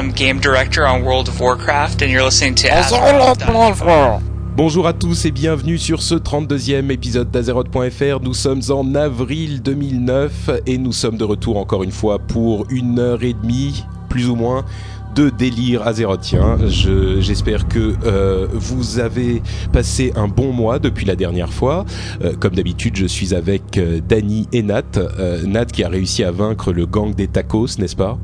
I'm 0.00 0.12
game 0.12 0.40
director 0.40 0.86
on 0.86 1.02
World 1.04 1.28
of 1.28 1.38
Warcraft, 1.40 2.00
and 2.00 2.06
you're 2.10 2.24
listening 2.24 2.54
to 2.54 2.68
Azeroth. 2.68 3.38
Bonjour 4.56 4.86
à 4.86 4.94
tous 4.94 5.26
et 5.26 5.30
bienvenue 5.30 5.76
sur 5.76 6.00
ce 6.00 6.14
32e 6.14 6.90
épisode 6.90 7.30
d'Azeroth.fr. 7.30 8.20
Nous 8.22 8.32
sommes 8.32 8.62
en 8.70 8.94
avril 8.94 9.60
2009 9.60 10.50
et 10.66 10.78
nous 10.78 10.92
sommes 10.92 11.18
de 11.18 11.24
retour 11.24 11.58
encore 11.58 11.82
une 11.82 11.90
fois 11.90 12.18
pour 12.18 12.64
une 12.70 12.98
heure 12.98 13.22
et 13.22 13.34
demie, 13.34 13.84
plus 14.08 14.26
ou 14.30 14.36
moins, 14.36 14.64
de 15.14 15.28
délire 15.28 15.86
azérothien. 15.86 16.56
Je- 16.66 17.20
J'espère 17.20 17.68
que 17.68 17.94
euh, 18.06 18.46
vous 18.54 19.00
avez 19.00 19.42
passé 19.70 20.14
un 20.16 20.28
bon 20.28 20.52
mois 20.52 20.78
depuis 20.78 21.04
la 21.04 21.14
dernière 21.16 21.52
fois. 21.52 21.84
Euh, 22.24 22.32
comme 22.40 22.54
d'habitude, 22.54 22.96
je 22.96 23.04
suis 23.06 23.34
avec 23.34 23.76
euh, 23.76 24.00
Dany 24.08 24.48
et 24.54 24.62
Nat. 24.62 24.82
Euh, 24.96 25.42
Nat 25.46 25.66
qui 25.66 25.84
a 25.84 25.90
réussi 25.90 26.24
à 26.24 26.30
vaincre 26.30 26.72
le 26.72 26.86
gang 26.86 27.14
des 27.14 27.28
tacos, 27.28 27.76
n'est-ce 27.78 27.96
pas? 27.96 28.16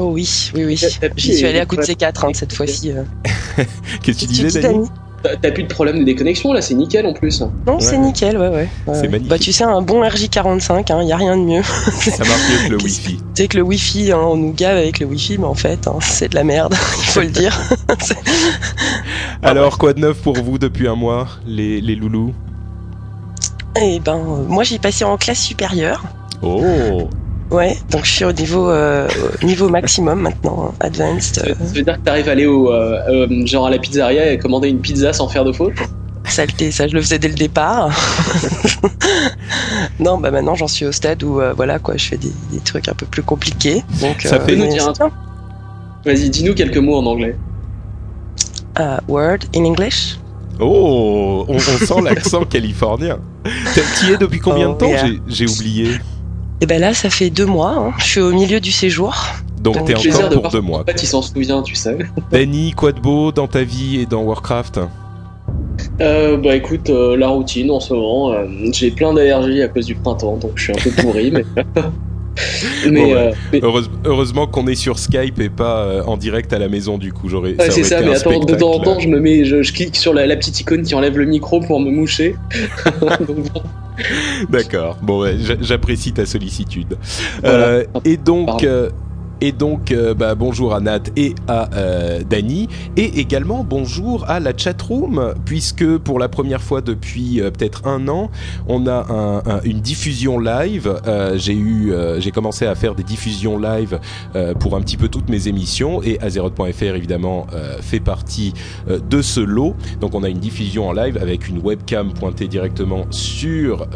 Oh 0.00 0.10
oui, 0.12 0.50
oui, 0.54 0.64
oui. 0.64 0.80
J'y 1.16 1.36
suis 1.36 1.46
allé 1.46 1.60
à 1.60 1.66
coup 1.66 1.76
de 1.76 1.82
C4 1.82 2.26
hein, 2.26 2.30
cette 2.32 2.54
fois-ci. 2.54 2.90
euh. 2.92 3.02
Qu'est-ce 4.02 4.20
que 4.24 4.26
tu 4.26 4.26
disais, 4.26 4.62
T'as 5.42 5.50
plus 5.50 5.64
de 5.64 5.68
problème 5.68 5.98
de 5.98 6.04
déconnexion 6.04 6.54
là, 6.54 6.62
c'est 6.62 6.72
nickel 6.72 7.04
en 7.04 7.12
plus. 7.12 7.42
Non, 7.66 7.78
c'est 7.78 7.96
Ouais. 7.96 7.98
nickel, 7.98 8.38
ouais, 8.38 8.48
ouais. 8.48 8.68
ouais. 8.86 8.94
C'est 8.94 9.02
magnifique. 9.08 9.28
Bah, 9.28 9.38
tu 9.38 9.52
sais, 9.52 9.64
un 9.64 9.82
bon 9.82 10.02
RJ45, 10.02 10.84
il 11.02 11.04
n'y 11.04 11.12
a 11.12 11.16
rien 11.18 11.36
de 11.36 11.42
mieux. 11.42 11.62
Ça 11.62 12.24
marche 12.24 12.40
mieux 12.50 12.68
que 12.68 12.72
le 12.72 12.76
Wi-Fi. 12.82 13.16
Tu 13.16 13.22
sais 13.34 13.48
que 13.48 13.58
le 13.58 13.62
Wi-Fi, 13.62 14.12
hein, 14.12 14.18
on 14.22 14.38
nous 14.38 14.54
gave 14.54 14.78
avec 14.78 14.98
le 14.98 15.04
Wi-Fi, 15.04 15.36
mais 15.36 15.44
en 15.44 15.54
fait, 15.54 15.86
hein, 15.88 15.98
c'est 16.00 16.30
de 16.30 16.34
la 16.36 16.44
merde, 16.44 16.74
il 17.00 17.04
faut 17.04 17.20
le 17.20 17.26
dire. 17.26 17.60
Alors, 19.42 19.76
quoi 19.76 19.92
de 19.92 20.00
neuf 20.00 20.22
pour 20.22 20.36
vous 20.36 20.58
depuis 20.58 20.88
un 20.88 20.94
mois, 20.94 21.28
les, 21.46 21.82
les 21.82 21.96
loulous? 21.96 22.32
Et 23.80 24.00
ben, 24.00 24.16
euh, 24.16 24.44
moi, 24.48 24.64
j'ai 24.64 24.78
passé 24.78 25.04
en 25.04 25.18
classe 25.18 25.40
supérieure. 25.42 26.02
Oh 26.42 27.08
Ouais, 27.50 27.76
donc 27.90 28.04
je 28.04 28.10
suis 28.10 28.24
au 28.24 28.32
niveau, 28.32 28.70
euh, 28.70 29.08
au 29.42 29.46
niveau 29.46 29.68
maximum 29.68 30.20
maintenant, 30.20 30.66
hein, 30.68 30.74
advanced. 30.80 31.34
Ça 31.36 31.42
euh, 31.42 31.54
veut- 31.58 31.66
ça 31.66 31.72
veut 31.74 31.82
dire 31.82 31.96
que 31.96 32.00
t'arrives 32.02 32.28
à 32.28 32.32
aller 32.32 32.46
au, 32.46 32.72
euh, 32.72 32.98
euh, 33.08 33.46
genre 33.46 33.66
à 33.66 33.70
la 33.70 33.78
pizzeria 33.78 34.32
et 34.32 34.38
commander 34.38 34.68
une 34.68 34.80
pizza 34.80 35.12
sans 35.12 35.28
faire 35.28 35.44
de 35.44 35.52
faute? 35.52 35.74
Saleté, 36.26 36.70
ça 36.70 36.86
je 36.86 36.94
le 36.94 37.02
faisais 37.02 37.18
dès 37.18 37.28
le 37.28 37.34
départ. 37.34 37.90
non, 39.98 40.18
bah 40.18 40.30
maintenant 40.30 40.54
j'en 40.54 40.68
suis 40.68 40.86
au 40.86 40.92
stade 40.92 41.22
où 41.24 41.40
euh, 41.40 41.52
voilà 41.54 41.78
quoi, 41.80 41.96
je 41.96 42.06
fais 42.06 42.16
des, 42.16 42.30
des 42.52 42.60
trucs 42.60 42.88
un 42.88 42.94
peu 42.94 43.06
plus 43.06 43.22
compliqués. 43.22 43.82
Donc, 44.00 44.22
Ça 44.22 44.38
fait 44.40 44.54
nous 44.54 44.68
dire 44.68 44.86
un 44.88 44.92
bien. 44.92 45.10
Vas-y, 46.04 46.30
dis-nous 46.30 46.54
quelques 46.54 46.76
mots 46.78 46.96
en 46.98 47.06
anglais. 47.06 47.36
Uh, 48.78 48.98
word 49.08 49.38
in 49.56 49.64
English. 49.64 50.18
Oh 50.60 51.44
On, 51.48 51.56
on 51.56 51.58
sent 51.58 52.00
l'accent 52.04 52.44
californien. 52.44 53.18
T'es- 53.74 53.82
T'y 53.98 54.12
es 54.12 54.16
depuis 54.16 54.38
combien 54.38 54.68
de 54.68 54.74
Oh, 54.74 54.78
temps? 54.78 54.88
yeah. 54.88 55.08
J'ai 55.26 55.46
oublié. 55.48 55.90
Et 56.60 56.66
ben 56.66 56.80
là, 56.80 56.92
ça 56.92 57.08
fait 57.08 57.30
deux 57.30 57.46
mois. 57.46 57.74
hein. 57.74 57.92
Je 57.98 58.04
suis 58.04 58.20
au 58.20 58.32
milieu 58.32 58.60
du 58.60 58.70
séjour. 58.70 59.14
Donc 59.60 59.84
t'es 59.84 59.94
encore 59.94 60.28
de 60.28 60.36
pour 60.36 60.48
deux 60.50 60.60
mois. 60.60 60.84
fait, 60.86 61.02
il 61.02 61.06
s'en 61.06 61.22
souvient, 61.22 61.62
tu 61.62 61.74
sais. 61.74 61.96
Danny, 62.32 62.72
quoi 62.72 62.92
de 62.92 63.00
beau 63.00 63.32
dans 63.32 63.46
ta 63.46 63.62
vie 63.62 64.00
et 64.00 64.06
dans 64.06 64.22
Warcraft? 64.22 64.80
Euh, 66.00 66.36
bah 66.36 66.56
écoute, 66.56 66.90
euh, 66.90 67.16
la 67.16 67.28
routine 67.28 67.70
en 67.70 67.80
ce 67.80 67.94
moment, 67.94 68.32
euh, 68.32 68.46
j'ai 68.72 68.90
plein 68.90 69.14
d'allergies 69.14 69.62
à 69.62 69.68
cause 69.68 69.86
du 69.86 69.94
printemps, 69.94 70.36
donc 70.36 70.52
je 70.56 70.64
suis 70.64 70.72
un 70.72 70.76
peu 70.76 70.90
pourri, 71.02 71.30
mais. 71.32 71.44
Mais, 72.90 73.00
Bon, 73.00 73.06
ouais. 73.06 73.14
euh, 73.14 73.32
mais- 73.52 73.60
Heureuse- 73.62 73.90
Heureusement 74.04 74.46
qu'on 74.46 74.66
est 74.66 74.74
sur 74.74 74.98
Skype 74.98 75.40
et 75.40 75.48
pas 75.50 75.84
euh, 75.84 76.02
en 76.04 76.16
direct 76.16 76.52
à 76.52 76.58
la 76.58 76.68
maison 76.68 76.96
du 76.98 77.12
coup. 77.12 77.28
J'aurais. 77.28 77.50
Ouais, 77.56 77.70
c'est 77.70 77.82
ça, 77.84 78.00
mais 78.00 78.14
attends, 78.14 78.38
de 78.40 78.54
temps 78.54 78.72
en 78.72 78.80
temps, 78.80 78.98
je 79.00 79.08
me 79.08 79.18
mets, 79.20 79.44
je, 79.44 79.62
je 79.62 79.72
clique 79.72 79.96
sur 79.96 80.14
la, 80.14 80.26
la 80.26 80.36
petite 80.36 80.58
icône 80.60 80.82
qui 80.82 80.94
enlève 80.94 81.18
le 81.18 81.24
micro 81.26 81.60
pour 81.60 81.80
me 81.80 81.90
moucher. 81.90 82.36
D'accord. 84.48 84.96
Bon, 85.02 85.20
ouais, 85.22 85.36
j'a- 85.38 85.60
j'apprécie 85.60 86.12
ta 86.12 86.24
sollicitude. 86.26 86.96
Voilà. 87.42 87.58
Euh, 87.66 87.84
et 88.04 88.16
donc, 88.16 88.64
et 89.40 89.52
donc, 89.52 89.90
euh, 89.92 90.14
bah, 90.14 90.34
bonjour 90.34 90.74
à 90.74 90.80
Nat 90.80 91.02
et 91.16 91.34
à 91.48 91.70
euh, 91.74 92.22
Dany, 92.28 92.68
et 92.96 93.20
également 93.20 93.64
bonjour 93.64 94.28
à 94.28 94.40
la 94.40 94.56
chatroom, 94.56 95.34
puisque 95.44 95.96
pour 95.98 96.18
la 96.18 96.28
première 96.28 96.60
fois 96.62 96.80
depuis 96.80 97.40
euh, 97.40 97.50
peut-être 97.50 97.86
un 97.86 98.06
an, 98.08 98.30
on 98.68 98.86
a 98.86 99.06
un- 99.12 99.38
un- 99.50 99.60
une 99.64 99.80
diffusion 99.80 100.38
live. 100.38 100.94
Euh, 101.06 101.36
j'ai 101.38 101.54
eu, 101.54 101.92
j'ai 102.18 102.30
commencé 102.30 102.66
à 102.66 102.74
faire 102.74 102.94
des 102.94 103.02
diffusions 103.02 103.58
live 103.58 103.98
pour 104.58 104.76
un 104.76 104.80
petit 104.80 104.96
peu 104.96 105.08
toutes 105.08 105.28
mes 105.28 105.48
émissions, 105.48 106.02
et 106.02 106.20
Azeroth.fr 106.20 106.94
évidemment 106.94 107.46
fait 107.80 108.00
partie 108.00 108.52
de 108.88 109.22
ce 109.22 109.40
lot. 109.40 109.74
Donc, 110.00 110.14
on 110.14 110.22
a 110.22 110.28
une 110.28 110.38
diffusion 110.38 110.88
en 110.88 110.92
live 110.92 111.16
avec 111.20 111.48
une 111.48 111.58
webcam 111.58 112.12
pointée 112.12 112.48
directement 112.48 113.06
sur 113.10 113.86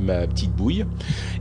ma 0.00 0.26
petite 0.26 0.52
bouille 0.54 0.84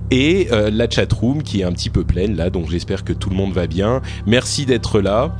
et 0.09 0.47
la 0.51 0.89
chatroom 0.89 1.43
qui 1.43 1.61
est 1.61 1.63
un 1.63 1.71
petit 1.71 1.89
peu 1.89 2.03
pleine 2.03 2.35
là, 2.35 2.49
donc 2.49 2.69
j'espère 2.69 3.03
que 3.03 3.13
tout 3.13 3.29
le 3.29 3.35
monde 3.35 3.40
va 3.49 3.67
bien. 3.67 4.01
Merci 4.25 4.65
d'être 4.65 5.01
là. 5.01 5.31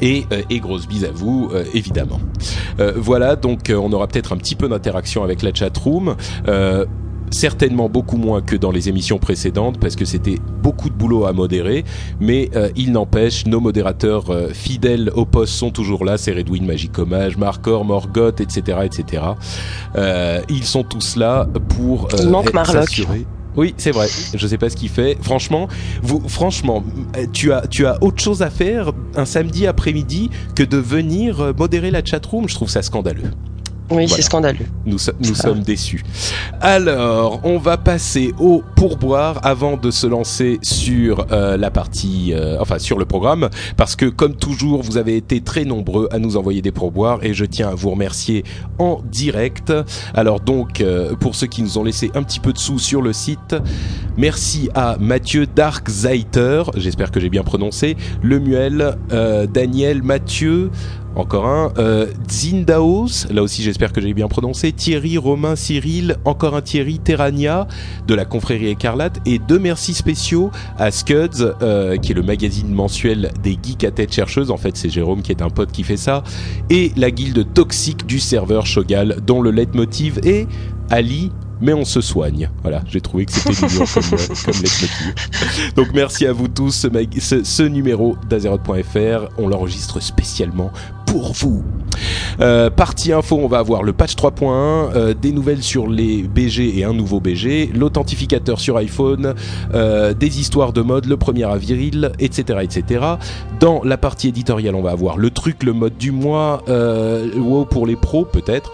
Et, 0.00 0.24
euh, 0.32 0.42
et 0.50 0.60
grosse 0.60 0.86
bise 0.86 1.04
à 1.04 1.10
vous, 1.10 1.50
euh, 1.52 1.64
évidemment. 1.74 2.20
Euh, 2.78 2.92
voilà, 2.96 3.36
donc 3.36 3.70
euh, 3.70 3.76
on 3.76 3.92
aura 3.92 4.06
peut-être 4.06 4.32
un 4.32 4.36
petit 4.36 4.54
peu 4.54 4.68
d'interaction 4.68 5.24
avec 5.24 5.42
la 5.42 5.52
chatroom. 5.52 6.16
Certainement 7.32 7.88
beaucoup 7.88 8.16
moins 8.16 8.40
que 8.40 8.56
dans 8.56 8.72
les 8.72 8.88
émissions 8.88 9.18
précédentes 9.18 9.78
parce 9.78 9.94
que 9.94 10.04
c'était 10.04 10.38
beaucoup 10.64 10.88
de 10.88 10.94
boulot 10.94 11.26
à 11.26 11.32
modérer 11.32 11.84
mais 12.18 12.50
il 12.74 12.90
n'empêche 12.90 13.46
nos 13.46 13.60
modérateurs 13.60 14.24
fidèles 14.52 15.12
au 15.14 15.26
poste 15.26 15.52
sont 15.52 15.70
toujours 15.70 16.04
là 16.04 16.18
c'est 16.18 16.32
Redwin 16.32 16.66
Magicomage, 16.66 17.36
Marcor, 17.36 17.84
Morgoth 17.84 18.40
etc 18.40 18.78
etc 18.82 19.22
ils 20.48 20.64
sont 20.64 20.82
tous 20.82 21.14
là 21.14 21.46
pour 21.68 22.08
Il 22.18 22.30
manque 22.30 22.52
Marlock. 22.52 23.00
Oui, 23.60 23.74
c'est 23.76 23.90
vrai. 23.90 24.08
Je 24.32 24.46
sais 24.46 24.56
pas 24.56 24.70
ce 24.70 24.76
qu'il 24.76 24.88
fait. 24.88 25.18
Franchement, 25.20 25.68
vous, 26.02 26.26
franchement, 26.30 26.82
tu 27.34 27.52
as, 27.52 27.66
tu 27.66 27.84
as 27.84 28.02
autre 28.02 28.22
chose 28.22 28.40
à 28.40 28.48
faire 28.48 28.92
un 29.16 29.26
samedi 29.26 29.66
après-midi 29.66 30.30
que 30.56 30.62
de 30.62 30.78
venir 30.78 31.40
euh, 31.40 31.52
modérer 31.52 31.90
la 31.90 32.02
chatroom? 32.02 32.48
Je 32.48 32.54
trouve 32.54 32.70
ça 32.70 32.80
scandaleux. 32.80 33.30
Oui, 33.90 33.96
Voilà. 34.06 34.08
c'est 34.08 34.22
scandaleux. 34.22 34.66
Nous, 34.86 34.98
so- 34.98 35.12
nous 35.18 35.34
Ça. 35.34 35.48
sommes 35.48 35.60
déçus. 35.62 36.04
Alors, 36.60 37.40
on 37.44 37.58
va 37.58 37.76
passer 37.76 38.32
au 38.38 38.62
pourboire 38.76 39.40
avant 39.42 39.76
de 39.76 39.90
se 39.90 40.06
lancer 40.06 40.58
sur 40.62 41.26
euh, 41.32 41.56
la 41.56 41.70
partie, 41.70 42.32
euh, 42.32 42.56
enfin 42.60 42.78
sur 42.78 42.98
le 42.98 43.04
programme, 43.04 43.48
parce 43.76 43.96
que 43.96 44.06
comme 44.06 44.36
toujours, 44.36 44.82
vous 44.82 44.96
avez 44.96 45.16
été 45.16 45.40
très 45.40 45.64
nombreux 45.64 46.08
à 46.12 46.18
nous 46.18 46.36
envoyer 46.36 46.62
des 46.62 46.70
pourboires 46.72 47.18
et 47.22 47.34
je 47.34 47.44
tiens 47.44 47.68
à 47.70 47.74
vous 47.74 47.90
remercier 47.90 48.44
en 48.78 49.00
direct. 49.10 49.72
Alors 50.14 50.40
donc, 50.40 50.80
euh, 50.80 51.14
pour 51.16 51.34
ceux 51.34 51.46
qui 51.48 51.62
nous 51.62 51.76
ont 51.78 51.84
laissé 51.84 52.10
un 52.14 52.22
petit 52.22 52.40
peu 52.40 52.52
de 52.52 52.58
sous 52.58 52.78
sur 52.78 53.02
le 53.02 53.12
site, 53.12 53.56
merci 54.16 54.68
à 54.74 54.96
Mathieu 55.00 55.46
Darkzeiter, 55.46 56.62
j'espère 56.76 57.10
que 57.10 57.18
j'ai 57.20 57.30
bien 57.30 57.42
prononcé, 57.42 57.96
Lemuel, 58.22 58.96
Daniel, 59.52 60.02
Mathieu, 60.02 60.70
encore 61.16 61.46
un, 61.46 61.72
euh, 61.78 62.06
Zindaos, 62.30 63.26
là 63.30 63.42
aussi 63.42 63.62
j'espère 63.62 63.92
que 63.92 64.00
j'ai 64.00 64.14
bien 64.14 64.28
prononcé, 64.28 64.72
Thierry, 64.72 65.18
Romain, 65.18 65.56
Cyril, 65.56 66.16
encore 66.24 66.54
un 66.54 66.62
Thierry, 66.62 66.98
Terrania 66.98 67.66
de 68.06 68.14
la 68.14 68.24
confrérie 68.24 68.68
écarlate 68.68 69.18
et 69.26 69.38
deux 69.38 69.58
merci 69.58 69.94
spéciaux 69.94 70.50
à 70.78 70.90
Scuds, 70.90 71.54
euh, 71.62 71.96
qui 71.96 72.12
est 72.12 72.14
le 72.14 72.22
magazine 72.22 72.72
mensuel 72.72 73.32
des 73.42 73.58
geeks 73.60 73.84
à 73.84 73.90
tête 73.90 74.12
chercheuse, 74.12 74.50
en 74.50 74.56
fait 74.56 74.76
c'est 74.76 74.90
Jérôme 74.90 75.22
qui 75.22 75.32
est 75.32 75.42
un 75.42 75.50
pote 75.50 75.72
qui 75.72 75.82
fait 75.82 75.96
ça, 75.96 76.22
et 76.70 76.92
la 76.96 77.10
guilde 77.10 77.52
toxique 77.52 78.06
du 78.06 78.20
serveur 78.20 78.66
Shogal 78.66 79.16
dont 79.26 79.42
le 79.42 79.50
leitmotiv 79.50 80.20
est 80.24 80.46
Ali 80.90 81.30
mais 81.60 81.74
on 81.74 81.84
se 81.84 82.00
soigne. 82.00 82.48
Voilà, 82.62 82.82
j'ai 82.86 83.00
trouvé 83.00 83.26
que 83.26 83.32
c'était 83.32 83.66
mignon 83.66 83.84
comme, 83.92 84.02
euh, 84.12 84.34
comme. 84.44 85.74
Donc 85.76 85.88
merci 85.94 86.26
à 86.26 86.32
vous 86.32 86.48
tous. 86.48 86.86
Ce, 87.20 87.44
ce 87.44 87.62
numéro 87.62 88.16
d'Azeroth.fr, 88.28 89.28
on 89.38 89.48
l'enregistre 89.48 90.00
spécialement 90.00 90.70
pour 91.10 91.32
vous. 91.32 91.64
Euh, 92.40 92.70
partie 92.70 93.12
info, 93.12 93.36
on 93.42 93.48
va 93.48 93.58
avoir 93.58 93.82
le 93.82 93.92
patch 93.92 94.14
3.1, 94.14 94.94
euh, 94.94 95.12
des 95.12 95.32
nouvelles 95.32 95.62
sur 95.62 95.88
les 95.88 96.22
BG 96.22 96.78
et 96.78 96.84
un 96.84 96.92
nouveau 96.92 97.18
BG, 97.18 97.70
l'authentificateur 97.74 98.60
sur 98.60 98.76
iPhone, 98.76 99.34
euh, 99.74 100.14
des 100.14 100.38
histoires 100.38 100.72
de 100.72 100.82
mode, 100.82 101.06
le 101.06 101.16
premier 101.16 101.42
avril, 101.44 102.12
etc., 102.20 102.60
etc. 102.62 103.04
Dans 103.58 103.82
la 103.82 103.98
partie 103.98 104.28
éditoriale, 104.28 104.76
on 104.76 104.82
va 104.82 104.92
avoir 104.92 105.16
le 105.16 105.30
truc, 105.30 105.64
le 105.64 105.72
mode 105.72 105.96
du 105.98 106.12
mois, 106.12 106.62
euh, 106.68 107.28
WoW 107.36 107.64
pour 107.64 107.88
les 107.88 107.96
pros 107.96 108.24
peut-être, 108.24 108.72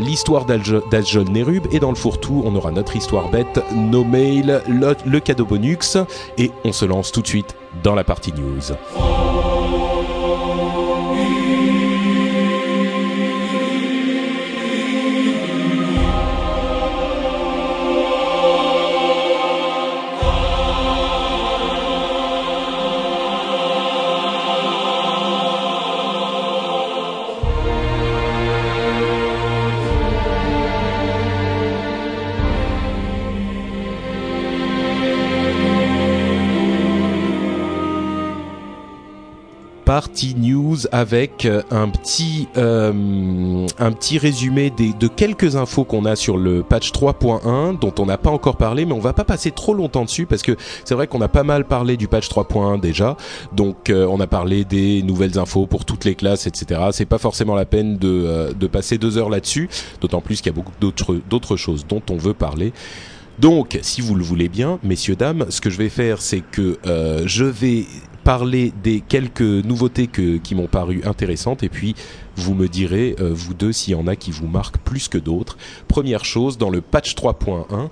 l'histoire 0.00 0.44
d'Aljol 0.44 1.28
Nerub, 1.30 1.66
et 1.70 1.78
dans 1.78 1.90
le 1.90 1.96
fourre-tout, 1.96 2.42
on 2.44 2.54
aura 2.56 2.72
notre 2.72 2.96
histoire 2.96 3.30
bête, 3.30 3.62
nos 3.74 4.04
mails, 4.04 4.60
le, 4.68 4.96
le 5.06 5.20
cadeau 5.20 5.44
bonus, 5.44 5.96
et 6.36 6.50
on 6.64 6.72
se 6.72 6.84
lance 6.84 7.12
tout 7.12 7.22
de 7.22 7.28
suite 7.28 7.54
dans 7.84 7.94
la 7.94 8.02
partie 8.02 8.32
news. 8.32 9.55
Partie 39.96 40.34
news 40.36 40.76
avec 40.92 41.46
euh, 41.46 41.62
un 41.70 41.88
petit 41.88 42.48
euh, 42.58 43.66
un 43.78 43.92
petit 43.92 44.18
résumé 44.18 44.68
des, 44.68 44.92
de 44.92 45.08
quelques 45.08 45.56
infos 45.56 45.84
qu'on 45.84 46.04
a 46.04 46.16
sur 46.16 46.36
le 46.36 46.62
patch 46.62 46.92
3.1 46.92 47.78
dont 47.78 47.94
on 47.98 48.04
n'a 48.04 48.18
pas 48.18 48.28
encore 48.28 48.58
parlé 48.58 48.84
mais 48.84 48.92
on 48.92 49.00
va 49.00 49.14
pas 49.14 49.24
passer 49.24 49.52
trop 49.52 49.72
longtemps 49.72 50.04
dessus 50.04 50.26
parce 50.26 50.42
que 50.42 50.54
c'est 50.84 50.94
vrai 50.94 51.06
qu'on 51.06 51.22
a 51.22 51.28
pas 51.28 51.44
mal 51.44 51.64
parlé 51.64 51.96
du 51.96 52.08
patch 52.08 52.28
3.1 52.28 52.78
déjà. 52.78 53.16
Donc 53.54 53.88
euh, 53.88 54.06
on 54.10 54.20
a 54.20 54.26
parlé 54.26 54.66
des 54.66 55.02
nouvelles 55.02 55.38
infos 55.38 55.64
pour 55.66 55.86
toutes 55.86 56.04
les 56.04 56.14
classes 56.14 56.46
etc 56.46 56.78
c'est 56.92 57.06
pas 57.06 57.16
forcément 57.16 57.54
la 57.54 57.64
peine 57.64 57.96
de, 57.96 58.52
de 58.52 58.66
passer 58.66 58.98
deux 58.98 59.16
heures 59.16 59.30
là-dessus 59.30 59.70
d'autant 60.02 60.20
plus 60.20 60.42
qu'il 60.42 60.48
y 60.48 60.54
a 60.54 60.56
beaucoup 60.56 60.74
d'autres 60.78 61.18
d'autres 61.30 61.56
choses 61.56 61.86
dont 61.86 62.02
on 62.10 62.18
veut 62.18 62.34
parler. 62.34 62.74
Donc, 63.38 63.78
si 63.82 64.00
vous 64.00 64.14
le 64.14 64.24
voulez 64.24 64.48
bien, 64.48 64.78
messieurs, 64.82 65.14
dames, 65.14 65.44
ce 65.50 65.60
que 65.60 65.68
je 65.68 65.76
vais 65.76 65.90
faire, 65.90 66.22
c'est 66.22 66.40
que 66.40 66.78
je 67.26 67.44
vais 67.44 67.84
parler 68.26 68.72
des 68.82 69.02
quelques 69.02 69.40
nouveautés 69.40 70.08
que, 70.08 70.38
qui 70.38 70.56
m'ont 70.56 70.66
paru 70.66 71.00
intéressantes 71.04 71.62
et 71.62 71.68
puis 71.68 71.94
vous 72.34 72.54
me 72.54 72.66
direz, 72.66 73.14
euh, 73.20 73.30
vous 73.32 73.54
deux, 73.54 73.70
s'il 73.70 73.92
y 73.92 73.96
en 73.96 74.08
a 74.08 74.16
qui 74.16 74.32
vous 74.32 74.48
marquent 74.48 74.78
plus 74.78 75.06
que 75.06 75.16
d'autres. 75.16 75.56
Première 75.86 76.24
chose, 76.24 76.58
dans 76.58 76.68
le 76.68 76.80
patch 76.80 77.14
3.1, 77.14 77.88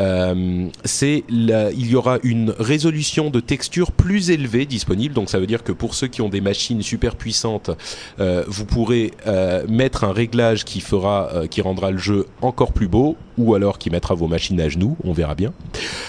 euh, 0.00 0.66
c'est 0.84 1.24
il 1.28 1.86
y 1.90 1.94
aura 1.94 2.18
une 2.22 2.54
résolution 2.58 3.30
de 3.30 3.40
texture 3.40 3.92
plus 3.92 4.30
élevée 4.30 4.66
disponible. 4.66 5.14
Donc 5.14 5.28
ça 5.30 5.38
veut 5.38 5.46
dire 5.46 5.62
que 5.62 5.72
pour 5.72 5.94
ceux 5.94 6.06
qui 6.08 6.22
ont 6.22 6.28
des 6.28 6.40
machines 6.40 6.82
super 6.82 7.14
puissantes, 7.16 7.70
euh, 8.18 8.44
vous 8.48 8.64
pourrez 8.64 9.12
euh, 9.26 9.64
mettre 9.68 10.04
un 10.04 10.12
réglage 10.12 10.64
qui 10.64 10.80
fera, 10.80 11.28
euh, 11.34 11.46
qui 11.46 11.60
rendra 11.60 11.90
le 11.90 11.98
jeu 11.98 12.26
encore 12.40 12.72
plus 12.72 12.88
beau, 12.88 13.16
ou 13.38 13.54
alors 13.54 13.78
qui 13.78 13.90
mettra 13.90 14.14
vos 14.14 14.26
machines 14.26 14.60
à 14.60 14.68
genoux. 14.68 14.96
On 15.04 15.12
verra 15.12 15.34
bien. 15.34 15.52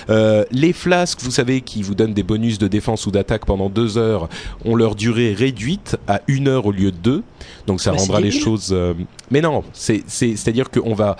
Euh, 0.10 0.44
les 0.52 0.74
flasques, 0.74 1.20
vous 1.22 1.32
savez, 1.32 1.62
qui 1.62 1.82
vous 1.84 1.96
donnent 1.96 2.14
des 2.14 2.24
bonus 2.24 2.58
de 2.58 2.68
défense 2.68 3.06
ou 3.06 3.12
d'attaque 3.12 3.46
pendant 3.46 3.70
deux 3.70 3.98
heures, 3.98 4.30
ont 4.66 4.76
leur 4.76 4.96
durée 4.96 5.34
réduite 5.34 5.98
à 6.08 6.22
une 6.28 6.48
heure 6.48 6.66
au 6.66 6.72
lieu 6.72 6.92
de 6.92 6.98
deux. 6.98 7.24
Donc 7.68 7.82
ça 7.82 7.92
Bah, 7.92 7.98
rendra 8.00 8.20
les 8.22 8.32
choses. 8.32 8.70
euh, 8.72 8.94
Mais 9.30 9.42
non, 9.42 9.64
c'est 9.74 10.04
c'est 10.08 10.36
c'est 10.36 10.50
à 10.50 10.54
dire 10.54 10.70
qu'on 10.70 10.94
va 10.94 11.16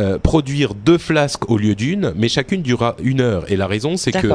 euh, 0.00 0.18
produire 0.18 0.74
deux 0.74 0.98
flasques 0.98 1.48
au 1.50 1.58
lieu 1.58 1.74
d'une, 1.74 2.12
mais 2.16 2.28
chacune 2.28 2.62
durera 2.62 2.96
une 3.02 3.20
heure. 3.20 3.44
Et 3.50 3.56
la 3.56 3.66
raison, 3.66 3.96
c'est 3.96 4.12
que 4.12 4.28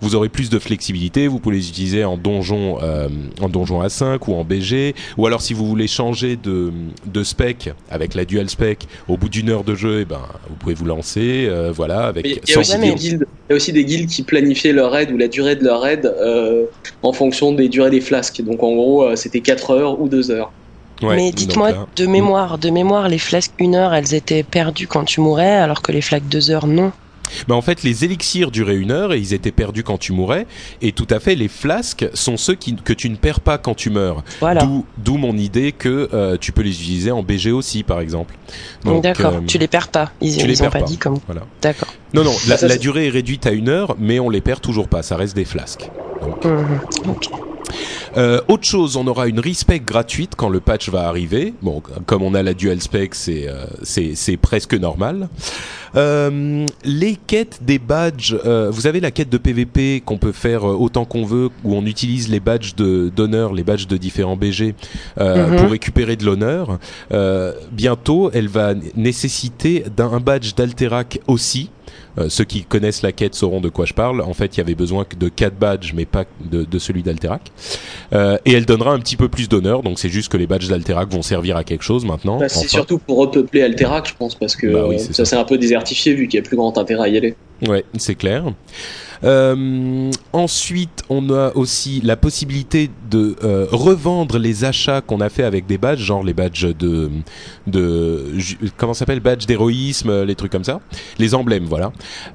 vous 0.00 0.14
aurez 0.14 0.28
plus 0.28 0.50
de 0.50 0.58
flexibilité. 0.58 1.28
Vous 1.28 1.38
pouvez 1.38 1.56
les 1.56 1.68
utiliser 1.68 2.04
en 2.04 2.16
donjon, 2.16 2.78
euh, 2.82 3.08
en 3.40 3.48
donjon 3.48 3.82
A5 3.82 4.18
ou 4.26 4.34
en 4.34 4.44
BG, 4.44 4.94
ou 5.16 5.26
alors 5.26 5.40
si 5.40 5.54
vous 5.54 5.66
voulez 5.66 5.86
changer 5.86 6.36
de, 6.36 6.72
de 7.06 7.22
spec 7.22 7.72
avec 7.90 8.14
la 8.14 8.24
dual 8.24 8.50
spec 8.50 8.86
au 9.08 9.16
bout 9.16 9.28
d'une 9.28 9.50
heure 9.50 9.64
de 9.64 9.74
jeu, 9.74 10.00
et 10.00 10.04
ben 10.04 10.20
vous 10.48 10.56
pouvez 10.56 10.74
vous 10.74 10.84
lancer, 10.84 11.46
euh, 11.48 11.72
voilà, 11.74 12.06
avec 12.06 12.26
il 12.26 12.50
y, 12.50 12.54
a 12.54 12.58
aussi 12.58 13.72
des 13.72 13.84
guildes, 13.84 14.08
qui 14.08 14.22
planifiaient 14.22 14.72
leur 14.72 14.92
raid 14.92 15.10
ou 15.12 15.16
la 15.16 15.28
durée 15.28 15.56
de 15.56 15.64
leur 15.64 15.82
raid 15.82 16.06
euh, 16.06 16.64
en 17.02 17.12
fonction 17.12 17.52
des 17.52 17.68
durées 17.68 17.90
des 17.90 18.00
flasques. 18.00 18.42
Donc 18.42 18.62
en 18.62 18.72
gros, 18.72 19.04
euh, 19.04 19.16
c'était 19.16 19.40
4 19.40 19.70
heures 19.70 20.00
ou 20.00 20.08
2 20.08 20.30
heures. 20.30 20.52
Ouais, 21.02 21.16
Mais 21.16 21.30
donc 21.30 21.34
dites-moi, 21.34 21.70
là- 21.72 21.86
de 21.96 22.06
mémoire, 22.06 22.58
de 22.58 22.70
mémoire, 22.70 23.08
les 23.08 23.18
flasques 23.18 23.52
une 23.58 23.74
heure, 23.74 23.92
elles 23.94 24.14
étaient 24.14 24.42
perdues 24.42 24.86
quand 24.86 25.04
tu 25.04 25.20
mourais, 25.20 25.56
alors 25.56 25.82
que 25.82 25.92
les 25.92 26.00
flasques 26.02 26.26
deux 26.28 26.50
heures, 26.50 26.66
non. 26.66 26.92
Mais 27.48 27.54
en 27.54 27.62
fait, 27.62 27.82
les 27.82 28.04
élixirs 28.04 28.50
duraient 28.50 28.76
une 28.76 28.90
heure 28.90 29.14
et 29.14 29.18
ils 29.18 29.32
étaient 29.32 29.52
perdus 29.52 29.82
quand 29.84 29.96
tu 29.96 30.12
mourais. 30.12 30.46
Et 30.82 30.92
tout 30.92 31.06
à 31.08 31.18
fait, 31.18 31.34
les 31.34 31.48
flasques 31.48 32.06
sont 32.12 32.36
ceux 32.36 32.54
qui, 32.54 32.74
que 32.76 32.92
tu 32.92 33.08
ne 33.08 33.16
perds 33.16 33.40
pas 33.40 33.56
quand 33.56 33.74
tu 33.74 33.88
meurs. 33.88 34.22
Voilà. 34.40 34.68
D'où, 34.98 35.16
mon 35.16 35.34
idée 35.38 35.72
que 35.72 36.10
euh, 36.12 36.36
tu 36.38 36.52
peux 36.52 36.60
les 36.60 36.78
utiliser 36.78 37.10
en 37.10 37.22
BG 37.22 37.50
aussi, 37.50 37.84
par 37.84 38.00
exemple. 38.00 38.34
Donc 38.84 39.02
d'accord, 39.02 39.34
euh, 39.36 39.40
tu 39.46 39.56
les 39.56 39.68
perds 39.68 39.88
pas. 39.88 40.10
Ils, 40.20 40.36
tu 40.36 40.46
les 40.46 40.52
ils 40.52 40.62
ont 40.62 40.64
perds 40.64 40.72
pas, 40.72 40.78
pas. 40.80 40.84
dit 40.84 40.98
comme. 40.98 41.18
Voilà. 41.26 41.42
D'accord. 41.62 41.88
Non, 42.12 42.22
non, 42.22 42.34
la, 42.48 42.58
Ça, 42.58 42.66
la 42.66 42.74
c'est- 42.74 42.78
durée 42.80 43.06
est 43.06 43.10
réduite 43.10 43.46
à 43.46 43.52
une 43.52 43.70
heure, 43.70 43.96
mais 43.98 44.20
on 44.20 44.28
les 44.28 44.42
perd 44.42 44.60
toujours 44.60 44.88
pas. 44.88 45.02
Ça 45.02 45.16
reste 45.16 45.34
des 45.34 45.46
flasques. 45.46 45.90
Mhm. 46.44 46.80
Ok. 47.08 47.30
Euh, 48.16 48.40
autre 48.48 48.64
chose, 48.64 48.96
on 48.96 49.06
aura 49.06 49.26
une 49.26 49.40
respec 49.40 49.84
gratuite 49.84 50.32
quand 50.36 50.48
le 50.50 50.60
patch 50.60 50.88
va 50.90 51.08
arriver. 51.08 51.54
Bon, 51.62 51.82
comme 52.06 52.22
on 52.22 52.34
a 52.34 52.42
la 52.42 52.52
dual 52.54 52.80
spec, 52.80 53.14
c'est 53.14 53.48
euh, 53.48 53.64
c'est 53.82 54.14
c'est 54.14 54.36
presque 54.36 54.74
normal. 54.74 55.28
Euh, 55.94 56.66
les 56.84 57.16
quêtes 57.16 57.60
des 57.62 57.78
badges, 57.78 58.34
euh, 58.44 58.70
vous 58.70 58.86
avez 58.86 59.00
la 59.00 59.10
quête 59.10 59.28
de 59.30 59.38
PVP 59.38 60.02
qu'on 60.04 60.18
peut 60.18 60.32
faire 60.32 60.68
euh, 60.68 60.74
autant 60.74 61.04
qu'on 61.04 61.24
veut, 61.24 61.48
où 61.64 61.74
on 61.74 61.84
utilise 61.86 62.28
les 62.28 62.40
badges 62.40 62.74
de 62.74 63.10
d'honneur, 63.14 63.52
les 63.54 63.62
badges 63.64 63.86
de 63.86 63.96
différents 63.96 64.36
BG 64.36 64.74
euh, 65.18 65.48
Mhm. 65.48 65.56
pour 65.56 65.70
récupérer 65.70 66.16
de 66.16 66.24
l'honneur. 66.24 66.78
Euh, 67.12 67.52
bientôt, 67.72 68.30
elle 68.32 68.48
va 68.48 68.74
nécessiter 68.96 69.84
d'un 69.96 70.12
un 70.12 70.20
badge 70.20 70.54
d'Alterac 70.54 71.20
aussi. 71.26 71.70
Euh, 72.18 72.28
ceux 72.28 72.44
qui 72.44 72.64
connaissent 72.64 73.02
la 73.02 73.12
quête 73.12 73.34
sauront 73.34 73.60
de 73.60 73.68
quoi 73.68 73.86
je 73.86 73.94
parle. 73.94 74.20
En 74.20 74.34
fait, 74.34 74.56
il 74.56 74.58
y 74.58 74.60
avait 74.60 74.74
besoin 74.74 75.06
de 75.18 75.28
4 75.28 75.54
badges, 75.58 75.92
mais 75.94 76.04
pas 76.04 76.24
de, 76.44 76.64
de 76.64 76.78
celui 76.78 77.02
d'Alterac. 77.02 77.50
Euh, 78.12 78.36
et 78.44 78.52
elle 78.52 78.66
donnera 78.66 78.92
un 78.92 78.98
petit 78.98 79.16
peu 79.16 79.28
plus 79.28 79.48
d'honneur, 79.48 79.82
donc 79.82 79.98
c'est 79.98 80.08
juste 80.10 80.30
que 80.30 80.36
les 80.36 80.46
badges 80.46 80.68
d'Alterac 80.68 81.10
vont 81.10 81.22
servir 81.22 81.56
à 81.56 81.64
quelque 81.64 81.82
chose 81.84 82.04
maintenant. 82.04 82.38
Bah, 82.38 82.48
c'est 82.48 82.58
enfin. 82.60 82.68
surtout 82.68 82.98
pour 82.98 83.18
repeupler 83.18 83.62
Alterac, 83.62 84.08
je 84.08 84.14
pense, 84.14 84.34
parce 84.34 84.56
que 84.56 84.66
Bah 84.66 84.84
oui, 84.88 84.98
ça 84.98 85.12
ça. 85.12 85.24
s'est 85.24 85.36
un 85.36 85.44
peu 85.44 85.56
désertifié 85.58 86.14
vu 86.14 86.28
qu'il 86.28 86.38
y 86.38 86.42
a 86.42 86.46
plus 86.46 86.56
grand 86.56 86.76
intérêt 86.78 87.04
à 87.04 87.08
y 87.08 87.16
aller. 87.16 87.34
Ouais, 87.66 87.84
c'est 87.96 88.14
clair. 88.14 88.44
Euh, 89.24 90.10
ensuite, 90.32 91.02
on 91.08 91.30
a 91.30 91.52
aussi 91.54 92.00
la 92.02 92.16
possibilité 92.16 92.90
de 93.10 93.36
euh, 93.44 93.66
revendre 93.70 94.38
les 94.38 94.64
achats 94.64 95.00
qu'on 95.00 95.20
a 95.20 95.28
fait 95.28 95.44
avec 95.44 95.66
des 95.66 95.78
badges, 95.78 96.00
genre 96.00 96.24
les 96.24 96.34
badges 96.34 96.74
de, 96.76 97.10
comment 98.76 98.94
s'appelle, 98.94 99.20
badges 99.20 99.46
d'héroïsme, 99.46 100.22
les 100.24 100.34
trucs 100.34 100.52
comme 100.52 100.64
ça, 100.64 100.80
les 101.18 101.34
emblèmes, 101.34 101.64
voilà. 101.64 101.92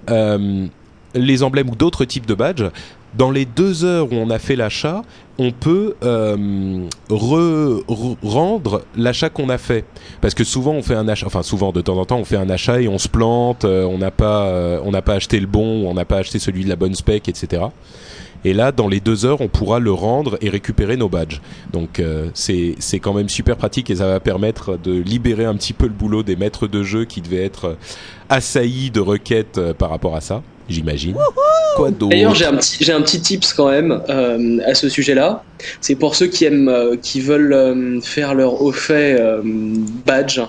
Euh, 0.09 0.67
les 1.13 1.43
emblèmes 1.43 1.69
ou 1.69 1.75
d'autres 1.75 2.05
types 2.05 2.25
de 2.25 2.35
badges. 2.35 2.65
Dans 3.17 3.31
les 3.31 3.45
deux 3.45 3.83
heures 3.83 4.11
où 4.11 4.15
on 4.15 4.29
a 4.29 4.37
fait 4.37 4.55
l'achat, 4.55 5.01
on 5.39 5.51
peut 5.51 5.95
euh, 6.03 6.35
re- 7.09 7.85
re- 7.85 8.17
rendre 8.23 8.83
l'achat 8.95 9.29
qu'on 9.29 9.49
a 9.49 9.57
fait. 9.57 9.85
Parce 10.21 10.33
que 10.33 10.43
souvent 10.43 10.73
on 10.73 10.81
fait 10.81 10.95
un 10.95 11.07
achat, 11.07 11.27
enfin 11.27 11.43
souvent 11.43 11.71
de 11.71 11.81
temps 11.81 11.97
en 11.97 12.05
temps 12.05 12.17
on 12.17 12.25
fait 12.25 12.37
un 12.37 12.49
achat 12.49 12.81
et 12.81 12.87
on 12.87 12.97
se 12.97 13.07
plante, 13.07 13.65
euh, 13.65 13.85
on 13.85 13.97
n'a 13.97 14.11
pas, 14.11 14.45
euh, 14.45 14.79
on 14.83 14.91
n'a 14.91 15.01
pas 15.01 15.13
acheté 15.13 15.39
le 15.39 15.47
bon, 15.47 15.87
on 15.87 15.93
n'a 15.93 16.05
pas 16.05 16.17
acheté 16.17 16.39
celui 16.39 16.63
de 16.63 16.69
la 16.69 16.75
bonne 16.75 16.95
spec, 16.95 17.29
etc. 17.29 17.63
Et 18.45 18.53
là, 18.53 18.71
dans 18.71 18.87
les 18.87 18.99
deux 18.99 19.25
heures, 19.25 19.41
on 19.41 19.47
pourra 19.47 19.79
le 19.79 19.91
rendre 19.91 20.37
et 20.41 20.49
récupérer 20.49 20.95
nos 20.95 21.09
badges. 21.09 21.41
Donc 21.73 21.99
euh, 21.99 22.29
c'est 22.33 22.75
c'est 22.79 22.99
quand 22.99 23.13
même 23.13 23.29
super 23.29 23.57
pratique 23.57 23.89
et 23.89 23.95
ça 23.95 24.07
va 24.07 24.19
permettre 24.19 24.77
de 24.77 24.93
libérer 24.93 25.45
un 25.45 25.55
petit 25.55 25.73
peu 25.73 25.85
le 25.85 25.93
boulot 25.93 26.23
des 26.23 26.35
maîtres 26.35 26.67
de 26.67 26.83
jeu 26.83 27.05
qui 27.05 27.21
devaient 27.21 27.43
être 27.43 27.65
euh, 27.65 27.75
assaillis 28.29 28.91
de 28.91 28.99
requêtes 28.99 29.57
euh, 29.57 29.73
par 29.73 29.89
rapport 29.89 30.15
à 30.15 30.21
ça, 30.21 30.43
j'imagine. 30.69 31.15
Quoi 31.75 31.91
d'autre 31.91 32.11
D'ailleurs, 32.11 32.35
j'ai 32.35 32.45
un 32.45 32.55
petit, 32.55 32.77
j'ai 32.79 32.91
un 32.91 33.01
petit 33.01 33.21
tips 33.21 33.53
quand 33.53 33.69
même 33.69 34.01
euh, 34.09 34.59
à 34.65 34.73
ce 34.73 34.89
sujet-là. 34.89 35.43
C'est 35.81 35.95
pour 35.95 36.15
ceux 36.15 36.27
qui 36.27 36.45
aiment, 36.45 36.69
euh, 36.69 36.95
qui 37.01 37.21
veulent 37.21 37.53
euh, 37.53 38.01
faire 38.01 38.33
leur 38.33 38.61
au 38.61 38.71
fait 38.71 39.19
euh, 39.19 39.41
badge 40.05 40.41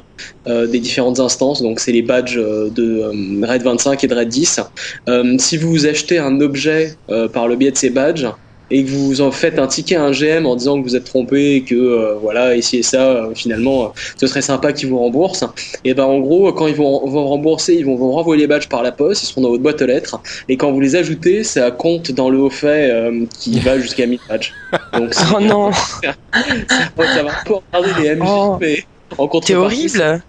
euh, 0.47 0.67
des 0.67 0.79
différentes 0.79 1.21
instances. 1.21 1.63
Donc, 1.63 1.81
c'est 1.81 1.93
les 1.93 2.03
badges 2.03 2.39
euh, 2.39 2.71
de 2.71 3.03
euh, 3.03 3.47
Raid 3.47 3.63
25 3.63 4.03
et 4.05 4.07
de 4.07 4.15
Raid 4.15 4.29
10. 4.29 4.61
Euh, 5.09 5.37
si 5.39 5.57
vous 5.57 5.87
achetez 5.87 6.19
un 6.19 6.41
objet 6.41 6.97
euh, 7.11 7.29
par 7.29 7.49
le 7.49 7.57
biais 7.57 7.71
de 7.71 7.77
ces 7.77 7.91
badges, 7.91 8.27
et 8.71 8.85
que 8.85 8.91
vous 8.91 9.21
en 9.21 9.31
faites 9.31 9.59
un 9.59 9.67
ticket 9.67 9.97
à 9.97 10.03
un 10.05 10.11
GM 10.13 10.45
en 10.47 10.55
disant 10.57 10.79
que 10.79 10.87
vous 10.87 10.95
êtes 10.97 11.05
trompé 11.05 11.55
et 11.57 11.63
que 11.63 11.75
euh, 11.75 12.15
voilà, 12.21 12.55
ici 12.55 12.79
et 12.79 12.83
ça, 12.83 13.01
euh, 13.03 13.35
finalement, 13.35 13.85
euh, 13.85 13.89
ce 14.21 14.27
serait 14.27 14.43
sympa 14.43 14.73
qu'ils 14.73 14.89
vous 14.91 14.99
remboursent. 14.99 15.45
Et 15.85 15.95
ben 15.95 16.05
en 16.05 16.19
gros, 16.19 16.53
quand 16.53 16.67
ils 16.67 16.75
vont, 16.75 17.07
vont 17.07 17.27
rembourser, 17.27 17.75
ils 17.75 17.87
vont 17.87 17.97
vous 17.97 18.13
renvoyer 18.13 18.43
les 18.43 18.47
badges 18.47 18.69
par 18.69 18.83
la 18.83 18.93
poste, 18.93 19.23
ils 19.23 19.27
seront 19.27 19.41
dans 19.41 19.51
votre 19.51 19.63
boîte 19.63 19.81
aux 19.81 19.87
lettres. 19.87 20.21
Et 20.49 20.57
quand 20.57 20.71
vous 20.73 20.81
les 20.81 20.97
ajoutez, 20.97 21.45
ça 21.45 21.71
compte 21.71 22.11
dans 22.13 22.29
le 22.31 22.39
haut 22.39 22.51
fait 22.51 22.91
euh, 22.91 23.25
qui 23.41 23.59
va 23.61 23.79
jusqu'à 23.79 24.07
1000 24.07 24.21
badges. 24.29 24.53
Donc 24.93 25.13
Oh 25.35 25.41
non, 25.41 25.71
ça 26.03 27.23
va 27.23 27.31
un 27.31 27.45
peu 27.47 27.55
retarder 27.55 28.03
les 28.03 28.15
MJ, 28.17 28.25
Oh. 28.29 28.57
mais 28.61 28.85
en 29.17 29.27
t'es 29.41 29.55
horrible. 29.55 30.23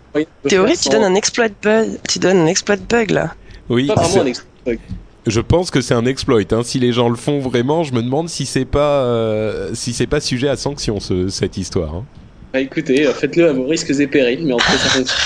T'es 0.47 0.57
horrible, 0.57 0.77
tu 0.81 0.89
donnes 0.89 1.03
un 1.03 1.15
exploit 1.15 1.47
bug. 1.61 1.89
Tu 2.07 2.19
donnes 2.19 2.37
un 2.37 2.47
exploit 2.47 2.77
bug 2.77 3.11
là. 3.11 3.33
Oui, 3.69 3.87
Pas 3.87 3.95
vraiment 3.95 4.09
c'est- 4.09 4.19
un 4.21 4.25
exploit. 4.25 4.73
Je 5.29 5.41
pense 5.41 5.71
que 5.71 5.81
c'est 5.81 5.93
un 5.93 6.05
exploit. 6.05 6.41
Hein. 6.51 6.61
Si 6.63 6.79
les 6.79 6.91
gens 6.93 7.09
le 7.09 7.15
font 7.15 7.39
vraiment, 7.39 7.83
je 7.83 7.93
me 7.93 8.01
demande 8.01 8.29
si 8.29 8.45
c'est 8.45 8.65
pas 8.65 9.03
euh, 9.03 9.71
si 9.73 9.93
c'est 9.93 10.07
pas 10.07 10.19
sujet 10.19 10.49
à 10.49 10.55
sanction 10.55 10.99
ce- 10.99 11.29
cette 11.29 11.57
histoire. 11.57 11.93
hein. 11.95 12.05
Bah 12.53 12.59
écoutez, 12.59 13.05
euh, 13.05 13.13
faites-le 13.13 13.49
à 13.49 13.53
vos 13.53 13.67
risques 13.67 13.91
et 13.91 14.07
périls, 14.07 14.45
mais 14.45 14.53
en 14.53 14.57
tout 14.57 14.65
cas 14.65 14.77
ça 14.77 14.89
fonctionne. 14.97 15.17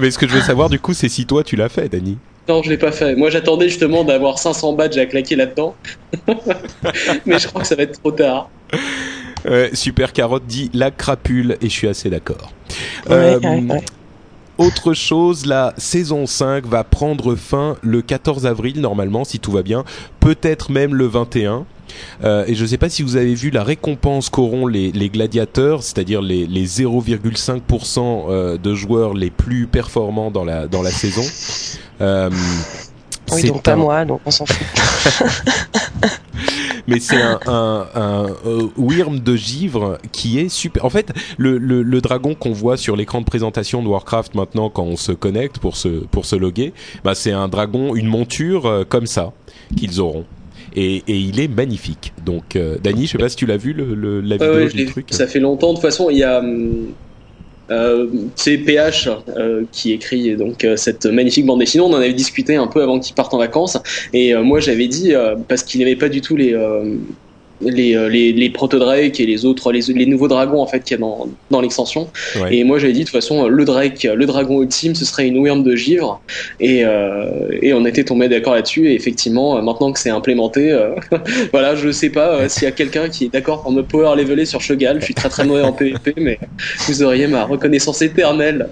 Mais 0.00 0.10
ce 0.10 0.18
que 0.18 0.26
je 0.26 0.34
veux 0.34 0.40
savoir 0.40 0.68
du 0.70 0.80
coup, 0.80 0.94
c'est 0.94 1.08
si 1.08 1.26
toi 1.26 1.44
tu 1.44 1.56
l'as 1.56 1.68
fait, 1.68 1.88
Dani. 1.88 2.16
Non, 2.48 2.60
je 2.62 2.70
l'ai 2.70 2.78
pas 2.78 2.90
fait. 2.90 3.14
Moi, 3.14 3.30
j'attendais 3.30 3.68
justement 3.68 4.02
d'avoir 4.02 4.36
500 4.38 4.72
badges 4.72 4.98
à 4.98 5.06
claquer 5.06 5.36
là-dedans. 5.36 5.76
Mais 7.26 7.38
je 7.38 7.46
crois 7.46 7.60
que 7.62 7.68
ça 7.68 7.76
va 7.76 7.84
être 7.84 8.00
trop 8.00 8.10
tard. 8.10 8.50
Euh, 9.46 9.68
Super 9.74 10.12
Carotte 10.12 10.44
dit 10.46 10.68
la 10.74 10.90
crapule 10.90 11.56
et 11.60 11.66
je 11.66 11.70
suis 11.72 11.86
assez 11.88 12.10
d'accord. 12.10 12.52
Ouais, 13.08 13.14
Euh, 13.14 13.38
ouais, 13.38 13.60
ouais. 13.60 13.82
Autre 14.58 14.92
chose, 14.92 15.46
la 15.46 15.72
saison 15.78 16.26
5 16.26 16.66
va 16.66 16.84
prendre 16.84 17.34
fin 17.36 17.76
le 17.82 18.02
14 18.02 18.46
avril 18.46 18.80
normalement 18.80 19.24
si 19.24 19.38
tout 19.40 19.50
va 19.50 19.62
bien, 19.62 19.84
peut-être 20.20 20.70
même 20.70 20.94
le 20.94 21.06
21. 21.06 21.64
Euh, 22.24 22.44
et 22.46 22.54
je 22.54 22.62
ne 22.62 22.68
sais 22.68 22.78
pas 22.78 22.88
si 22.88 23.02
vous 23.02 23.16
avez 23.16 23.34
vu 23.34 23.50
la 23.50 23.64
récompense 23.64 24.30
qu'auront 24.30 24.66
les, 24.66 24.92
les 24.92 25.08
gladiateurs, 25.08 25.82
c'est-à-dire 25.82 26.22
les, 26.22 26.46
les 26.46 26.66
0,5% 26.66 28.24
euh, 28.28 28.58
de 28.58 28.74
joueurs 28.74 29.14
les 29.14 29.30
plus 29.30 29.66
performants 29.66 30.30
dans 30.30 30.44
la, 30.44 30.68
dans 30.68 30.82
la 30.82 30.90
saison. 30.90 31.24
Euh, 32.00 32.30
Oui, 33.30 33.40
c'est 33.42 33.48
donc 33.48 33.62
pas 33.62 33.72
un- 33.72 33.76
moi, 33.76 34.04
donc 34.04 34.20
on 34.26 34.30
s'en 34.30 34.44
fout. 34.46 34.56
mais 36.88 36.98
c'est 37.00 37.20
un, 37.22 37.38
un, 37.46 37.86
un 37.94 38.26
euh, 38.46 38.66
Wyrm 38.76 39.20
de 39.20 39.36
givre 39.36 39.98
qui 40.10 40.38
est 40.40 40.48
super. 40.48 40.84
En 40.84 40.90
fait, 40.90 41.12
le, 41.38 41.56
le, 41.58 41.82
le 41.82 42.00
dragon 42.00 42.34
qu'on 42.34 42.52
voit 42.52 42.76
sur 42.76 42.96
l'écran 42.96 43.20
de 43.20 43.24
présentation 43.26 43.82
de 43.82 43.88
Warcraft 43.88 44.34
maintenant 44.34 44.68
quand 44.70 44.82
on 44.84 44.96
se 44.96 45.12
connecte 45.12 45.58
pour 45.58 45.76
se, 45.76 45.88
pour 45.88 46.24
se 46.26 46.36
loguer, 46.36 46.72
bah, 47.04 47.14
c'est 47.14 47.32
un 47.32 47.48
dragon, 47.48 47.94
une 47.94 48.08
monture 48.08 48.66
euh, 48.66 48.84
comme 48.84 49.06
ça 49.06 49.32
qu'ils 49.76 50.00
auront. 50.00 50.24
Et, 50.74 51.02
et 51.06 51.18
il 51.18 51.38
est 51.38 51.48
magnifique. 51.48 52.12
Donc, 52.24 52.56
euh, 52.56 52.78
Dany, 52.82 53.06
je 53.06 53.12
sais 53.12 53.18
pas 53.18 53.28
si 53.28 53.36
tu 53.36 53.44
l'as 53.46 53.58
vu 53.58 53.72
le, 53.74 53.94
le- 53.94 54.20
la 54.22 54.36
Ouais, 54.36 54.46
vidéo 54.46 54.54
ouais, 54.64 54.68
du 54.70 54.84
vu. 54.84 54.90
truc. 54.90 55.06
Ça 55.10 55.26
fait 55.26 55.38
longtemps. 55.40 55.68
De 55.70 55.74
toute 55.74 55.82
façon, 55.82 56.08
il 56.10 56.16
y 56.18 56.24
a. 56.24 56.38
hum, 56.38 56.88
Euh, 57.70 58.06
c'est 58.34 58.58
PH 58.58 59.08
euh, 59.28 59.64
qui 59.70 59.92
écrit 59.92 60.36
donc 60.36 60.64
euh, 60.64 60.76
cette 60.76 61.06
magnifique 61.06 61.46
bande 61.46 61.60
dessinée. 61.60 61.82
On 61.82 61.92
en 61.92 61.94
avait 61.94 62.12
discuté 62.12 62.56
un 62.56 62.66
peu 62.66 62.82
avant 62.82 62.98
qu'il 62.98 63.14
parte 63.14 63.32
en 63.34 63.38
vacances. 63.38 63.78
Et 64.12 64.34
moi, 64.34 64.60
j'avais 64.60 64.88
dit 64.88 65.12
parce 65.48 65.62
qu'il 65.62 65.80
n'aimait 65.80 65.96
pas 65.96 66.08
du 66.08 66.20
tout 66.20 66.36
les 66.36 66.56
les, 67.64 67.96
euh, 67.96 68.08
les, 68.08 68.32
les 68.32 68.50
proto-Drake 68.50 69.18
et 69.20 69.26
les 69.26 69.44
autres, 69.44 69.72
les, 69.72 69.80
les 69.82 70.06
nouveaux 70.06 70.28
dragons 70.28 70.60
en 70.60 70.66
fait 70.66 70.80
qu'il 70.80 70.92
y 70.96 70.98
a 70.98 71.00
dans, 71.00 71.28
dans 71.50 71.60
l'extension. 71.60 72.08
Ouais. 72.40 72.56
Et 72.56 72.64
moi 72.64 72.78
j'avais 72.78 72.92
dit 72.92 73.00
de 73.00 73.04
toute 73.04 73.12
façon 73.12 73.48
le 73.48 73.64
Drake, 73.64 74.04
le 74.14 74.26
dragon 74.26 74.62
ultime, 74.62 74.94
ce 74.94 75.04
serait 75.04 75.26
une 75.26 75.38
Wyrm 75.38 75.62
de 75.62 75.76
givre. 75.76 76.20
Et, 76.60 76.84
euh, 76.84 77.48
et 77.60 77.72
on 77.74 77.84
était 77.86 78.04
tombé 78.04 78.28
d'accord 78.28 78.54
là-dessus. 78.54 78.88
Et 78.88 78.94
effectivement, 78.94 79.56
euh, 79.56 79.62
maintenant 79.62 79.92
que 79.92 79.98
c'est 79.98 80.10
implémenté, 80.10 80.70
euh, 80.72 80.90
voilà, 81.52 81.74
je 81.74 81.90
sais 81.90 82.10
pas 82.10 82.34
euh, 82.34 82.48
s'il 82.48 82.64
y 82.64 82.66
a 82.66 82.72
quelqu'un 82.72 83.08
qui 83.08 83.26
est 83.26 83.32
d'accord 83.32 83.62
pour 83.62 83.72
me 83.72 83.82
power 83.82 84.16
leveler 84.16 84.44
sur 84.44 84.60
Shogal. 84.60 85.00
Je 85.00 85.04
suis 85.06 85.14
très 85.14 85.28
très 85.28 85.44
mauvais 85.44 85.62
en 85.62 85.72
PvP, 85.72 86.14
mais 86.16 86.38
vous 86.88 87.02
auriez 87.02 87.26
ma 87.26 87.44
reconnaissance 87.44 88.02
éternelle. 88.02 88.68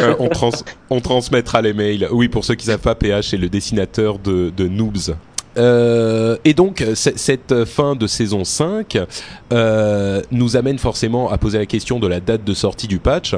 Euh, 0.00 0.14
on, 0.18 0.28
trans- 0.28 0.50
on 0.90 1.00
transmettra 1.00 1.62
les 1.62 1.72
mails. 1.72 2.08
Oui, 2.10 2.28
pour 2.28 2.44
ceux 2.44 2.54
qui 2.54 2.66
savent 2.66 2.80
pas, 2.80 2.94
PH 2.94 3.34
est 3.34 3.38
le 3.38 3.48
dessinateur 3.48 4.18
de, 4.18 4.50
de 4.54 4.66
Noobs. 4.68 5.14
Euh, 5.58 6.36
et 6.44 6.54
donc, 6.54 6.84
c- 6.94 7.12
cette 7.16 7.64
fin 7.64 7.96
de 7.96 8.06
saison 8.06 8.44
5 8.44 8.98
euh, 9.52 10.22
nous 10.30 10.56
amène 10.56 10.78
forcément 10.78 11.30
à 11.30 11.38
poser 11.38 11.58
la 11.58 11.66
question 11.66 11.98
de 11.98 12.06
la 12.06 12.20
date 12.20 12.44
de 12.44 12.54
sortie 12.54 12.86
du 12.86 12.98
patch 13.00 13.34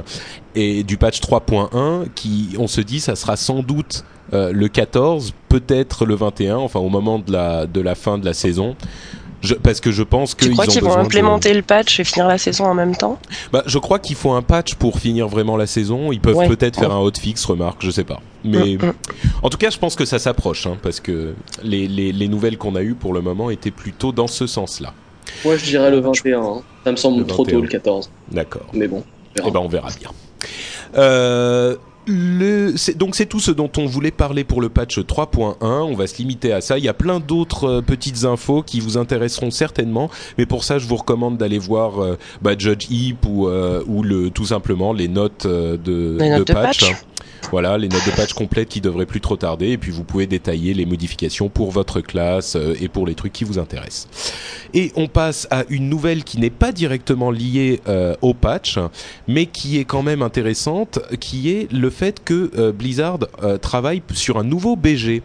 et 0.54 0.82
du 0.82 0.96
patch 0.98 1.20
3.1 1.20 2.06
qui, 2.14 2.50
on 2.58 2.66
se 2.66 2.80
dit, 2.80 3.00
ça 3.00 3.16
sera 3.16 3.36
sans 3.36 3.62
doute 3.62 4.04
euh, 4.32 4.52
le 4.52 4.68
14, 4.68 5.32
peut-être 5.48 6.04
le 6.04 6.14
21, 6.14 6.56
enfin 6.56 6.78
au 6.80 6.88
moment 6.88 7.18
de 7.18 7.32
la 7.80 7.94
fin 7.94 8.18
de 8.18 8.24
la 8.24 8.34
saison. 8.34 8.76
Je, 9.42 9.54
parce 9.54 9.80
que 9.80 9.90
je 9.90 10.02
pense 10.02 10.36
Tu 10.36 10.44
qu'ils 10.46 10.52
crois 10.52 10.66
qu'ils 10.66 10.82
vont 10.82 10.94
de- 10.94 11.00
implémenter 11.00 11.54
le 11.54 11.62
patch 11.62 11.98
et 12.00 12.04
finir 12.04 12.26
la 12.28 12.36
saison 12.38 12.66
en 12.66 12.74
même 12.74 12.94
temps? 12.94 13.18
Bah, 13.52 13.62
je 13.66 13.78
crois 13.78 13.98
qu'il 13.98 14.16
faut 14.16 14.32
un 14.32 14.42
patch 14.42 14.74
pour 14.74 14.98
finir 14.98 15.28
vraiment 15.28 15.56
la 15.56 15.66
saison. 15.66 16.12
Ils 16.12 16.20
peuvent 16.20 16.36
Ouais. 16.36 16.48
peut-être 16.48 16.78
faire 16.78 16.92
un 16.92 16.98
hotfix, 17.00 17.42
remarque, 17.46 17.82
je 17.84 17.90
sais 17.90 18.04
pas. 18.04 18.20
Mais 18.44 18.76
Mm, 18.76 18.86
mm. 18.86 18.92
en 19.42 19.48
tout 19.48 19.58
cas, 19.58 19.70
je 19.70 19.78
pense 19.78 19.96
que 19.96 20.04
ça 20.04 20.18
s'approche, 20.18 20.66
hein, 20.66 20.76
parce 20.82 21.00
que 21.00 21.34
les, 21.62 21.88
les, 21.88 22.12
les 22.12 22.28
nouvelles 22.28 22.58
qu'on 22.58 22.74
a 22.76 22.82
eues 22.82 22.94
pour 22.94 23.12
le 23.14 23.20
moment 23.22 23.50
étaient 23.50 23.70
plutôt 23.70 24.12
dans 24.12 24.26
ce 24.26 24.46
sens-là. 24.46 24.92
Moi 25.44 25.56
je 25.56 25.64
dirais 25.64 25.90
le 25.90 26.00
21. 26.00 26.40
hein. 26.42 26.62
Ça 26.84 26.90
me 26.92 26.96
semble 26.96 27.20
Le 27.20 27.26
trop 27.26 27.44
21. 27.44 27.56
tôt 27.58 27.62
le 27.62 27.68
14. 27.68 28.10
D'accord. 28.32 28.66
Mais 28.72 28.88
bon. 28.88 29.02
on 29.42 29.42
verra. 29.42 29.48
Eh 29.48 29.50
ben, 29.52 29.60
on 29.60 29.68
verra 29.68 29.88
bien. 29.98 30.10
Euh, 30.96 31.76
le, 32.10 32.74
donc 32.96 33.14
c'est 33.14 33.26
tout 33.26 33.40
ce 33.40 33.50
dont 33.50 33.70
on 33.78 33.86
voulait 33.86 34.10
parler 34.10 34.44
pour 34.44 34.60
le 34.60 34.68
patch 34.68 34.98
3.1. 34.98 35.56
On 35.60 35.94
va 35.94 36.06
se 36.06 36.18
limiter 36.18 36.52
à 36.52 36.60
ça. 36.60 36.78
Il 36.78 36.84
y 36.84 36.88
a 36.88 36.94
plein 36.94 37.20
d'autres 37.20 37.64
euh, 37.64 37.82
petites 37.82 38.24
infos 38.24 38.62
qui 38.62 38.80
vous 38.80 38.98
intéresseront 38.98 39.50
certainement, 39.50 40.10
mais 40.38 40.46
pour 40.46 40.64
ça, 40.64 40.78
je 40.78 40.86
vous 40.86 40.96
recommande 40.96 41.38
d'aller 41.38 41.58
voir 41.58 42.02
euh, 42.02 42.18
bah, 42.42 42.52
Judge 42.58 42.86
Heap 42.90 43.26
ou, 43.26 43.48
euh, 43.48 43.82
ou 43.86 44.02
le, 44.02 44.30
tout 44.30 44.46
simplement 44.46 44.92
les 44.92 45.08
notes 45.08 45.46
euh, 45.46 45.76
de, 45.76 46.16
Les 46.18 46.30
notes 46.30 46.48
de 46.48 46.52
patch. 46.52 46.92
Voilà, 47.50 47.78
les 47.78 47.88
notes 47.88 48.04
de 48.06 48.12
patch 48.12 48.34
complètes 48.34 48.68
qui 48.68 48.80
devraient 48.80 49.06
plus 49.06 49.20
trop 49.20 49.36
tarder, 49.36 49.70
et 49.70 49.78
puis 49.78 49.90
vous 49.90 50.04
pouvez 50.04 50.26
détailler 50.26 50.74
les 50.74 50.84
modifications 50.84 51.48
pour 51.48 51.70
votre 51.70 52.00
classe 52.00 52.56
et 52.80 52.88
pour 52.88 53.06
les 53.06 53.14
trucs 53.14 53.32
qui 53.32 53.44
vous 53.44 53.58
intéressent. 53.58 54.08
Et 54.74 54.92
on 54.94 55.08
passe 55.08 55.48
à 55.50 55.64
une 55.68 55.88
nouvelle 55.88 56.22
qui 56.22 56.38
n'est 56.38 56.50
pas 56.50 56.70
directement 56.70 57.30
liée 57.30 57.80
au 58.20 58.34
patch, 58.34 58.78
mais 59.26 59.46
qui 59.46 59.78
est 59.78 59.84
quand 59.84 60.02
même 60.02 60.22
intéressante, 60.22 61.00
qui 61.18 61.50
est 61.50 61.72
le 61.72 61.90
fait 61.90 61.99
que 62.24 62.50
euh, 62.56 62.72
Blizzard 62.72 63.18
euh, 63.42 63.58
travaille 63.58 64.02
sur 64.12 64.38
un 64.38 64.44
nouveau 64.44 64.76
BG. 64.76 65.22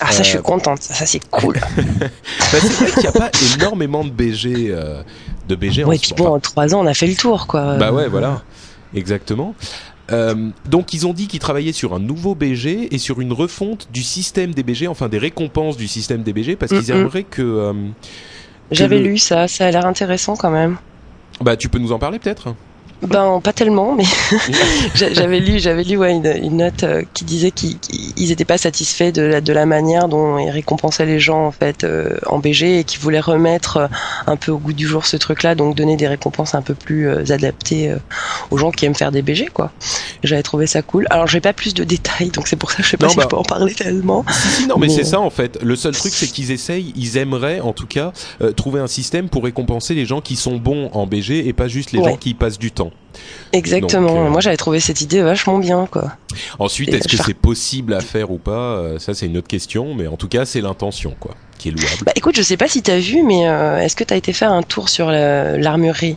Ah, 0.00 0.12
ça, 0.12 0.22
je 0.22 0.28
suis 0.28 0.38
Euh, 0.38 0.42
contente. 0.42 0.82
Ça, 0.82 1.06
c'est 1.06 1.20
cool. 1.30 1.58
Bah, 2.00 2.58
c'est 2.60 2.72
vrai 2.72 2.90
qu'il 2.92 3.00
n'y 3.02 3.06
a 3.08 3.12
pas 3.12 3.30
énormément 3.56 4.04
de 4.04 4.10
BG, 4.10 4.74
de 5.48 5.54
BG 5.54 5.84
en 5.84 5.88
ouais, 5.88 5.98
puis 5.98 6.12
bon, 6.16 6.26
en 6.34 6.40
trois 6.40 6.74
ans, 6.74 6.80
on 6.80 6.86
a 6.86 6.94
fait 6.94 7.06
le 7.06 7.14
tour, 7.16 7.46
quoi. 7.46 7.76
Bah 7.76 7.92
ouais, 7.92 8.08
voilà, 8.08 8.42
exactement. 8.94 9.54
Euh, 10.10 10.48
donc 10.66 10.94
ils 10.94 11.06
ont 11.06 11.12
dit 11.12 11.26
qu'ils 11.28 11.40
travaillaient 11.40 11.72
sur 11.72 11.92
un 11.94 11.98
nouveau 11.98 12.34
BG 12.34 12.94
et 12.94 12.98
sur 12.98 13.20
une 13.20 13.32
refonte 13.34 13.88
du 13.92 14.02
système 14.02 14.54
des 14.54 14.62
BG, 14.62 14.88
enfin 14.88 15.08
des 15.10 15.18
récompenses 15.18 15.76
du 15.76 15.86
système 15.88 16.22
des 16.22 16.32
BG, 16.32 16.56
parce 16.56 16.72
qu'ils 16.72 16.90
aimeraient 16.90 17.24
que... 17.24 17.42
euh, 17.42 17.72
J'avais 18.70 18.98
le- 19.00 19.08
lu 19.08 19.18
ça, 19.18 19.48
ça 19.48 19.66
a 19.66 19.70
l'air 19.70 19.84
intéressant 19.84 20.34
quand 20.36 20.50
même. 20.50 20.78
bah 21.42 21.56
tu 21.58 21.68
peux 21.68 21.78
nous 21.78 21.92
en 21.92 21.98
parler 21.98 22.18
peut-être? 22.18 22.54
Ben 23.06 23.40
pas 23.40 23.52
tellement, 23.52 23.94
mais 23.94 24.02
j'a- 24.96 25.12
j'avais 25.12 25.38
lu, 25.38 25.60
j'avais 25.60 25.84
lu 25.84 25.96
ouais, 25.96 26.12
une, 26.12 26.26
une 26.42 26.56
note 26.56 26.82
euh, 26.82 27.02
qui 27.14 27.24
disait 27.24 27.52
qu'ils 27.52 27.78
qu'ils 27.78 28.32
étaient 28.32 28.44
pas 28.44 28.58
satisfaits 28.58 29.12
de 29.12 29.22
la, 29.22 29.40
de 29.40 29.52
la 29.52 29.66
manière 29.66 30.08
dont 30.08 30.36
ils 30.38 30.50
récompensaient 30.50 31.06
les 31.06 31.20
gens 31.20 31.46
en 31.46 31.52
fait 31.52 31.84
euh, 31.84 32.16
en 32.26 32.40
BG 32.40 32.80
et 32.80 32.84
qu'ils 32.84 32.98
voulaient 32.98 33.20
remettre 33.20 33.76
euh, 33.76 33.86
un 34.26 34.34
peu 34.34 34.50
au 34.50 34.58
goût 34.58 34.72
du 34.72 34.84
jour 34.86 35.06
ce 35.06 35.16
truc-là, 35.16 35.54
donc 35.54 35.76
donner 35.76 35.96
des 35.96 36.08
récompenses 36.08 36.56
un 36.56 36.62
peu 36.62 36.74
plus 36.74 37.08
euh, 37.08 37.22
adaptées 37.30 37.94
aux 38.50 38.58
gens 38.58 38.72
qui 38.72 38.84
aiment 38.84 38.96
faire 38.96 39.12
des 39.12 39.22
BG 39.22 39.46
quoi. 39.54 39.70
J'avais 40.24 40.42
trouvé 40.42 40.66
ça 40.66 40.82
cool. 40.82 41.06
Alors 41.10 41.28
j'ai 41.28 41.40
pas 41.40 41.52
plus 41.52 41.74
de 41.74 41.84
détails, 41.84 42.30
donc 42.30 42.48
c'est 42.48 42.56
pour 42.56 42.72
ça 42.72 42.78
que 42.78 42.82
je 42.82 42.88
sais 42.88 42.96
pas 42.96 43.06
Non, 43.06 43.10
si 43.12 43.16
bah, 43.18 43.22
je 43.24 43.28
peux 43.28 43.36
en 43.36 43.42
parler 43.44 43.74
tellement. 43.74 44.24
Non, 44.68 44.76
mais 44.76 44.88
Mais- 44.88 44.92
c'est 44.92 45.04
ça 45.04 45.20
en 45.20 45.30
fait. 45.30 45.56
Le 45.62 45.76
seul 45.76 45.94
truc, 45.96 46.12
c'est 46.12 46.26
qu'ils 46.26 46.50
essayent, 46.50 46.92
ils 46.96 47.16
aimeraient 47.16 47.60
en 47.60 47.72
tout 47.72 47.86
cas 47.86 48.12
euh, 48.42 48.50
trouver 48.52 48.80
un 48.80 48.88
système 48.88 49.28
pour 49.28 49.44
récompenser 49.44 49.94
les 49.94 50.04
gens 50.04 50.20
qui 50.20 50.34
sont 50.34 50.56
bons 50.56 50.90
en 50.94 51.06
BG 51.06 51.46
et 51.46 51.52
pas 51.52 51.68
juste 51.68 51.92
les 51.92 52.00
Ouais. 52.00 52.10
gens 52.10 52.16
qui 52.16 52.30
y 52.30 52.34
passent 52.34 52.58
du 52.58 52.72
temps. 52.72 52.87
Exactement. 53.52 54.08
Donc, 54.08 54.16
euh, 54.26 54.30
Moi 54.30 54.40
j'avais 54.40 54.56
trouvé 54.56 54.80
cette 54.80 55.00
idée 55.00 55.22
vachement 55.22 55.58
bien 55.58 55.86
quoi. 55.90 56.12
Ensuite, 56.58 56.92
est-ce 56.92 57.08
que 57.08 57.16
c'est 57.22 57.34
possible 57.34 57.94
à 57.94 58.00
faire 58.00 58.30
ou 58.30 58.38
pas? 58.38 58.50
Euh, 58.76 58.98
Ça, 58.98 59.14
c'est 59.14 59.26
une 59.26 59.36
autre 59.38 59.48
question, 59.48 59.94
mais 59.94 60.06
en 60.06 60.16
tout 60.16 60.28
cas, 60.28 60.44
c'est 60.44 60.60
l'intention, 60.60 61.14
quoi, 61.18 61.34
qui 61.58 61.68
est 61.68 61.72
louable. 61.72 62.04
Bah 62.04 62.12
écoute, 62.14 62.36
je 62.36 62.42
sais 62.42 62.56
pas 62.58 62.68
si 62.68 62.82
t'as 62.82 62.98
vu, 62.98 63.22
mais 63.24 63.48
euh, 63.48 63.78
est-ce 63.80 63.96
que 63.96 64.04
t'as 64.04 64.16
été 64.16 64.32
faire 64.32 64.52
un 64.52 64.62
tour 64.62 64.88
sur 64.88 65.10
la- 65.10 65.56
l'armurerie? 65.56 66.16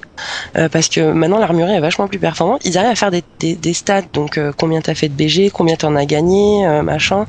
Euh, 0.58 0.68
Parce 0.70 0.90
que 0.90 1.12
maintenant 1.12 1.40
l'armurerie 1.40 1.74
est 1.74 1.80
vachement 1.80 2.08
plus 2.08 2.20
performante. 2.20 2.62
Ils 2.66 2.78
arrivent 2.78 2.92
à 2.92 2.96
faire 2.96 3.10
des, 3.12 3.24
des, 3.40 3.56
des 3.56 3.74
stats, 3.74 4.04
donc 4.13 4.40
combien 4.58 4.82
t'as 4.82 4.94
fait 4.94 5.08
de 5.10 5.13
BG, 5.13 5.50
combien 5.50 5.75
t'en 5.78 5.96
as 5.96 6.06
gagné, 6.06 6.68
machin. 6.84 7.25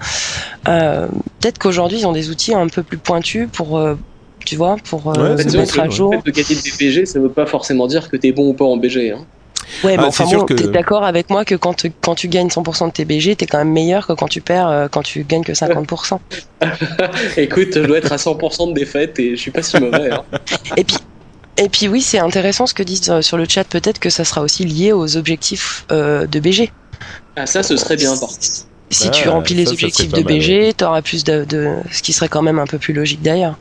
Peut-être 0.64 1.58
qu'aujourd'hui 1.58 2.00
ils 2.00 2.06
ont 2.06 2.12
des 2.12 2.28
outils 2.30 2.54
un 2.54 2.66
peu 2.68 2.82
plus 2.82 2.98
pointus 2.98 3.48
pour, 3.52 3.80
tu 4.44 4.56
vois, 4.56 4.76
pour 4.88 5.12
euh, 5.16 5.36
Ouais, 5.36 5.42
se 5.48 5.56
mettre 5.56 5.80
à 5.80 5.88
jour. 5.88 6.12
Le 6.12 6.18
fait 6.18 6.30
de 6.30 6.30
gagner 6.30 6.60
des 6.60 6.72
BG, 6.78 7.06
ça 7.06 7.18
veut 7.20 7.28
pas 7.30 7.46
forcément 7.46 7.86
dire 7.86 8.08
que 8.08 8.16
t'es 8.16 8.32
bon 8.32 8.48
ou 8.50 8.54
pas 8.54 8.64
en 8.64 8.76
BG. 8.76 9.10
Hein. 9.12 9.24
Ouais, 9.84 9.96
mais 9.96 10.02
Ah, 10.04 10.06
enfin 10.08 10.24
c'est 10.24 10.30
sûr 10.30 10.40
bon, 10.40 10.46
que- 10.46 10.54
t'es 10.54 10.68
d'accord 10.68 11.04
avec 11.04 11.30
moi 11.30 11.44
que 11.44 11.54
quand, 11.54 11.72
tu- 11.74 11.92
quand 12.02 12.14
tu 12.14 12.28
gagnes 12.28 12.48
100% 12.48 12.88
de 12.88 12.92
tes 12.92 13.04
BG, 13.04 13.36
t'es 13.36 13.46
quand 13.46 13.58
même 13.58 13.70
meilleur 13.72 14.06
que 14.06 14.12
quand 14.12 14.28
tu 14.28 14.40
perds, 14.40 14.68
euh, 14.68 14.88
quand 14.90 15.02
tu 15.02 15.24
gagnes 15.24 15.44
que 15.44 15.52
50%. 15.54 16.18
Écoute, 17.36 17.68
je 17.74 17.80
dois 17.80 17.98
être 17.98 18.12
à 18.12 18.16
100% 18.16 18.68
de 18.68 18.74
défaite 18.74 19.18
et 19.18 19.30
je 19.36 19.40
suis 19.40 19.50
pas 19.50 19.62
si 19.62 19.78
mauvais. 19.78 20.10
Hein. 20.10 20.24
Et 20.76 20.84
puis, 20.84 20.96
et 21.58 21.68
puis 21.68 21.86
oui, 21.86 22.00
c'est 22.00 22.18
intéressant 22.18 22.66
ce 22.66 22.72
que 22.74 22.82
disent 22.82 23.10
euh, 23.10 23.20
sur 23.20 23.36
le 23.36 23.44
chat. 23.48 23.64
Peut-être 23.64 23.98
que 23.98 24.08
ça 24.10 24.24
sera 24.24 24.40
aussi 24.40 24.64
lié 24.64 24.92
aux 24.92 25.16
objectifs 25.18 25.84
euh, 25.92 26.26
de 26.26 26.40
BG. 26.40 26.70
Ah, 27.36 27.46
ça, 27.46 27.62
ce 27.62 27.76
serait 27.76 27.96
bien, 27.96 28.14
Si 28.90 29.08
Ah, 29.08 29.10
tu 29.10 29.28
remplis 29.28 29.54
ça, 29.54 29.60
les 29.60 29.68
objectifs 29.68 30.12
de 30.12 30.22
BG, 30.22 30.72
t'auras 30.74 31.02
plus 31.02 31.24
de, 31.24 31.44
de, 31.44 31.76
ce 31.90 32.00
qui 32.02 32.12
serait 32.14 32.28
quand 32.28 32.42
même 32.42 32.58
un 32.58 32.66
peu 32.66 32.78
plus 32.78 32.94
logique 32.94 33.22
d'ailleurs. 33.22 33.58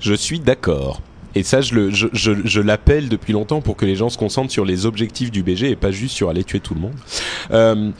Je 0.00 0.14
suis 0.14 0.40
d'accord. 0.40 1.00
Et 1.34 1.42
ça, 1.42 1.60
je, 1.60 1.74
le, 1.74 1.90
je, 1.90 2.06
je, 2.14 2.32
je 2.44 2.60
l'appelle 2.60 3.08
depuis 3.08 3.32
longtemps 3.32 3.60
pour 3.60 3.76
que 3.76 3.84
les 3.84 3.94
gens 3.94 4.08
se 4.08 4.16
concentrent 4.18 4.50
sur 4.50 4.64
les 4.64 4.86
objectifs 4.86 5.30
du 5.30 5.42
BG 5.42 5.70
et 5.70 5.76
pas 5.76 5.90
juste 5.90 6.16
sur 6.16 6.30
aller 6.30 6.42
tuer 6.42 6.58
tout 6.58 6.74
le 6.74 6.80
monde. 6.80 6.94
Euh, 7.52 7.90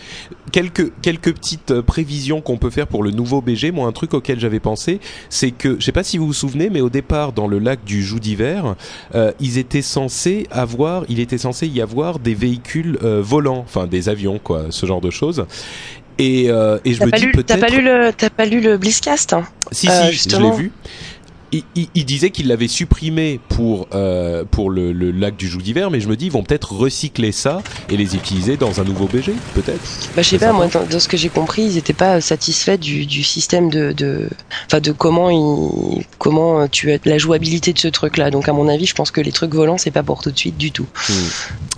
quelques, 0.51 0.91
quelques 1.03 1.35
petites 1.35 1.71
euh, 1.71 1.83
prévisions 1.83 2.41
qu'on 2.41 2.57
peut 2.57 2.71
faire 2.71 2.87
pour 2.87 3.03
le 3.03 3.11
nouveau 3.11 3.43
BG. 3.43 3.71
Moi, 3.71 3.87
un 3.87 3.93
truc 3.93 4.15
auquel 4.15 4.41
j'avais 4.41 4.61
pensé, 4.61 4.99
c'est 5.29 5.51
que, 5.51 5.77
je 5.79 5.85
sais 5.85 5.93
pas 5.93 6.03
si 6.05 6.17
vous 6.19 6.27
vous 6.27 6.33
souvenez, 6.33 6.71
mais 6.71 6.81
au 6.81 6.91
départ, 6.91 7.33
dans 7.33 7.47
le 7.47 7.59
lac 7.59 7.85
du 7.85 8.03
Joux 8.03 8.19
d'hiver, 8.19 8.75
euh, 9.15 9.31
ils 9.41 9.59
étaient 9.59 9.83
censés 9.83 10.47
avoir, 10.51 11.05
il 11.09 11.21
était 11.21 11.39
censé 11.39 11.69
y 11.69 11.83
avoir 11.83 12.19
des 12.19 12.35
véhicules 12.35 12.99
euh, 13.05 13.21
volants, 13.23 13.63
enfin 13.65 13.87
des 13.87 14.09
avions, 14.09 14.41
quoi, 14.43 14.67
ce 14.71 14.87
genre 14.87 15.03
de 15.03 15.11
choses. 15.11 15.45
Et, 16.19 16.47
euh, 16.51 16.79
et 16.85 16.95
je 16.95 17.05
me 17.05 17.13
dis 17.13 17.27
lu, 17.27 17.33
t'as 17.33 17.43
peut-être. 17.57 17.61
pas 17.61 17.69
lu 17.69 17.81
le, 17.83 18.13
t'as 18.13 18.31
pas 18.31 18.45
lu 18.45 18.61
le 18.61 18.77
Blizzcast 18.77 19.33
hein? 19.35 19.45
Si, 19.71 19.89
Euh, 19.89 20.11
si, 20.11 20.29
je 20.29 20.37
l'ai 20.37 20.51
vu. 20.51 20.73
Il, 21.53 21.63
il- 21.75 21.89
il 21.95 22.05
disait 22.05 22.31
qu'il 22.31 22.47
l'avait 22.49 22.69
supprimé 22.69 23.41
pour 23.49 23.89
euh, 23.95 24.45
pour 24.51 24.71
le, 24.71 24.93
le 24.93 25.11
lac 25.11 25.37
du 25.37 25.49
Joug 25.49 25.63
d'hiver, 25.63 25.91
mais 25.91 26.01
je 26.01 26.09
me 26.09 26.17
dis 26.17 26.27
ils 26.27 26.33
vont 26.33 26.43
peut-être 26.43 26.73
recycler 26.73 27.33
ça 27.33 27.63
et 27.91 27.97
les 27.97 28.15
utiliser 28.17 28.57
dans 28.57 28.81
un 28.81 28.85
nouveau 28.85 29.07
BG, 29.07 29.35
peut-être. 29.55 29.81
Bah, 30.15 30.23
je 30.23 30.29
sais 30.29 30.39
pas, 30.39 30.53
moi, 30.53 30.67
dans, 30.67 30.85
dans 30.85 31.01
ce 31.01 31.09
que 31.09 31.17
j'ai 31.17 31.31
compris, 31.31 31.63
ils 31.63 31.77
étaient 31.79 31.93
pas 31.95 32.21
satisfaits 32.21 32.77
du, 32.77 33.07
du 33.07 33.23
système 33.23 33.71
de, 33.71 34.29
enfin, 34.67 34.81
de 34.81 34.93
comment 34.93 35.31
comment 36.19 36.61
euh, 36.61 36.67
tu 36.71 36.93
as 36.93 36.99
la 37.05 37.19
jouabilité 37.19 37.73
de 37.73 37.79
ce 37.79 37.89
truc-là. 37.89 38.31
Donc, 38.31 38.49
à 38.49 38.53
mon 38.53 38.69
avis, 38.69 38.87
je 38.87 38.95
pense 38.95 39.11
que 39.11 39.21
les 39.21 39.33
trucs 39.33 39.55
volants, 39.55 39.79
c'est 39.79 39.91
pas 39.91 40.03
pour 40.03 40.23
tout 40.23 40.31
de 40.31 40.39
suite 40.39 40.59
du 40.59 40.71
tout. 40.71 40.87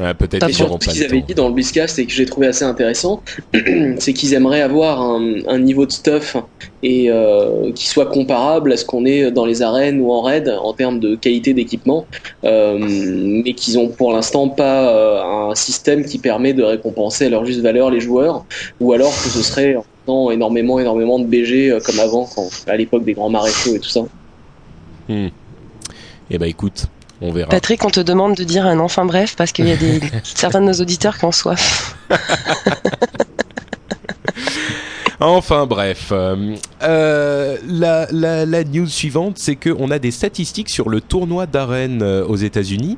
Ouais, 0.00 0.14
peut-être 0.14 0.40
Pas 0.40 0.46
qu'ils 0.46 0.56
pour- 0.56 0.66
n'auront 0.66 0.80
Ce 0.80 0.86
pas 0.86 0.92
qu'ils 0.92 1.04
avaient 1.04 1.20
dit 1.20 1.34
dans 1.34 1.48
le 1.48 1.54
Blitzcast 1.54 1.98
et 1.98 2.06
que 2.06 2.12
j'ai 2.12 2.26
trouvé 2.26 2.46
assez 2.48 2.64
intéressant, 2.64 3.22
c'est 3.98 4.12
qu'ils 4.14 4.34
aimeraient 4.34 4.62
avoir 4.62 5.00
un, 5.00 5.34
un 5.46 5.58
niveau 5.58 5.86
de 5.86 5.92
stuff 5.92 6.36
et 6.82 7.10
euh, 7.10 7.72
qui 7.72 7.86
soit 7.86 8.06
comparable 8.06 8.72
à 8.72 8.76
ce 8.76 8.84
qu'on 8.84 9.04
est 9.04 9.30
dans 9.30 9.44
les 9.44 9.59
arènes 9.62 10.00
ou 10.00 10.12
en 10.12 10.22
raid 10.22 10.48
en 10.48 10.72
termes 10.72 11.00
de 11.00 11.14
qualité 11.14 11.54
d'équipement, 11.54 12.06
euh, 12.44 12.78
mais 12.78 13.54
qu'ils 13.54 13.78
ont 13.78 13.88
pour 13.88 14.12
l'instant 14.12 14.48
pas 14.48 14.88
euh, 14.88 15.50
un 15.50 15.54
système 15.54 16.04
qui 16.04 16.18
permet 16.18 16.52
de 16.52 16.62
récompenser 16.62 17.26
à 17.26 17.28
leur 17.30 17.44
juste 17.44 17.60
valeur 17.60 17.90
les 17.90 18.00
joueurs, 18.00 18.44
ou 18.80 18.92
alors 18.92 19.10
que 19.10 19.28
ce 19.28 19.42
serait 19.42 19.76
en 20.06 20.30
énormément 20.30 20.80
énormément 20.80 21.18
de 21.18 21.24
BG 21.24 21.70
euh, 21.70 21.80
comme 21.80 21.98
avant, 22.00 22.28
quand, 22.34 22.48
à 22.66 22.76
l'époque 22.76 23.04
des 23.04 23.12
grands 23.12 23.30
maréchaux 23.30 23.74
et 23.74 23.80
tout 23.80 23.88
ça. 23.88 24.00
Eh 25.08 26.38
ben 26.38 26.46
écoute, 26.46 26.86
on 27.20 27.32
verra. 27.32 27.48
Patrick, 27.48 27.84
on 27.84 27.90
te 27.90 28.00
demande 28.00 28.34
de 28.36 28.44
dire 28.44 28.64
un 28.66 28.78
enfin 28.78 29.04
bref 29.04 29.34
parce 29.36 29.52
qu'il 29.52 29.66
y 29.68 29.72
a 29.72 29.76
des, 29.76 30.00
certains 30.22 30.60
de 30.60 30.66
nos 30.66 30.80
auditeurs 30.80 31.18
qui 31.18 31.24
ont 31.24 31.32
soif. 31.32 31.96
Enfin 35.20 35.66
bref, 35.66 36.08
euh, 36.12 36.56
euh, 36.82 37.56
la, 37.68 38.64
news 38.64 38.86
suivante, 38.86 39.38
c'est 39.38 39.56
que 39.56 39.74
on 39.78 39.90
a 39.90 39.98
des 39.98 40.10
statistiques 40.10 40.70
sur 40.70 40.88
le 40.88 41.00
tournoi 41.00 41.46
d'arène 41.46 42.02
euh, 42.02 42.24
aux 42.26 42.36
États-Unis 42.36 42.96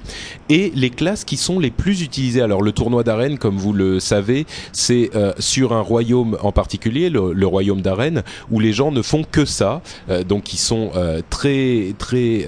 et 0.49 0.73
les 0.75 0.91
classes 0.91 1.25
qui 1.25 1.37
sont 1.37 1.59
les 1.59 1.71
plus 1.71 2.03
utilisées. 2.03 2.43
Alors 2.43 2.63
le 2.63 2.73
tournoi 2.73 3.03
d'arène, 3.03 3.39
comme 3.39 3.57
vous 3.57 3.73
le 3.73 4.01
savez, 4.01 4.47
c'est 4.73 5.11
euh, 5.15 5.33
sur 5.39 5.73
un 5.73 5.81
royaume 5.81 6.37
en 6.43 6.53
particulier, 6.53 7.11
le, 7.11 7.47
royaume 7.47 7.83
d'arène, 7.83 8.23
où 8.51 8.61
les 8.61 8.73
gens 8.73 8.93
ne 8.93 9.03
font 9.03 9.25
que 9.31 9.45
ça, 9.45 9.83
donc 10.27 10.55
ils 10.55 10.59
sont 10.59 10.93
très 11.29 11.95
très 11.99 12.47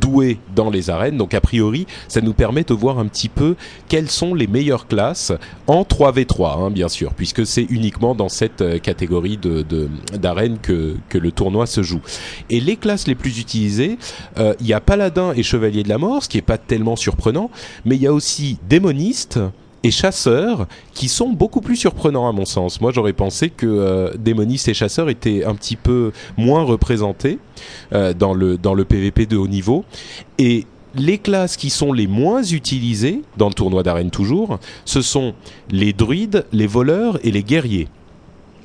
doués 0.00 0.38
dans 0.54 0.70
les 0.70 0.88
arènes. 0.88 1.18
Donc 1.18 1.34
a 1.34 1.40
priori, 1.40 1.86
ça 2.08 2.20
nous 2.20 2.32
permet 2.32 2.62
de 2.62 2.72
voir 2.72 2.98
un 2.98 3.06
petit 3.06 3.28
peu 3.28 3.56
quelles 3.88 4.10
sont 4.10 4.34
les 4.34 4.46
meilleures 4.46 4.86
classes 4.86 5.32
en 5.66 5.82
3v3, 5.82 6.58
hein, 6.58 6.70
bien 6.70 6.88
sûr, 6.88 7.12
puisque 7.12 7.44
c'est 7.44 7.66
uniquement 7.68 8.14
dans 8.14 8.28
cette 8.28 8.80
catégorie 8.80 9.36
de 9.36 9.62
de- 9.62 9.88
d'arène 10.16 10.58
que, 10.76 10.96
que 11.08 11.18
le 11.18 11.32
tournoi 11.32 11.66
se 11.66 11.82
joue. 11.82 12.00
Et 12.50 12.60
les 12.60 12.76
classes 12.76 13.06
les 13.06 13.14
plus 13.14 13.38
utilisées, 13.38 13.98
euh, 14.38 14.54
il 14.60 14.66
y 14.66 14.72
a 14.72 14.80
Paladin 14.80 15.32
et 15.34 15.42
Chevalier 15.42 15.82
de 15.82 15.88
la 15.88 15.98
Mort, 15.98 16.24
ce 16.24 16.28
qui 16.28 16.38
est 16.38 16.42
pas 16.42 16.58
tellement 16.58 16.96
surprenant, 16.96 17.50
mais 17.84 17.96
il 17.96 18.02
y 18.02 18.06
a 18.06 18.12
aussi 18.12 18.58
Démoniste 18.68 19.38
et 19.82 19.90
Chasseur 19.90 20.66
qui 20.94 21.08
sont 21.08 21.28
beaucoup 21.28 21.60
plus 21.60 21.76
surprenants 21.76 22.28
à 22.28 22.32
mon 22.32 22.44
sens. 22.44 22.80
Moi 22.80 22.92
j'aurais 22.92 23.12
pensé 23.12 23.50
que 23.50 23.66
euh, 23.66 24.10
Démoniste 24.18 24.68
et 24.68 24.74
Chasseur 24.74 25.08
étaient 25.08 25.44
un 25.44 25.54
petit 25.54 25.76
peu 25.76 26.12
moins 26.36 26.62
représentés 26.62 27.38
euh, 27.92 28.12
dans, 28.12 28.34
le, 28.34 28.58
dans 28.58 28.74
le 28.74 28.84
PVP 28.84 29.26
de 29.26 29.36
haut 29.36 29.48
niveau. 29.48 29.84
Et 30.38 30.66
les 30.94 31.18
classes 31.18 31.56
qui 31.56 31.70
sont 31.70 31.92
les 31.92 32.06
moins 32.06 32.42
utilisées, 32.42 33.22
dans 33.36 33.48
le 33.48 33.54
tournoi 33.54 33.82
d'arène 33.82 34.10
toujours, 34.10 34.58
ce 34.84 35.02
sont 35.02 35.34
les 35.70 35.92
druides, 35.92 36.46
les 36.52 36.66
voleurs 36.66 37.18
et 37.24 37.30
les 37.30 37.42
guerriers. 37.42 37.88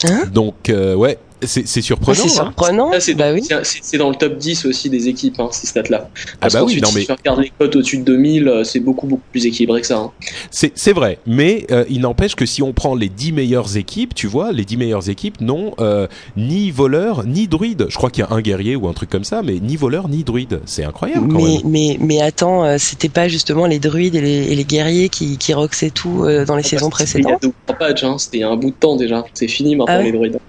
Hein? 0.05 0.23
Donc 0.33 0.69
euh, 0.69 0.95
ouais, 0.95 1.19
c'est 1.43 1.67
c'est 1.67 1.79
Ah, 1.79 1.83
surprenant. 1.83 2.15
c'est 2.15 2.39
hein. 2.39 2.43
surprenant. 2.45 2.91
Là, 2.91 2.99
c'est 2.99 3.13
bah 3.13 3.33
oui. 3.33 3.41
c'est- 3.43 3.79
c'est 3.81 3.97
dans 3.97 4.09
le 4.09 4.15
top 4.15 4.37
10 4.37 4.65
aussi 4.65 4.89
des 4.89 5.07
équipes, 5.07 5.39
hein, 5.39 5.49
ces 5.51 5.67
stats-là. 5.67 6.09
Ah 6.41 6.47
bah 6.51 6.63
oui, 6.63 6.73
si 6.73 6.81
tu 7.05 7.11
regardes 7.11 7.41
les 7.41 7.51
cotes 7.57 7.75
au-dessus 7.75 7.97
de 7.99 8.03
2000, 8.03 8.47
euh, 8.47 8.63
c'est 8.63 8.79
beaucoup 8.79 9.07
beaucoup 9.07 9.23
plus 9.31 9.45
équilibré 9.45 9.81
que 9.81 9.87
ça. 9.87 9.97
hein. 9.97 10.11
C'est 10.51 10.71
c'est 10.75 10.93
vrai, 10.93 11.19
mais 11.25 11.65
euh, 11.71 11.85
il 11.89 12.01
n'empêche 12.01 12.35
que 12.35 12.45
si 12.45 12.61
on 12.61 12.73
prend 12.73 12.95
les 12.95 13.09
10 13.09 13.31
meilleures 13.31 13.77
équipes, 13.77 14.13
tu 14.13 14.27
vois, 14.27 14.51
les 14.51 14.65
10 14.65 14.77
meilleures 14.77 15.09
équipes 15.09 15.41
n'ont 15.41 15.73
euh, 15.79 16.07
ni 16.37 16.71
voleur 16.71 17.25
ni 17.25 17.47
druide. 17.47 17.85
Je 17.89 17.95
crois 17.97 18.09
qu'il 18.09 18.23
y 18.23 18.27
a 18.27 18.33
un 18.33 18.41
guerrier 18.41 18.75
ou 18.75 18.87
un 18.87 18.93
truc 18.93 19.09
comme 19.09 19.23
ça, 19.23 19.41
mais 19.43 19.59
ni 19.59 19.75
voleur 19.77 20.07
ni 20.09 20.23
druide. 20.23 20.61
C'est 20.65 20.83
incroyable 20.83 21.27
quand 21.27 21.41
Mais, 21.41 21.43
même. 21.43 21.61
mais, 21.65 21.97
mais 21.99 22.21
attends, 22.21 22.63
euh, 22.65 22.77
c'était 22.77 23.09
pas 23.09 23.27
justement 23.27 23.65
les 23.65 23.79
druides 23.79 24.15
et 24.15 24.21
les, 24.21 24.51
et 24.51 24.55
les 24.55 24.65
guerriers 24.65 25.09
qui, 25.09 25.37
qui 25.37 25.53
roxaient 25.53 25.89
tout 25.91 26.23
euh, 26.25 26.45
dans 26.45 26.55
les 26.55 26.63
Ah, 26.65 26.67
saisons 26.69 26.89
bah, 26.89 26.97
c'était 26.99 27.19
Il 27.19 27.25
y 27.27 27.31
a 27.31 27.37
précédentes 27.37 27.53
deux 28.01 28.07
hein, 28.07 28.17
c'était 28.17 28.37
il 28.37 28.41
y 28.41 28.43
a 28.43 28.49
un 28.49 28.55
bout 28.57 28.69
de 28.71 28.75
temps 28.75 28.95
déjà. 28.95 29.23
C'est 29.33 29.47
fini 29.47 29.75
maintenant 29.75 29.95
Ah 29.95 29.99
ouais 29.99 30.05
les 30.05 30.11
druides. 30.11 30.39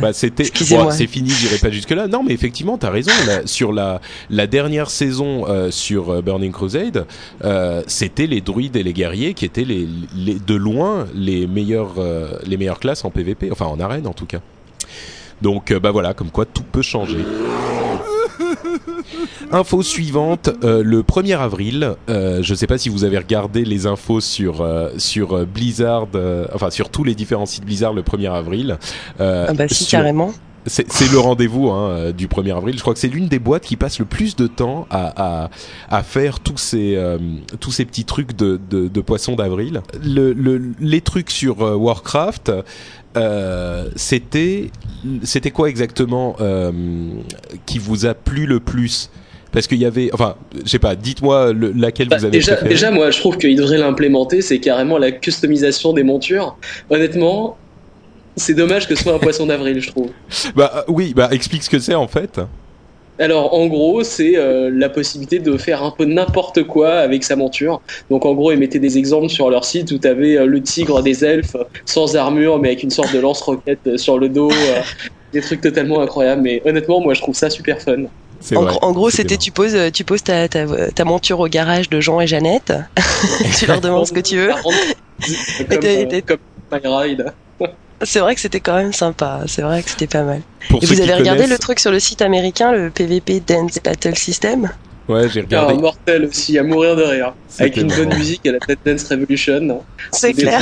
Bah, 0.00 0.12
c'était 0.12 0.44
bon, 0.70 0.90
c'est 0.90 1.06
fini, 1.06 1.30
j'irai 1.30 1.58
pas 1.58 1.70
jusque 1.70 1.90
là. 1.90 2.06
Non, 2.08 2.22
mais 2.26 2.34
effectivement, 2.34 2.78
t'as 2.78 2.90
raison. 2.90 3.12
là, 3.26 3.42
sur 3.46 3.72
la 3.72 4.00
la 4.30 4.46
dernière 4.46 4.90
saison 4.90 5.46
euh, 5.48 5.70
sur 5.70 6.10
euh, 6.10 6.22
Burning 6.22 6.52
Crusade, 6.52 7.06
euh, 7.44 7.82
c'était 7.86 8.26
les 8.26 8.40
druides 8.40 8.76
et 8.76 8.82
les 8.82 8.92
guerriers 8.92 9.34
qui 9.34 9.44
étaient 9.44 9.64
les, 9.64 9.86
les 10.16 10.34
de 10.34 10.54
loin 10.54 11.06
les 11.14 11.46
meilleures 11.46 11.94
euh, 11.98 12.38
les 12.46 12.56
meilleures 12.56 12.80
classes 12.80 13.04
en 13.04 13.10
PVP, 13.10 13.50
enfin 13.52 13.66
en 13.66 13.80
arène 13.80 14.06
en 14.06 14.12
tout 14.12 14.26
cas. 14.26 14.40
Donc 15.42 15.70
euh, 15.70 15.78
bah 15.80 15.90
voilà, 15.90 16.14
comme 16.14 16.30
quoi 16.30 16.44
tout 16.46 16.64
peut 16.64 16.82
changer. 16.82 17.18
Info 19.52 19.82
suivante, 19.82 20.50
euh, 20.64 20.82
le 20.82 21.02
1er 21.02 21.36
avril, 21.38 21.94
euh, 22.08 22.42
je 22.42 22.54
sais 22.54 22.66
pas 22.66 22.78
si 22.78 22.88
vous 22.88 23.04
avez 23.04 23.18
regardé 23.18 23.64
les 23.64 23.86
infos 23.86 24.20
sur 24.20 24.36
sur 24.46 24.62
euh, 24.62 24.90
sur 24.98 25.46
Blizzard, 25.46 26.08
euh, 26.14 26.46
enfin 26.54 26.70
sur 26.70 26.88
tous 26.90 27.04
les 27.04 27.14
différents 27.14 27.46
sites 27.46 27.64
Blizzard 27.64 27.92
le 27.92 28.02
1er 28.02 28.30
avril. 28.32 28.78
euh, 29.20 29.46
Ah 29.48 29.54
bah 29.54 29.68
si, 29.68 29.84
sur- 29.84 29.98
carrément. 29.98 30.32
C'est 30.66 31.10
le 31.12 31.18
rendez-vous 31.18 31.70
hein, 31.70 31.90
euh, 31.90 32.12
du 32.12 32.26
1er 32.28 32.56
avril. 32.56 32.74
Je 32.76 32.80
crois 32.80 32.92
que 32.94 33.00
c'est 33.00 33.08
l'une 33.08 33.28
des 33.28 33.38
boîtes 33.38 33.64
qui 33.64 33.76
passe 33.76 33.98
le 33.98 34.04
plus 34.04 34.36
de 34.36 34.46
temps 34.46 34.86
à, 34.90 35.44
à, 35.44 35.50
à 35.90 36.02
faire 36.02 36.40
tous 36.40 36.56
ces, 36.58 36.94
euh, 36.96 37.18
tous 37.60 37.70
ces 37.72 37.84
petits 37.84 38.04
trucs 38.04 38.36
de, 38.36 38.58
de, 38.70 38.88
de 38.88 39.00
poisson 39.00 39.36
d'avril. 39.36 39.82
Le, 40.04 40.32
le, 40.32 40.60
les 40.80 41.00
trucs 41.00 41.30
sur 41.30 41.62
euh, 41.62 41.74
Warcraft, 41.74 42.52
euh, 43.16 43.88
c'était 43.96 44.70
c'était 45.22 45.50
quoi 45.50 45.68
exactement 45.68 46.36
euh, 46.40 46.72
qui 47.64 47.78
vous 47.78 48.06
a 48.06 48.14
plu 48.14 48.46
le 48.46 48.60
plus? 48.60 49.10
Parce 49.52 49.68
qu'il 49.68 49.78
y 49.78 49.86
avait, 49.86 50.10
enfin, 50.12 50.34
je 50.64 50.68
sais 50.68 50.78
pas, 50.78 50.96
dites-moi 50.96 51.52
le- 51.54 51.72
laquelle 51.72 52.08
Bah, 52.08 52.18
vous 52.18 52.24
avez 52.26 52.32
déjà, 52.32 52.56
déjà, 52.56 52.90
moi, 52.90 53.10
je 53.10 53.18
trouve 53.18 53.38
qu'il 53.38 53.56
devrait 53.56 53.78
l'implémenter. 53.78 54.42
C'est 54.42 54.58
carrément 54.58 54.98
la 54.98 55.12
customisation 55.12 55.94
des 55.94 56.02
montures. 56.02 56.58
Honnêtement, 56.90 57.56
c'est 58.36 58.54
dommage 58.54 58.86
que 58.88 58.94
ce 58.94 59.02
soit 59.02 59.14
un 59.14 59.18
poisson 59.18 59.46
d'avril, 59.46 59.80
je 59.80 59.90
trouve. 59.90 60.10
Bah 60.54 60.70
euh, 60.76 60.82
oui, 60.88 61.12
bah 61.14 61.28
explique 61.32 61.62
ce 61.62 61.70
que 61.70 61.78
c'est 61.78 61.94
en 61.94 62.08
fait. 62.08 62.40
Alors, 63.18 63.54
en 63.54 63.66
gros, 63.66 64.02
c'est 64.04 64.36
euh, 64.36 64.70
la 64.70 64.90
possibilité 64.90 65.38
de 65.38 65.56
faire 65.56 65.82
un 65.82 65.90
peu 65.90 66.04
n'importe 66.04 66.64
quoi 66.64 66.96
avec 66.98 67.24
sa 67.24 67.34
monture. 67.34 67.80
Donc, 68.10 68.26
en 68.26 68.34
gros, 68.34 68.52
ils 68.52 68.58
mettaient 68.58 68.78
des 68.78 68.98
exemples 68.98 69.30
sur 69.30 69.48
leur 69.48 69.64
site 69.64 69.90
où 69.92 69.98
tu 69.98 70.06
avais 70.06 70.44
le 70.44 70.62
tigre 70.62 71.02
des 71.02 71.24
elfes 71.24 71.54
euh, 71.56 71.64
sans 71.86 72.14
armure, 72.14 72.58
mais 72.58 72.68
avec 72.68 72.82
une 72.82 72.90
sorte 72.90 73.14
de 73.14 73.18
lance-roquette 73.20 73.78
euh, 73.86 73.96
sur 73.96 74.18
le 74.18 74.28
dos. 74.28 74.50
euh, 74.50 74.80
des 75.32 75.40
trucs 75.40 75.62
totalement 75.62 76.02
incroyables. 76.02 76.42
Mais 76.42 76.60
honnêtement, 76.66 77.00
moi, 77.00 77.14
je 77.14 77.22
trouve 77.22 77.34
ça 77.34 77.48
super 77.48 77.80
fun. 77.80 78.04
En, 78.54 78.60
vrai. 78.62 78.70
gros- 78.72 78.84
en 78.84 78.92
gros, 78.92 79.08
C'était 79.08 79.38
tu 79.38 79.50
poses, 79.50 79.74
euh, 79.74 79.90
tu 79.90 80.04
poses 80.04 80.22
ta, 80.22 80.46
ta, 80.46 80.66
ta 80.94 81.04
monture 81.06 81.40
au 81.40 81.48
garage 81.48 81.88
de 81.88 82.00
Jean 82.02 82.20
et 82.20 82.26
Jeannette. 82.26 82.74
tu 83.58 83.64
leur 83.64 83.80
demandes 83.80 84.06
ce 84.06 84.12
que 84.12 84.20
tu 84.20 84.36
veux. 84.36 84.50
comme, 85.70 85.80
euh, 85.82 86.20
comme 86.26 86.38
My 86.70 86.80
Ride. 86.84 87.32
C'est 88.02 88.20
vrai 88.20 88.34
que 88.34 88.40
c'était 88.40 88.60
quand 88.60 88.76
même 88.76 88.92
sympa. 88.92 89.42
C'est 89.46 89.62
vrai 89.62 89.82
que 89.82 89.90
c'était 89.90 90.06
pas 90.06 90.22
mal. 90.22 90.42
Pour 90.68 90.82
Et 90.82 90.86
vous 90.86 91.00
avez 91.00 91.14
regardé 91.14 91.46
le 91.46 91.58
truc 91.58 91.80
sur 91.80 91.90
le 91.90 92.00
site 92.00 92.22
américain, 92.22 92.72
le 92.72 92.90
PVP 92.90 93.40
Dance 93.40 93.78
Battle 93.82 94.16
System? 94.16 94.70
Ouais, 95.08 95.28
j'ai 95.28 95.42
regardé. 95.42 95.74
Ah, 95.76 95.80
mortel 95.80 96.24
aussi, 96.24 96.58
à 96.58 96.62
mourir 96.62 96.96
de 96.96 97.02
rire. 97.02 97.34
Avec 97.58 97.76
une 97.76 97.88
bonne 97.88 98.14
musique 98.14 98.44
et 98.44 98.52
la 98.52 98.58
tête 98.58 98.80
Dance 98.84 99.08
Revolution. 99.08 99.82
C'est 100.12 100.32
clair. 100.32 100.60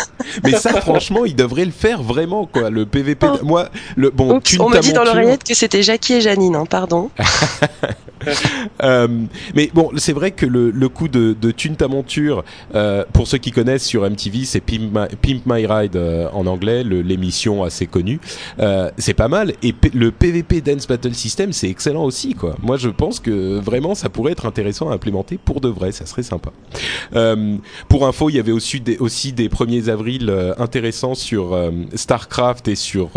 Mais 0.44 0.52
ça, 0.52 0.80
franchement, 0.80 1.24
il 1.24 1.34
devrait 1.34 1.64
le 1.64 1.70
faire 1.70 2.02
vraiment, 2.02 2.46
quoi. 2.46 2.70
Le 2.70 2.86
PVP. 2.86 3.26
Oh. 3.26 3.38
Moi, 3.42 3.68
le 3.96 4.10
bon. 4.10 4.36
Oups, 4.36 4.58
on 4.60 4.68
me 4.68 4.80
dit 4.80 4.92
dans 4.92 5.04
l'oreillette 5.04 5.44
que 5.44 5.54
c'était 5.54 5.82
Jackie 5.82 6.14
et 6.14 6.20
Janine, 6.20 6.56
hein, 6.56 6.66
pardon. 6.66 7.10
euh, 8.82 9.08
mais 9.54 9.70
bon, 9.72 9.90
c'est 9.96 10.12
vrai 10.12 10.30
que 10.30 10.46
le, 10.46 10.70
le 10.70 10.88
coup 10.88 11.08
de, 11.08 11.34
de 11.40 11.50
Tune 11.50 11.76
ta 11.76 11.88
monture, 11.88 12.44
euh, 12.74 13.04
pour 13.12 13.26
ceux 13.26 13.38
qui 13.38 13.50
connaissent 13.50 13.84
sur 13.84 14.08
MTV, 14.08 14.44
c'est 14.44 14.60
Pimp 14.60 14.92
My, 14.92 15.16
Pimp 15.20 15.42
My 15.46 15.66
Ride 15.66 15.96
euh, 15.96 16.28
en 16.32 16.46
anglais, 16.46 16.82
l'émission 16.84 17.62
assez 17.62 17.86
connue. 17.86 18.20
Euh, 18.58 18.90
c'est 18.98 19.14
pas 19.14 19.28
mal. 19.28 19.52
Et 19.62 19.74
le 19.94 20.10
PVP 20.10 20.60
Dance 20.60 20.86
Battle 20.86 21.14
System, 21.14 21.52
c'est 21.52 21.68
excellent 21.68 22.04
aussi, 22.04 22.34
quoi. 22.34 22.56
Moi, 22.62 22.76
je 22.76 22.88
pense 22.88 23.20
que 23.20 23.58
vraiment, 23.58 23.85
ça 23.94 24.08
pourrait 24.08 24.32
être 24.32 24.46
intéressant 24.46 24.90
à 24.90 24.94
implémenter 24.94 25.38
pour 25.42 25.60
de 25.60 25.68
vrai. 25.68 25.92
Ça 25.92 26.06
serait 26.06 26.22
sympa. 26.22 26.50
Euh, 27.14 27.56
pour 27.88 28.06
info, 28.06 28.30
il 28.30 28.36
y 28.36 28.38
avait 28.38 28.52
aussi 28.52 28.80
des, 28.80 28.96
aussi 28.98 29.32
des 29.32 29.48
1er 29.48 29.88
avril 29.88 30.28
euh, 30.28 30.54
intéressants 30.58 31.14
sur 31.14 31.54
euh, 31.54 31.70
Starcraft 31.94 32.68
et 32.68 32.74
sur 32.74 33.10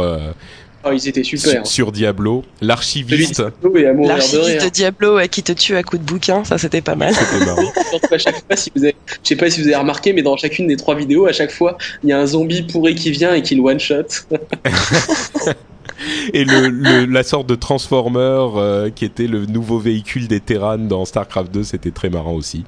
Oh, 0.85 0.91
ils 0.93 1.09
étaient 1.09 1.23
super. 1.23 1.65
Sur, 1.65 1.67
sur 1.67 1.91
Diablo, 1.91 2.43
l'archiviste. 2.61 3.43
L'archiviste 3.63 4.63
de 4.63 4.69
Diablo 4.69 5.15
ouais, 5.15 5.27
qui 5.27 5.43
te 5.43 5.51
tue 5.51 5.75
à 5.75 5.83
coups 5.83 6.01
de 6.01 6.07
bouquin, 6.07 6.45
ça 6.45 6.57
c'était 6.57 6.81
pas 6.81 6.95
mal. 6.95 7.13
C'était 7.13 7.45
marrant. 7.45 7.69
à 8.11 8.17
chaque 8.17 8.45
fois, 8.45 8.55
si 8.55 8.71
vous 8.73 8.83
avez, 8.85 8.95
je 9.21 9.27
sais 9.27 9.35
pas 9.35 9.49
si 9.49 9.61
vous 9.61 9.67
avez 9.67 9.75
remarqué, 9.75 10.13
mais 10.13 10.21
dans 10.21 10.37
chacune 10.37 10.67
des 10.67 10.77
trois 10.77 10.95
vidéos, 10.95 11.25
à 11.25 11.33
chaque 11.33 11.51
fois, 11.51 11.77
il 12.03 12.09
y 12.09 12.13
a 12.13 12.19
un 12.19 12.25
zombie 12.25 12.63
pourri 12.63 12.95
qui 12.95 13.11
vient 13.11 13.33
et 13.33 13.41
qui 13.41 13.55
le 13.55 13.61
one 13.61 13.79
shot. 13.79 14.03
et 16.33 16.45
la 16.45 17.23
sorte 17.23 17.47
de 17.47 17.55
Transformer 17.55 18.47
euh, 18.55 18.89
qui 18.89 19.05
était 19.05 19.27
le 19.27 19.45
nouveau 19.45 19.79
véhicule 19.79 20.27
des 20.27 20.39
Terran 20.39 20.77
dans 20.77 21.05
StarCraft 21.05 21.53
2, 21.53 21.63
c'était 21.63 21.91
très 21.91 22.09
marrant 22.09 22.33
aussi. 22.33 22.63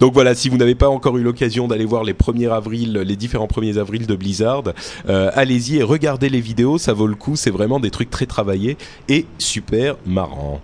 Donc 0.00 0.12
voilà, 0.12 0.34
si 0.34 0.48
vous 0.48 0.56
n'avez 0.56 0.74
pas 0.74 0.88
encore 0.88 1.16
eu 1.16 1.22
l'occasion 1.22 1.68
d'aller 1.68 1.84
voir 1.84 2.04
les 2.04 2.12
1er 2.12 2.50
avril, 2.50 2.92
les 2.92 3.16
différents 3.16 3.46
1er 3.46 3.78
avril 3.78 4.06
de 4.06 4.14
Blizzard, 4.14 4.64
euh, 5.08 5.30
allez-y 5.34 5.78
et 5.78 5.82
regardez 5.82 6.28
les 6.28 6.40
vidéos, 6.40 6.78
ça 6.78 6.92
vaut 6.92 7.06
le 7.06 7.14
coup, 7.14 7.36
c'est 7.36 7.50
vraiment 7.50 7.80
des 7.80 7.90
trucs 7.90 8.10
très 8.10 8.26
travaillés 8.26 8.76
et 9.08 9.26
super 9.38 9.96
marrants. 10.06 10.60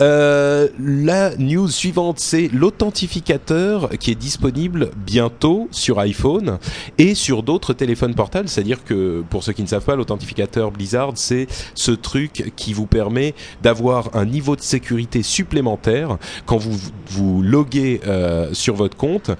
Euh, 0.00 0.68
la 0.78 1.36
news 1.36 1.68
suivante, 1.68 2.18
c'est 2.18 2.48
l'authentificateur 2.48 3.90
qui 4.00 4.10
est 4.10 4.16
disponible 4.16 4.90
bientôt 4.96 5.68
sur 5.70 5.98
iPhone 5.98 6.58
et 6.98 7.14
sur 7.14 7.42
d'autres 7.42 7.72
téléphones 7.72 8.14
portables. 8.14 8.48
C'est-à-dire 8.48 8.84
que, 8.84 9.22
pour 9.30 9.42
ceux 9.42 9.52
qui 9.52 9.62
ne 9.62 9.68
savent 9.68 9.84
pas, 9.84 9.96
l'authentificateur 9.96 10.70
Blizzard, 10.70 11.12
c'est 11.16 11.46
ce 11.74 11.92
truc 11.92 12.52
qui 12.56 12.72
vous 12.72 12.86
permet 12.86 13.34
d'avoir 13.62 14.14
un 14.14 14.24
niveau 14.24 14.56
de 14.56 14.62
sécurité 14.62 15.22
supplémentaire 15.22 16.18
quand 16.46 16.58
vous 16.58 16.78
vous 17.08 17.42
loguez 17.42 18.00
euh, 18.06 18.52
sur 18.52 18.74
votre 18.74 18.96
compte 18.96 19.30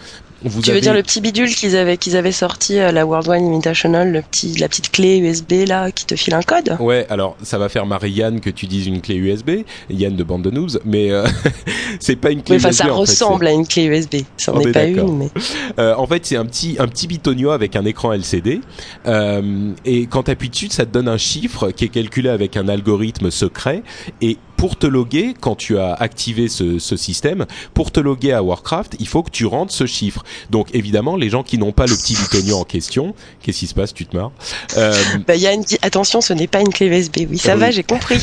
vous 0.44 0.62
tu 0.62 0.72
veux 0.72 0.80
dire 0.80 0.94
le 0.94 1.02
petit 1.02 1.20
bidule 1.20 1.54
qu'ils 1.54 1.76
avaient 1.76 1.96
qu'ils 1.96 2.16
avaient 2.16 2.32
sorti 2.32 2.78
à 2.78 2.92
la 2.92 3.06
World 3.06 3.28
Wide 3.28 3.42
Invitational, 3.42 4.12
le 4.12 4.22
petit 4.22 4.56
la 4.58 4.68
petite 4.68 4.90
clé 4.90 5.18
USB 5.18 5.66
là 5.66 5.90
qui 5.90 6.06
te 6.06 6.16
file 6.16 6.34
un 6.34 6.42
code 6.42 6.76
Ouais, 6.80 7.06
alors 7.10 7.36
ça 7.42 7.58
va 7.58 7.68
faire 7.68 7.86
marrer 7.86 8.10
Yann 8.10 8.40
que 8.40 8.50
tu 8.50 8.66
dises 8.66 8.86
une 8.86 9.00
clé 9.00 9.16
USB, 9.16 9.50
Yann 9.90 10.16
de 10.16 10.24
bande 10.24 10.42
de 10.42 10.50
noobs, 10.50 10.80
mais 10.84 11.10
euh, 11.10 11.24
c'est 12.00 12.16
pas 12.16 12.30
une 12.30 12.42
clé 12.42 12.56
oui, 12.56 12.64
USB. 12.64 12.72
ça 12.72 12.92
ressemble 12.92 13.46
à 13.46 13.52
une 13.52 13.66
clé 13.66 13.84
USB, 13.84 14.22
ça 14.36 14.52
n'est 14.52 14.72
pas 14.72 14.84
une 14.84 15.16
mais 15.16 15.30
euh, 15.78 15.94
en 15.96 16.06
fait, 16.06 16.24
c'est 16.26 16.36
un 16.36 16.46
petit 16.46 16.76
un 16.78 16.88
petit 16.88 17.06
bitonio 17.06 17.50
avec 17.50 17.76
un 17.76 17.84
écran 17.84 18.12
LCD 18.12 18.60
euh, 19.06 19.72
et 19.84 20.06
quand 20.06 20.24
tu 20.24 20.30
appuies 20.30 20.50
dessus, 20.50 20.68
ça 20.70 20.86
te 20.86 20.92
donne 20.92 21.08
un 21.08 21.18
chiffre 21.18 21.70
qui 21.70 21.84
est 21.84 21.88
calculé 21.88 22.28
avec 22.28 22.56
un 22.56 22.68
algorithme 22.68 23.30
secret 23.30 23.82
et 24.20 24.38
pour 24.62 24.76
te 24.76 24.86
loguer, 24.86 25.34
quand 25.40 25.56
tu 25.56 25.76
as 25.76 25.92
activé 25.92 26.46
ce, 26.46 26.78
ce, 26.78 26.96
système, 26.96 27.46
pour 27.74 27.90
te 27.90 27.98
loguer 27.98 28.30
à 28.30 28.44
Warcraft, 28.44 28.94
il 29.00 29.08
faut 29.08 29.24
que 29.24 29.30
tu 29.32 29.44
rentres 29.44 29.72
ce 29.72 29.86
chiffre. 29.86 30.22
Donc 30.50 30.72
évidemment, 30.72 31.16
les 31.16 31.30
gens 31.30 31.42
qui 31.42 31.58
n'ont 31.58 31.72
pas 31.72 31.86
le 31.86 31.96
petit 31.96 32.14
bitonio 32.14 32.58
en 32.58 32.62
question, 32.62 33.12
qu'est-ce 33.42 33.58
qui 33.58 33.66
se 33.66 33.74
passe 33.74 33.92
Tu 33.92 34.06
te 34.06 34.16
marres 34.16 34.30
euh... 34.76 34.94
bah, 35.26 35.34
Yann 35.34 35.62
dit 35.62 35.78
attention, 35.82 36.20
ce 36.20 36.32
n'est 36.32 36.46
pas 36.46 36.60
une 36.60 36.72
clé 36.72 36.86
USB. 36.86 37.26
Oui, 37.28 37.38
ça 37.38 37.54
oui. 37.54 37.60
va, 37.60 37.70
j'ai 37.72 37.82
compris. 37.82 38.20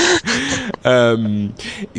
euh, 0.86 1.48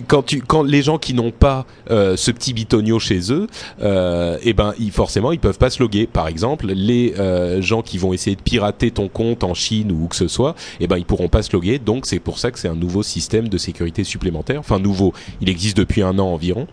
quand 0.07 0.23
tu, 0.23 0.41
quand 0.41 0.63
les 0.63 0.81
gens 0.81 0.97
qui 0.97 1.13
n'ont 1.13 1.29
pas 1.29 1.67
euh, 1.91 2.17
ce 2.17 2.31
petit 2.31 2.53
bitonio 2.53 2.97
chez 2.97 3.31
eux, 3.31 3.45
euh, 3.83 4.39
eh 4.41 4.53
ben, 4.53 4.73
ils, 4.79 4.91
forcément, 4.91 5.31
ils 5.33 5.39
peuvent 5.39 5.59
pas 5.59 5.69
se 5.69 5.83
loguer. 5.83 6.07
Par 6.07 6.27
exemple, 6.27 6.65
les 6.65 7.13
gens 7.61 7.83
qui 7.83 7.99
vont 7.99 8.11
essayer 8.11 8.35
de 8.35 8.41
pirater 8.41 8.89
ton 8.89 9.07
compte 9.07 9.43
en 9.43 9.53
Chine 9.53 9.91
ou 9.91 10.05
où 10.05 10.07
que 10.07 10.15
ce 10.15 10.27
soit, 10.27 10.55
eh 10.79 10.87
ben, 10.87 10.97
ils 10.97 11.05
pourront 11.05 11.29
pas 11.29 11.43
se 11.43 11.53
loguer. 11.53 11.77
Donc 11.77 12.07
c'est 12.07 12.17
pour 12.17 12.39
ça 12.39 12.49
que 12.49 12.57
c'est 12.57 12.67
un 12.67 12.73
nouveau 12.73 13.03
système 13.03 13.49
de 13.51 13.57
sécurité 13.57 14.03
supplémentaire. 14.03 14.59
Enfin 14.59 14.79
nouveau, 14.79 15.13
il 15.41 15.49
existe 15.49 15.77
depuis 15.77 16.01
un 16.01 16.17
an 16.17 16.33
environ. 16.33 16.67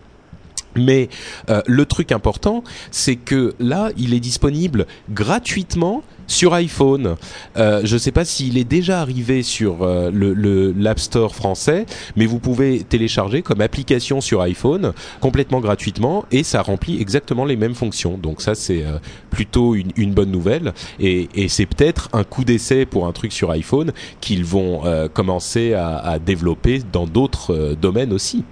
Mais 0.75 1.09
euh, 1.49 1.61
le 1.65 1.85
truc 1.85 2.11
important, 2.11 2.63
c'est 2.91 3.15
que 3.15 3.55
là, 3.59 3.91
il 3.97 4.13
est 4.13 4.19
disponible 4.19 4.85
gratuitement 5.11 6.03
sur 6.29 6.53
iPhone. 6.53 7.15
Euh, 7.57 7.81
je 7.83 7.95
ne 7.95 7.99
sais 7.99 8.13
pas 8.13 8.23
s'il 8.23 8.57
est 8.57 8.63
déjà 8.63 9.01
arrivé 9.01 9.43
sur 9.43 9.83
euh, 9.83 10.09
le, 10.13 10.71
l'App 10.71 10.99
Store 10.99 11.35
français, 11.35 11.85
mais 12.15 12.25
vous 12.25 12.39
pouvez 12.39 12.83
télécharger 12.83 13.41
comme 13.41 13.59
application 13.59 14.21
sur 14.21 14.41
iPhone 14.41 14.93
complètement 15.19 15.59
gratuitement 15.59 16.25
et 16.31 16.43
ça 16.43 16.61
remplit 16.61 17.01
exactement 17.01 17.45
les 17.45 17.57
mêmes 17.57 17.75
fonctions. 17.75 18.17
Donc 18.17 18.41
ça, 18.41 18.55
c'est 18.55 18.83
euh, 18.83 18.99
plutôt 19.29 19.75
une, 19.75 19.91
une, 19.97 20.13
bonne 20.13 20.31
nouvelle 20.31 20.73
et, 20.99 21.27
et 21.35 21.49
c'est 21.49 21.65
peut-être 21.65 22.09
un 22.13 22.23
coup 22.23 22.43
d'essai 22.43 22.85
pour 22.85 23.07
un 23.07 23.11
truc 23.11 23.33
sur 23.33 23.51
iPhone 23.51 23.91
qu'ils 24.21 24.45
vont 24.45 24.85
euh, 24.85 25.07
commencer 25.07 25.73
à, 25.73 25.97
à, 25.97 26.19
développer 26.19 26.81
dans 26.91 27.05
d'autres 27.05 27.53
euh, 27.53 27.75
domaines 27.75 28.13
aussi. 28.13 28.43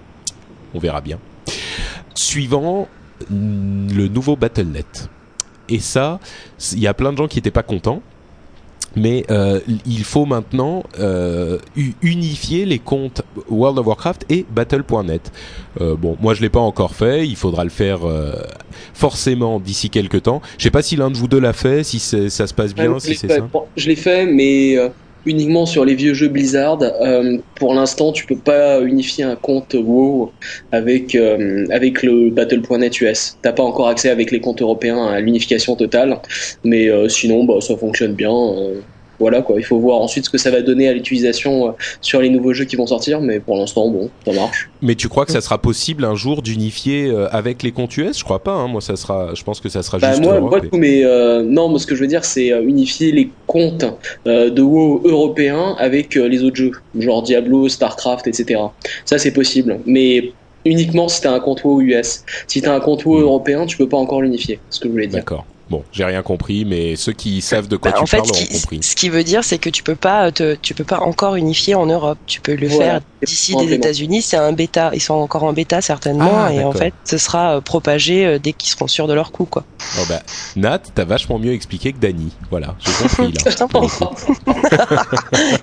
On 0.74 0.80
verra 0.80 1.02
bien. 1.02 1.20
Suivant, 2.16 2.88
le 3.30 4.08
nouveau 4.08 4.36
BattleNet. 4.36 5.10
Et 5.70 5.80
ça, 5.80 6.20
il 6.74 6.80
y 6.80 6.88
a 6.88 6.94
plein 6.94 7.12
de 7.12 7.18
gens 7.18 7.28
qui 7.28 7.38
n'étaient 7.38 7.52
pas 7.52 7.64
contents. 7.64 8.02
Mais 8.96 9.26
euh, 9.30 9.60
il 9.86 10.04
faut 10.04 10.26
maintenant 10.26 10.84
euh, 11.00 11.60
unifier 12.02 12.66
les 12.66 12.80
comptes 12.80 13.22
World 13.48 13.78
of 13.78 13.86
Warcraft 13.86 14.26
et 14.30 14.46
Battle.net. 14.50 15.32
Euh, 15.82 15.96
bon, 15.96 16.18
moi 16.20 16.34
je 16.34 16.42
l'ai 16.42 16.50
pas 16.50 16.62
encore 16.62 16.96
fait. 16.96 17.28
Il 17.28 17.36
faudra 17.36 17.64
le 17.64 17.70
faire 17.70 18.00
forcément 18.94 19.60
d'ici 19.60 19.90
quelques 19.90 20.24
temps. 20.24 20.42
Je 20.58 20.64
sais 20.64 20.72
pas 20.72 20.82
si 20.82 20.96
l'un 20.96 21.12
de 21.12 21.18
vous 21.18 21.28
deux 21.28 21.40
l'a 21.40 21.54
fait, 21.54 21.84
si 21.84 22.00
ça 22.00 22.48
se 22.48 22.54
passe 22.54 22.74
bien, 22.74 22.92
ouais, 22.92 23.00
si 23.00 23.16
c'est 23.16 23.28
ça. 23.28 23.48
Je 23.76 23.88
l'ai 23.88 23.96
fait, 23.96 24.26
mais 24.26 24.78
uniquement 25.28 25.66
sur 25.66 25.86
les 25.86 25.94
vieux 25.94 26.14
jeux 26.14 26.30
Blizzard. 26.30 26.80
Euh, 26.82 27.38
pour 27.56 27.74
l'instant, 27.74 28.12
tu 28.12 28.26
peux 28.26 28.38
pas 28.38 28.82
unifier 28.82 29.24
un 29.24 29.36
compte 29.36 29.76
WoW 29.76 30.32
avec 30.72 31.16
euh, 31.16 31.68
le 31.68 32.30
Battle.net 32.32 33.02
US. 33.02 33.38
T'as 33.42 33.54
pas 33.54 33.64
encore 33.64 33.90
accès 33.90 34.10
avec 34.10 34.32
les 34.32 34.40
comptes 34.40 34.62
européens 34.62 35.06
à 35.06 35.20
l'unification 35.20 35.76
totale, 35.76 36.20
mais 36.64 36.90
euh, 36.90 37.10
sinon, 37.10 37.44
bah, 37.44 37.56
ça 37.62 37.78
fonctionne 37.78 38.14
bien. 38.14 38.34
Voilà 39.20 39.42
quoi, 39.42 39.56
il 39.58 39.64
faut 39.64 39.80
voir 39.80 40.02
ensuite 40.02 40.26
ce 40.26 40.30
que 40.30 40.38
ça 40.38 40.52
va 40.52 40.62
donner 40.62 40.88
à 40.88 40.94
l'utilisation 40.94 41.76
sur 42.02 42.22
les 42.22 42.30
nouveaux 42.30 42.54
jeux 42.54 42.66
qui 42.66 42.76
vont 42.76 42.88
sortir, 42.88 43.22
mais 43.22 43.40
pour 43.40 43.58
l'instant, 43.58 43.90
bon, 43.90 44.10
ça 44.26 44.34
marche. 44.34 44.70
Mais 44.82 44.96
tu 44.96 45.10
crois 45.10 45.26
que 45.26 45.32
ça 45.32 45.42
sera 45.42 45.58
possible 45.58 46.06
un 46.06 46.16
jour 46.16 46.42
d'unifier 46.42 47.14
avec 47.32 47.64
les 47.64 47.72
comptes 47.72 47.98
US 47.98 48.20
Je 48.20 48.24
crois 48.24 48.44
pas. 48.44 48.54
Hein. 48.54 48.68
Moi, 48.68 48.82
ça 48.82 48.96
sera. 48.96 49.34
Je 49.34 49.44
pense 49.44 49.60
que 49.60 49.70
ça 49.70 49.84
sera 49.84 50.00
bah, 50.00 50.12
juste. 50.12 50.24
Moi, 50.24 50.40
moi 50.40 50.60
et... 50.60 50.78
mais 50.78 51.04
euh, 51.04 51.44
non, 51.44 51.70
moi, 51.70 51.80
ce 51.80 51.86
que 51.86 51.96
je 51.96 52.02
veux 52.02 52.08
dire, 52.08 52.26
c'est 52.26 52.50
unifier 52.50 53.12
les 53.12 53.30
comptes 53.46 53.86
euh, 54.26 54.50
de 54.50 54.62
WoW 54.62 55.02
européens 55.06 55.76
avec 55.80 56.16
euh, 56.16 56.28
les 56.28 56.44
autres 56.44 56.56
jeux, 56.58 56.72
genre 56.98 57.24
Diablo, 57.24 57.70
Starcraft, 57.70 58.28
etc. 58.28 58.62
Ça, 59.06 59.18
c'est 59.18 59.32
possible, 59.32 59.80
mais 59.86 60.32
uniquement 60.66 61.08
si 61.08 61.22
t'as 61.22 61.32
un 61.32 61.40
compte 61.40 61.64
WoW 61.64 61.82
US. 61.82 62.24
Si 62.48 62.62
t'as 62.62 62.76
un 62.76 62.80
compte 62.80 63.06
WoW 63.06 63.20
mmh. 63.20 63.24
européen, 63.24 63.66
tu 63.66 63.78
peux 63.78 63.90
pas 63.90 63.98
encore 63.98 64.22
l'unifier. 64.22 64.60
Ce 64.70 64.80
que 64.80 64.88
je 64.88 64.92
voulais 64.92 65.08
dire. 65.08 65.20
D'accord. 65.20 65.46
Bon, 65.70 65.84
j'ai 65.92 66.06
rien 66.06 66.24
compris, 66.24 66.64
mais 66.66 66.96
ceux 66.96 67.12
qui 67.14 67.42
savent 67.42 67.68
de 67.68 67.76
quoi 67.76 67.92
bah, 67.92 67.98
tu 67.98 68.04
en 68.04 68.06
fait, 68.06 68.18
parles 68.18 68.30
ce 68.30 68.34
ont 68.34 68.46
qui, 68.46 68.48
compris. 68.48 68.84
Ce 68.84 68.96
qui 68.96 69.10
veut 69.10 69.24
dire, 69.24 69.44
c'est 69.44 69.58
que 69.58 69.70
tu 69.70 69.84
peux 69.84 69.96
pas, 69.96 70.32
te, 70.32 70.56
tu 70.56 70.74
peux 70.74 70.86
pas 70.86 71.00
encore 71.00 71.36
unifier 71.36 71.76
en 71.76 71.86
Europe. 71.86 72.20
Tu 72.26 72.40
peux 72.42 72.56
le 72.56 72.68
Voilà. 72.68 72.86
faire 72.94 73.02
d'ici 73.26 73.56
des 73.56 73.74
États-Unis. 73.74 74.22
C'est 74.22 74.38
un 74.38 74.52
bêta. 74.54 74.92
Ils 74.94 75.02
sont 75.02 75.14
encore 75.16 75.44
en 75.44 75.54
bêta 75.54 75.82
certainement, 75.82 76.32
Ah, 76.46 76.54
et 76.54 76.64
en 76.64 76.72
fait, 76.72 76.94
ce 77.04 77.18
sera 77.18 77.56
euh, 77.58 77.62
propagé 77.62 78.26
euh, 78.26 78.40
dès 78.40 78.54
qu'ils 78.54 78.70
seront 78.70 78.88
sûrs 78.88 79.08
de 79.08 79.14
leur 79.14 79.32
coup, 79.32 79.46
quoi. 79.46 79.64
Oh 80.00 80.04
bah, 80.10 80.20
Nat, 80.56 80.80
t'as 80.94 81.06
vachement 81.06 81.40
mieux 81.40 81.54
expliqué 81.54 81.94
que 81.94 81.98
Dany. 82.00 82.32
Voilà, 82.50 82.76
j'ai 82.80 82.92
compris 82.92 83.32
là. 83.34 83.52
Je 83.52 83.56
t'en 83.56 83.68
prie. 83.68 83.88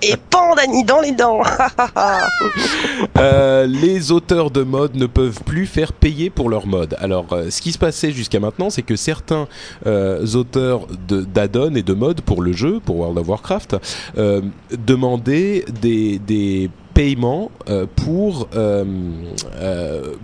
et 0.01 0.15
pan, 0.29 0.55
Dani, 0.55 0.83
dans 0.83 1.01
les 1.01 1.11
dents. 1.11 1.41
Euh, 3.17 3.65
les 3.67 4.11
auteurs 4.11 4.51
de 4.51 4.61
mode 4.63 4.95
ne 4.95 5.05
peuvent 5.05 5.39
plus 5.45 5.65
faire 5.65 5.93
payer 5.93 6.29
pour 6.29 6.49
leur 6.49 6.67
mode. 6.67 6.95
Alors, 6.99 7.25
euh, 7.31 7.49
ce 7.49 7.61
qui 7.61 7.71
se 7.71 7.77
passait 7.77 8.11
jusqu'à 8.11 8.39
maintenant, 8.39 8.69
c'est 8.69 8.81
que 8.81 8.95
certains 8.95 9.47
euh, 9.85 10.25
auteurs 10.35 10.87
de- 11.07 11.21
d'add-on 11.23 11.73
et 11.75 11.83
de 11.83 11.93
mode 11.93 12.21
pour 12.21 12.41
le 12.41 12.53
jeu, 12.53 12.79
pour 12.83 12.97
World 12.97 13.17
of 13.17 13.27
Warcraft, 13.27 13.77
euh, 14.17 14.41
demandaient 14.77 15.65
des, 15.81 16.19
des 16.19 16.69
paiement 16.95 17.51
pour 17.95 18.47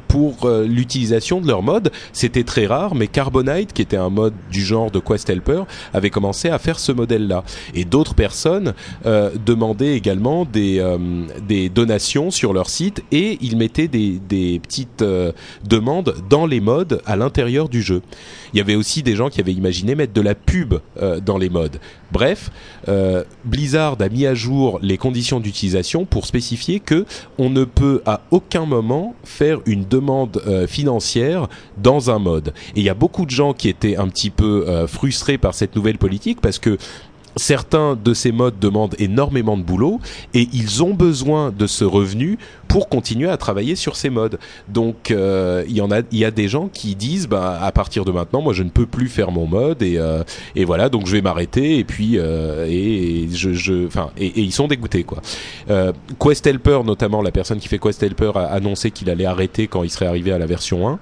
pour 0.07 0.49
l'utilisation 0.49 1.39
de 1.41 1.47
leur 1.47 1.61
mode. 1.61 1.91
C'était 2.13 2.43
très 2.43 2.65
rare, 2.65 2.95
mais 2.95 3.07
Carbonite, 3.07 3.73
qui 3.73 3.83
était 3.83 3.97
un 3.97 4.09
mode 4.09 4.33
du 4.51 4.61
genre 4.61 4.89
de 4.89 4.99
Quest 4.99 5.29
Helper, 5.29 5.63
avait 5.93 6.09
commencé 6.09 6.49
à 6.49 6.57
faire 6.57 6.79
ce 6.79 6.91
modèle-là. 6.91 7.43
Et 7.75 7.85
d'autres 7.85 8.15
personnes 8.15 8.73
demandaient 9.05 9.95
également 9.95 10.45
des 10.45 10.83
des 11.47 11.69
donations 11.69 12.31
sur 12.31 12.53
leur 12.53 12.69
site 12.69 13.03
et 13.11 13.37
ils 13.41 13.57
mettaient 13.57 13.89
des 13.89 14.19
des 14.27 14.59
petites 14.59 15.03
demandes 15.67 16.15
dans 16.29 16.45
les 16.45 16.61
modes 16.61 17.01
à 17.05 17.15
l'intérieur 17.17 17.69
du 17.69 17.81
jeu. 17.81 18.01
Il 18.53 18.57
y 18.57 18.61
avait 18.61 18.75
aussi 18.75 19.03
des 19.03 19.15
gens 19.15 19.29
qui 19.29 19.39
avaient 19.39 19.53
imaginé 19.53 19.95
mettre 19.95 20.13
de 20.13 20.21
la 20.21 20.35
pub 20.35 20.75
dans 21.23 21.37
les 21.37 21.49
modes. 21.49 21.79
Bref, 22.11 22.51
euh, 22.89 23.23
Blizzard 23.45 23.95
a 24.01 24.09
mis 24.09 24.25
à 24.25 24.33
jour 24.33 24.79
les 24.81 24.97
conditions 24.97 25.39
d'utilisation 25.39 26.05
pour 26.05 26.25
spécifier 26.25 26.81
que 26.81 27.05
on 27.37 27.49
ne 27.49 27.63
peut 27.63 28.01
à 28.05 28.21
aucun 28.31 28.65
moment 28.65 29.15
faire 29.23 29.59
une 29.65 29.85
demande 29.85 30.41
euh, 30.45 30.67
financière 30.67 31.47
dans 31.77 32.11
un 32.11 32.19
mode. 32.19 32.53
Et 32.75 32.81
il 32.81 32.83
y 32.83 32.89
a 32.89 32.93
beaucoup 32.93 33.25
de 33.25 33.31
gens 33.31 33.53
qui 33.53 33.69
étaient 33.69 33.95
un 33.95 34.09
petit 34.09 34.29
peu 34.29 34.65
euh, 34.67 34.87
frustrés 34.87 35.37
par 35.37 35.53
cette 35.53 35.75
nouvelle 35.75 35.97
politique 35.97 36.41
parce 36.41 36.59
que 36.59 36.77
certains 37.35 37.95
de 37.95 38.13
ces 38.13 38.31
modes 38.31 38.59
demandent 38.59 38.95
énormément 38.99 39.57
de 39.57 39.63
boulot 39.63 39.99
et 40.33 40.47
ils 40.53 40.83
ont 40.83 40.93
besoin 40.93 41.51
de 41.51 41.67
ce 41.67 41.83
revenu 41.83 42.37
pour 42.67 42.87
continuer 42.87 43.29
à 43.29 43.37
travailler 43.37 43.75
sur 43.75 43.95
ces 43.95 44.09
modes. 44.09 44.39
Donc 44.69 45.11
euh, 45.11 45.63
il 45.67 45.75
y 45.75 45.81
en 45.81 45.91
a, 45.91 45.99
il 46.11 46.17
y 46.17 46.25
a 46.25 46.31
des 46.31 46.47
gens 46.47 46.67
qui 46.67 46.95
disent, 46.95 47.27
bah 47.27 47.59
à 47.61 47.71
partir 47.71 48.05
de 48.05 48.11
maintenant, 48.11 48.41
moi 48.41 48.53
je 48.53 48.63
ne 48.63 48.69
peux 48.69 48.85
plus 48.85 49.07
faire 49.07 49.31
mon 49.31 49.45
mode 49.45 49.81
et 49.81 49.97
euh, 49.97 50.23
et 50.55 50.65
voilà, 50.65 50.89
donc 50.89 51.05
je 51.07 51.13
vais 51.13 51.21
m'arrêter 51.21 51.77
et 51.79 51.83
puis 51.83 52.17
euh, 52.17 52.65
et, 52.67 53.27
je, 53.31 53.53
je, 53.53 53.87
enfin 53.87 54.11
et, 54.17 54.39
ils 54.39 54.53
sont 54.53 54.67
dégoûtés 54.67 55.03
quoi. 55.03 55.21
Euh, 55.69 55.91
Quest 56.19 56.47
Helper 56.47 56.81
notamment, 56.85 57.21
la 57.21 57.31
personne 57.31 57.59
qui 57.59 57.67
fait 57.67 57.79
Quest 57.79 58.01
Helper 58.03 58.31
a 58.35 58.45
annoncé 58.45 58.91
qu'il 58.91 59.09
allait 59.09 59.25
arrêter 59.25 59.67
quand 59.67 59.83
il 59.83 59.89
serait 59.89 60.05
arrivé 60.05 60.31
à 60.31 60.37
la 60.37 60.45
version 60.45 60.87
1. 60.87 60.99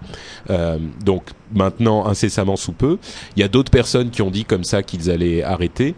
Euh, 0.50 0.78
donc 1.04 1.24
maintenant 1.54 2.06
incessamment 2.06 2.56
sous 2.56 2.74
peu. 2.74 2.98
Il 3.36 3.42
y 3.42 3.44
a 3.44 3.48
d'autres 3.48 3.72
personnes 3.72 4.10
qui 4.10 4.22
ont 4.22 4.32
dit 4.32 4.46
comme 4.46 4.64
ça 4.64 4.84
qu'ils 4.84 5.10
allaient 5.10 5.44
arrêter 5.44 5.96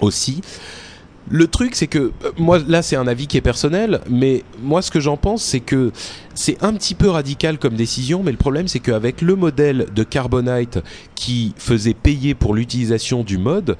aussi. 0.00 0.40
Le 1.30 1.46
truc, 1.46 1.74
c'est 1.74 1.88
que 1.88 2.12
moi, 2.38 2.58
là, 2.66 2.80
c'est 2.80 2.96
un 2.96 3.06
avis 3.06 3.26
qui 3.26 3.36
est 3.36 3.42
personnel, 3.42 4.00
mais 4.08 4.44
moi, 4.62 4.80
ce 4.80 4.90
que 4.90 4.98
j'en 4.98 5.18
pense, 5.18 5.42
c'est 5.42 5.60
que 5.60 5.92
c'est 6.34 6.62
un 6.64 6.72
petit 6.72 6.94
peu 6.94 7.10
radical 7.10 7.58
comme 7.58 7.74
décision, 7.74 8.22
mais 8.22 8.30
le 8.30 8.38
problème, 8.38 8.66
c'est 8.66 8.78
qu'avec 8.78 9.20
le 9.20 9.36
modèle 9.36 9.88
de 9.94 10.02
Carbonite 10.04 10.78
qui 11.14 11.52
faisait 11.58 11.92
payer 11.92 12.34
pour 12.34 12.54
l'utilisation 12.54 13.24
du 13.24 13.36
mode, 13.36 13.76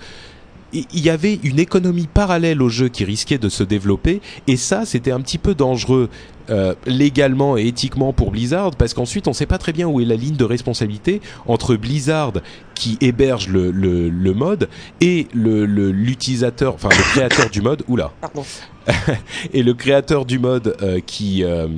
il 0.73 1.01
y 1.01 1.09
avait 1.09 1.41
une 1.43 1.59
économie 1.59 2.09
parallèle 2.13 2.61
au 2.61 2.69
jeu 2.69 2.89
qui 2.89 3.05
risquait 3.05 3.39
de 3.39 3.49
se 3.49 3.63
développer 3.63 4.21
et 4.47 4.57
ça 4.57 4.85
c'était 4.85 5.13
un 5.13 5.21
petit 5.21 5.39
peu 5.39 5.55
dangereux 5.55 6.11
euh, 6.51 6.75
légalement 6.87 7.57
et 7.57 7.67
éthiquement 7.67 8.13
pour 8.13 8.31
Blizzard 8.31 8.73
parce 8.77 8.95
qu'ensuite 8.95 9.29
on 9.29 9.33
sait 9.33 9.47
pas 9.47 9.59
très 9.59 9.73
bien 9.73 9.87
où 9.87 10.01
est 10.01 10.05
la 10.05 10.17
ligne 10.17 10.37
de 10.37 10.45
responsabilité 10.45 11.21
entre 11.47 11.77
Blizzard 11.77 12.33
qui 12.75 12.97
héberge 13.01 13.49
le, 13.49 13.71
le, 13.71 14.09
le 14.09 14.35
mode 14.35 14.69
et 15.01 15.27
le 15.35 15.67
l'utilisateur 15.67 16.75
enfin 16.75 16.89
le 16.91 17.03
créateur 17.13 17.51
du 17.51 17.61
mode. 17.61 17.83
Oula. 17.89 18.13
Pardon. 18.21 18.45
et 19.53 19.63
le 19.63 19.75
créateur 19.75 20.25
du 20.25 20.39
mode 20.39 20.77
euh, 20.83 21.01
qui, 21.05 21.45
euh, 21.45 21.69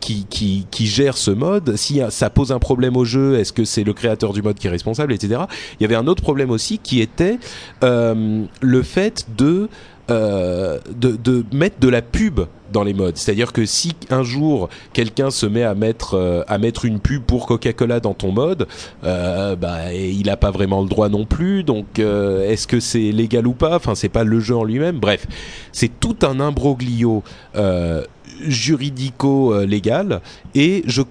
qui, 0.00 0.26
qui 0.28 0.66
qui 0.70 0.86
gère 0.86 1.16
ce 1.16 1.30
mode 1.30 1.76
si 1.76 2.00
ça 2.10 2.30
pose 2.30 2.52
un 2.52 2.58
problème 2.58 2.96
au 2.96 3.04
jeu 3.04 3.38
est-ce 3.38 3.52
que 3.52 3.64
c'est 3.64 3.84
le 3.84 3.92
créateur 3.92 4.32
du 4.32 4.42
mode 4.42 4.56
qui 4.56 4.66
est 4.66 4.70
responsable 4.70 5.12
etc 5.12 5.42
il 5.78 5.82
y 5.82 5.84
avait 5.84 5.94
un 5.94 6.06
autre 6.06 6.22
problème 6.22 6.50
aussi 6.50 6.78
qui 6.78 7.00
était 7.00 7.38
euh, 7.82 8.44
le 8.60 8.82
fait 8.82 9.26
de 9.36 9.68
de, 10.08 10.80
de 10.92 11.44
mettre 11.52 11.80
de 11.80 11.88
la 11.88 12.02
pub 12.02 12.40
dans 12.74 12.84
les 12.84 12.92
modes. 12.92 13.16
C'est-à-dire 13.16 13.52
que 13.52 13.64
si 13.64 13.92
un 14.10 14.22
jour 14.22 14.68
quelqu'un 14.92 15.30
se 15.30 15.46
met 15.46 15.62
à 15.62 15.74
mettre 15.74 16.14
euh, 16.14 16.42
à 16.48 16.58
mettre 16.58 16.84
une 16.84 17.00
pub 17.00 17.22
pour 17.22 17.46
Coca-Cola 17.46 18.00
dans 18.00 18.12
ton 18.12 18.32
mode, 18.32 18.66
euh, 19.04 19.56
bah 19.56 19.94
il 19.94 20.28
a 20.28 20.36
pas 20.36 20.50
vraiment 20.50 20.82
le 20.82 20.88
droit 20.88 21.08
non 21.08 21.24
plus. 21.24 21.62
Donc 21.62 21.98
euh, 21.98 22.50
est-ce 22.50 22.66
que 22.66 22.80
c'est 22.80 23.12
légal 23.12 23.46
ou 23.46 23.54
pas? 23.54 23.76
Enfin 23.76 23.94
c'est 23.94 24.10
pas 24.10 24.24
le 24.24 24.40
jeu 24.40 24.56
en 24.56 24.64
lui-même. 24.64 24.98
Bref, 24.98 25.26
c'est 25.72 26.00
tout 26.00 26.16
un 26.22 26.40
imbroglio 26.40 27.22
juridico-légal 28.46 30.20
et 30.54 30.82
je 30.86 31.02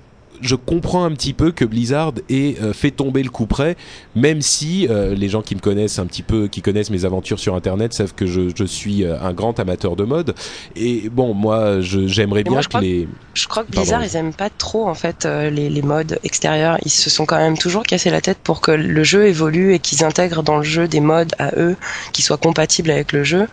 je 0.41 0.56
comprends 0.56 1.06
un 1.06 1.12
petit 1.12 1.34
peu 1.34 1.52
que 1.52 1.65
Blizzard 1.65 2.13
ait 2.30 2.56
euh, 2.62 2.74
fait 2.74 2.91
tomber 2.91 3.24
le 3.24 3.30
coup 3.30 3.46
près, 3.46 3.76
même 4.15 4.41
si 4.41 4.88
euh, 4.89 5.15
les 5.15 5.30
gens 5.30 5.41
qui 5.41 5.56
me 5.56 5.60
connaissent 5.60 6.00
un 6.00 6.06
petit 6.06 6.24
peu, 6.24 6.48
qui 6.48 6.62
connaissent 6.62 6.89
mes 6.89 7.06
aventures 7.06 7.39
sur 7.39 7.56
Internet, 7.56 7.93
savent 7.93 8.13
que 8.13 8.26
je, 8.26 8.50
je 8.56 8.63
suis 8.63 9.04
euh, 9.04 9.19
un 9.22 9.34
grand 9.34 9.60
amateur 9.60 9.96
de 9.96 10.04
mode. 10.04 10.36
Et 10.76 11.10
bon, 11.10 11.34
moi, 11.34 11.82
j'aimerais 11.82 12.43
bien 12.43 12.62
je 12.62 12.67
que 12.67 12.78
les. 12.78 13.08
Je 13.34 13.48
crois 13.48 13.63
que 13.63 13.72
Blizzard, 13.72 14.00
Pardon. 14.00 14.13
ils 14.13 14.17
aiment 14.17 14.34
pas 14.34 14.50
trop 14.50 14.88
en 14.88 14.93
fait 14.93 15.26
les, 15.26 15.69
les 15.69 15.82
modes 15.82 16.19
extérieurs. 16.24 16.78
Ils 16.86 16.91
se 16.91 17.10
sont 17.10 17.26
quand 17.26 17.38
même 17.38 17.58
toujours 17.58 17.84
cassé 17.84 18.10
la 18.10 18.22
tête 18.22 18.38
pour 18.43 18.62
que 18.62 18.72
le 18.72 19.04
jeu 19.04 19.28
évolue 19.28 19.74
et 19.74 19.80
qu'ils 19.80 20.04
intègrent 20.04 20.43
dans 20.43 20.58
le 20.58 20.63
jeu 20.63 20.88
des 20.88 21.00
modes 21.00 21.34
à 21.39 21.52
eux 21.58 21.76
qui 22.12 22.22
soient 22.22 22.38
compatibles 22.38 22.91
avec 22.91 23.12
le 23.12 23.24
jeu. 23.24 23.48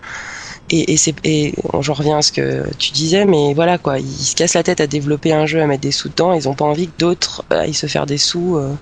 Et, 0.71 0.93
et 0.93 0.97
c'est 0.97 1.15
et 1.25 1.53
j'en 1.81 1.93
reviens 1.95 2.19
à 2.19 2.23
ce 2.23 2.31
que 2.33 2.65
tu 2.79 2.93
disais, 2.93 3.25
mais 3.25 3.55
voilà 3.55 3.77
quoi, 3.79 3.99
ils 3.99 4.07
se 4.25 4.35
cassent 4.37 4.55
la 4.55 4.63
tête 4.63 4.81
à 4.81 4.87
développer 4.87 5.33
un 5.33 5.45
jeu, 5.47 5.61
à 5.61 5.67
mettre 5.67 5.83
des 5.83 5.91
sous 5.93 6.09
dedans. 6.09 6.33
Ils 6.33 6.49
ont 6.49 6.55
pas 6.55 6.65
envie 6.65 6.87
que 6.87 6.93
d'autres 6.99 7.45
aillent 7.51 7.75
se 7.75 7.87
faire 7.87 8.07
des 8.07 8.19
sous 8.19 8.57
euh, 8.57 8.73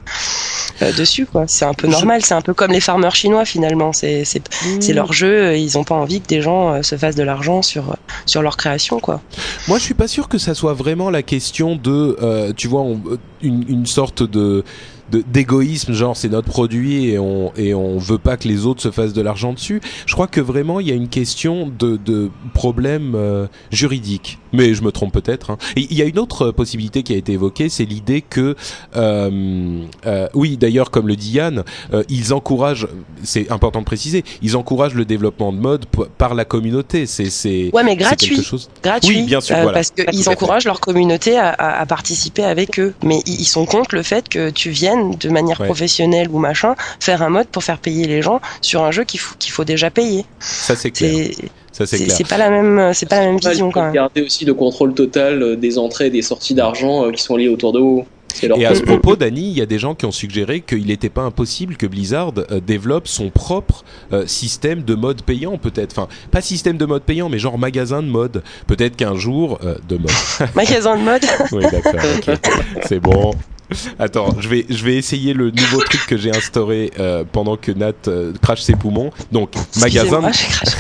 euh, 0.83 0.93
dessus 0.93 1.27
quoi. 1.27 1.45
C'est 1.49 1.65
un 1.65 1.75
peu 1.75 1.87
normal. 1.89 2.23
C'est 2.25 2.35
un 2.35 2.43
peu 2.43 2.53
comme 2.55 2.73
les 2.73 2.81
farmers 2.81 3.15
chinois 3.15 3.45
finalement. 3.45 3.93
C'est 3.93 4.25
c'est 4.25 4.43
c'est 4.81 4.93
leur 4.93 5.13
jeu. 5.13 5.57
Ils 5.57 5.79
ont 5.79 5.85
pas 5.85 5.95
envie 5.95 6.21
que 6.21 6.29
des 6.29 6.43
gens 6.43 6.75
euh, 6.75 6.83
se 6.83 6.97
fassent 6.97 7.17
de 7.17 7.23
l'argent 7.23 7.63
sur 7.63 7.97
sur 8.27 8.43
leur 8.43 8.57
création 8.57 9.01
quoi. 9.01 9.23
Moi, 9.67 9.79
je 9.79 9.85
suis 9.85 9.95
pas 9.95 10.09
sûr 10.09 10.29
que 10.29 10.39
ça 10.39 10.55
soit 10.55 10.75
vraiment 10.75 11.09
la 11.11 11.23
question 11.23 11.75
de, 11.77 12.53
tu 12.57 12.69
vois, 12.69 12.83
on- 12.83 13.01
une, 13.41 13.65
une 13.69 13.87
sorte 13.87 14.23
de- 14.23 14.65
d'égoïsme 15.11 15.93
genre 15.93 16.17
c'est 16.17 16.29
notre 16.29 16.49
produit 16.49 17.07
et 17.11 17.19
on 17.19 17.53
et 17.57 17.75
on 17.75 17.99
veut 17.99 18.19
pas 18.19 18.37
que 18.37 18.47
les 18.49 18.67
autres 18.67 18.83
se 18.83 18.91
fassent 18.91 19.13
de 19.13 19.23
l'argent 19.23 19.53
dessus 19.53 19.81
je 20.07 20.13
crois 20.15 20.27
que 20.27 20.41
vraiment 20.41 20.81
il 20.81 20.89
y 20.89 20.93
a 20.93 20.95
une 20.95 21.09
question 21.09 21.67
de 21.79 21.97
de 21.97 22.31
problème 22.55 23.13
euh, 23.15 23.47
juridique 23.71 24.39
mais 24.53 24.75
je 24.75 24.83
me 24.83 24.93
trompe 24.93 25.13
peut-être 25.13 25.51
hein. 25.51 25.59
Et 25.77 25.87
il 25.91 25.97
y 25.97 26.03
a 26.03 26.05
une 26.05 26.19
autre 26.19 26.51
possibilité 26.51 27.03
qui 27.03 27.13
a 27.15 27.17
été 27.17 27.33
évoquée 27.33 27.69
c'est 27.69 27.85
l'idée 27.85 28.21
que 28.23 28.55
euh, 28.97 29.81
euh, 30.07 30.29
oui 30.35 30.57
d'ailleurs 30.57 30.91
comme 30.91 31.09
le 31.09 31.17
dit 31.17 31.33
Yann 31.33 31.65
euh, 31.93 32.03
ils 32.09 32.33
encouragent 32.35 32.89
c'est 33.23 33.51
important 33.51 33.81
de 33.81 33.85
préciser 33.85 34.25
ils 34.43 34.57
encouragent 34.57 34.95
le 34.95 35.05
développement 35.05 35.53
de 35.53 35.59
mode 35.59 35.87
par 36.19 36.35
la 36.35 36.45
communauté 36.45 37.07
c'est 37.07 37.31
c'est 37.31 37.71
Ouais, 37.73 37.85
mais 37.85 37.97
gratuit. 37.97 38.37
quelque 38.37 38.45
chose 38.45 38.69
gratuit 38.83 39.17
Oui, 39.21 39.23
bien 39.25 39.41
sûr, 39.41 39.57
euh, 39.57 39.63
voilà. 39.63 39.79
parce 39.79 39.91
qu'ils 39.91 40.29
encouragent 40.29 40.65
leur 40.65 40.81
communauté 40.81 41.37
à, 41.39 41.49
à- 41.51 41.81
à 41.81 41.87
participer 41.87 42.45
avec 42.45 42.79
eux 42.81 42.95
mais 43.03 43.21
ils 43.27 43.45
sont 43.47 43.67
contre 43.67 43.95
le 43.95 44.03
fait 44.03 44.29
que 44.29 44.51
tu 44.51 44.71
viennes 44.71 44.98
de 45.05 45.29
manière 45.29 45.59
Ouais. 45.61 45.67
professionnelle 45.67 46.29
ou 46.31 46.39
machin 46.39 46.75
faire 47.01 47.23
un 47.23 47.31
mode 47.31 47.49
pour 47.49 47.65
faire 47.65 47.79
payer 47.79 48.07
les 48.07 48.23
gens 48.23 48.41
sur 48.61 48.85
un 48.85 48.91
jeu 48.91 49.05
qu'il 49.05 49.19
faut 49.19 49.35
qu'il 49.39 49.51
faut 49.51 49.65
déjà 49.65 49.91
payer 49.91 50.25
ça 50.39 50.77
c'est 50.77 50.91
clair 50.91 51.11
c'est 51.13 51.35
ça 51.73 51.87
c'est 51.87 51.97
c'est 51.97 52.05
clair 52.05 52.17
c'est 52.17 52.29
pas 52.29 52.39
la 52.39 52.51
même 52.51 52.93
c'est 52.95 53.09
pas 53.09 53.21
la 53.21 53.27
même 53.27 53.39
Ils 53.43 53.49
vision 53.49 53.71
quand 53.71 53.83
même 53.83 53.93
garder 53.93 54.23
aussi 54.23 54.45
le 54.45 54.55
contrôle 54.55 54.95
total 54.95 55.43
euh, 55.43 55.57
des 55.57 55.79
entrées 55.79 56.07
et 56.07 56.11
des 56.11 56.23
sorties 56.23 56.55
d'argent 56.55 57.07
euh, 57.07 57.13
qui 57.13 57.23
sont 57.23 57.37
liées 57.37 57.49
autour 57.49 57.73
de 57.73 57.81
vous. 57.81 58.05
Et 58.43 58.67
à 58.67 58.75
ce 58.75 58.83
propos, 58.85 59.17
Dany, 59.17 59.51
il 59.51 59.59
y 59.59 59.63
a 59.63 59.67
des 59.67 59.79
gens 59.79 59.95
qui 59.95 60.07
ont 60.07 60.13
suggéré 60.13 60.61
qu'il 60.61 60.87
n'était 60.87 61.09
pas 61.09 61.23
impossible 61.23 61.77
que 61.77 61.87
Blizzard 61.87 62.33
euh, 62.51 62.61
développe 62.61 63.09
son 63.09 63.31
propre 63.31 63.85
euh, 64.13 64.27
système 64.27 64.83
de 64.83 64.95
mode 64.95 65.23
payant, 65.23 65.59
peut-être. 65.59 65.93
Enfin, 65.93 66.09
pas 66.31 66.41
système 66.41 66.77
de 66.77 66.85
mode 66.85 67.03
payant, 67.03 67.29
mais 67.29 67.39
genre 67.39 67.59
magasin 67.59 68.03
de 68.03 68.09
mode. 68.09 68.43
Peut-être 68.67 68.97
qu'un 68.97 69.17
jour 69.17 69.59
euh, 69.65 69.77
de 69.89 69.97
mode. 69.97 70.11
magasin 70.55 70.97
de 70.97 71.03
mode 71.03 71.25
oui, 71.53 71.65
d'accord. 71.71 72.01
C'est 72.87 73.01
bon. 73.01 73.33
Attends, 73.99 74.35
je 74.41 74.49
vais 74.49 74.67
je 74.69 74.85
vais 74.85 74.97
essayer 74.97 75.35
le 75.35 75.51
nouveau 75.51 75.81
truc 75.81 76.07
que 76.07 76.17
j'ai 76.17 76.31
instauré 76.35 76.93
euh, 76.99 77.25
pendant 77.31 77.57
que 77.57 77.73
Nat 77.73 77.93
euh, 78.07 78.33
crache 78.41 78.63
ses 78.63 78.75
poumons. 78.75 79.11
Donc 79.33 79.53
magasin 79.79 80.23
de, 80.23 80.29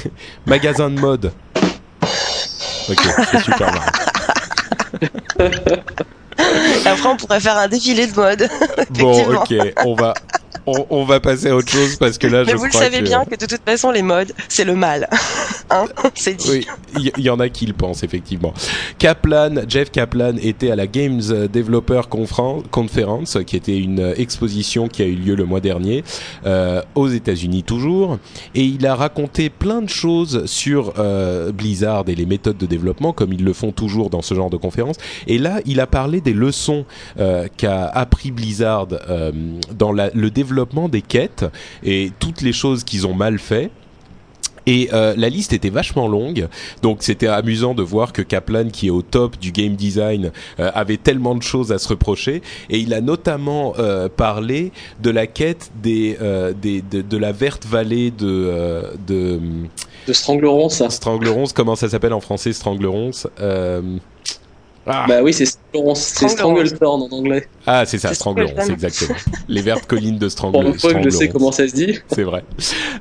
magasin 0.46 0.90
de 0.90 1.00
mode. 1.00 1.32
Ok, 2.88 2.98
c'est 3.30 3.40
super 3.42 3.72
marrant. 3.72 3.92
après 6.86 7.08
on 7.08 7.16
pourrait 7.16 7.40
faire 7.40 7.58
un 7.58 7.68
défilé 7.68 8.06
de 8.06 8.14
mode 8.14 8.48
Bon, 8.90 9.34
ok, 9.34 9.54
on 9.84 9.94
va 9.94 10.14
on, 10.68 10.86
on 10.90 11.04
va 11.04 11.20
passer 11.20 11.48
à 11.48 11.56
autre 11.56 11.70
chose 11.70 11.96
parce 11.96 12.18
que 12.18 12.26
là, 12.26 12.44
mais 12.44 12.52
je 12.52 12.56
vous 12.56 12.64
le 12.64 12.70
crois 12.70 12.82
savez 12.82 12.98
que... 12.98 13.04
bien 13.04 13.24
que 13.24 13.36
de 13.36 13.46
toute 13.46 13.62
façon 13.64 13.90
les 13.90 14.02
modes 14.02 14.32
c'est 14.48 14.64
le 14.64 14.74
mal 14.74 15.08
hein 15.70 15.86
c'est 16.14 16.34
dit 16.34 16.48
Oui, 16.50 16.66
il 17.16 17.24
y, 17.24 17.30
en 17.30 17.40
a 17.40 17.48
qui 17.48 17.66
le 17.66 17.72
pensent 17.72 18.02
effectivement. 18.02 18.52
Kaplan, 18.98 19.54
Jeff 19.68 19.90
Kaplan 19.90 20.34
était 20.42 20.70
à 20.70 20.76
la 20.76 20.86
Games 20.86 21.20
Developer 21.52 22.02
Conference, 22.70 23.38
qui 23.46 23.56
était 23.56 23.78
une 23.78 24.12
exposition 24.16 24.88
qui 24.88 25.02
a 25.02 25.06
eu 25.06 25.14
lieu 25.14 25.34
le 25.34 25.44
mois 25.44 25.60
dernier 25.60 26.04
euh, 26.46 26.82
aux 26.94 27.08
États-Unis 27.08 27.62
toujours, 27.62 28.18
et 28.54 28.62
il 28.62 28.86
a 28.86 28.94
raconté 28.94 29.50
plein 29.50 29.82
de 29.82 29.88
choses 29.88 30.46
sur 30.46 30.94
euh, 30.98 31.52
Blizzard 31.52 32.04
et 32.08 32.14
les 32.14 32.26
méthodes 32.26 32.58
de 32.58 32.66
développement, 32.66 33.12
comme 33.12 33.32
ils 33.32 33.44
le 33.44 33.52
font 33.52 33.72
toujours 33.72 34.10
dans 34.10 34.22
ce 34.22 34.34
genre 34.34 34.50
de 34.50 34.56
conférences. 34.56 34.96
Et 35.26 35.38
là, 35.38 35.60
il 35.66 35.80
a 35.80 35.86
parlé 35.86 36.20
des 36.20 36.32
leçons 36.32 36.84
euh, 37.18 37.46
qu'a 37.56 37.86
appris 37.86 38.30
Blizzard 38.30 38.88
dans 39.76 39.92
la- 39.92 40.10
le 40.14 40.30
développement 40.30 40.57
des 40.88 41.02
quêtes 41.02 41.44
et 41.82 42.10
toutes 42.18 42.42
les 42.42 42.52
choses 42.52 42.84
qu'ils 42.84 43.06
ont 43.06 43.14
mal 43.14 43.38
fait. 43.38 43.70
Et 44.66 44.90
euh, 44.92 45.14
la 45.16 45.30
liste 45.30 45.54
était 45.54 45.70
vachement 45.70 46.08
longue, 46.08 46.46
donc 46.82 46.98
c'était 47.02 47.26
amusant 47.26 47.72
de 47.74 47.82
voir 47.82 48.12
que 48.12 48.20
Kaplan, 48.20 48.68
qui 48.68 48.88
est 48.88 48.90
au 48.90 49.00
top 49.00 49.38
du 49.38 49.50
game 49.50 49.76
design, 49.76 50.30
euh, 50.60 50.70
avait 50.74 50.98
tellement 50.98 51.34
de 51.34 51.42
choses 51.42 51.72
à 51.72 51.78
se 51.78 51.88
reprocher. 51.88 52.42
Et 52.68 52.78
il 52.78 52.92
a 52.92 53.00
notamment 53.00 53.72
euh, 53.78 54.10
parlé 54.14 54.72
de 55.00 55.08
la 55.08 55.26
quête 55.26 55.70
des, 55.82 56.18
euh, 56.20 56.52
des 56.52 56.82
de, 56.82 57.00
de 57.00 57.16
la 57.16 57.32
verte 57.32 57.64
vallée 57.64 58.10
de 58.10 58.26
euh, 58.26 58.82
de 59.06 59.40
De 60.06 60.12
Stranglerons, 60.12 60.68
ça. 60.68 60.90
Stranglerons. 60.90 61.46
Comment 61.54 61.74
ça 61.74 61.88
s'appelle 61.88 62.12
en 62.12 62.20
français, 62.20 62.52
Stranglerons 62.52 63.12
euh, 63.40 63.80
ah. 64.86 65.06
Bah 65.08 65.22
oui, 65.22 65.32
c'est 65.32 65.46
Stranglerons, 65.46 65.94
c'est. 65.94 66.28
Stranglethorn 66.28 67.02
en 67.02 67.08
anglais. 67.16 67.48
Ah, 67.70 67.84
c'est 67.84 67.98
ça, 67.98 68.08
C'est 68.08 68.14
Stranglerons, 68.14 68.48
Strangleton. 68.48 68.72
exactement. 68.72 69.18
Les 69.48 69.60
vertes 69.60 69.86
collines 69.86 70.16
de 70.16 70.28
Pour 70.28 70.62
une 70.62 70.78
fois 70.78 70.94
que 70.94 71.02
je 71.02 71.10
sais 71.10 71.28
comment 71.28 71.52
ça 71.52 71.68
se 71.68 71.74
dit. 71.74 71.98
C'est 72.08 72.22
vrai. 72.22 72.42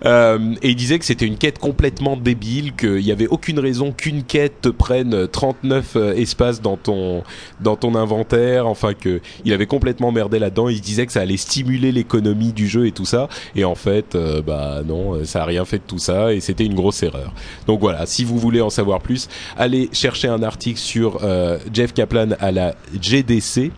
Euh, 0.05 0.55
et 0.61 0.69
il 0.71 0.75
disait 0.75 0.99
que 0.99 1.05
c'était 1.05 1.25
une 1.25 1.37
quête 1.37 1.57
complètement 1.57 2.17
débile, 2.17 2.75
qu'il 2.75 2.97
n'y 2.97 3.11
avait 3.13 3.27
aucune 3.27 3.59
raison 3.59 3.93
qu'une 3.93 4.23
quête 4.23 4.61
te 4.61 4.69
prenne 4.69 5.27
39 5.27 5.95
euh, 5.95 6.13
espaces 6.15 6.61
dans 6.61 6.75
ton 6.75 7.23
dans 7.61 7.77
ton 7.77 7.95
inventaire. 7.95 8.67
Enfin 8.67 8.93
que 8.93 9.21
il 9.45 9.53
avait 9.53 9.67
complètement 9.67 10.11
merdé 10.11 10.37
là-dedans. 10.37 10.67
Il 10.67 10.81
disait 10.81 11.05
que 11.05 11.13
ça 11.13 11.21
allait 11.21 11.37
stimuler 11.37 11.93
l'économie 11.93 12.51
du 12.51 12.67
jeu 12.67 12.87
et 12.87 12.91
tout 12.91 13.05
ça. 13.05 13.29
Et 13.55 13.63
en 13.63 13.75
fait, 13.75 14.15
euh, 14.15 14.41
bah 14.41 14.81
non, 14.85 15.13
euh, 15.13 15.23
ça 15.25 15.43
a 15.43 15.45
rien 15.45 15.63
fait 15.63 15.77
de 15.77 15.83
tout 15.87 15.97
ça 15.99 16.33
et 16.33 16.41
c'était 16.41 16.65
une 16.65 16.75
grosse 16.75 17.03
erreur. 17.03 17.33
Donc 17.67 17.79
voilà, 17.79 18.05
si 18.05 18.25
vous 18.25 18.37
voulez 18.37 18.59
en 18.61 18.69
savoir 18.69 18.99
plus, 18.99 19.29
allez 19.57 19.89
chercher 19.93 20.27
un 20.27 20.43
article 20.43 20.79
sur 20.79 21.19
euh, 21.23 21.57
Jeff 21.73 21.93
Kaplan 21.93 22.29
à 22.39 22.51
la 22.51 22.75
GDC 23.01 23.71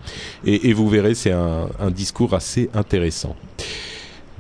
et, 0.45 0.69
et 0.69 0.73
vous 0.73 0.78
verrez, 0.87 1.15
c'est 1.15 1.31
un, 1.31 1.91
discours 1.91 2.33
assez 2.33 2.69
intéressant. 2.73 3.35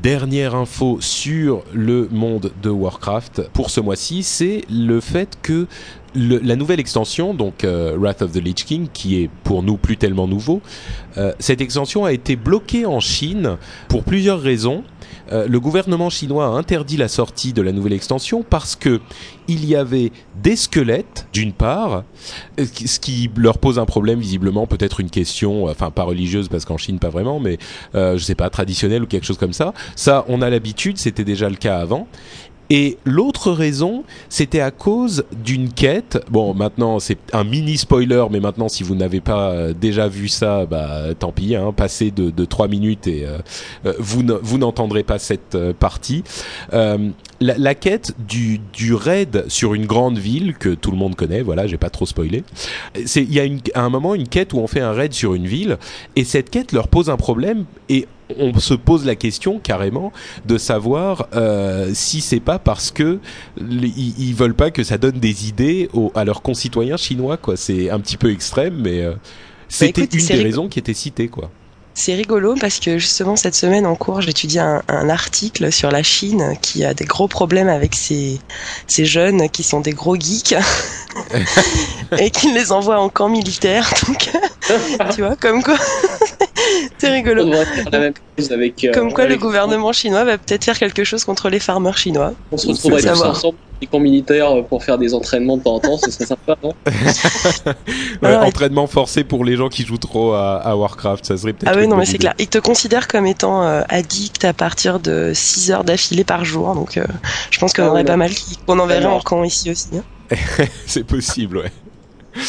Dernière 0.01 0.55
info 0.55 0.97
sur 1.01 1.63
le 1.73 2.07
monde 2.09 2.51
de 2.63 2.69
Warcraft 2.69 3.49
pour 3.51 3.69
ce 3.69 3.81
mois-ci, 3.81 4.23
c'est 4.23 4.61
le 4.69 5.01
fait 5.01 5.37
que 5.41 5.67
la 6.15 6.55
nouvelle 6.55 6.79
extension, 6.79 7.33
donc 7.33 7.63
euh, 7.63 7.95
Wrath 7.97 8.21
of 8.21 8.31
the 8.31 8.37
Lich 8.37 8.65
King, 8.65 8.87
qui 8.91 9.21
est 9.21 9.29
pour 9.43 9.61
nous 9.61 9.77
plus 9.77 9.97
tellement 9.97 10.27
nouveau, 10.27 10.61
euh, 11.17 11.33
cette 11.39 11.61
extension 11.61 12.05
a 12.05 12.13
été 12.13 12.35
bloquée 12.35 12.85
en 12.85 12.99
Chine 12.99 13.57
pour 13.89 14.03
plusieurs 14.03 14.39
raisons. 14.39 14.83
Euh, 15.31 15.47
le 15.47 15.59
gouvernement 15.59 16.09
chinois 16.09 16.45
a 16.45 16.49
interdit 16.49 16.97
la 16.97 17.07
sortie 17.07 17.53
de 17.53 17.61
la 17.61 17.71
nouvelle 17.71 17.93
extension 17.93 18.43
parce 18.47 18.75
que 18.75 18.99
il 19.49 19.65
y 19.65 19.75
avait 19.75 20.11
des 20.41 20.55
squelettes, 20.55 21.27
d'une 21.33 21.53
part, 21.53 22.03
euh, 22.59 22.65
ce 22.85 22.99
qui 22.99 23.31
leur 23.35 23.57
pose 23.57 23.79
un 23.79 23.85
problème 23.85 24.19
visiblement, 24.19 24.67
peut-être 24.67 24.99
une 24.99 25.09
question, 25.09 25.67
euh, 25.67 25.71
enfin 25.71 25.89
pas 25.89 26.03
religieuse 26.03 26.47
parce 26.47 26.65
qu'en 26.65 26.77
Chine 26.77 26.99
pas 26.99 27.09
vraiment, 27.09 27.39
mais 27.39 27.57
euh, 27.95 28.17
je 28.17 28.23
sais 28.23 28.35
pas 28.35 28.49
traditionnelle 28.51 29.03
ou 29.03 29.07
quelque 29.07 29.25
chose 29.25 29.39
comme 29.39 29.53
ça. 29.53 29.73
Ça, 29.95 30.23
on 30.27 30.43
a 30.43 30.49
l'habitude, 30.51 30.99
c'était 30.99 31.23
déjà 31.23 31.49
le 31.49 31.55
cas 31.55 31.79
avant. 31.79 32.07
Et 32.69 32.97
l'autre 33.03 33.51
raison, 33.51 34.03
c'était 34.29 34.59
à 34.59 34.69
cause 34.71 35.23
d'une 35.43 35.71
quête. 35.73 36.23
Bon, 36.29 36.53
maintenant 36.53 36.99
c'est 36.99 37.17
un 37.33 37.43
mini 37.43 37.77
spoiler, 37.77 38.25
mais 38.29 38.39
maintenant 38.39 38.69
si 38.69 38.83
vous 38.83 38.95
n'avez 38.95 39.21
pas 39.21 39.51
euh, 39.51 39.73
déjà 39.73 40.07
vu 40.07 40.27
ça, 40.27 40.65
bah 40.65 41.13
tant 41.17 41.31
pis. 41.31 41.55
Hein, 41.55 41.73
passez 41.75 42.11
de, 42.11 42.29
de 42.29 42.45
3 42.45 42.67
minutes 42.67 43.07
et 43.07 43.25
euh, 43.25 43.39
euh, 43.85 43.93
vous 43.99 44.21
ne- 44.23 44.33
vous 44.41 44.57
n'entendrez 44.59 45.03
pas 45.03 45.17
cette 45.19 45.55
euh, 45.55 45.73
partie. 45.73 46.23
Euh, 46.73 47.09
la, 47.41 47.73
quête 47.73 48.13
du, 48.27 48.59
du 48.73 48.93
raid 48.93 49.45
sur 49.47 49.73
une 49.73 49.85
grande 49.85 50.17
ville 50.17 50.55
que 50.55 50.69
tout 50.75 50.91
le 50.91 50.97
monde 50.97 51.15
connaît. 51.15 51.41
Voilà, 51.41 51.67
j'ai 51.67 51.77
pas 51.77 51.89
trop 51.89 52.05
spoilé. 52.05 52.43
Il 52.95 53.33
y 53.33 53.39
a 53.39 53.45
une, 53.45 53.61
à 53.73 53.81
un 53.83 53.89
moment 53.89 54.13
une 54.13 54.27
quête 54.27 54.53
où 54.53 54.57
on 54.59 54.67
fait 54.67 54.81
un 54.81 54.91
raid 54.91 55.13
sur 55.13 55.33
une 55.33 55.47
ville 55.47 55.77
et 56.17 56.23
cette 56.25 56.49
quête 56.49 56.71
leur 56.73 56.87
pose 56.89 57.09
un 57.09 57.17
problème 57.17 57.65
et 57.87 58.07
on 58.37 58.57
se 58.59 58.73
pose 58.73 59.05
la 59.05 59.15
question 59.15 59.59
carrément 59.59 60.11
de 60.45 60.57
savoir 60.57 61.27
euh, 61.35 61.91
si 61.93 62.21
c'est 62.21 62.39
pas 62.39 62.59
parce 62.59 62.91
que 62.91 63.19
ils, 63.57 64.33
veulent 64.33 64.55
pas 64.55 64.71
que 64.71 64.83
ça 64.83 64.97
donne 64.97 65.19
des 65.19 65.47
idées 65.47 65.89
aux, 65.93 66.11
à 66.15 66.23
leurs 66.23 66.41
concitoyens 66.41 66.97
chinois 66.97 67.37
quoi. 67.37 67.57
C'est 67.57 67.89
un 67.89 67.99
petit 67.99 68.17
peu 68.17 68.31
extrême, 68.31 68.75
mais 68.81 69.01
euh, 69.01 69.13
c'était 69.67 70.03
écoute, 70.03 70.19
une 70.19 70.27
des 70.27 70.43
raisons 70.43 70.67
qui 70.67 70.79
était 70.79 70.93
citée 70.93 71.27
quoi. 71.27 71.49
C'est 71.95 72.13
rigolo 72.15 72.55
parce 72.59 72.79
que 72.79 72.97
justement 72.97 73.35
cette 73.35 73.55
semaine 73.55 73.85
en 73.85 73.95
cours, 73.95 74.21
j'étudiais 74.21 74.61
un, 74.61 74.83
un 74.87 75.09
article 75.09 75.71
sur 75.71 75.91
la 75.91 76.03
Chine 76.03 76.55
qui 76.61 76.85
a 76.85 76.93
des 76.93 77.03
gros 77.03 77.27
problèmes 77.27 77.67
avec 77.67 77.93
ces, 77.95 78.39
ces 78.87 79.03
jeunes 79.03 79.49
qui 79.49 79.63
sont 79.63 79.81
des 79.81 79.91
gros 79.91 80.15
geeks 80.15 80.55
et 82.17 82.31
qui 82.31 82.53
les 82.53 82.71
envoie 82.71 82.99
en 82.99 83.09
camp 83.09 83.27
militaire. 83.27 83.91
Donc, 84.07 84.29
tu 85.13 85.21
vois, 85.23 85.35
comme 85.35 85.61
quoi, 85.61 85.75
c'est 86.97 87.09
On 87.09 87.13
rigolo. 87.13 87.45
devrait 87.45 87.65
faire 87.65 87.89
la 87.91 87.99
même 87.99 88.13
chose 88.37 88.51
avec. 88.51 88.83
euh, 88.83 88.91
Comme 88.93 89.13
quoi 89.13 89.25
le 89.25 89.37
gouvernement 89.37 89.91
chinois 89.93 90.23
va 90.23 90.37
peut-être 90.37 90.63
faire 90.65 90.77
quelque 90.77 91.03
chose 91.03 91.23
contre 91.23 91.49
les 91.49 91.59
farmers 91.59 91.97
chinois. 91.97 92.33
On 92.51 92.57
se 92.57 92.67
retrouverait 92.67 93.01
tous 93.01 93.07
savoir. 93.07 93.31
ensemble 93.31 93.57
des 93.81 93.87
camps 93.87 93.99
militaires 93.99 94.49
pour 94.67 94.83
faire 94.83 94.97
des 94.97 95.13
entraînements 95.13 95.55
de 95.55 95.63
temps 95.63 95.75
en 95.75 95.79
temps, 95.79 95.97
ce 95.97 96.11
serait 96.11 96.25
sympa, 96.25 96.55
non 96.61 96.73
Ouais, 98.21 98.27
Alors, 98.27 98.43
entraînement 98.43 98.87
forcé 98.87 99.23
pour 99.23 99.45
les 99.45 99.55
gens 99.55 99.69
qui 99.69 99.85
jouent 99.85 99.97
trop 99.97 100.33
à, 100.33 100.57
à 100.57 100.75
Warcraft, 100.75 101.25
ça 101.25 101.37
serait 101.37 101.53
peut-être. 101.53 101.71
Ah 101.77 101.81
une 101.81 101.89
non, 101.89 101.95
mais 101.95 102.05
c'est 102.05 102.17
clair. 102.17 102.33
Ils 102.39 102.47
te 102.49 102.57
considèrent 102.57 103.07
comme 103.07 103.25
étant 103.25 103.63
euh, 103.63 103.81
addict 103.87 104.43
à 104.43 104.51
partir 104.53 104.99
de 104.99 105.31
6 105.33 105.71
heures 105.71 105.83
d'affilée 105.85 106.25
par 106.25 106.43
jour. 106.43 106.73
Donc, 106.75 106.97
euh, 106.97 107.05
je 107.51 107.59
pense 107.59 107.71
qu'on 107.73 107.83
Ah 107.83 107.87
aurait 107.87 107.99
ouais, 108.01 108.05
pas 108.05 108.13
non. 108.13 108.17
mal 108.17 108.31
qu'on 108.67 108.79
enverrait 108.79 108.99
Alors. 109.05 109.13
en 109.15 109.21
camp 109.21 109.43
ici 109.45 109.71
aussi. 109.71 109.87
hein. 109.95 110.35
c'est 110.85 111.05
possible, 111.05 111.57
ouais. 111.59 111.71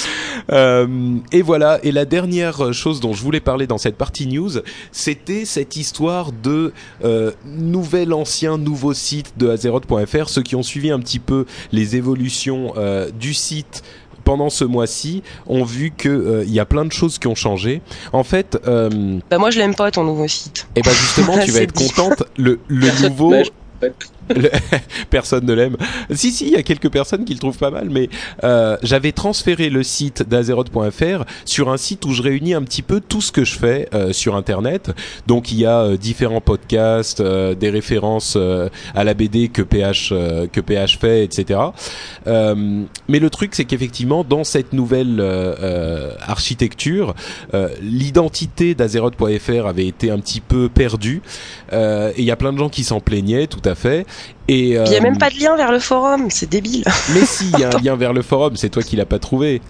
Euh, 0.52 1.18
et 1.32 1.42
voilà, 1.42 1.78
et 1.84 1.92
la 1.92 2.04
dernière 2.04 2.72
chose 2.72 2.98
dont 3.00 3.12
je 3.12 3.22
voulais 3.22 3.40
parler 3.40 3.66
dans 3.66 3.78
cette 3.78 3.96
partie 3.96 4.26
news, 4.26 4.50
c'était 4.90 5.44
cette 5.44 5.76
histoire 5.76 6.32
de 6.32 6.72
euh, 7.04 7.30
nouvel 7.44 8.12
ancien 8.12 8.56
nouveau 8.58 8.92
site 8.94 9.34
de 9.36 9.48
Azeroth.fr. 9.48 10.28
Ceux 10.28 10.42
qui 10.42 10.56
ont 10.56 10.62
suivi 10.62 10.90
un 10.90 10.98
petit 10.98 11.18
peu 11.18 11.44
les 11.72 11.94
évolutions 11.94 12.72
euh, 12.76 13.10
du 13.10 13.34
site 13.34 13.82
pendant 14.24 14.50
ce 14.50 14.64
mois-ci 14.64 15.22
ont 15.46 15.64
vu 15.64 15.92
que 15.96 16.08
euh, 16.08 16.44
y 16.46 16.58
a 16.58 16.64
plein 16.66 16.84
de 16.84 16.92
choses 16.92 17.18
qui 17.18 17.26
ont 17.26 17.34
changé. 17.34 17.80
En 18.12 18.24
fait, 18.24 18.58
euh, 18.66 19.18
Bah, 19.30 19.38
moi, 19.38 19.50
je 19.50 19.58
l'aime 19.58 19.74
pas 19.74 19.90
ton 19.90 20.04
nouveau 20.04 20.26
site. 20.26 20.66
et 20.76 20.82
ben 20.82 20.92
justement, 20.92 21.38
tu 21.44 21.50
vas 21.50 21.60
être 21.62 21.74
contente. 21.74 22.24
Le, 22.36 22.58
le 22.68 22.86
Personne 22.86 23.10
nouveau, 23.10 23.34
personne 25.10 25.46
ne 25.46 25.52
l'aime. 25.52 25.76
Si, 26.10 26.30
si, 26.32 26.46
il 26.46 26.52
y 26.52 26.56
a 26.56 26.62
quelques 26.62 26.90
personnes 26.90 27.24
qui 27.24 27.32
le 27.32 27.38
trouvent 27.38 27.58
pas 27.58 27.70
mal, 27.70 27.88
mais 27.90 28.08
euh, 28.44 28.76
j'avais 28.82 29.12
transféré 29.12 29.70
le 29.70 29.82
site 29.82 30.22
d'Azeroth.fr 30.22 31.24
sur 31.44 31.70
un 31.70 31.76
site 31.76 32.04
où 32.04 32.12
je 32.12 32.22
réunis 32.22 32.54
un 32.54 32.62
petit 32.62 32.82
peu 32.82 33.00
tout 33.00 33.20
ce 33.20 33.32
que 33.32 33.44
je 33.44 33.58
fais 33.58 33.88
euh, 33.94 34.12
sur 34.12 34.36
Internet. 34.36 34.92
Donc 35.26 35.52
il 35.52 35.58
y 35.58 35.66
a 35.66 35.80
euh, 35.80 35.96
différents 35.96 36.40
podcasts, 36.40 37.20
euh, 37.20 37.54
des 37.54 37.70
références 37.70 38.34
euh, 38.36 38.68
à 38.94 39.04
la 39.04 39.14
BD 39.14 39.48
que 39.48 39.62
PH 39.62 40.10
euh, 40.12 40.46
que 40.46 40.60
PH 40.60 40.98
fait, 40.98 41.24
etc. 41.24 41.60
Mais 42.26 43.18
le 43.18 43.30
truc, 43.30 43.54
c'est 43.54 43.64
qu'effectivement, 43.64 44.24
dans 44.24 44.44
cette 44.44 44.72
nouvelle 44.72 45.20
architecture, 46.20 47.14
l'identité 47.82 48.74
d'Azeroth.fr 48.74 49.66
avait 49.66 49.86
été 49.86 50.10
un 50.10 50.18
petit 50.18 50.40
peu 50.40 50.68
perdue. 50.68 51.22
Et 51.72 52.12
il 52.18 52.24
y 52.24 52.30
a 52.30 52.36
plein 52.36 52.52
de 52.52 52.58
gens 52.58 52.68
qui 52.68 52.84
s'en 52.84 53.00
plaignaient, 53.00 53.46
tout 53.46 53.62
à 53.64 53.74
fait. 53.74 54.06
Et 54.48 54.60
Il 54.70 54.72
y 54.72 54.76
a 54.76 54.82
euh, 54.82 55.00
même 55.00 55.16
pas 55.18 55.30
de 55.30 55.38
lien 55.38 55.56
vers 55.56 55.70
le 55.70 55.78
forum, 55.78 56.26
c'est 56.30 56.48
débile. 56.48 56.84
mais 57.14 57.24
si, 57.24 57.44
il 57.54 57.60
y 57.60 57.64
a 57.64 57.68
un 57.68 57.80
lien 57.80 57.96
vers 57.96 58.12
le 58.12 58.22
forum, 58.22 58.56
c'est 58.56 58.68
toi 58.68 58.82
qui 58.82 58.96
l'as 58.96 59.04
pas 59.06 59.18
trouvé. 59.20 59.62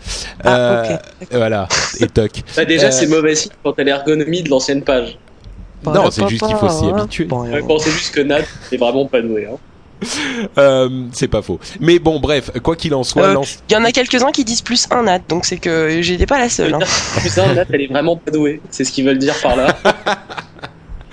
Ah, 0.44 0.48
Euh, 0.56 0.84
ok. 0.94 1.28
Voilà, 1.32 1.68
et 2.00 2.06
toc. 2.06 2.42
Bah, 2.56 2.64
déjà, 2.64 2.86
Euh, 2.86 2.90
c'est 2.90 3.06
mauvais 3.06 3.34
site 3.34 3.52
quand 3.62 3.72
t'as 3.74 3.82
l'ergonomie 3.84 4.42
de 4.42 4.48
l'ancienne 4.48 4.82
page. 4.82 5.18
Non, 5.84 6.10
c'est 6.10 6.26
juste 6.28 6.46
qu'il 6.46 6.56
faut 6.56 6.68
s'y 6.68 6.86
habituer. 6.86 7.24
Bon, 7.24 7.42
Ouais, 7.50 7.62
Bon, 7.62 7.78
c'est 7.78 7.90
juste 7.90 8.14
que 8.14 8.20
Nat 8.20 8.40
est 8.72 8.76
vraiment 8.76 9.06
pas 9.06 9.20
doué. 9.22 9.46
Hein. 9.46 9.56
Euh, 10.56 10.88
c'est 11.12 11.28
pas 11.28 11.42
faux. 11.42 11.60
Mais 11.78 11.98
bon, 11.98 12.20
bref, 12.20 12.50
quoi 12.62 12.74
qu'il 12.74 12.94
en 12.94 13.04
soit, 13.04 13.22
Euh, 13.36 13.42
Il 13.68 13.74
y 13.74 13.76
en 13.76 13.84
a 13.84 13.92
quelques-uns 13.92 14.30
qui 14.30 14.44
disent 14.46 14.62
plus 14.62 14.86
un 14.90 15.02
nat, 15.02 15.18
donc 15.28 15.44
c'est 15.44 15.58
que 15.58 16.00
j'étais 16.00 16.24
pas 16.24 16.38
la 16.38 16.48
seule. 16.48 16.72
hein. 16.74 16.78
Putain, 17.22 17.52
Nat, 17.52 17.66
elle 17.70 17.82
est 17.82 17.86
vraiment 17.86 18.16
pas 18.16 18.30
douée. 18.30 18.62
C'est 18.70 18.84
ce 18.84 18.92
qu'ils 18.92 19.04
veulent 19.04 19.18
dire 19.18 19.34
par 19.42 19.56
là. 19.56 19.76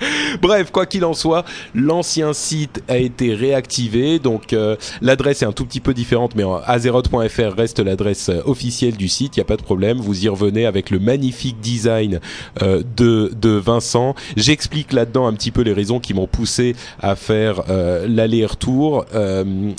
Bref, 0.42 0.70
quoi 0.70 0.86
qu'il 0.86 1.04
en 1.04 1.14
soit, 1.14 1.44
l'ancien 1.74 2.32
site 2.32 2.82
a 2.88 2.98
été 2.98 3.34
réactivé, 3.34 4.18
donc 4.18 4.52
euh, 4.52 4.76
l'adresse 5.00 5.42
est 5.42 5.46
un 5.46 5.52
tout 5.52 5.64
petit 5.64 5.80
peu 5.80 5.94
différente, 5.94 6.34
mais 6.34 6.44
azeroth.fr 6.66 7.56
reste 7.56 7.80
l'adresse 7.80 8.28
euh, 8.28 8.42
officielle 8.44 8.96
du 8.96 9.08
site, 9.08 9.36
il 9.36 9.40
y 9.40 9.42
a 9.42 9.46
pas 9.46 9.56
de 9.56 9.62
problème. 9.62 9.98
Vous 9.98 10.24
y 10.24 10.28
revenez 10.28 10.66
avec 10.66 10.90
le 10.90 10.98
magnifique 10.98 11.60
design 11.60 12.20
euh, 12.62 12.82
de 12.96 13.32
de 13.40 13.50
Vincent. 13.50 14.14
J'explique 14.36 14.92
là-dedans 14.92 15.26
un 15.26 15.32
petit 15.32 15.50
peu 15.50 15.62
les 15.62 15.72
raisons 15.72 16.00
qui 16.00 16.14
m'ont 16.14 16.26
poussé 16.26 16.76
à 17.00 17.16
faire 17.16 17.62
l'aller-retour, 17.68 19.04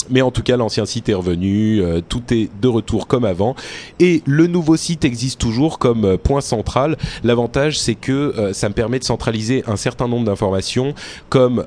mais 0.09 0.21
en 0.21 0.31
tout 0.31 0.43
cas 0.43 0.57
l'ancien 0.57 0.85
site 0.85 1.09
est 1.09 1.13
revenu, 1.13 1.81
tout 2.07 2.21
est 2.31 2.49
de 2.61 2.67
retour 2.67 3.07
comme 3.07 3.25
avant, 3.25 3.55
et 3.99 4.21
le 4.25 4.47
nouveau 4.47 4.77
site 4.77 5.05
existe 5.05 5.39
toujours 5.39 5.79
comme 5.79 6.17
point 6.17 6.41
central. 6.41 6.97
L'avantage, 7.23 7.79
c'est 7.79 7.95
que 7.95 8.51
ça 8.53 8.69
me 8.69 8.73
permet 8.73 8.99
de 8.99 9.03
centraliser 9.03 9.63
un 9.67 9.75
certain 9.75 10.08
nombre 10.09 10.25
d'informations 10.25 10.93
comme 11.29 11.63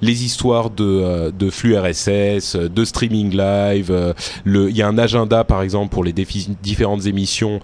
les 0.00 0.24
histoires 0.24 0.70
de, 0.70 1.30
de 1.30 1.50
flux 1.50 1.76
RSS, 1.76 2.56
de 2.56 2.84
streaming 2.84 3.36
live. 3.36 4.14
le, 4.44 4.70
il 4.70 4.76
y 4.76 4.82
a 4.82 4.88
un 4.88 4.98
agenda 4.98 5.44
par 5.44 5.62
exemple 5.62 5.92
pour 5.92 6.04
les 6.04 6.12
différentes 6.12 7.06
émissions 7.06 7.60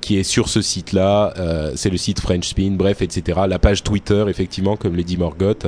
qui 0.00 0.18
est 0.18 0.22
sur 0.22 0.48
ce 0.48 0.62
site-là. 0.62 1.34
c'est 1.74 1.90
le 1.90 1.96
site 1.96 2.20
French 2.20 2.48
Spin, 2.48 2.72
bref, 2.72 3.02
etc. 3.02 3.40
La 3.48 3.58
page 3.58 3.82
Twitter, 3.82 4.24
effectivement, 4.28 4.76
comme 4.76 4.96
l'a 4.96 5.02
dit 5.02 5.16
Morgoth. 5.16 5.66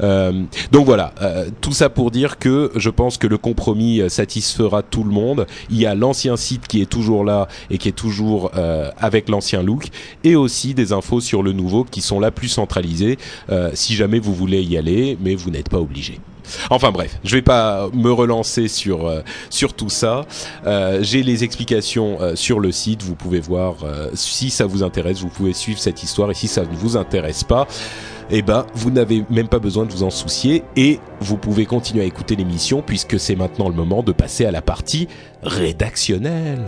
donc 0.00 0.86
voilà, 0.86 1.14
tout 1.60 1.72
ça 1.72 1.88
pour 1.88 2.10
dire 2.10 2.38
que 2.38 2.70
je 2.76 2.90
pense 2.90 3.18
que 3.18 3.26
le 3.26 3.38
compromis 3.38 4.02
satisfera 4.08 4.82
tout 4.82 5.04
le 5.04 5.10
monde. 5.10 5.46
Il 5.70 5.78
y 5.78 5.86
a 5.86 5.94
l'ancien 5.94 6.36
site 6.36 6.66
qui 6.66 6.80
est 6.80 6.90
toujours 6.90 7.24
là 7.24 7.48
et 7.70 7.78
qui 7.78 7.88
est 7.88 7.92
toujours 7.92 8.50
euh, 8.56 8.90
avec 8.98 9.28
l'ancien 9.28 9.62
look, 9.62 9.88
et 10.24 10.36
aussi 10.36 10.74
des 10.74 10.92
infos 10.92 11.20
sur 11.20 11.42
le 11.42 11.52
nouveau 11.52 11.84
qui 11.84 12.00
sont 12.00 12.20
là 12.20 12.30
plus 12.30 12.48
centralisées 12.48 13.17
euh, 13.50 13.70
si 13.74 13.94
jamais 13.94 14.18
vous 14.18 14.34
voulez 14.34 14.62
y 14.62 14.76
aller, 14.76 15.16
mais 15.20 15.34
vous 15.34 15.50
n'êtes 15.50 15.68
pas 15.68 15.78
obligé. 15.78 16.20
Enfin 16.70 16.92
bref, 16.92 17.18
je 17.24 17.36
vais 17.36 17.42
pas 17.42 17.90
me 17.92 18.10
relancer 18.10 18.68
sur 18.68 19.06
euh, 19.06 19.20
sur 19.50 19.74
tout 19.74 19.90
ça. 19.90 20.24
J'ai 21.00 21.22
les 21.22 21.44
explications 21.44 22.18
sur 22.34 22.58
le 22.58 22.72
site. 22.72 23.02
Vous 23.02 23.14
pouvez 23.14 23.40
voir 23.40 23.76
si 24.14 24.50
ça 24.50 24.64
vous 24.64 24.82
intéresse. 24.82 25.20
Vous 25.20 25.28
pouvez 25.28 25.52
suivre 25.52 25.78
cette 25.78 26.02
histoire 26.02 26.30
et 26.30 26.34
si 26.34 26.48
ça 26.48 26.62
ne 26.62 26.74
vous 26.74 26.96
intéresse 26.96 27.44
pas, 27.44 27.66
eh 28.30 28.42
ben 28.42 28.66
vous 28.74 28.90
n'avez 28.90 29.24
même 29.30 29.48
pas 29.48 29.58
besoin 29.58 29.84
de 29.84 29.92
vous 29.92 30.02
en 30.02 30.10
soucier 30.10 30.62
et 30.76 31.00
vous 31.20 31.36
pouvez 31.36 31.66
continuer 31.66 32.02
à 32.02 32.06
écouter 32.06 32.36
l'émission 32.36 32.82
puisque 32.82 33.18
c'est 33.18 33.36
maintenant 33.36 33.68
le 33.68 33.74
moment 33.74 34.02
de 34.02 34.12
passer 34.12 34.44
à 34.44 34.50
la 34.50 34.62
partie 34.62 35.08
rédactionnelle. 35.42 36.64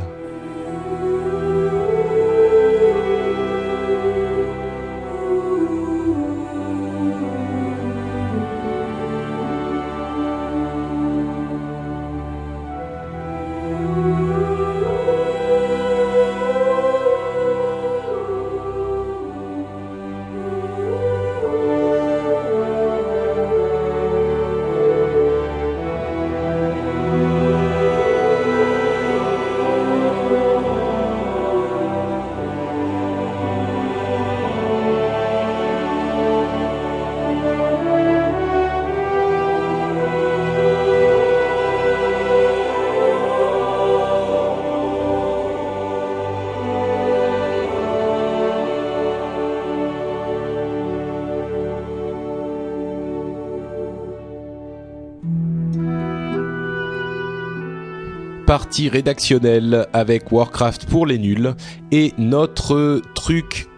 Partie 58.50 58.88
rédactionnelle 58.88 59.86
avec 59.92 60.32
Warcraft 60.32 60.86
pour 60.86 61.06
les 61.06 61.18
nuls 61.18 61.54
et 61.92 62.12
notre 62.18 63.00
truc 63.14 63.68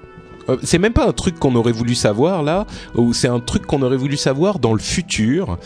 euh, 0.48 0.56
c'est 0.62 0.78
même 0.78 0.94
pas 0.94 1.06
un 1.06 1.12
truc 1.12 1.38
qu'on 1.38 1.54
aurait 1.56 1.72
voulu 1.72 1.94
savoir 1.94 2.42
là, 2.42 2.66
ou 2.94 3.12
c'est 3.12 3.28
un 3.28 3.38
truc 3.38 3.66
qu'on 3.66 3.82
aurait 3.82 3.98
voulu 3.98 4.16
savoir 4.16 4.58
dans 4.58 4.72
le 4.72 4.78
futur, 4.80 5.58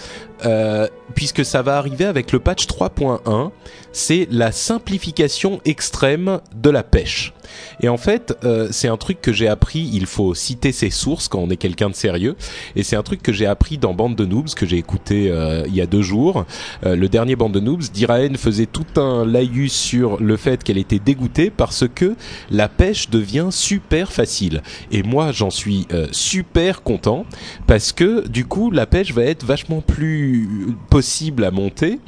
euh, 0.45 0.89
puisque 1.15 1.45
ça 1.45 1.63
va 1.63 1.79
arriver 1.79 2.05
avec 2.05 2.33
le 2.33 2.41
patch 2.41 2.67
3.1, 2.67 3.53
c'est 3.93 4.27
la 4.33 4.51
simplification 4.51 5.61
extrême 5.65 6.41
de 6.57 6.71
la 6.71 6.83
pêche. 6.83 7.33
Et 7.80 7.88
en 7.88 7.97
fait, 7.97 8.36
euh, 8.44 8.68
c'est 8.70 8.88
un 8.88 8.97
truc 8.97 9.20
que 9.20 9.32
j'ai 9.32 9.49
appris, 9.49 9.90
il 9.92 10.07
faut 10.07 10.34
citer 10.34 10.72
ses 10.72 10.90
sources 10.90 11.28
quand 11.28 11.40
on 11.40 11.51
est 11.51 11.57
quelqu'un 11.57 11.90
de 11.90 11.94
sérieux, 11.94 12.36
et 12.74 12.82
c'est 12.82 12.97
un 12.97 13.03
truc 13.03 13.22
que 13.22 13.32
j'ai 13.32 13.47
appris 13.47 13.78
dans 13.78 13.94
Bande 13.94 14.16
de 14.16 14.24
Noobs, 14.24 14.55
que 14.55 14.66
j'ai 14.66 14.78
écouté 14.78 15.30
euh, 15.30 15.64
il 15.66 15.74
y 15.74 15.80
a 15.80 15.86
deux 15.86 16.03
jours. 16.03 16.44
Euh, 16.84 16.97
le 16.97 17.09
dernier 17.09 17.36
Bande 17.36 17.53
de 17.53 17.61
Noobs, 17.61 17.82
Diraen 17.92 18.34
faisait 18.36 18.66
tout 18.66 19.01
un 19.01 19.24
laïus 19.24 19.72
sur 19.72 20.20
le 20.20 20.36
fait 20.36 20.62
qu'elle 20.62 20.78
était 20.78 20.99
dégoûtée 20.99 21.51
parce 21.51 21.84
que 21.92 22.16
la 22.51 22.68
pêche 22.68 23.11
devient 23.11 23.49
super 23.51 24.12
facile. 24.12 24.62
Et 24.90 25.03
moi, 25.03 25.32
j'en 25.32 25.51
suis 25.51 25.86
super 26.12 26.82
content, 26.82 27.24
parce 27.66 27.92
que 27.92 28.26
du 28.28 28.44
coup, 28.44 28.70
la 28.70 28.86
pêche 28.86 29.12
va 29.12 29.22
être 29.22 29.44
vachement 29.44 29.80
plus 29.80 30.49
possible 30.90 31.44
à 31.44 31.51
monter, 31.51 31.99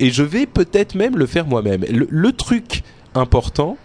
et 0.00 0.10
je 0.10 0.22
vais 0.22 0.46
peut-être 0.46 0.94
même 0.94 1.16
le 1.16 1.26
faire 1.26 1.46
moi-même. 1.46 1.84
le 1.88 2.32
truc 2.32 2.82
important, 3.14 3.76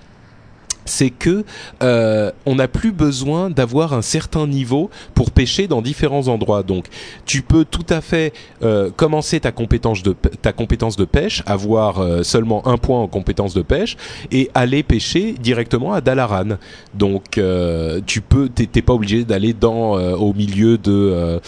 c'est 0.92 1.10
que 1.10 1.46
euh, 1.82 2.32
on 2.46 2.56
n'a 2.56 2.68
plus 2.68 2.92
besoin 2.92 3.50
d'avoir 3.50 3.94
un 3.94 4.02
certain 4.02 4.46
niveau 4.46 4.90
pour 5.14 5.32
pêcher 5.32 5.68
dans 5.68 5.82
différents 5.82 6.28
endroits. 6.28 6.64
Donc, 6.64 6.86
tu 7.26 7.42
peux 7.42 7.64
tout 7.66 7.86
à 7.90 8.02
fait 8.02 8.34
euh, 8.62 8.90
commencer 8.96 9.40
ta 9.40 9.52
compétence 9.52 10.04
de 10.04 10.14
ta 10.42 10.52
compétence 10.52 10.98
de 10.98 11.06
pêche, 11.06 11.44
avoir 11.46 12.00
euh, 12.00 12.24
seulement 12.24 12.68
un 12.68 12.78
point 12.78 13.00
en 13.00 13.08
compétence 13.08 13.54
de 13.54 13.62
pêche 13.62 13.96
et 14.32 14.52
aller 14.54 14.84
pêcher 14.84 15.34
directement 15.34 15.94
à 15.94 16.02
Dalaran. 16.02 16.58
Donc, 16.94 17.38
euh, 17.38 18.02
tu 18.06 18.22
peux, 18.22 18.50
t'es 18.50 18.82
pas 18.82 18.94
obligé 18.94 19.24
d'aller 19.24 19.54
dans 19.54 19.98
euh, 19.98 20.16
au 20.16 20.34
milieu 20.34 20.78
de 20.78 21.40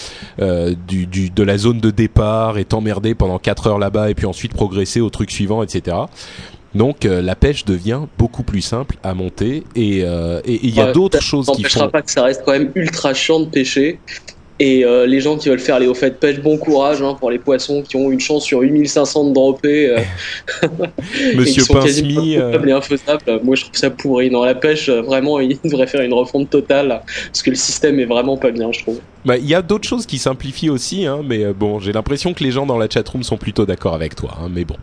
du, 0.88 1.06
du, 1.06 1.30
de 1.30 1.44
la 1.44 1.58
zone 1.58 1.80
de 1.80 1.91
départ 1.91 2.58
et 2.58 2.66
t'emmerder 2.66 3.14
pendant 3.14 3.39
4 3.39 3.68
heures 3.68 3.80
là-bas 3.80 4.10
et 4.10 4.16
puis 4.16 4.26
ensuite 4.26 4.54
progresser 4.54 5.02
au 5.02 5.10
truc 5.10 5.32
suivant, 5.32 5.64
etc. 5.64 5.98
Donc 6.76 7.06
euh, 7.06 7.22
la 7.22 7.36
pêche 7.36 7.66
devient 7.66 8.02
beaucoup 8.18 8.44
plus 8.44 8.62
simple 8.62 8.96
à 9.04 9.14
monter 9.14 9.64
et 9.76 10.02
euh, 10.04 10.42
il 10.46 10.74
y 10.74 10.80
a 10.80 10.92
d'autres 10.92 11.22
choses 11.22 11.48
qui 11.56 11.64
font. 11.64 11.90
pas 11.90 12.02
que 12.02 12.12
ça 12.12 12.24
reste 12.24 12.44
quand 12.46 12.54
même 12.54 12.72
ultra 12.76 13.14
chiant 13.14 13.42
de 13.42 13.46
pêcher. 13.46 14.00
Et 14.60 14.86
euh, 14.86 15.08
les 15.08 15.20
gens 15.20 15.36
qui 15.36 15.50
veulent 15.50 15.60
faire 15.60 15.80
les 15.80 15.88
hauts 15.88 15.96
faits 15.96 16.14
de 16.14 16.18
pêche, 16.20 16.40
bon 16.40 16.58
courage 16.58 17.02
hein, 17.02 17.18
pour 17.20 17.32
les 17.32 17.40
poissons 17.40 17.82
qui 17.82 17.96
ont 17.96 18.12
une 18.12 18.20
chance 18.20 18.46
sur 18.46 18.62
8500 18.62 19.30
de 19.30 19.34
dropper. 19.34 19.96
Monsieur 21.36 21.64
Pinsmi. 21.66 22.38
Euh... 22.38 22.76
infaisables. 22.76 23.42
Moi 23.44 23.56
je 23.56 23.64
trouve 23.64 23.76
ça 23.76 23.90
pourri. 23.90 24.30
Dans 24.30 24.46
la 24.46 24.56
pêche, 24.56 24.90
vraiment, 24.90 25.40
il 25.40 25.60
devrait 25.64 25.88
faire 25.88 26.02
une 26.02 26.14
refonte 26.14 26.50
totale 26.50 27.02
parce 27.26 27.42
que 27.42 27.50
le 27.50 27.56
système 27.56 28.00
est 28.00 28.06
vraiment 28.06 28.38
pas 28.38 28.52
bien, 28.52 28.72
je 28.72 28.80
trouve. 28.80 29.00
Bah, 29.26 29.38
il 29.38 29.46
y 29.46 29.56
a 29.56 29.62
d'autres 29.62 29.88
choses 29.88 30.06
qui 30.06 30.18
simplifient 30.18 30.70
aussi, 30.70 31.06
hein, 31.06 31.22
mais 31.24 31.54
bon, 31.54 31.80
j'ai 31.80 31.94
l'impression 31.94 32.34
que 32.34 32.44
les 32.44 32.52
gens 32.52 32.66
dans 32.66 32.78
la 32.78 32.90
chatroom 32.90 33.24
sont 33.24 33.38
plutôt 33.38 33.66
d'accord 33.66 33.94
avec 33.94 34.16
toi. 34.16 34.38
Hein, 34.42 34.50
mais 34.52 34.66
bon. 34.66 34.76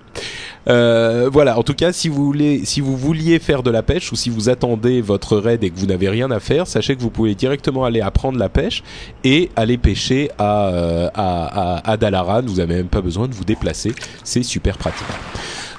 Euh, 0.68 1.28
voilà, 1.32 1.59
en 1.59 1.62
tout 1.62 1.74
cas, 1.74 1.93
si 1.93 2.09
vous 2.09 2.24
voulez, 2.24 2.64
si 2.64 2.80
vous 2.80 2.97
vouliez 2.97 3.38
faire 3.38 3.62
de 3.62 3.70
la 3.70 3.82
pêche 3.82 4.12
ou 4.12 4.16
si 4.16 4.28
vous 4.28 4.49
attendez 4.49 5.01
votre 5.01 5.36
raid 5.38 5.64
et 5.64 5.70
que 5.70 5.78
vous 5.78 5.86
n'avez 5.86 6.09
rien 6.09 6.30
à 6.30 6.41
faire, 6.41 6.66
sachez 6.66 6.97
que 6.97 7.01
vous 7.01 7.11
pouvez 7.11 7.34
directement 7.34 7.84
aller 7.84 8.01
apprendre 8.01 8.38
la 8.38 8.49
pêche 8.49 8.82
et 9.24 9.51
aller 9.57 9.78
pêcher 9.78 10.30
à, 10.38 10.68
euh, 10.68 11.09
à, 11.14 11.91
à, 11.91 11.97
Dalaran. 11.97 12.43
Vous 12.43 12.57
n'avez 12.57 12.76
même 12.76 12.88
pas 12.88 13.01
besoin 13.01 13.28
de 13.28 13.34
vous 13.34 13.45
déplacer. 13.45 13.95
C'est 14.22 14.43
super 14.43 14.76
pratique. 14.76 15.07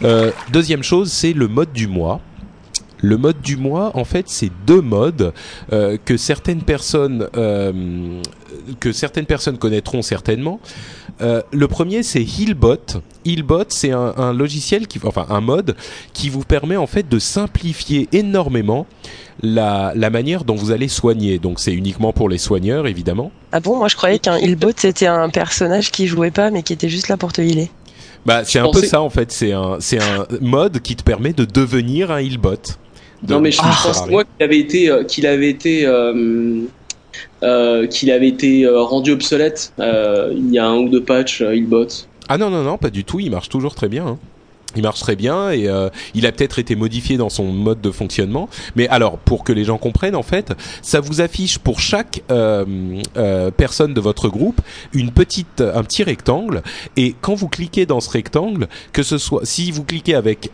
Euh, 0.04 0.32
deuxième 0.52 0.84
chose, 0.84 1.12
c'est 1.12 1.34
le 1.34 1.48
mode 1.48 1.72
du 1.74 1.88
mois. 1.88 2.20
Le 3.02 3.18
mode 3.18 3.42
du 3.42 3.58
mois, 3.58 3.92
en 3.96 4.04
fait, 4.04 4.30
c'est 4.30 4.52
deux 4.66 4.82
modes 4.82 5.34
euh, 5.74 5.98
que 6.04 6.18
certaines 6.18 6.62
personnes 6.62 7.28
euh, 7.36 8.22
que 8.80 8.92
certaines 8.92 9.26
personnes 9.26 9.58
connaîtront 9.58 10.02
certainement. 10.02 10.60
Euh, 11.22 11.42
le 11.52 11.68
premier, 11.68 12.04
c'est 12.04 12.22
Healbot. 12.22 13.02
Healbot, 13.26 13.66
c'est 13.70 13.92
un, 13.92 14.14
un, 14.18 14.34
logiciel 14.34 14.88
qui, 14.88 15.00
enfin, 15.04 15.26
un 15.30 15.42
mode 15.42 15.76
qui 16.14 16.30
vous 16.30 16.44
permet 16.44 16.78
en 16.78 16.88
fait 16.88 17.08
de 17.08 17.20
simplifier 17.20 18.08
énormément 18.12 18.86
la, 19.42 19.94
la 19.96 20.10
manière 20.10 20.44
dont 20.44 20.56
vous 20.56 20.72
allez 20.72 20.88
soigner. 20.88 21.40
Donc, 21.40 21.60
c'est 21.60 21.74
uniquement 21.74 22.14
pour 22.14 22.30
les 22.30 22.38
soigneurs, 22.38 22.88
évidemment. 22.88 23.32
Ah 23.52 23.60
bon, 23.60 23.78
moi 23.78 23.88
je 23.88 23.96
croyais 23.96 24.20
qu'un 24.20 24.38
Healbot 24.38 24.72
c'était 24.76 25.08
un 25.08 25.30
personnage 25.30 25.92
qui 25.92 26.08
jouait 26.08 26.32
pas, 26.32 26.52
mais 26.52 26.64
qui 26.64 26.74
était 26.74 26.90
juste 26.90 27.08
là 27.08 27.18
pour 27.18 27.34
te 27.34 27.42
healer. 27.42 27.70
Bah, 28.26 28.44
c'est 28.46 28.60
un 28.60 28.70
peu 28.70 28.84
ça 28.84 29.02
en 29.02 29.10
fait. 29.10 29.32
C'est 29.32 29.52
un, 29.52 29.78
c'est 29.80 30.00
un 30.00 30.28
mode 30.42 30.80
qui 30.82 30.96
te 30.96 31.04
permet 31.04 31.34
de 31.34 31.46
devenir 31.46 32.12
un 32.12 32.20
Healbot. 32.20 32.62
Non, 33.28 33.40
mais 33.40 33.52
je 33.52 33.60
ah, 33.62 33.72
pense 33.84 34.08
moi 34.08 34.24
qu'il 34.24 34.44
avait 34.44 34.60
été, 34.60 34.90
euh, 34.90 35.04
qu'il 35.04 35.28
avait 35.28 35.50
été, 35.50 35.86
euh, 35.86 36.62
euh, 37.44 37.88
qu'il 37.88 38.12
avait 38.12 38.28
été 38.28 38.66
euh, 38.66 38.82
rendu 38.82 39.12
obsolète. 39.12 39.74
Euh, 39.80 40.34
il 40.36 40.52
y 40.52 40.60
a 40.60 40.68
un 40.68 40.78
ou 40.78 40.90
deux 40.90 41.04
patchs, 41.04 41.42
Healbot. 41.42 41.88
Ah 42.30 42.38
non 42.38 42.50
non 42.50 42.64
non, 42.64 42.78
pas 42.78 42.90
du 42.90 43.04
tout. 43.04 43.20
Il 43.20 43.32
marche 43.32 43.50
toujours 43.50 43.76
très 43.76 43.90
bien. 43.90 44.08
Hein. 44.08 44.18
il 44.76 44.84
marche 44.84 45.02
très 45.02 45.16
bien 45.16 45.52
et 45.52 45.68
euh, 45.68 45.90
il 46.14 46.26
a 46.26 46.32
peut-être 46.32 46.60
été 46.60 46.76
modifié 46.76 47.18
dans 47.18 47.30
son 47.30 47.46
mode 47.46 47.82
de 47.82 47.92
fonctionnement. 47.92 48.50
Mais 48.76 48.88
alors, 48.88 49.18
pour 49.18 49.44
que 49.44 49.52
les 49.52 49.66
gens 49.66 49.78
comprennent, 49.78 50.16
en 50.16 50.24
fait, 50.24 50.54
ça 50.82 51.00
vous 51.00 51.20
affiche 51.20 51.60
pour 51.60 51.80
chaque 51.80 52.24
euh, 52.32 52.66
euh, 53.18 53.52
personne 53.52 53.94
de 53.94 54.02
votre 54.02 54.30
groupe 54.30 54.62
une 54.94 55.12
petite, 55.12 55.62
un 55.62 55.84
petit 55.84 56.04
rectangle. 56.04 56.64
Et 56.96 57.16
quand 57.22 57.36
vous 57.36 57.50
cliquez 57.50 57.86
dans 57.86 58.00
ce 58.00 58.10
rectangle, 58.10 58.68
que 58.94 59.04
ce 59.04 59.18
soit, 59.18 59.46
si 59.46 59.72
vous 59.72 59.84
cliquez 59.84 60.16
avec, 60.16 60.50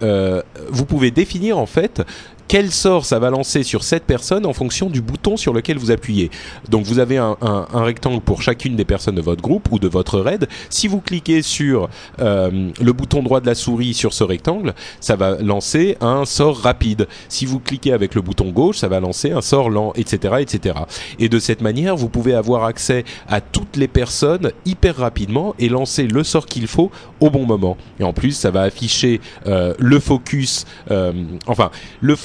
vous 0.70 0.86
pouvez 0.86 1.12
définir 1.12 1.58
en 1.58 1.66
fait 1.66 2.02
quel 2.48 2.72
sort 2.72 3.06
ça 3.06 3.20
va 3.20 3.30
lancer 3.30 3.64
sur 3.64 3.84
cette 3.84 4.04
personne 4.04 4.46
en 4.46 4.54
fonction 4.54 4.90
du 4.90 5.02
bouton 5.02 5.38
sur 5.38 5.54
lequel 5.54 5.78
vous 5.78 5.92
appuyez. 5.92 6.32
Donc 6.70 6.86
vous 6.86 7.00
avez 7.00 7.18
un, 7.18 7.36
rectangle 7.74 8.22
pour 8.22 8.42
chacune 8.42 8.76
des 8.76 8.86
personnes 8.86 9.16
de 9.16 9.22
votre 9.22 9.42
groupe 9.42 9.70
ou 9.72 9.80
de 9.80 9.88
votre 9.88 10.20
raid. 10.20 10.48
Si 10.70 10.88
vous 10.88 11.02
cliquez 11.02 11.42
sur 11.42 11.90
euh, 12.20 12.72
le 12.82 12.94
bouton 12.94 13.24
droit 13.24 13.42
de 13.42 13.46
la 13.46 13.56
souris 13.56 13.94
sur 13.94 14.14
ce 14.14 14.24
rectangle, 14.24 14.74
ça 15.00 15.16
va 15.16 15.38
lancer 15.42 15.98
un 16.02 16.26
sort 16.26 16.58
rapide. 16.58 17.08
Si 17.30 17.46
vous 17.46 17.60
cliquez 17.60 17.94
avec 17.94 18.16
le 18.16 18.22
bouton 18.22 18.52
gauche, 18.52 18.78
ça 18.78 18.88
va 18.88 19.00
lancer 19.00 19.32
un 19.32 19.42
sort 19.42 19.70
lent, 19.70 19.94
etc., 19.96 20.36
etc. 20.40 20.76
Et 21.20 21.30
de 21.30 21.40
cette 21.40 21.62
manière, 21.62 21.96
vous 21.96 22.10
pouvez 22.10 22.34
avoir 22.34 22.64
accès 22.64 23.04
à 23.28 23.42
toutes 23.42 23.76
les 23.76 23.88
personnes 23.88 24.52
hyper 24.66 24.98
rapidement 24.98 25.56
et 25.60 25.70
lancer 25.70 26.08
le 26.08 26.24
sort 26.24 26.46
qu'il 26.46 26.68
faut 26.68 26.92
au 27.20 27.30
bon 27.30 27.46
moment. 27.46 27.78
Et 28.00 28.04
en 28.04 28.14
plus, 28.14 28.32
ça 28.32 28.52
va 28.52 28.62
afficher 28.62 29.22
euh, 29.46 29.74
le 29.80 30.00
focus, 30.00 30.66
euh, 30.92 31.14
enfin 31.48 31.72
le 32.02 32.16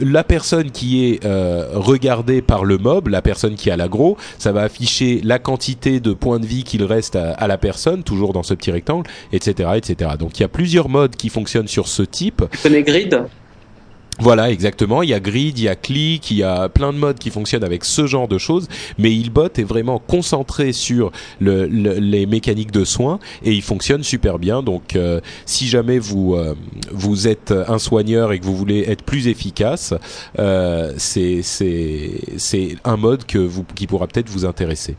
la 0.00 0.24
personne 0.24 0.70
qui 0.70 1.06
est 1.06 1.24
euh, 1.24 1.70
regardée 1.74 2.42
par 2.42 2.64
le 2.64 2.78
mob, 2.78 3.08
la 3.08 3.22
personne 3.22 3.54
qui 3.54 3.70
a 3.70 3.76
l'agro, 3.76 4.16
ça 4.38 4.52
va 4.52 4.62
afficher 4.62 5.20
la 5.24 5.38
quantité 5.38 6.00
de 6.00 6.12
points 6.12 6.40
de 6.40 6.46
vie 6.46 6.64
qu'il 6.64 6.84
reste 6.84 7.16
à, 7.16 7.46
la 7.46 7.58
personne, 7.58 8.02
toujours 8.02 8.32
dans 8.32 8.42
ce 8.42 8.54
petit 8.54 8.70
rectangle, 8.70 9.08
etc., 9.32 9.70
etc. 9.76 10.12
Donc 10.18 10.38
il 10.38 10.42
y 10.42 10.44
a 10.44 10.48
plusieurs 10.48 10.88
modes 10.88 11.16
qui 11.16 11.28
fonctionnent 11.28 11.68
sur 11.68 11.88
ce 11.88 12.02
type. 12.02 12.44
Tu 12.52 12.58
connais 12.58 12.82
Grid? 12.82 13.24
Voilà, 14.18 14.50
exactement. 14.50 15.02
Il 15.02 15.08
y 15.08 15.14
a 15.14 15.20
Grid, 15.20 15.58
il 15.58 15.64
y 15.64 15.68
a 15.68 15.74
Click, 15.74 16.30
il 16.30 16.36
y 16.36 16.42
a 16.42 16.68
plein 16.68 16.92
de 16.92 16.98
modes 16.98 17.18
qui 17.18 17.30
fonctionnent 17.30 17.64
avec 17.64 17.84
ce 17.84 18.06
genre 18.06 18.28
de 18.28 18.38
choses. 18.38 18.68
Mais 18.98 19.10
Healbot 19.10 19.48
est 19.56 19.64
vraiment 19.64 19.98
concentré 19.98 20.72
sur 20.72 21.12
le, 21.40 21.64
les 21.64 22.26
mécaniques 22.26 22.70
de 22.70 22.84
soins 22.84 23.18
et 23.42 23.52
il 23.52 23.62
fonctionne 23.62 24.02
super 24.02 24.38
bien. 24.38 24.62
Donc, 24.62 24.96
euh, 24.96 25.20
si 25.46 25.66
jamais 25.66 25.98
vous 25.98 26.34
euh, 26.34 26.54
vous 26.90 27.26
êtes 27.26 27.52
un 27.52 27.78
soigneur 27.78 28.32
et 28.32 28.38
que 28.38 28.44
vous 28.44 28.56
voulez 28.56 28.84
être 28.86 29.02
plus 29.02 29.28
efficace, 29.28 29.94
euh, 30.38 30.92
c'est 30.98 31.40
c'est 31.42 32.20
c'est 32.36 32.76
un 32.84 32.96
mode 32.96 33.24
que 33.24 33.38
vous 33.38 33.64
qui 33.74 33.86
pourra 33.86 34.06
peut-être 34.06 34.28
vous 34.28 34.44
intéresser. 34.44 34.94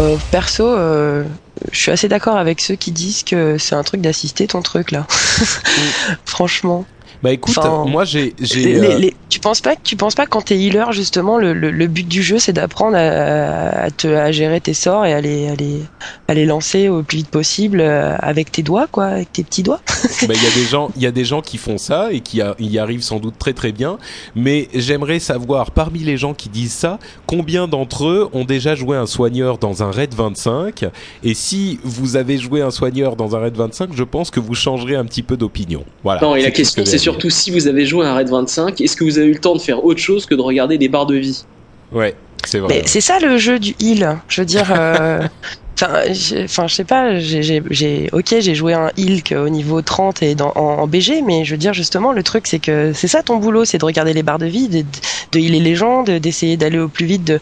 Euh, 0.00 0.16
perso, 0.30 0.64
je 0.74 1.78
suis 1.78 1.90
assez 1.90 2.08
d'accord 2.08 2.36
avec 2.36 2.60
ceux 2.60 2.76
qui 2.76 2.92
disent 2.92 3.24
que 3.24 3.58
c'est 3.58 3.74
un 3.74 3.82
truc 3.82 4.00
d'assister 4.00 4.46
ton 4.46 4.62
truc 4.62 4.92
là. 4.92 5.06
Franchement. 6.24 6.86
Bah 7.22 7.30
écoute, 7.30 7.56
moi 7.86 8.04
j'ai, 8.04 8.34
j'ai. 8.40 8.80
Euh, 8.80 9.10
tu 9.28 9.38
penses 9.38 9.60
pas, 9.60 9.76
tu 9.76 9.94
penses 9.94 10.16
pas 10.16 10.26
quand 10.26 10.42
t'es 10.42 10.58
healer 10.58 10.90
justement, 10.90 11.38
le, 11.38 11.52
le, 11.52 11.70
le, 11.70 11.86
but 11.86 12.06
du 12.06 12.20
jeu 12.20 12.40
c'est 12.40 12.52
d'apprendre 12.52 12.96
à, 12.96 13.84
à, 13.84 13.90
te, 13.90 14.08
à 14.08 14.32
gérer 14.32 14.60
tes 14.60 14.74
sorts 14.74 15.06
et 15.06 15.12
à 15.12 15.20
les, 15.20 15.48
à 15.48 15.54
les, 15.54 15.82
à 16.26 16.34
les 16.34 16.44
lancer 16.44 16.88
au 16.88 17.04
plus 17.04 17.18
vite 17.18 17.28
possible 17.28 17.80
euh, 17.80 18.16
avec 18.18 18.50
tes 18.50 18.64
doigts 18.64 18.88
quoi, 18.88 19.04
avec 19.06 19.32
tes 19.32 19.44
petits 19.44 19.62
doigts. 19.62 19.80
bah 19.86 20.34
il 20.34 20.42
y 20.42 20.46
a 20.46 20.54
des 20.54 20.64
gens, 20.64 20.90
il 20.96 21.02
y 21.02 21.06
a 21.06 21.12
des 21.12 21.24
gens 21.24 21.42
qui 21.42 21.58
font 21.58 21.78
ça 21.78 22.12
et 22.12 22.20
qui 22.20 22.40
y 22.58 22.78
arrivent 22.78 23.02
sans 23.02 23.20
doute 23.20 23.38
très 23.38 23.52
très 23.52 23.70
bien, 23.70 23.98
mais 24.34 24.68
j'aimerais 24.74 25.20
savoir 25.20 25.70
parmi 25.70 26.00
les 26.00 26.16
gens 26.16 26.34
qui 26.34 26.48
disent 26.48 26.72
ça, 26.74 26.98
combien 27.26 27.68
d'entre 27.68 28.06
eux 28.06 28.28
ont 28.32 28.44
déjà 28.44 28.74
joué 28.74 28.96
un 28.96 29.06
soigneur 29.06 29.58
dans 29.58 29.84
un 29.84 29.92
raid 29.92 30.12
25 30.12 30.86
et 31.22 31.34
si 31.34 31.78
vous 31.84 32.16
avez 32.16 32.36
joué 32.36 32.62
un 32.62 32.72
soigneur 32.72 33.14
dans 33.14 33.36
un 33.36 33.40
raid 33.40 33.56
25, 33.56 33.90
je 33.94 34.04
pense 34.04 34.32
que 34.32 34.40
vous 34.40 34.54
changerez 34.54 34.96
un 34.96 35.04
petit 35.04 35.22
peu 35.22 35.36
d'opinion. 35.36 35.84
Voilà. 36.02 36.20
Non, 36.20 36.34
et 36.34 36.42
la 36.42 36.50
question 36.50 36.84
c'est 36.84 37.11
surtout 37.12 37.30
si 37.30 37.50
vous 37.50 37.68
avez 37.68 37.84
joué 37.86 38.06
à 38.06 38.10
un 38.10 38.14
raid 38.14 38.28
25, 38.28 38.80
est-ce 38.80 38.96
que 38.96 39.04
vous 39.04 39.18
avez 39.18 39.28
eu 39.28 39.34
le 39.34 39.38
temps 39.38 39.54
de 39.54 39.60
faire 39.60 39.84
autre 39.84 40.00
chose 40.00 40.26
que 40.26 40.34
de 40.34 40.40
regarder 40.40 40.78
des 40.78 40.88
barres 40.88 41.06
de 41.06 41.16
vie? 41.16 41.44
Ouais, 41.92 42.14
c'est 42.44 42.58
vrai. 42.58 42.82
c'est 42.86 43.00
ça 43.00 43.18
le 43.20 43.36
jeu 43.36 43.58
du 43.58 43.74
heal. 43.80 44.18
Je 44.28 44.40
veux 44.40 44.46
dire, 44.46 44.72
euh, 44.76 45.22
Enfin, 45.82 46.66
je 46.66 46.74
sais 46.74 46.84
pas, 46.84 47.18
j'ai, 47.18 48.08
ok, 48.12 48.34
j'ai 48.40 48.54
joué 48.54 48.74
un 48.74 48.90
Ilk 48.96 49.34
au 49.36 49.48
niveau 49.48 49.82
30 49.82 50.22
et 50.22 50.34
dans, 50.34 50.52
en, 50.54 50.86
BG, 50.86 51.22
mais 51.22 51.44
je 51.44 51.52
veux 51.52 51.58
dire 51.58 51.74
justement, 51.74 52.12
le 52.12 52.22
truc 52.22 52.46
c'est 52.46 52.58
que 52.58 52.92
c'est 52.92 53.08
ça 53.08 53.22
ton 53.22 53.38
boulot, 53.38 53.64
c'est 53.64 53.78
de 53.78 53.84
regarder 53.84 54.12
les 54.12 54.22
barres 54.22 54.38
de 54.38 54.46
vie, 54.46 54.68
de, 54.68 54.84
de 55.32 55.38
healer 55.38 55.60
les 55.60 55.74
gens, 55.74 56.02
d'essayer 56.04 56.56
d'aller 56.56 56.78
au 56.78 56.88
plus 56.88 57.06
vite, 57.06 57.24
de, 57.24 57.40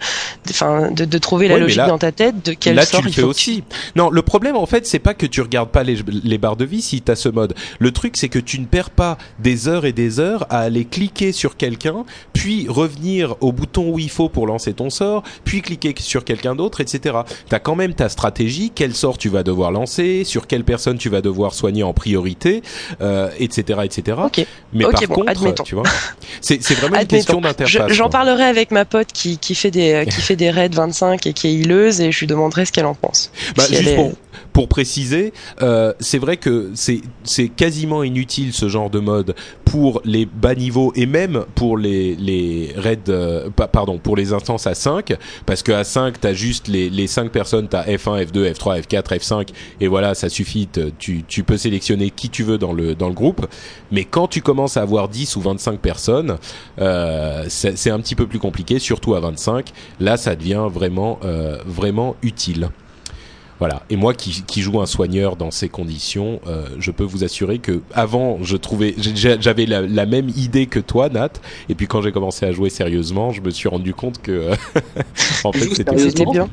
de, 0.95 1.05
de, 1.05 1.19
trouver 1.19 1.49
la 1.49 1.59
logique 1.59 1.85
dans 1.87 1.99
ta 1.99 2.13
tête, 2.13 2.47
de 2.47 2.53
quel 2.53 2.77
là, 2.77 2.87
sort 2.87 3.01
tu 3.01 3.07
le 3.07 3.13
fais 3.13 3.23
aussi. 3.23 3.63
Non, 3.97 4.11
le 4.11 4.23
problème 4.23 4.57
en 4.57 4.67
fait, 4.67 4.87
c'est 4.87 4.99
pas 4.99 5.15
que 5.15 5.27
tu 5.27 5.43
regardes 5.43 5.71
pas 5.71 5.83
les, 5.83 5.99
les 6.25 6.39
barres 6.39 6.57
de 6.57 6.65
vie 6.65 6.83
si 6.83 7.03
t'as 7.03 7.17
ce 7.17 7.29
mode. 7.29 7.55
Le 7.79 7.93
truc, 7.93 8.17
c'est 8.17 8.29
que 8.29 8.39
tu 8.39 8.59
ne 8.59 8.67
perds 8.67 8.91
pas 8.91 9.19
des 9.39 9.69
heures 9.69 9.85
et 9.85 9.93
des 9.93 10.19
heures 10.19 10.47
à 10.49 10.61
aller 10.61 10.85
cliquer 10.85 11.33
sur 11.33 11.57
quelqu'un, 11.57 12.05
puis 12.33 12.67
revenir 12.69 13.37
au 13.41 13.53
bouton 13.53 13.91
où 13.91 13.99
il 13.99 14.11
faut 14.11 14.29
pour 14.29 14.47
lancer 14.47 14.73
ton 14.73 14.89
sort, 14.89 15.23
puis 15.45 15.61
cliquer 15.61 15.95
sur 15.99 16.25
quelqu'un 16.25 16.55
d'autre, 16.55 16.81
etc. 16.81 17.19
T'as 17.49 17.59
quand 17.59 17.77
même 17.77 17.93
ta 17.93 18.09
stratégie 18.09 18.30
stratégie, 18.31 18.71
quel 18.73 18.95
sort 18.95 19.19
tu 19.19 19.29
vas 19.29 19.43
devoir 19.43 19.73
lancer, 19.73 20.23
sur 20.23 20.47
quelle 20.47 20.63
personne 20.63 20.99
tu 20.99 21.09
vas 21.09 21.21
devoir 21.21 21.53
soigner 21.53 21.83
en 21.83 21.93
priorité, 21.93 22.63
euh, 23.01 23.29
etc., 23.41 23.81
etc. 23.85 24.19
Mais 24.73 24.85
par 24.85 25.01
contre, 25.09 25.65
tu 25.65 25.75
vois, 25.75 25.83
c'est 26.41 26.63
vraiment 26.75 27.01
une 27.01 27.07
question 27.09 27.41
d'interface. 27.41 27.93
J'en 27.93 28.09
parlerai 28.09 28.45
avec 28.45 28.71
ma 28.71 28.85
pote 28.85 29.09
qui, 29.13 29.39
qui 29.39 29.57
fait 29.57 29.73
des 29.73 30.07
qui 30.09 30.21
fait 30.21 30.37
des 30.37 30.51
raids 30.51 30.69
25 30.69 31.27
et 31.27 31.33
qui 31.33 31.49
est 31.49 31.55
hileuse 31.55 32.01
et 32.01 32.13
je 32.13 32.21
lui 32.21 32.27
demanderai 32.29 32.65
ce 32.67 32.73
qu'elle 32.73 32.87
en 32.87 32.95
pense. 32.95 33.33
Bah, 33.57 33.65
juste 33.69 33.97
pour, 33.97 34.13
pour, 34.53 34.69
préciser, 34.69 35.33
euh, 35.63 35.93
c'est 36.01 36.19
vrai 36.19 36.37
que 36.37 36.71
c'est 36.75 37.49
quasiment 37.49 38.03
inutile 38.03 38.53
ce 38.53 38.69
genre 38.69 38.91
de 38.91 39.01
mode 39.01 39.35
pour 39.71 40.01
les 40.05 40.27
bas 40.27 40.55
niveaux 40.55 40.93
et 40.97 41.07
même 41.07 41.45
pour 41.55 41.79
les 41.79 42.17
les 42.17 42.73
raids 42.77 42.99
euh, 43.09 43.51
pardon 43.51 43.99
pour 43.99 44.17
les 44.17 44.33
instances 44.33 44.67
à 44.67 44.75
5 44.75 45.17
parce 45.47 45.63
que 45.63 45.71
à 45.71 45.85
5 45.85 46.21
t'as 46.21 46.33
juste 46.33 46.67
les 46.67 46.91
les 46.91 47.07
5 47.07 47.31
personnes 47.31 47.69
t'as 47.69 47.85
F1 47.85 48.27
F2 48.27 48.53
F3 48.53 48.83
F4 48.83 49.19
F5 49.19 49.49
et 49.81 49.87
voilà 49.87 50.15
ça 50.15 50.29
suffit 50.29 50.69
tu 50.99 51.23
tu 51.23 51.45
peux 51.45 51.57
sélectionner 51.57 52.11
qui 52.11 52.31
tu 52.31 52.43
veux 52.43 52.59
dans 52.59 52.73
le 52.73 52.97
dans 52.97 53.09
le 53.09 53.15
groupe. 53.15 53.47
Mais 53.93 54.05
quand 54.05 54.27
tu 54.27 54.43
commences 54.43 54.77
à 54.77 54.83
avoir 54.83 55.09
10 55.09 55.37
ou 55.37 55.41
25 55.41 55.79
personnes 55.79 56.39
euh, 56.81 57.45
c'est 57.49 57.91
un 57.91 58.01
petit 58.01 58.17
peu 58.17 58.27
plus 58.27 58.41
compliqué 58.41 58.81
surtout 58.81 59.15
à 59.15 59.21
25 59.21 59.71
là 60.01 60.17
ça 60.17 60.35
devient 60.35 60.67
vraiment 60.69 61.21
vraiment 61.67 62.17
utile 62.23 62.71
voilà. 63.61 63.83
Et 63.91 63.97
moi 63.97 64.15
qui, 64.15 64.43
qui 64.47 64.63
joue 64.63 64.81
un 64.81 64.87
soigneur 64.87 65.37
dans 65.37 65.51
ces 65.51 65.69
conditions, 65.69 66.41
euh, 66.47 66.67
je 66.79 66.91
peux 66.91 67.05
vous 67.05 67.25
assurer 67.25 67.59
que 67.59 67.83
avant, 67.93 68.39
je 68.43 68.57
trouvais, 68.57 68.95
j'avais 68.99 69.67
la, 69.67 69.83
la, 69.83 70.07
même 70.07 70.31
idée 70.31 70.67
que 70.67 70.81
toi, 70.81 71.11
Nat. 71.11 71.33
Et 71.69 71.75
puis 71.75 71.87
quand 71.87 72.01
j'ai 72.01 72.11
commencé 72.11 72.47
à 72.47 72.53
jouer 72.53 72.71
sérieusement, 72.71 73.33
je 73.33 73.43
me 73.43 73.51
suis 73.51 73.69
rendu 73.69 73.93
compte 73.93 74.21
que 74.23 74.51
en 75.45 75.53
fait 75.53 75.75
c'était 75.75 76.25
bien. 76.25 76.49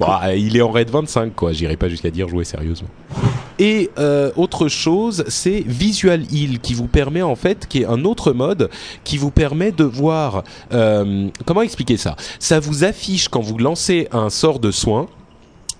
Bah, 0.00 0.34
il 0.34 0.56
est 0.56 0.62
en 0.62 0.70
raid 0.70 0.90
25 0.90 1.34
quoi, 1.34 1.52
j'irai 1.52 1.76
pas 1.76 1.88
jusqu'à 1.88 2.10
dire 2.10 2.28
jouer 2.28 2.44
sérieusement. 2.44 2.88
Et 3.58 3.90
euh, 3.98 4.30
autre 4.36 4.68
chose, 4.68 5.24
c'est 5.28 5.64
Visual 5.66 6.22
Heal 6.32 6.60
qui 6.60 6.74
vous 6.74 6.88
permet 6.88 7.22
en 7.22 7.36
fait, 7.36 7.66
qui 7.66 7.82
est 7.82 7.86
un 7.86 8.04
autre 8.04 8.32
mode 8.32 8.70
qui 9.02 9.16
vous 9.16 9.30
permet 9.30 9.72
de 9.72 9.84
voir 9.84 10.44
euh, 10.72 11.28
comment 11.46 11.62
expliquer 11.62 11.96
ça? 11.96 12.16
Ça 12.38 12.60
vous 12.60 12.84
affiche 12.84 13.28
quand 13.28 13.40
vous 13.40 13.58
lancez 13.58 14.08
un 14.12 14.30
sort 14.30 14.58
de 14.58 14.70
soin 14.70 15.08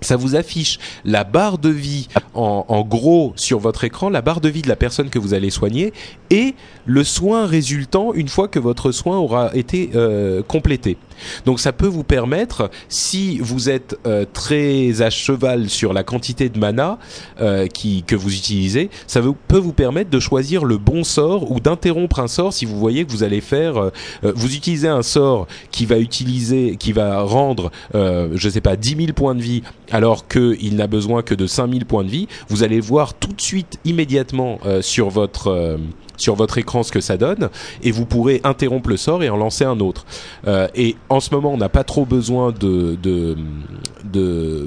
ça 0.00 0.16
vous 0.16 0.36
affiche 0.36 0.78
la 1.04 1.24
barre 1.24 1.58
de 1.58 1.68
vie 1.68 2.08
en, 2.34 2.82
gros 2.82 3.32
sur 3.36 3.58
votre 3.58 3.84
écran, 3.84 4.10
la 4.10 4.22
barre 4.22 4.40
de 4.40 4.48
vie 4.48 4.62
de 4.62 4.68
la 4.68 4.76
personne 4.76 5.08
que 5.08 5.18
vous 5.18 5.34
allez 5.34 5.50
soigner 5.50 5.92
et 6.30 6.54
le 6.84 7.04
soin 7.04 7.46
résultant 7.46 8.12
une 8.12 8.28
fois 8.28 8.48
que 8.48 8.58
votre 8.58 8.92
soin 8.92 9.18
aura 9.18 9.50
été 9.54 9.90
euh, 9.94 10.42
complété. 10.42 10.96
Donc 11.44 11.60
ça 11.60 11.72
peut 11.72 11.86
vous 11.86 12.04
permettre, 12.04 12.70
si 12.88 13.38
vous 13.38 13.70
êtes 13.70 13.98
euh, 14.06 14.24
très 14.32 15.02
à 15.02 15.10
cheval 15.10 15.68
sur 15.68 15.92
la 15.92 16.02
quantité 16.02 16.48
de 16.48 16.58
mana 16.58 16.98
euh, 17.40 17.66
qui, 17.66 18.02
que 18.02 18.16
vous 18.16 18.34
utilisez, 18.34 18.90
ça 19.06 19.20
peut 19.48 19.58
vous 19.58 19.72
permettre 19.72 20.10
de 20.10 20.20
choisir 20.20 20.64
le 20.64 20.78
bon 20.78 21.04
sort 21.04 21.50
ou 21.50 21.60
d'interrompre 21.60 22.20
un 22.20 22.28
sort 22.28 22.52
si 22.52 22.64
vous 22.64 22.78
voyez 22.78 23.04
que 23.04 23.10
vous 23.10 23.22
allez 23.22 23.40
faire, 23.40 23.76
euh, 23.76 23.90
vous 24.22 24.54
utilisez 24.54 24.88
un 24.88 25.02
sort 25.02 25.46
qui 25.70 25.86
va 25.86 25.98
utiliser, 25.98 26.76
qui 26.76 26.92
va 26.92 27.22
rendre, 27.22 27.70
je 27.94 28.48
sais 28.48 28.60
pas, 28.60 28.76
10 28.76 28.96
000 28.96 29.12
points 29.12 29.34
de 29.34 29.42
vie 29.42 29.62
alors 29.90 30.28
qu'il 30.28 30.76
n'a 30.76 30.86
besoin 30.86 31.22
que 31.22 31.34
de 31.34 31.46
5 31.46 31.70
000 31.70 31.84
points 31.86 32.04
de 32.04 32.10
vie, 32.10 32.28
vous 32.48 32.62
allez 32.62 32.80
voir 32.80 33.14
tout 33.14 33.32
de 33.32 33.40
suite, 33.40 33.78
immédiatement 33.84 34.58
sur 34.80 35.10
votre 35.10 35.78
sur 36.16 36.34
votre 36.34 36.58
écran 36.58 36.82
ce 36.82 36.92
que 36.92 37.00
ça 37.00 37.16
donne 37.16 37.50
et 37.82 37.90
vous 37.90 38.06
pourrez 38.06 38.40
interrompre 38.44 38.88
le 38.88 38.96
sort 38.96 39.22
et 39.22 39.28
en 39.28 39.36
lancer 39.36 39.64
un 39.64 39.80
autre. 39.80 40.04
Euh, 40.46 40.68
et 40.74 40.96
en 41.08 41.20
ce 41.20 41.34
moment, 41.34 41.52
on 41.52 41.56
n'a 41.56 41.68
pas 41.68 41.84
trop 41.84 42.04
besoin 42.04 42.52
de, 42.52 43.36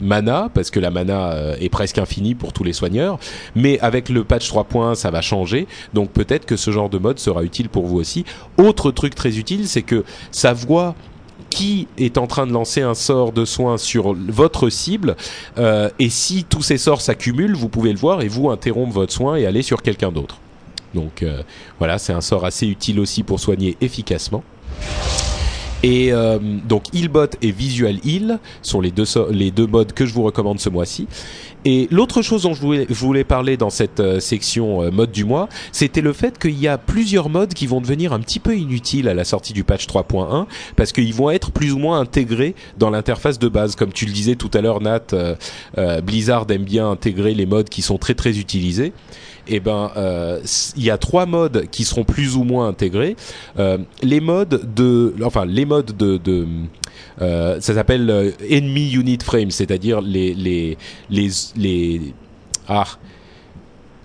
mana 0.02 0.50
parce 0.54 0.70
que 0.70 0.80
la 0.80 0.92
mana 0.92 1.32
euh, 1.32 1.56
est 1.60 1.70
presque 1.70 1.98
infinie 1.98 2.36
pour 2.36 2.54
tous 2.54 2.64
les 2.64 2.74
soigneurs. 2.74 3.20
Mais 3.56 3.80
avec 3.80 4.10
le 4.10 4.24
patch 4.24 4.48
3 4.48 4.66
points, 4.66 4.96
ça 4.96 5.12
va 5.12 5.22
changer. 5.22 5.68
Donc 5.94 6.12
peut-être 6.12 6.46
que 6.46 6.56
ce 6.56 6.72
genre 6.72 6.90
de 6.90 6.98
mode 6.98 7.20
sera 7.20 7.44
utile 7.44 7.70
pour 7.70 7.86
vous 7.86 7.98
aussi. 7.98 8.26
Autre 8.58 8.92
truc 8.92 9.16
très 9.16 9.38
utile, 9.38 9.68
c'est 9.68 9.82
que 9.82 10.04
ça 10.32 10.54
voit 10.54 10.96
qui 11.50 11.88
est 11.98 12.20
en 12.20 12.28
train 12.28 12.46
de 12.46 12.52
lancer 12.52 12.82
un 12.82 12.94
sort 12.94 13.32
de 13.32 13.44
soin 13.44 13.80
sur 13.80 14.14
votre 14.14 14.70
cible. 14.70 15.16
et 15.58 16.10
si 16.10 16.44
tous 16.44 16.62
ces 16.62 16.78
sorts 16.78 17.02
s'accumulent, 17.02 17.56
vous 17.56 17.70
pouvez 17.70 17.92
le 17.92 17.98
voir 17.98 18.22
et 18.22 18.28
vous 18.28 18.52
interrompre 18.52 18.94
votre 18.94 19.12
soin 19.12 19.36
et 19.36 19.48
aller 19.48 19.64
sur 19.64 19.82
quelqu'un 19.82 20.12
d'autre. 20.12 20.38
Donc 20.94 21.24
voilà, 21.78 21.98
c'est 21.98 22.14
un 22.14 22.22
sort 22.22 22.46
assez 22.46 22.68
utile 22.68 23.00
aussi 23.00 23.24
pour 23.24 23.40
soigner 23.40 23.78
efficacement. 23.82 24.44
Et 25.82 26.12
euh, 26.12 26.40
donc 26.40 26.94
Healbot 26.94 27.28
et 27.42 27.52
Visual 27.52 28.00
Heal 28.06 28.40
sont 28.62 28.82
les 28.82 28.92
deux, 28.92 29.06
les 29.32 29.52
deux 29.52 29.68
modes 29.68 29.94
que 29.94 30.06
je 30.06 30.14
vous 30.14 30.24
recommande 30.24 30.60
ce 30.60 30.70
mois-ci. 30.70 31.08
Et 31.66 31.88
l'autre 31.92 32.22
chose 32.22 32.44
dont 32.44 32.54
je 32.54 32.62
voulais, 32.94 33.24
parler 33.24 33.58
dans 33.58 33.70
cette 33.70 34.00
euh, 34.00 34.20
section 34.20 34.82
euh, 34.82 34.92
mode 34.92 35.12
du 35.12 35.26
mois, 35.26 35.50
c'était 35.72 36.02
le 36.02 36.14
fait 36.14 36.38
qu'il 36.38 36.58
y 36.60 36.68
a 36.68 36.78
plusieurs 36.78 37.30
modes 37.30 37.54
qui 37.54 37.68
vont 37.68 37.82
devenir 37.82 38.14
un 38.14 38.20
petit 38.20 38.40
peu 38.40 38.58
inutiles 38.58 39.08
à 39.08 39.14
la 39.14 39.24
sortie 39.24 39.54
du 39.54 39.64
patch 39.64 39.88
3.1 39.88 40.46
parce 40.76 40.92
qu'ils 40.92 41.14
vont 41.14 41.30
être 41.30 41.52
plus 41.52 41.72
ou 41.72 41.78
moins 41.78 42.00
intégrés 42.00 42.56
dans 42.78 42.90
l'interface 42.90 43.40
de 43.40 43.48
base. 43.48 43.76
Comme 43.76 43.94
tu 43.94 44.06
le 44.06 44.12
disais 44.12 44.36
tout 44.36 44.52
à 44.54 44.62
l'heure, 44.62 44.82
Nat, 44.82 45.14
Blizzard 46.02 46.46
aime 46.50 46.64
bien 46.64 46.90
intégrer 46.90 47.34
les 47.34 47.46
modes 47.46 47.70
qui 47.70 47.82
sont 47.82 47.98
très 47.98 48.16
très 48.16 48.38
utilisés 48.38 48.94
eh 49.50 49.60
ben, 49.60 49.92
euh, 49.98 50.40
il 50.78 50.84
y 50.84 50.92
a 50.92 50.98
trois 50.98 51.26
modes 51.26 51.68
qui 51.72 51.84
seront 51.84 52.04
plus 52.04 52.36
ou 52.36 52.44
moins 52.44 52.68
intégrés. 52.68 53.16
Euh, 53.58 53.80
les 54.04 54.22
modes 54.22 54.74
de, 54.76 55.16
enfin, 55.24 55.46
les 55.46 55.66
modes 55.66 55.98
de, 55.98 56.48
euh, 57.22 57.60
ça 57.60 57.74
s'appelle 57.74 58.34
enemy 58.50 58.92
unit 58.92 59.18
frame, 59.24 59.52
c'est-à-dire 59.52 60.02
les 60.02 60.34
les 60.34 60.78
les 61.10 61.30
les 61.56 62.14
ah 62.68 62.86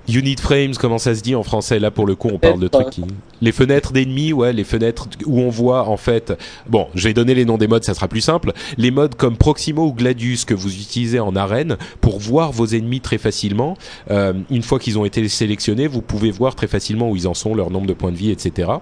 Unit 0.09 0.36
frames, 0.36 0.74
comment 0.78 0.98
ça 0.98 1.14
se 1.14 1.22
dit 1.22 1.34
en 1.34 1.42
français 1.42 1.78
Là, 1.78 1.90
pour 1.90 2.07
le 2.07 2.14
coup, 2.14 2.28
on 2.32 2.38
parle 2.38 2.61
de 2.61 2.68
trucs 2.68 2.90
qui... 2.90 3.05
Les 3.40 3.52
fenêtres 3.52 3.92
d'ennemis, 3.92 4.32
ouais, 4.32 4.52
les 4.52 4.64
fenêtres 4.64 5.09
où 5.24 5.40
on 5.40 5.48
voit, 5.48 5.88
en 5.88 5.96
fait... 5.96 6.32
Bon, 6.68 6.88
je 6.94 7.09
vais 7.09 7.14
donner 7.14 7.34
les 7.34 7.44
noms 7.44 7.57
des 7.57 7.68
modes, 7.68 7.84
ça 7.84 7.94
sera 7.94 8.09
plus 8.09 8.20
simple. 8.20 8.52
Les 8.76 8.90
modes 8.90 9.14
comme 9.14 9.36
Proximo 9.36 9.86
ou 9.86 9.92
Gladius 9.92 10.44
que 10.44 10.55
vous 10.55 10.74
utilisez 10.74 11.20
en 11.20 11.34
arène 11.36 11.78
pour 12.00 12.18
voir 12.18 12.52
vos 12.52 12.66
ennemis 12.66 13.00
très 13.00 13.18
facilement. 13.18 13.76
Euh, 14.11 14.34
une 14.50 14.62
fois 14.62 14.78
qu'ils 14.78 14.98
ont 14.98 15.05
été 15.05 15.26
sélectionnés, 15.28 15.86
vous 15.86 16.02
pouvez 16.02 16.30
voir 16.30 16.55
très 16.55 16.66
facilement 16.66 17.11
où 17.11 17.16
ils 17.16 17.26
en 17.26 17.34
sont, 17.34 17.55
leur 17.55 17.70
nombre 17.70 17.86
de 17.86 17.94
points 17.94 18.12
de 18.12 18.16
vie, 18.16 18.30
etc. 18.30 18.72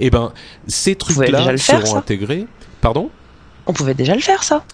Eh 0.00 0.10
ben, 0.10 0.32
ces 0.66 0.96
trucs-là 0.96 1.56
seront 1.56 1.96
intégrés... 1.96 2.46
Pardon? 2.80 3.10
On 3.66 3.74
pouvait 3.74 3.94
déjà 3.94 4.14
le 4.14 4.22
faire, 4.22 4.42
ça 4.42 4.64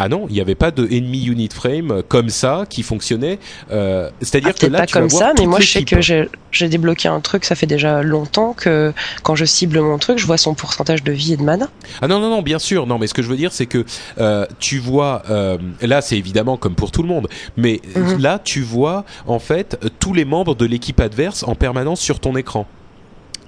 ah 0.00 0.08
non, 0.08 0.26
il 0.28 0.34
n'y 0.34 0.40
avait 0.40 0.54
pas 0.54 0.70
de 0.70 0.84
enemy 0.84 1.24
unit 1.24 1.48
frame 1.52 2.04
comme 2.06 2.28
ça 2.28 2.64
qui 2.70 2.84
fonctionnait. 2.84 3.40
Euh, 3.72 4.10
C'est-à-dire 4.20 4.52
ah, 4.54 4.58
que 4.58 4.66
là, 4.66 4.78
pas 4.78 4.86
tu 4.86 4.94
comme 4.94 5.08
vas 5.08 5.18
ça, 5.18 5.32
mais 5.36 5.44
moi 5.44 5.58
je 5.58 5.66
sais 5.66 5.82
que 5.82 6.00
j'ai 6.00 6.68
débloqué 6.68 7.08
un 7.08 7.20
truc. 7.20 7.44
Ça 7.44 7.56
fait 7.56 7.66
déjà 7.66 8.02
longtemps 8.02 8.52
que 8.52 8.92
quand 9.24 9.34
je 9.34 9.44
cible 9.44 9.80
mon 9.80 9.98
truc, 9.98 10.18
je 10.18 10.26
vois 10.26 10.38
son 10.38 10.54
pourcentage 10.54 11.02
de 11.02 11.10
vie 11.10 11.32
et 11.32 11.36
de 11.36 11.42
mana. 11.42 11.68
Ah 12.00 12.06
non 12.06 12.20
non 12.20 12.30
non, 12.30 12.42
bien 12.42 12.60
sûr. 12.60 12.86
Non, 12.86 12.98
mais 12.98 13.08
ce 13.08 13.14
que 13.14 13.22
je 13.22 13.28
veux 13.28 13.36
dire, 13.36 13.52
c'est 13.52 13.66
que 13.66 13.84
euh, 14.18 14.46
tu 14.60 14.78
vois. 14.78 15.22
Euh, 15.30 15.58
là, 15.82 16.00
c'est 16.00 16.16
évidemment 16.16 16.56
comme 16.56 16.76
pour 16.76 16.92
tout 16.92 17.02
le 17.02 17.08
monde, 17.08 17.28
mais 17.56 17.80
mhm. 17.96 18.18
là, 18.18 18.38
tu 18.38 18.62
vois 18.62 19.04
en 19.26 19.40
fait 19.40 19.84
tous 19.98 20.14
les 20.14 20.24
membres 20.24 20.54
de 20.54 20.64
l'équipe 20.64 21.00
adverse 21.00 21.42
en 21.42 21.56
permanence 21.56 22.00
sur 22.00 22.20
ton 22.20 22.36
écran. 22.36 22.68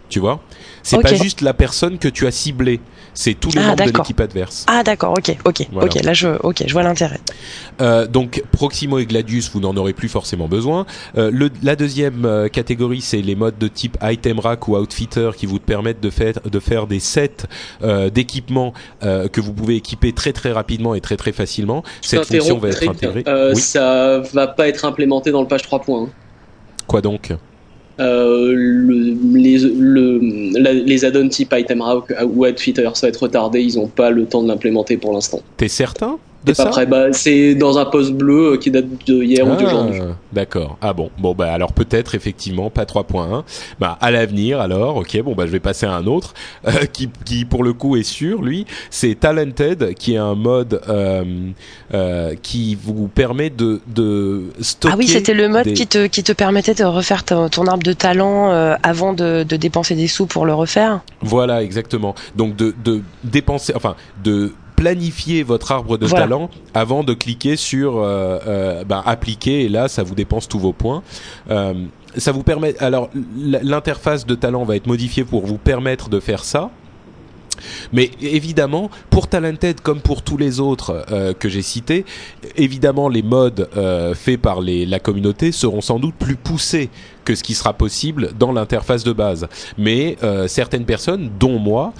Tu 0.08 0.18
vois? 0.18 0.40
C'est 0.82 1.00
pas 1.00 1.14
juste 1.14 1.40
la 1.40 1.54
personne 1.54 1.98
que 1.98 2.08
tu 2.08 2.26
as 2.26 2.32
ciblée 2.32 2.80
c'est 3.20 3.34
tous 3.34 3.50
les 3.50 3.60
ah, 3.60 3.66
membres 3.68 3.84
de 3.84 3.98
l'équipe 3.98 4.18
adverse. 4.18 4.64
Ah 4.66 4.82
d'accord, 4.82 5.12
ok, 5.12 5.36
ok, 5.44 5.68
ok, 5.74 6.02
là 6.02 6.14
je, 6.14 6.28
ok, 6.42 6.62
je 6.66 6.72
vois 6.72 6.82
l'intérêt. 6.82 7.20
Euh, 7.82 8.06
donc 8.06 8.42
Proximo 8.50 8.98
et 8.98 9.04
Gladius, 9.04 9.50
vous 9.52 9.60
n'en 9.60 9.76
aurez 9.76 9.92
plus 9.92 10.08
forcément 10.08 10.48
besoin. 10.48 10.86
Euh, 11.18 11.30
le, 11.30 11.50
la 11.62 11.76
deuxième 11.76 12.24
euh, 12.24 12.48
catégorie, 12.48 13.02
c'est 13.02 13.20
les 13.20 13.34
modes 13.34 13.58
de 13.58 13.68
type 13.68 13.98
item 14.02 14.38
rack 14.38 14.68
ou 14.68 14.76
outfitter 14.78 15.32
qui 15.36 15.44
vous 15.44 15.58
permettent 15.58 16.00
de 16.00 16.08
faire, 16.08 16.40
de 16.50 16.60
faire 16.60 16.86
des 16.86 16.98
sets 16.98 17.46
euh, 17.82 18.08
d'équipements 18.08 18.72
euh, 19.02 19.28
que 19.28 19.42
vous 19.42 19.52
pouvez 19.52 19.76
équiper 19.76 20.14
très 20.14 20.32
très 20.32 20.52
rapidement 20.52 20.94
et 20.94 21.02
très 21.02 21.18
très 21.18 21.32
facilement. 21.32 21.82
Cette 22.00 22.24
fonction 22.24 22.56
va 22.56 22.70
être 22.70 22.88
intégrée. 22.88 23.24
Oui. 23.26 23.60
Ça 23.60 24.22
va 24.32 24.46
pas 24.46 24.66
être 24.66 24.86
implémenté 24.86 25.30
dans 25.30 25.42
le 25.42 25.48
page 25.48 25.62
3 25.62 25.80
points. 25.80 26.04
Hein. 26.04 26.08
Quoi 26.86 27.02
donc? 27.02 27.34
Euh, 28.00 28.52
le, 28.54 29.16
les, 29.34 29.58
le, 29.58 30.18
les 30.86 31.04
add-ons 31.04 31.28
type 31.28 31.54
item 31.56 31.82
ou 32.34 32.44
Adfitter 32.44 32.88
ça 32.94 33.06
va 33.06 33.08
être 33.10 33.22
retardé, 33.22 33.62
ils 33.62 33.76
n'ont 33.76 33.88
pas 33.88 34.10
le 34.10 34.26
temps 34.26 34.42
de 34.42 34.48
l'implémenter 34.48 34.96
pour 34.96 35.12
l'instant. 35.12 35.40
T'es 35.56 35.68
certain? 35.68 36.18
De 36.44 36.52
ça 36.52 36.70
bah, 36.86 37.12
c'est 37.12 37.54
dans 37.54 37.78
un 37.78 37.84
post 37.84 38.12
bleu 38.12 38.52
euh, 38.52 38.56
qui 38.56 38.70
date 38.70 38.86
de 39.06 39.22
hier 39.22 39.46
ou 39.46 39.56
d'aujourd'hui. 39.56 40.00
Ah, 40.02 40.16
d'accord. 40.32 40.78
Ah 40.80 40.92
bon. 40.92 41.10
Bon 41.18 41.34
bah 41.34 41.52
alors 41.52 41.72
peut-être 41.72 42.14
effectivement 42.14 42.70
pas 42.70 42.84
3.1. 42.84 43.44
Bah 43.78 43.98
à 44.00 44.10
l'avenir 44.10 44.60
alors. 44.60 44.96
OK, 44.96 45.20
bon 45.22 45.34
bah 45.34 45.46
je 45.46 45.52
vais 45.52 45.60
passer 45.60 45.86
à 45.86 45.92
un 45.92 46.06
autre 46.06 46.34
euh, 46.66 46.86
qui 46.92 47.10
qui 47.24 47.44
pour 47.44 47.62
le 47.62 47.72
coup 47.72 47.96
est 47.96 48.02
sûr 48.02 48.42
lui, 48.42 48.66
c'est 48.90 49.18
Talented 49.18 49.94
qui 49.94 50.14
est 50.14 50.18
un 50.18 50.34
mode 50.34 50.80
euh, 50.88 51.24
euh, 51.94 52.34
qui 52.42 52.74
vous 52.74 53.08
permet 53.08 53.50
de 53.50 53.80
de 53.86 54.44
stocker 54.60 54.94
Ah 54.94 54.98
oui, 54.98 55.08
c'était 55.08 55.34
le 55.34 55.48
mode 55.48 55.72
qui 55.72 55.86
te 55.86 56.06
qui 56.06 56.22
te 56.22 56.32
permettait 56.32 56.74
de 56.74 56.84
refaire 56.84 57.24
ton, 57.24 57.48
ton 57.48 57.66
arbre 57.66 57.82
de 57.82 57.92
talent 57.92 58.50
euh, 58.50 58.74
avant 58.82 59.12
de, 59.12 59.44
de 59.48 59.56
dépenser 59.56 59.94
des 59.94 60.08
sous 60.08 60.26
pour 60.26 60.46
le 60.46 60.54
refaire. 60.54 61.00
Voilà, 61.20 61.62
exactement. 61.62 62.14
Donc 62.36 62.56
de 62.56 62.74
de 62.84 63.02
dépenser 63.24 63.72
enfin 63.74 63.96
de 64.24 64.52
planifier 64.80 65.42
votre 65.42 65.72
arbre 65.72 65.98
de 65.98 66.06
talent 66.06 66.48
avant 66.72 67.04
de 67.04 67.12
cliquer 67.12 67.56
sur 67.56 67.98
euh, 67.98 68.38
euh, 68.46 68.82
ben, 68.84 69.02
appliquer 69.04 69.64
et 69.64 69.68
là 69.68 69.88
ça 69.88 70.02
vous 70.02 70.14
dépense 70.14 70.48
tous 70.48 70.58
vos 70.58 70.72
points. 70.72 71.02
Euh, 71.50 71.74
ça 72.16 72.32
vous 72.32 72.42
permet 72.42 72.74
alors 72.78 73.10
l'interface 73.36 74.24
de 74.24 74.34
talent 74.34 74.64
va 74.64 74.76
être 74.76 74.86
modifiée 74.86 75.24
pour 75.24 75.44
vous 75.44 75.58
permettre 75.58 76.08
de 76.08 76.18
faire 76.18 76.44
ça. 76.44 76.70
Mais 77.92 78.10
évidemment, 78.22 78.90
pour 79.10 79.28
Talented 79.28 79.82
comme 79.82 80.00
pour 80.00 80.22
tous 80.22 80.38
les 80.38 80.60
autres 80.60 81.04
euh, 81.10 81.34
que 81.34 81.50
j'ai 81.50 81.60
cités, 81.60 82.06
évidemment 82.56 83.10
les 83.10 83.22
modes 83.22 83.68
euh, 83.76 84.14
faits 84.14 84.40
par 84.40 84.62
les, 84.62 84.86
la 84.86 84.98
communauté 84.98 85.52
seront 85.52 85.82
sans 85.82 85.98
doute 85.98 86.14
plus 86.14 86.36
poussés 86.36 86.88
que 87.26 87.34
ce 87.34 87.42
qui 87.42 87.52
sera 87.52 87.74
possible 87.74 88.30
dans 88.38 88.52
l'interface 88.52 89.04
de 89.04 89.12
base. 89.12 89.46
Mais 89.76 90.16
euh, 90.22 90.48
certaines 90.48 90.86
personnes, 90.86 91.30
dont 91.38 91.58
moi, 91.58 91.92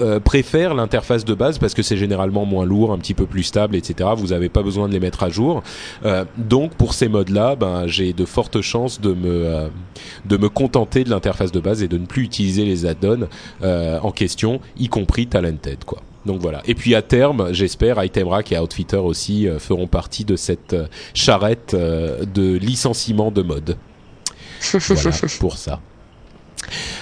euh, 0.00 0.20
préfèrent 0.20 0.74
l'interface 0.74 1.24
de 1.24 1.34
base 1.34 1.58
parce 1.58 1.74
que 1.74 1.82
c'est 1.82 1.96
généralement 1.96 2.44
moins 2.44 2.64
lourd, 2.64 2.92
un 2.92 2.98
petit 2.98 3.14
peu 3.14 3.26
plus 3.26 3.42
stable, 3.42 3.76
etc. 3.76 4.10
Vous 4.16 4.28
n'avez 4.28 4.48
pas 4.48 4.62
besoin 4.62 4.88
de 4.88 4.92
les 4.92 5.00
mettre 5.00 5.22
à 5.22 5.30
jour. 5.30 5.62
Euh, 6.04 6.24
donc 6.36 6.74
pour 6.74 6.94
ces 6.94 7.08
modes-là, 7.08 7.56
ben, 7.56 7.86
j'ai 7.86 8.12
de 8.12 8.24
fortes 8.24 8.60
chances 8.60 9.00
de 9.00 9.12
me 9.12 9.46
euh, 9.46 9.68
de 10.26 10.36
me 10.36 10.48
contenter 10.48 11.04
de 11.04 11.10
l'interface 11.10 11.52
de 11.52 11.60
base 11.60 11.82
et 11.82 11.88
de 11.88 11.98
ne 11.98 12.06
plus 12.06 12.22
utiliser 12.22 12.64
les 12.64 12.86
add-ons 12.86 13.28
en 13.62 14.10
question, 14.10 14.60
y 14.78 14.88
compris 14.88 15.26
Talented, 15.26 15.84
quoi. 15.84 16.02
Donc 16.26 16.40
voilà. 16.40 16.62
Et 16.66 16.74
puis 16.74 16.94
à 16.94 17.02
terme, 17.02 17.52
j'espère, 17.52 18.02
Itemrack 18.02 18.52
et 18.52 18.58
Outfitter 18.58 18.96
aussi 18.96 19.48
feront 19.58 19.86
partie 19.86 20.24
de 20.24 20.36
cette 20.36 20.76
charrette 21.14 21.74
de 21.74 22.56
licenciement 22.56 23.30
de 23.30 23.42
mode. 23.42 23.76
voilà 24.72 25.10
pour 25.38 25.56
ça. 25.56 25.80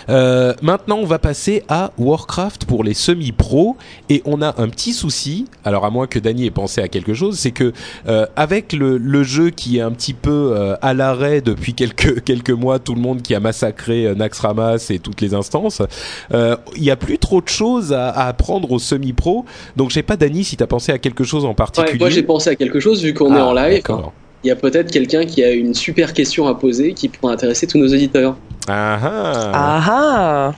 Euh, 0.08 0.54
maintenant, 0.62 0.98
on 0.98 1.04
va 1.04 1.18
passer 1.18 1.62
à 1.68 1.92
Warcraft 1.98 2.64
pour 2.64 2.84
les 2.84 2.94
semi-pros 2.94 3.76
et 4.08 4.22
on 4.24 4.42
a 4.42 4.60
un 4.60 4.68
petit 4.68 4.92
souci. 4.92 5.46
Alors 5.64 5.84
à 5.84 5.90
moins 5.90 6.06
que 6.06 6.18
Dany 6.18 6.46
ait 6.46 6.50
pensé 6.50 6.80
à 6.80 6.88
quelque 6.88 7.14
chose, 7.14 7.38
c'est 7.38 7.50
que 7.50 7.72
euh, 8.08 8.26
avec 8.36 8.72
le, 8.72 8.98
le, 8.98 9.22
jeu 9.22 9.50
qui 9.50 9.78
est 9.78 9.80
un 9.80 9.90
petit 9.90 10.14
peu 10.14 10.52
euh, 10.54 10.76
à 10.82 10.94
l'arrêt 10.94 11.40
depuis 11.40 11.74
quelques 11.74 12.22
quelques 12.24 12.50
mois, 12.50 12.78
tout 12.78 12.94
le 12.94 13.00
monde 13.00 13.22
qui 13.22 13.34
a 13.34 13.40
massacré 13.40 14.14
Naxxramas 14.14 14.86
et 14.90 14.98
toutes 14.98 15.20
les 15.20 15.34
instances, 15.34 15.82
il 16.32 16.82
n'y 16.82 16.90
a 16.90 16.96
plus 16.96 17.18
trop 17.18 17.40
de 17.40 17.48
choses 17.48 17.92
à, 17.92 18.08
à 18.08 18.28
apprendre 18.28 18.70
aux 18.70 18.78
semi-pros. 18.78 19.44
Donc 19.76 19.90
je 19.90 19.94
sais 19.94 20.02
pas 20.02 20.16
Dany 20.16 20.44
si 20.44 20.56
tu 20.56 20.62
as 20.62 20.66
pensé 20.66 20.92
à 20.92 20.98
quelque 20.98 21.24
chose 21.24 21.44
en 21.44 21.54
particulier. 21.54 21.92
Ouais, 21.94 21.98
moi 21.98 22.10
j'ai 22.10 22.22
pensé 22.22 22.50
à 22.50 22.54
quelque 22.54 22.80
chose 22.80 23.02
vu 23.02 23.14
qu'on 23.14 23.34
est 23.34 23.38
ah, 23.38 23.46
en 23.46 23.54
live 23.54 23.82
il 24.46 24.50
y 24.50 24.52
a 24.52 24.56
peut-être 24.56 24.92
quelqu'un 24.92 25.24
qui 25.24 25.42
a 25.42 25.50
une 25.50 25.74
super 25.74 26.12
question 26.12 26.46
à 26.46 26.54
poser 26.54 26.92
qui 26.94 27.08
pourrait 27.08 27.32
intéresser 27.32 27.66
tous 27.66 27.78
nos 27.78 27.88
auditeurs. 27.88 28.36
Ah 28.68 28.96
ah, 29.02 29.50
ah, 29.52 29.82
ah. 29.88 30.54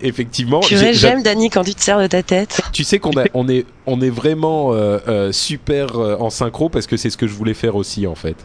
Effectivement. 0.00 0.62
j'aime 0.62 1.22
Dani 1.22 1.50
quand 1.50 1.62
tu 1.62 1.74
te 1.74 1.82
sers 1.82 2.00
de 2.00 2.06
ta 2.06 2.22
tête. 2.22 2.62
Tu 2.72 2.82
sais 2.82 2.98
qu'on 2.98 3.10
on 3.34 3.46
est, 3.50 3.66
on 3.84 4.00
est 4.00 4.08
vraiment 4.08 4.72
euh, 4.72 4.98
euh, 5.06 5.32
super 5.32 5.96
euh, 5.96 6.16
en 6.18 6.30
synchro 6.30 6.70
parce 6.70 6.86
que 6.86 6.96
c'est 6.96 7.10
ce 7.10 7.18
que 7.18 7.26
je 7.26 7.34
voulais 7.34 7.52
faire 7.52 7.76
aussi 7.76 8.06
en 8.06 8.14
fait. 8.14 8.36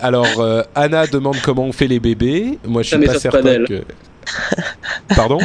alors 0.00 0.42
Anna 0.74 1.06
demande 1.06 1.36
comment 1.44 1.64
on 1.64 1.72
fait 1.72 1.88
les 1.88 2.00
bébés. 2.00 2.58
Moi 2.66 2.84
je 2.84 2.96
suis 2.96 3.06
pas 3.06 3.18
certain 3.18 3.64
que. 3.66 3.82
Pardon? 5.14 5.40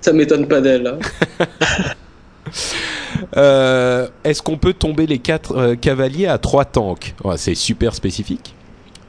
Ça 0.00 0.12
m'étonne 0.12 0.46
pas 0.46 0.60
d'elle. 0.60 0.96
Euh, 3.36 4.08
est-ce 4.24 4.42
qu'on 4.42 4.56
peut 4.56 4.72
tomber 4.72 5.06
les 5.06 5.18
quatre 5.18 5.56
euh, 5.56 5.74
cavaliers 5.76 6.26
à 6.26 6.38
trois 6.38 6.64
tanks 6.64 7.14
C'est 7.36 7.54
super 7.54 7.94
spécifique. 7.94 8.54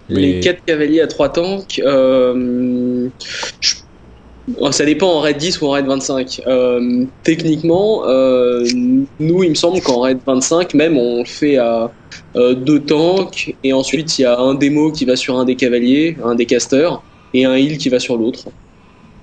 Les 0.10 0.42
quatre 0.42 0.64
cavaliers 0.66 1.00
à 1.00 1.08
trois 1.08 1.30
tanks, 1.30 1.80
euh, 1.86 3.08
ça 4.72 4.86
dépend 4.86 5.08
en 5.08 5.22
raid 5.22 5.38
10 5.38 5.62
ou 5.62 5.68
en 5.68 5.72
raid 5.72 5.86
25. 5.86 6.42
techniquement, 7.24 8.04
nous, 8.06 9.44
il 9.44 9.50
me 9.50 9.56
semble 9.56 9.80
qu'en 9.80 10.02
raid 10.02 10.20
25, 10.26 10.74
même, 10.74 10.98
on 10.98 11.20
le 11.20 11.26
fait 11.26 11.58
à 11.58 11.92
deux 12.36 12.82
tanks, 12.82 13.56
et 13.64 13.72
ensuite 13.72 14.20
il 14.20 14.24
y 14.24 14.26
a 14.26 14.38
un 14.38 14.54
démo 14.54 14.92
qui 14.92 15.06
va 15.06 15.16
sur 15.16 15.38
un 15.38 15.46
des 15.46 15.56
cavaliers, 15.56 16.18
un 16.26 16.36
des 16.36 16.46
casters, 16.46 17.02
et 17.34 17.46
un 17.46 17.56
heal 17.56 17.78
qui 17.78 17.88
va 17.88 18.00
sur 18.00 18.18
l'autre. 18.18 18.50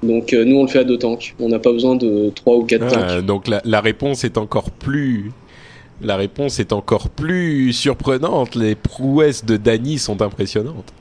Donc 0.03 0.33
nous 0.33 0.57
on 0.57 0.63
le 0.63 0.69
fait 0.69 0.81
à 0.81 0.85
deux 0.85 0.99
tanks. 0.99 1.35
On 1.41 1.49
n'a 1.49 1.59
pas 1.59 1.73
besoin 1.73 1.97
de 1.97 2.31
trois 2.35 2.57
ou 2.57 2.65
quatre 2.65 2.85
Ah, 2.89 3.15
tanks. 3.17 3.27
donc 3.27 3.49
la, 3.49 3.61
la 3.65 3.81
réponse 3.81 4.25
est 4.25 4.39
encore 4.39 4.71
plus. 4.71 5.33
La 6.01 6.17
réponse 6.17 6.61
est 6.61 6.73
encore 6.73 7.09
plus 7.09 7.73
surprenante. 7.73 8.55
Les 8.55 8.77
prouesses 8.77 9.45
de 9.45 9.57
Dany 9.57 9.99
sont 9.99 10.23
impressionnantes. 10.23 10.93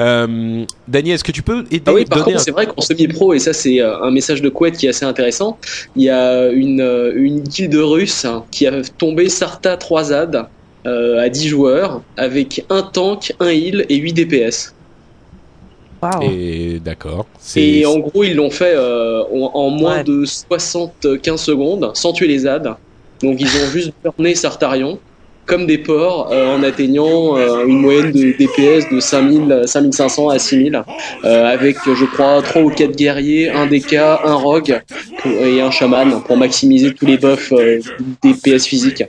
Euh, 0.00 0.64
Dany, 0.88 1.10
est-ce 1.10 1.24
que 1.24 1.32
tu 1.32 1.42
peux 1.42 1.64
aider 1.72 1.82
Ah 1.86 1.92
oui, 1.92 2.04
par 2.04 2.24
contre, 2.24 2.36
un- 2.36 2.38
c'est 2.38 2.52
vrai 2.52 2.66
qu'en 2.66 2.80
semi-pro, 2.80 3.34
et 3.34 3.40
ça 3.40 3.52
c'est 3.52 3.80
euh, 3.80 4.00
un 4.00 4.10
message 4.12 4.40
de 4.40 4.48
Couette 4.48 4.76
qui 4.76 4.86
est 4.86 4.90
assez 4.90 5.04
intéressant, 5.04 5.58
il 5.96 6.04
y 6.04 6.10
a 6.10 6.48
une, 6.48 6.80
euh, 6.80 7.12
une 7.16 7.40
guilde 7.40 7.74
russe 7.74 8.24
qui 8.52 8.66
a 8.68 8.82
tombé 8.98 9.28
Sarta 9.28 9.76
3 9.76 10.04
ZAD 10.04 10.46
euh, 10.86 11.18
à 11.20 11.28
10 11.28 11.48
joueurs 11.48 12.02
avec 12.16 12.64
un 12.70 12.82
tank, 12.82 13.34
un 13.40 13.48
heal 13.50 13.84
et 13.88 13.96
8 13.96 14.12
DPS. 14.12 14.74
Et 16.22 16.80
d'accord. 16.84 17.26
Et 17.56 17.86
en 17.86 17.98
gros, 17.98 18.24
ils 18.24 18.34
l'ont 18.34 18.50
fait 18.50 18.74
euh, 18.74 19.22
en, 19.30 19.70
moins 19.70 19.98
Ouais. 19.98 20.04
de 20.04 20.24
75 20.24 21.40
secondes, 21.40 21.90
sans 21.94 22.12
tuer 22.12 22.26
les 22.28 22.38
ZAD. 22.40 22.74
Donc 23.22 23.40
ils 23.40 23.46
ont 23.46 23.70
juste 23.72 23.92
burné 24.02 24.34
Sartarion 24.34 24.98
comme 25.46 25.66
des 25.66 25.78
porcs 25.78 26.30
euh, 26.32 26.54
en 26.56 26.62
atteignant 26.62 27.36
euh, 27.36 27.66
une 27.66 27.78
moyenne 27.80 28.12
de 28.12 28.32
DPS 28.38 28.88
de 28.92 29.00
5000, 29.00 29.62
5500 29.66 30.28
à 30.28 30.38
6000 30.38 30.82
euh, 31.24 31.44
avec 31.46 31.76
je 31.84 32.04
crois 32.04 32.40
3 32.42 32.62
ou 32.62 32.70
4 32.70 32.96
guerriers, 32.96 33.50
un 33.50 33.66
DK, 33.66 33.94
un 33.94 34.34
rogue 34.34 34.80
pour- 35.18 35.32
et 35.32 35.60
un 35.60 35.70
chaman 35.72 36.22
pour 36.24 36.36
maximiser 36.36 36.94
tous 36.94 37.06
les 37.06 37.18
buffs 37.18 37.52
euh, 37.52 37.80
DPS 38.22 38.66
physiques. 38.66 39.04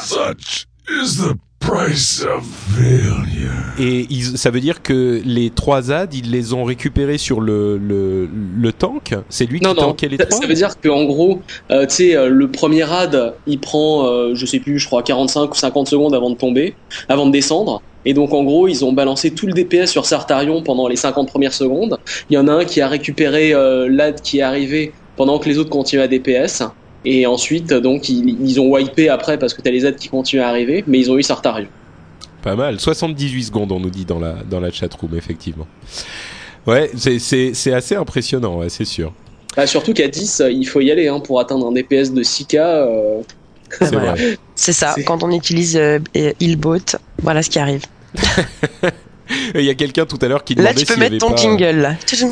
Such 0.00 0.66
is 0.88 1.16
the 1.18 1.34
price 1.62 2.24
of 2.24 2.44
failure. 2.76 3.52
Et 3.78 4.06
ils- 4.10 4.36
ça 4.36 4.50
veut 4.50 4.60
dire 4.60 4.82
que 4.82 5.22
les 5.24 5.50
trois 5.50 5.82
ZAD, 5.82 6.12
ils 6.14 6.30
les 6.30 6.52
ont 6.52 6.64
récupérés 6.64 7.18
sur 7.18 7.40
le, 7.40 7.78
le, 7.78 8.28
le 8.56 8.72
tank? 8.72 9.14
C'est 9.28 9.46
lui 9.46 9.60
qui 9.60 9.66
Non, 9.66 9.74
tankait 9.74 10.08
les 10.08 10.16
ça, 10.16 10.26
trois? 10.26 10.40
Ça 10.42 10.46
veut 10.46 10.54
dire 10.54 10.78
qu'en 10.80 11.04
gros, 11.04 11.40
euh, 11.70 11.86
tu 11.86 11.94
sais, 11.94 12.16
euh, 12.16 12.28
le 12.28 12.48
premier 12.50 12.84
rad, 12.84 13.34
il 13.46 13.58
prend, 13.60 14.06
euh, 14.06 14.34
je 14.34 14.44
sais 14.44 14.58
plus, 14.60 14.78
je 14.78 14.86
crois 14.86 15.02
45 15.02 15.52
ou 15.52 15.54
50 15.54 15.88
secondes 15.88 16.14
avant 16.14 16.30
de 16.30 16.36
tomber, 16.36 16.74
avant 17.08 17.26
de 17.26 17.32
descendre. 17.32 17.80
Et 18.04 18.14
donc 18.14 18.34
en 18.34 18.42
gros, 18.42 18.66
ils 18.66 18.84
ont 18.84 18.92
balancé 18.92 19.30
tout 19.32 19.46
le 19.46 19.52
DPS 19.52 19.86
sur 19.90 20.06
Sartarion 20.06 20.62
pendant 20.62 20.88
les 20.88 20.96
50 20.96 21.28
premières 21.28 21.52
secondes. 21.54 21.98
Il 22.30 22.34
y 22.34 22.38
en 22.38 22.48
a 22.48 22.52
un 22.52 22.64
qui 22.64 22.80
a 22.80 22.88
récupéré 22.88 23.54
euh, 23.54 23.88
l'ad 23.88 24.20
qui 24.20 24.38
est 24.38 24.42
arrivé 24.42 24.92
pendant 25.16 25.38
que 25.38 25.48
les 25.48 25.58
autres 25.58 25.70
continuent 25.70 26.02
à 26.02 26.08
DPS. 26.08 26.64
Et 27.04 27.26
ensuite, 27.26 27.72
donc, 27.72 28.08
ils, 28.08 28.36
ils 28.40 28.60
ont 28.60 28.72
wipé 28.74 29.08
après 29.08 29.38
parce 29.38 29.54
que 29.54 29.62
t'as 29.62 29.70
les 29.70 29.80
ZAD 29.80 29.96
qui 29.96 30.08
continuent 30.08 30.42
à 30.42 30.48
arriver, 30.48 30.84
mais 30.86 30.98
ils 31.00 31.10
ont 31.10 31.18
eu 31.18 31.22
Sartarion. 31.22 31.66
Pas 32.42 32.54
mal. 32.56 32.78
78 32.80 33.44
secondes, 33.44 33.72
on 33.72 33.80
nous 33.80 33.90
dit 33.90 34.04
dans 34.04 34.18
la, 34.18 34.34
dans 34.48 34.60
la 34.60 34.70
chatroom, 34.70 35.16
effectivement. 35.16 35.66
Ouais, 36.66 36.90
c'est- 36.96 37.18
c'est 37.18 37.54
c'est 37.54 37.72
assez 37.72 37.96
impressionnant, 37.96 38.58
ouais, 38.58 38.68
c'est 38.68 38.84
sûr. 38.84 39.12
Bah, 39.56 39.66
surtout 39.66 39.92
qu'à 39.92 40.08
10, 40.08 40.40
euh, 40.40 40.50
il 40.50 40.64
faut 40.66 40.80
y 40.80 40.90
aller 40.90 41.08
hein, 41.08 41.20
pour 41.20 41.40
atteindre 41.40 41.66
un 41.66 41.72
DPS 41.72 42.12
de 42.12 42.22
6K. 42.22 42.56
euh, 42.58 43.20
C'est 43.70 43.90
Voilà. 43.92 44.12
vrai. 44.12 44.38
C'est 44.54 44.72
ça, 44.72 44.94
quand 45.06 45.22
on 45.22 45.30
utilise 45.30 45.76
euh, 45.76 45.98
Healbot, 46.40 46.78
voilà 47.22 47.42
ce 47.42 47.50
qui 47.50 47.58
arrive. 47.58 47.82
Et 49.54 49.60
Il 49.60 49.64
y 49.64 49.70
a 49.70 49.74
quelqu'un 49.74 50.04
tout 50.04 50.18
à 50.20 50.28
l'heure 50.28 50.44
qui 50.44 50.54
Là, 50.54 50.72
demandait 50.72 50.80
tu 50.84 50.86
peux 50.92 50.98
mettre 51.00 51.18
ton 51.18 51.30
pas- 51.30 51.36
jingle. 51.36 51.76
Là. 51.80 51.94
Si- 52.06 52.24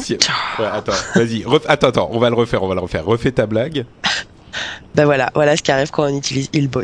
Ouais, 0.58 0.66
attends, 0.70 0.92
vas-y. 1.14 1.42
ref- 1.44 1.64
Attends, 1.66 1.88
attends, 1.88 2.10
on 2.12 2.18
va 2.18 2.28
le 2.28 2.36
refaire, 2.36 2.62
on 2.62 2.68
va 2.68 2.74
le 2.74 2.80
refaire. 2.80 3.04
Refais 3.06 3.32
ta 3.32 3.46
blague. 3.46 3.86
Bah 4.94 5.04
voilà, 5.04 5.30
voilà 5.34 5.56
ce 5.56 5.62
qui 5.62 5.70
arrive 5.72 5.90
quand 5.90 6.04
on 6.10 6.16
utilise 6.16 6.48
Healbot. 6.52 6.82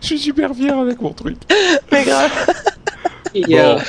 Je 0.00 0.06
suis 0.06 0.18
super 0.18 0.54
fier 0.54 0.76
avec 0.78 1.00
mon 1.00 1.12
truc. 1.12 1.36
Mais 1.92 2.04
grave. 2.04 2.30
Il 3.34 3.48
y 3.48 3.58
a, 3.58 3.74
Bon. 3.76 3.80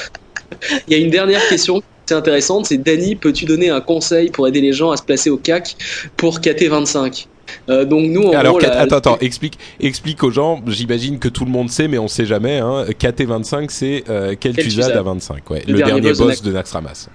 il 0.87 0.93
y 0.97 1.01
a 1.01 1.03
une 1.03 1.11
dernière 1.11 1.45
question 1.47 1.81
c'est 2.05 2.15
intéressante, 2.15 2.65
c'est 2.65 2.79
Dany, 2.79 3.15
peux-tu 3.15 3.45
donner 3.45 3.69
un 3.69 3.81
conseil 3.81 4.31
pour 4.31 4.47
aider 4.47 4.61
les 4.61 4.73
gens 4.73 4.89
à 4.89 4.97
se 4.97 5.03
placer 5.03 5.29
au 5.29 5.37
CAC 5.37 5.75
pour 6.17 6.39
KT25 6.39 7.27
Euh, 7.69 7.85
Donc 7.85 8.09
nous, 8.09 8.23
en 8.23 8.33
Alors, 8.33 8.53
gros, 8.57 8.61
la- 8.61 8.79
attends, 8.79 8.95
attends, 8.97 9.17
explique, 9.21 9.59
explique 9.79 10.23
aux 10.23 10.31
gens. 10.31 10.59
J'imagine 10.65 11.19
que 11.19 11.27
tout 11.27 11.45
le 11.45 11.51
monde 11.51 11.69
sait, 11.69 11.87
mais 11.87 11.99
on 11.99 12.07
sait 12.07 12.25
jamais. 12.25 12.57
Hein. 12.57 12.85
KT25, 12.99 13.67
c'est 13.69 14.03
euh, 14.09 14.33
Kel'Thuzad 14.35 14.87
Kel'Thuzad. 14.87 14.97
à 14.97 15.01
25, 15.03 15.49
ouais. 15.51 15.63
Le 15.67 15.73
Le, 15.73 15.77
dernier 15.83 16.01
dernier, 16.01 16.17
boss 16.17 16.41
de 16.41 16.51
Naxxramas. 16.51 17.09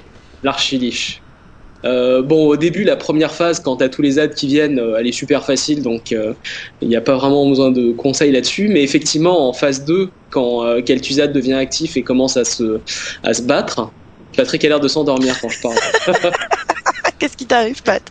l'archiliche. 0.44 1.20
Euh, 1.84 2.22
bon, 2.22 2.48
au 2.48 2.56
début, 2.56 2.84
la 2.84 2.96
première 2.96 3.32
phase, 3.32 3.60
quand 3.60 3.76
t'as 3.76 3.88
tous 3.88 4.02
les 4.02 4.18
ads 4.18 4.28
qui 4.28 4.46
viennent, 4.46 4.78
euh, 4.78 4.96
elle 4.98 5.06
est 5.06 5.12
super 5.12 5.44
facile, 5.44 5.82
donc 5.82 6.12
euh, 6.12 6.32
il 6.80 6.88
n'y 6.88 6.96
a 6.96 7.00
pas 7.00 7.16
vraiment 7.16 7.46
besoin 7.48 7.70
de 7.70 7.92
conseils 7.92 8.32
là-dessus. 8.32 8.68
Mais 8.68 8.82
effectivement, 8.82 9.48
en 9.48 9.52
phase 9.52 9.84
2, 9.84 10.10
quand 10.30 10.64
euh, 10.64 10.80
Kel'Thuzad 10.80 11.32
devient 11.32 11.54
actif 11.54 11.96
et 11.96 12.02
commence 12.02 12.36
à 12.36 12.44
se, 12.44 12.80
à 13.22 13.34
se 13.34 13.42
battre, 13.42 13.90
Patrick 14.36 14.64
a 14.64 14.68
l'air 14.68 14.80
de 14.80 14.88
s'endormir 14.88 15.38
quand 15.40 15.48
je 15.48 15.60
parle. 15.60 15.76
Qu'est-ce 17.18 17.36
qui 17.36 17.46
t'arrive, 17.46 17.82
Pat? 17.82 18.02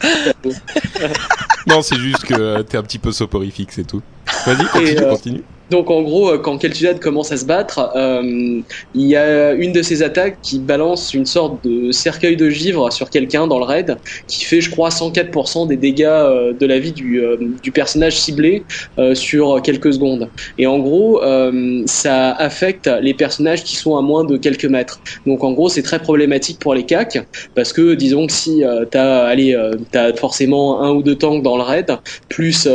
Non, 1.67 1.81
c'est 1.81 1.97
juste 1.97 2.25
que 2.25 2.61
t'es 2.61 2.77
un 2.77 2.83
petit 2.83 2.99
peu 2.99 3.11
soporifique, 3.11 3.71
c'est 3.71 3.85
tout. 3.85 4.01
Vas-y, 4.45 4.65
continue, 4.65 4.99
euh, 4.99 5.09
continue. 5.09 5.43
Donc 5.73 5.89
en 5.89 6.03
gros, 6.03 6.29
euh, 6.29 6.37
quand 6.37 6.59
Kel'Thuzad 6.59 6.99
commence 6.99 7.31
à 7.31 7.37
se 7.37 7.45
battre, 7.45 7.89
euh, 7.95 8.61
il 8.93 9.07
y 9.07 9.15
a 9.15 9.53
une 9.53 9.71
de 9.71 9.81
ses 9.81 10.03
attaques 10.03 10.37
qui 10.43 10.59
balance 10.59 11.15
une 11.15 11.25
sorte 11.25 11.63
de 11.63 11.91
cercueil 11.91 12.35
de 12.35 12.47
givre 12.49 12.93
sur 12.93 13.09
quelqu'un 13.09 13.47
dans 13.47 13.57
le 13.57 13.65
raid, 13.65 13.97
qui 14.27 14.43
fait, 14.43 14.61
je 14.61 14.69
crois, 14.69 14.89
104% 14.89 15.67
des 15.67 15.77
dégâts 15.77 16.03
euh, 16.05 16.53
de 16.53 16.65
la 16.67 16.77
vie 16.77 16.91
du, 16.91 17.21
euh, 17.21 17.37
du 17.63 17.71
personnage 17.71 18.19
ciblé 18.19 18.63
sur 19.13 19.61
quelques 19.63 19.93
secondes. 19.93 20.29
Et 20.57 20.67
en 20.67 20.77
gros, 20.79 21.21
ça 21.85 22.31
affecte 22.31 22.89
les 23.01 23.13
personnages 23.13 23.63
qui 23.63 23.75
sont 23.75 23.97
à 23.97 24.01
moins 24.01 24.23
de 24.23 24.37
quelques 24.37 24.65
mètres. 24.65 24.99
Donc 25.25 25.43
en 25.43 25.51
gros, 25.53 25.69
c'est 25.69 25.81
très 25.81 25.99
problématique 25.99 26.59
pour 26.59 26.73
les 26.73 26.83
CAC, 26.83 27.19
parce 27.55 27.73
que 27.73 27.95
disons 27.95 28.27
que 28.27 28.33
si 28.33 28.63
t'as, 28.91 29.25
allez, 29.25 29.57
t'as 29.91 30.13
forcément 30.13 30.81
un 30.81 30.91
ou 30.91 31.01
deux 31.01 31.15
tanks 31.15 31.41
dans 31.41 31.57
le 31.57 31.63
raid, 31.63 31.97
plus 32.29 32.67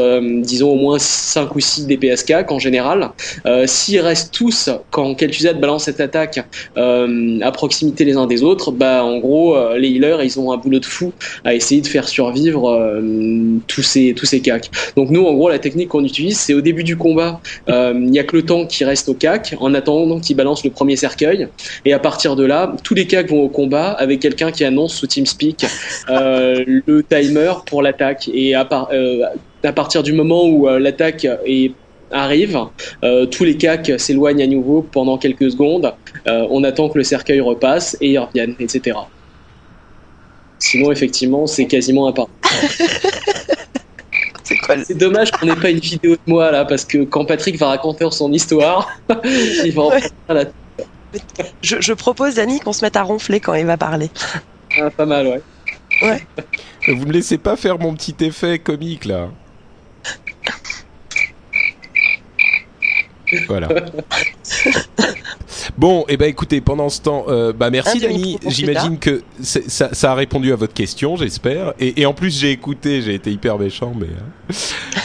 disons 0.42 0.70
au 0.70 0.76
moins 0.76 0.98
5 0.98 1.37
ou 1.54 1.60
6 1.60 1.86
DPS 1.86 2.22
CAC 2.24 2.50
en 2.52 2.58
général, 2.58 3.10
euh, 3.46 3.66
s'ils 3.66 4.00
restent 4.00 4.32
tous 4.34 4.70
quand 4.90 5.14
Kel'Thuzad 5.14 5.60
balance 5.60 5.84
cette 5.84 6.00
attaque 6.00 6.40
euh, 6.76 7.38
à 7.42 7.52
proximité 7.52 8.04
les 8.04 8.16
uns 8.16 8.26
des 8.26 8.42
autres, 8.42 8.70
bah 8.72 9.04
en 9.04 9.18
gros 9.18 9.56
euh, 9.56 9.78
les 9.78 9.88
healers 9.88 10.22
ils 10.22 10.38
ont 10.40 10.52
un 10.52 10.56
boulot 10.56 10.78
de 10.80 10.86
fou 10.86 11.12
à 11.44 11.54
essayer 11.54 11.80
de 11.80 11.86
faire 11.86 12.08
survivre 12.08 13.00
tous 13.66 13.82
ces 13.82 14.14
tous 14.14 14.26
ces 14.26 14.40
cacs. 14.40 14.70
Donc 14.96 15.10
nous 15.10 15.24
en 15.24 15.34
gros 15.34 15.48
la 15.48 15.58
technique 15.58 15.88
qu'on 15.88 16.04
utilise 16.04 16.38
c'est 16.38 16.54
au 16.54 16.60
début 16.60 16.84
du 16.84 16.96
combat 16.96 17.40
il 17.68 18.10
y 18.14 18.18
a 18.18 18.24
que 18.24 18.36
le 18.36 18.42
tank 18.42 18.68
qui 18.68 18.84
reste 18.84 19.08
au 19.08 19.14
cac 19.14 19.54
en 19.60 19.74
attendant 19.74 20.20
qu'il 20.20 20.36
balance 20.36 20.64
le 20.64 20.70
premier 20.70 20.96
cercueil. 20.96 21.48
Et 21.84 21.92
à 21.92 21.98
partir 21.98 22.36
de 22.36 22.44
là 22.44 22.74
tous 22.82 22.94
les 22.94 23.06
cacs 23.06 23.28
vont 23.30 23.42
au 23.42 23.48
combat 23.48 23.90
avec 23.92 24.20
quelqu'un 24.20 24.50
qui 24.52 24.64
annonce 24.64 24.94
sous 24.94 25.06
TeamSpeak 25.06 25.64
le 26.08 27.02
timer 27.02 27.52
pour 27.66 27.82
l'attaque. 27.82 28.28
Et 28.32 28.54
à, 28.54 28.64
par- 28.64 28.88
euh, 28.92 29.24
à 29.64 29.72
partir 29.72 30.02
du 30.02 30.12
moment 30.12 30.46
où 30.46 30.68
euh, 30.68 30.78
l'attaque 30.78 31.26
est 31.46 31.72
arrive, 32.10 32.58
euh, 33.04 33.26
tous 33.26 33.44
les 33.44 33.56
cacs 33.58 33.92
s'éloignent 33.98 34.42
à 34.42 34.46
nouveau 34.46 34.82
pendant 34.82 35.18
quelques 35.18 35.50
secondes, 35.50 35.92
euh, 36.26 36.46
on 36.50 36.64
attend 36.64 36.88
que 36.88 36.96
le 36.98 37.04
cercueil 37.04 37.40
repasse 37.40 37.96
et 38.00 38.12
ils 38.12 38.18
reviennent, 38.18 38.54
etc. 38.58 38.96
Sinon, 40.58 40.90
effectivement, 40.90 41.46
c'est 41.46 41.66
quasiment 41.66 42.08
imparable. 42.08 42.32
C'est 44.42 44.56
quoi 44.56 44.76
le- 44.76 44.84
C'est 44.84 44.96
dommage 44.96 45.30
qu'on 45.30 45.46
n'ait 45.46 45.54
pas 45.56 45.70
une 45.70 45.78
vidéo 45.80 46.12
de 46.14 46.20
moi 46.32 46.50
là, 46.50 46.64
parce 46.64 46.84
que 46.86 47.04
quand 47.04 47.24
Patrick 47.26 47.56
va 47.58 47.68
raconter 47.68 48.06
son 48.10 48.32
histoire, 48.32 48.88
il 49.64 49.72
va 49.74 49.82
en 49.82 49.90
Ouais. 49.90 50.00
prendre 50.26 50.44
la 50.44 50.44
je, 51.62 51.76
je 51.80 51.92
propose, 51.94 52.34
Dani, 52.34 52.60
qu'on 52.60 52.72
se 52.74 52.84
mette 52.84 52.96
à 52.96 53.02
ronfler 53.02 53.40
quand 53.40 53.54
il 53.54 53.64
va 53.66 53.76
parler. 53.78 54.10
Ah, 54.78 54.90
pas 54.90 55.06
mal, 55.06 55.26
ouais. 56.02 56.20
Vous 56.86 57.06
me 57.06 57.12
laissez 57.12 57.38
pas 57.38 57.56
faire 57.56 57.78
mon 57.78 57.94
petit 57.94 58.14
effet 58.20 58.58
comique 58.58 59.04
là. 59.06 59.30
Voilà. 63.46 63.68
Bon, 65.76 66.00
et 66.08 66.14
eh 66.14 66.16
ben 66.16 66.28
écoutez, 66.28 66.60
pendant 66.62 66.88
ce 66.88 67.00
temps, 67.02 67.26
euh, 67.28 67.52
bah 67.52 67.68
merci 67.70 68.00
Dani. 68.00 68.38
J'imagine 68.46 68.98
que 68.98 69.22
ça, 69.40 69.92
ça 69.92 70.12
a 70.12 70.14
répondu 70.14 70.52
à 70.52 70.56
votre 70.56 70.72
question, 70.72 71.14
j'espère. 71.16 71.74
Et, 71.78 72.00
et 72.00 72.06
en 72.06 72.14
plus, 72.14 72.36
j'ai 72.40 72.50
écouté, 72.50 73.02
j'ai 73.02 73.14
été 73.14 73.30
hyper 73.30 73.58
méchant, 73.58 73.92
mais. 73.98 74.06
hein. 74.06 74.54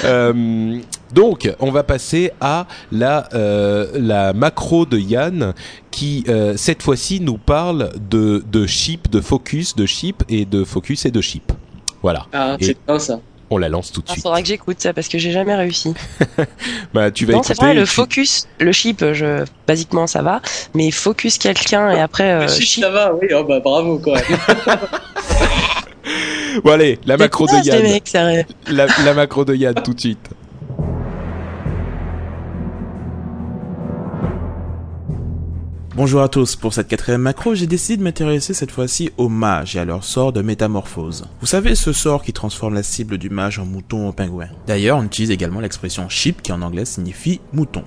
Euh, 0.06 0.80
donc, 1.14 1.50
on 1.62 1.72
va 1.72 1.84
passer 1.84 2.32
à 2.42 2.68
la 2.92 3.30
euh, 3.34 3.88
la 3.94 4.34
macro 4.34 4.86
de 4.86 4.98
Yann, 4.98 5.54
qui 5.92 6.26
euh, 6.28 6.56
cette 6.58 6.82
fois-ci 6.84 7.22
nous 7.22 7.38
parle 7.38 7.92
de 8.10 8.44
de 8.52 8.66
chip, 8.68 9.10
de 9.10 9.22
focus, 9.22 9.76
de 9.78 9.86
chip 9.86 10.24
et 10.28 10.44
de 10.44 10.66
focus 10.66 11.06
et 11.06 11.12
de 11.12 11.22
chip. 11.22 11.54
Voilà, 12.02 12.26
Ah, 12.34 12.58
Et- 12.60 12.66
c'est 12.66 12.78
bien 12.86 13.00
ça. 13.00 13.22
On 13.54 13.58
la 13.58 13.70
lance 13.70 13.92
tout 13.92 14.02
de 14.02 14.08
Il 14.08 14.12
suite. 14.12 14.24
faudra 14.24 14.42
que 14.42 14.48
j'écoute 14.48 14.80
ça 14.80 14.94
parce 14.94 15.08
que 15.08 15.18
j'ai 15.18 15.32
jamais 15.32 15.56
réussi. 15.56 15.94
Bah, 16.94 17.10
tu 17.12 17.26
vas 17.26 17.34
non, 17.34 17.40
écouter. 17.40 17.56
c'est 17.56 17.62
vrai, 17.64 17.74
le 17.74 17.82
tu- 17.84 17.88
focus, 17.88 18.48
le 18.60 18.72
chip, 18.72 19.04
je, 19.14 19.46
basiquement 19.68 20.06
ça 20.08 20.22
va, 20.22 20.42
mais 20.74 20.92
focus 20.92 21.38
quelqu'un 21.38 21.92
et 21.92 22.00
après 22.00 22.32
euh, 22.32 22.42
Le 22.44 22.48
chip, 22.48 22.64
chip. 22.66 22.84
ça 22.84 22.90
va, 22.90 23.14
oui, 23.16 23.28
oh, 23.34 23.44
bah, 23.44 23.60
bravo 23.60 24.00
quand 24.00 24.12
même. 24.16 24.80
Bon 26.64 26.72
allez, 26.72 27.00
la 27.06 27.18
macro 27.18 27.48
de 27.48 27.66
Yann. 27.66 27.82
mecs. 27.82 28.12
La, 28.68 28.86
la 29.06 29.14
macro 29.14 29.44
de 29.46 29.56
Yann 29.56 29.74
tout 29.84 29.94
de 29.94 30.00
suite. 30.00 30.30
Bonjour 35.96 36.24
à 36.24 36.28
tous, 36.28 36.56
pour 36.56 36.74
cette 36.74 36.88
quatrième 36.88 37.22
macro, 37.22 37.54
j'ai 37.54 37.68
décidé 37.68 37.98
de 37.98 38.04
m'intéresser 38.04 38.56
cette 38.56 38.72
fois-ci 38.72 39.12
aux 39.18 39.30
mages 39.30 39.76
et 39.76 39.80
à 39.80 39.86
leur 39.86 40.04
sort 40.04 40.34
de 40.34 40.42
métamorphose. 40.42 41.28
Vous 41.40 41.46
savez 41.46 41.76
ce 41.76 41.94
sort 41.94 42.24
qui 42.24 42.34
transforme 42.34 42.74
la 42.74 42.82
cible 42.82 43.20
du 43.20 43.30
mage 43.30 43.60
en 43.60 43.66
mouton 43.66 44.06
ou 44.06 44.08
en 44.08 44.12
pingouin? 44.12 44.48
D'ailleurs, 44.66 44.98
on 44.98 45.04
utilise 45.04 45.30
également 45.30 45.60
l'expression 45.60 46.10
ship 46.10 46.42
qui 46.42 46.52
en 46.52 46.64
anglais 46.64 46.86
signifie 46.86 47.42
mouton. 47.54 47.84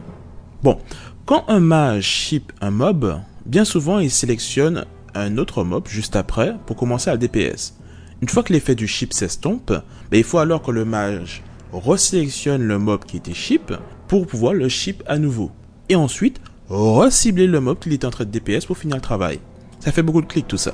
Bon, 0.62 0.78
quand 1.24 1.46
un 1.48 1.58
mage 1.58 2.04
ship 2.04 2.52
un 2.60 2.70
mob, 2.70 3.20
bien 3.44 3.64
souvent 3.64 3.98
il 3.98 4.12
sélectionne 4.12 4.84
un 5.16 5.36
autre 5.36 5.64
mob 5.64 5.88
juste 5.88 6.14
après 6.14 6.54
pour 6.64 6.76
commencer 6.76 7.10
à 7.10 7.16
DPS. 7.16 7.74
Une 8.22 8.28
fois 8.28 8.44
que 8.44 8.52
l'effet 8.52 8.76
du 8.76 8.86
ship 8.86 9.12
s'estompe, 9.14 9.72
ben, 9.72 10.16
il 10.16 10.22
faut 10.22 10.38
alors 10.38 10.62
que 10.62 10.70
le 10.70 10.84
mage 10.84 11.42
resélectionne 11.72 12.62
le 12.62 12.78
mob 12.78 13.04
qui 13.04 13.16
était 13.16 13.34
ship 13.34 13.74
pour 14.06 14.28
pouvoir 14.28 14.52
le 14.52 14.68
ship 14.68 15.02
à 15.08 15.18
nouveau. 15.18 15.50
Et 15.88 15.96
ensuite, 15.96 16.40
recibler 16.68 17.46
le 17.46 17.60
mob 17.60 17.78
qu'il 17.78 17.92
est 17.92 18.04
en 18.04 18.10
train 18.10 18.24
de 18.24 18.30
DPS 18.30 18.66
pour 18.66 18.78
finir 18.78 18.96
le 18.96 19.02
travail. 19.02 19.40
Ça 19.80 19.92
fait 19.92 20.02
beaucoup 20.02 20.20
de 20.20 20.26
clics 20.26 20.48
tout 20.48 20.56
ça. 20.56 20.72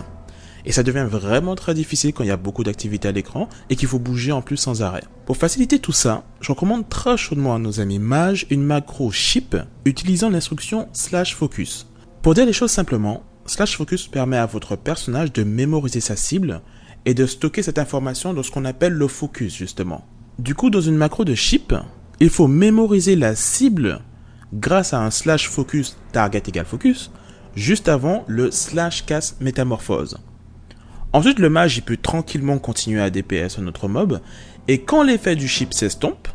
Et 0.64 0.72
ça 0.72 0.82
devient 0.82 1.06
vraiment 1.08 1.56
très 1.56 1.74
difficile 1.74 2.12
quand 2.12 2.22
il 2.22 2.28
y 2.28 2.32
a 2.32 2.36
beaucoup 2.36 2.62
d'activités 2.62 3.08
à 3.08 3.12
l'écran 3.12 3.48
et 3.68 3.76
qu'il 3.76 3.88
faut 3.88 3.98
bouger 3.98 4.32
en 4.32 4.42
plus 4.42 4.56
sans 4.56 4.82
arrêt. 4.82 5.02
Pour 5.26 5.36
faciliter 5.36 5.80
tout 5.80 5.92
ça, 5.92 6.24
je 6.40 6.52
recommande 6.52 6.88
très 6.88 7.16
chaudement 7.16 7.54
à 7.54 7.58
nos 7.58 7.80
amis 7.80 7.98
mages 7.98 8.46
une 8.50 8.62
macro 8.62 9.10
ship 9.10 9.56
utilisant 9.84 10.30
l'instruction 10.30 10.88
slash 10.92 11.34
focus. 11.34 11.88
Pour 12.22 12.34
dire 12.34 12.46
les 12.46 12.52
choses 12.52 12.70
simplement, 12.70 13.24
slash 13.46 13.76
focus 13.76 14.06
permet 14.06 14.36
à 14.36 14.46
votre 14.46 14.76
personnage 14.76 15.32
de 15.32 15.42
mémoriser 15.42 16.00
sa 16.00 16.14
cible 16.14 16.62
et 17.04 17.14
de 17.14 17.26
stocker 17.26 17.62
cette 17.62 17.80
information 17.80 18.32
dans 18.32 18.44
ce 18.44 18.52
qu'on 18.52 18.64
appelle 18.64 18.92
le 18.92 19.08
focus 19.08 19.54
justement. 19.56 20.04
Du 20.38 20.54
coup, 20.54 20.70
dans 20.70 20.80
une 20.80 20.96
macro 20.96 21.24
de 21.24 21.34
ship, 21.34 21.74
il 22.20 22.30
faut 22.30 22.46
mémoriser 22.46 23.16
la 23.16 23.34
cible 23.34 24.00
grâce 24.52 24.92
à 24.92 25.02
un 25.02 25.10
slash 25.10 25.48
focus 25.48 25.96
target 26.12 26.42
égale 26.46 26.66
focus 26.66 27.10
juste 27.54 27.88
avant 27.88 28.24
le 28.26 28.50
slash 28.50 29.04
cast 29.04 29.40
métamorphose. 29.40 30.18
Ensuite, 31.12 31.38
le 31.38 31.50
mage 31.50 31.82
peut 31.82 31.98
tranquillement 31.98 32.58
continuer 32.58 33.02
à 33.02 33.10
DPS 33.10 33.58
un 33.58 33.66
autre 33.66 33.88
mob 33.88 34.20
et 34.68 34.82
quand 34.82 35.02
l'effet 35.02 35.36
du 35.36 35.48
ship 35.48 35.74
s'estompe, 35.74 36.28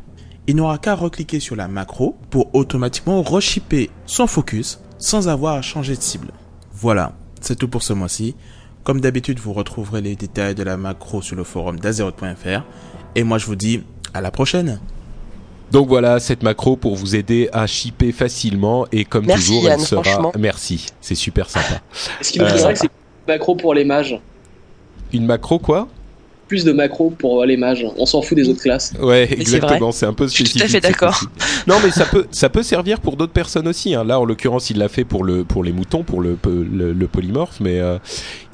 il 0.45 0.55
n'aura 0.55 0.77
qu'à 0.77 0.95
recliquer 0.95 1.39
sur 1.39 1.55
la 1.55 1.67
macro 1.67 2.15
pour 2.29 2.53
automatiquement 2.55 3.21
reshipper 3.21 3.89
son 4.05 4.27
focus 4.27 4.79
sans 4.97 5.27
avoir 5.27 5.55
à 5.55 5.61
changer 5.61 5.95
de 5.95 6.01
cible. 6.01 6.31
Voilà, 6.73 7.13
c'est 7.41 7.55
tout 7.55 7.67
pour 7.67 7.83
ce 7.83 7.93
mois-ci. 7.93 8.35
Comme 8.83 9.01
d'habitude, 9.01 9.39
vous 9.39 9.51
retrouverez 9.51 10.01
les 10.01 10.15
détails 10.15 10.55
de 10.55 10.63
la 10.63 10.77
macro 10.77 11.21
sur 11.21 11.35
le 11.35 11.43
forum 11.43 11.79
d'Azeroth.fr. 11.79 12.63
Et 13.15 13.23
moi, 13.23 13.37
je 13.37 13.45
vous 13.45 13.55
dis 13.55 13.83
à 14.13 14.21
la 14.21 14.31
prochaine. 14.31 14.79
Donc 15.71 15.87
voilà 15.87 16.19
cette 16.19 16.43
macro 16.43 16.77
pour 16.77 16.95
vous 16.95 17.15
aider 17.15 17.49
à 17.51 17.67
shipper 17.67 18.11
facilement 18.11 18.85
et 18.91 19.03
comme 19.03 19.25
Merci, 19.25 19.47
toujours 19.47 19.63
Yann, 19.63 19.79
elle 19.79 19.85
sera 19.85 20.31
merci 20.37 20.85
c'est 21.01 21.15
super 21.15 21.49
sympa. 21.49 21.81
Est-ce 22.21 22.31
qu'il 22.31 22.41
nous 22.41 22.47
Euh, 22.47 22.71
c'est 22.75 22.89
macro 23.27 23.55
pour 23.55 23.73
les 23.73 23.83
mages? 23.83 24.19
Une 25.13 25.25
macro 25.25 25.59
quoi? 25.59 25.87
Plus 26.47 26.63
de 26.63 26.71
macro 26.71 27.09
pour 27.09 27.43
les 27.45 27.57
mages. 27.57 27.85
On 27.97 28.05
s'en 28.05 28.21
fout 28.21 28.35
des 28.37 28.49
autres 28.49 28.61
classes. 28.61 28.93
ouais 29.01 29.27
exactement 29.31 29.91
c'est 29.91 30.05
un 30.05 30.13
peu 30.13 30.27
Je 30.27 30.33
suis 30.33 30.45
spécifique 30.45 30.69
tout 30.71 30.77
à 30.77 30.81
fait 30.81 30.87
d'accord. 30.93 31.21
non 31.67 31.75
mais 31.83 31.91
ça 31.91 32.05
peut 32.05 32.25
ça 32.31 32.49
peut 32.49 32.63
servir 32.63 32.99
pour 32.99 33.17
d'autres 33.17 33.33
personnes 33.33 33.67
aussi 33.67 33.93
hein. 33.95 34.03
là 34.03 34.19
en 34.19 34.25
l'occurrence 34.25 34.69
il 34.69 34.77
l'a 34.77 34.87
fait 34.89 35.03
pour 35.03 35.23
le 35.23 35.43
pour 35.43 35.63
les 35.63 35.71
moutons 35.71 36.03
pour 36.03 36.21
le 36.21 36.37
le, 36.45 36.93
le 36.93 37.07
polymorphe 37.07 37.59
mais 37.59 37.79
euh, 37.79 37.97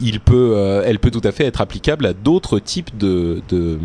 il 0.02 0.20
peut 0.20 0.54
euh, 0.56 0.84
elle 0.86 1.00
peut 1.00 1.12
tout 1.12 1.22
à 1.24 1.32
fait 1.32 1.46
être 1.46 1.62
applicable 1.62 2.06
à 2.06 2.14
d'autres 2.14 2.60
types 2.60 2.98
de 2.98 3.42
de 3.50 3.78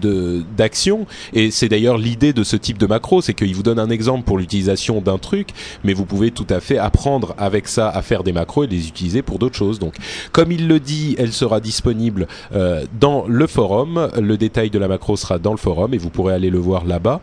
de 0.00 0.42
d'actions 0.56 1.06
et 1.32 1.50
c'est 1.50 1.68
d'ailleurs 1.68 1.98
l'idée 1.98 2.32
de 2.32 2.44
ce 2.44 2.56
type 2.56 2.78
de 2.78 2.86
macro 2.86 3.20
c'est 3.22 3.34
qu'il 3.34 3.54
vous 3.54 3.62
donne 3.62 3.78
un 3.78 3.90
exemple 3.90 4.24
pour 4.24 4.38
l'utilisation 4.38 5.00
d'un 5.00 5.18
truc 5.18 5.48
mais 5.84 5.92
vous 5.92 6.04
pouvez 6.04 6.30
tout 6.30 6.46
à 6.50 6.60
fait 6.60 6.78
apprendre 6.78 7.34
avec 7.38 7.68
ça 7.68 7.88
à 7.88 8.02
faire 8.02 8.22
des 8.22 8.32
macros 8.32 8.64
et 8.64 8.66
les 8.66 8.88
utiliser 8.88 9.22
pour 9.22 9.38
d'autres 9.38 9.56
choses 9.56 9.78
donc 9.78 9.94
comme 10.32 10.52
il 10.52 10.68
le 10.68 10.80
dit 10.80 11.14
elle 11.18 11.32
sera 11.32 11.60
disponible 11.60 12.26
euh, 12.54 12.84
dans 13.00 13.26
le 13.32 13.46
forum 13.46 14.08
le 14.20 14.36
détail 14.36 14.70
de 14.70 14.78
la 14.78 14.88
macro 14.88 15.16
sera 15.16 15.38
dans 15.38 15.52
le 15.52 15.56
forum 15.56 15.94
et 15.94 15.98
vous 15.98 16.10
pourrez 16.10 16.34
aller 16.34 16.50
le 16.50 16.58
voir 16.58 16.84
là-bas 16.84 17.20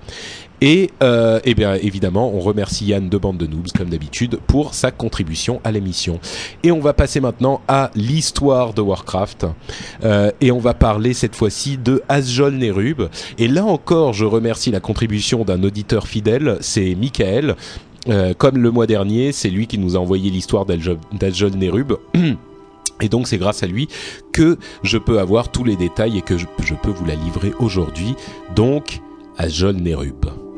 et, 0.62 0.90
euh, 1.02 1.40
eh 1.46 1.54
bien 1.54 1.76
évidemment, 1.76 2.34
on 2.34 2.40
remercie 2.40 2.86
Yann 2.86 3.08
de 3.08 3.18
Bande 3.18 3.38
de 3.38 3.48
Noobs 3.48 3.72
comme 3.78 3.90
d'habitude 3.90 4.40
pour 4.48 4.74
sa 4.74 4.92
contribution 4.92 5.62
à 5.64 5.72
l'émission. 5.72 6.20
Et 6.64 6.72
on 6.72 6.80
va 6.80 6.94
passer 6.94 7.22
maintenant 7.22 7.62
à 7.68 7.92
l'histoire 7.96 8.74
de 8.74 8.82
Warcraft. 8.82 9.48
Euh, 10.04 10.32
et 10.42 10.52
on 10.52 10.60
va 10.60 10.74
parler 10.74 11.14
cette 11.14 11.36
fois-ci 11.36 11.78
de 11.78 12.02
Asjol 12.10 12.56
Nerub. 12.56 13.10
Et 13.38 13.48
là 13.48 13.66
encore, 13.66 14.14
je 14.14 14.26
remercie 14.26 14.72
la 14.72 14.80
contribution 14.80 15.46
d'un 15.46 15.64
auditeur 15.64 16.08
fidèle, 16.08 16.58
c'est 16.60 16.96
Michael. 16.96 17.56
Euh, 18.08 18.34
comme 18.38 18.58
le 18.58 18.72
mois 18.72 18.88
dernier, 18.88 19.32
c'est 19.32 19.50
lui 19.50 19.68
qui 19.68 19.78
nous 19.78 19.96
a 19.96 20.00
envoyé 20.00 20.30
l'histoire 20.30 20.66
d'Asjol 20.66 21.52
Nerub. 21.56 21.98
Et 23.02 23.10
donc 23.10 23.28
c'est 23.28 23.38
grâce 23.38 23.64
à 23.64 23.68
lui 23.68 23.88
que 24.34 24.58
je 24.84 24.98
peux 24.98 25.20
avoir 25.20 25.52
tous 25.52 25.64
les 25.64 25.76
détails 25.76 26.18
et 26.18 26.22
que 26.22 26.38
je, 26.38 26.46
peux 26.82 26.92
vous 26.92 27.06
la 27.06 27.16
livrer 27.16 27.54
aujourd'hui. 27.60 28.16
Donc, 28.56 29.02
Asjol 29.38 29.78
Nerub. 29.78 30.49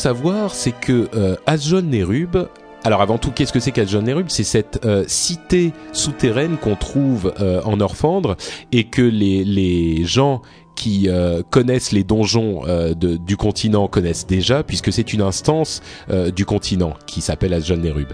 Savoir, 0.00 0.54
c'est 0.54 0.72
que 0.72 1.08
euh, 1.14 1.36
Asjon 1.46 1.82
Nerub. 1.82 2.48
Alors, 2.82 3.02
avant 3.02 3.18
tout, 3.18 3.30
qu'est-ce 3.30 3.52
que 3.52 3.60
c'est 3.60 3.72
qu'Asjon 3.72 4.00
Nerub? 4.02 4.26
C'est 4.30 4.42
cette 4.44 4.80
euh, 4.86 5.04
cité 5.06 5.72
souterraine 5.92 6.56
qu'on 6.56 6.76
trouve 6.76 7.34
euh, 7.40 7.60
en 7.64 7.78
Orphandre 7.80 8.36
et 8.72 8.84
que 8.84 9.02
les, 9.02 9.44
les 9.44 10.04
gens 10.06 10.40
qui 10.76 11.10
euh, 11.10 11.42
connaissent 11.50 11.92
les 11.92 12.04
donjons 12.04 12.62
euh, 12.66 12.94
de- 12.94 13.18
du 13.18 13.36
continent 13.36 13.86
connaissent 13.86 14.26
déjà, 14.26 14.62
puisque 14.62 14.90
c'est 14.94 15.12
une 15.12 15.20
instance 15.20 15.82
euh, 16.10 16.30
du 16.30 16.46
continent 16.46 16.94
qui 17.06 17.20
s'appelle 17.20 17.52
Asjon 17.52 17.76
Nerub. 17.76 18.08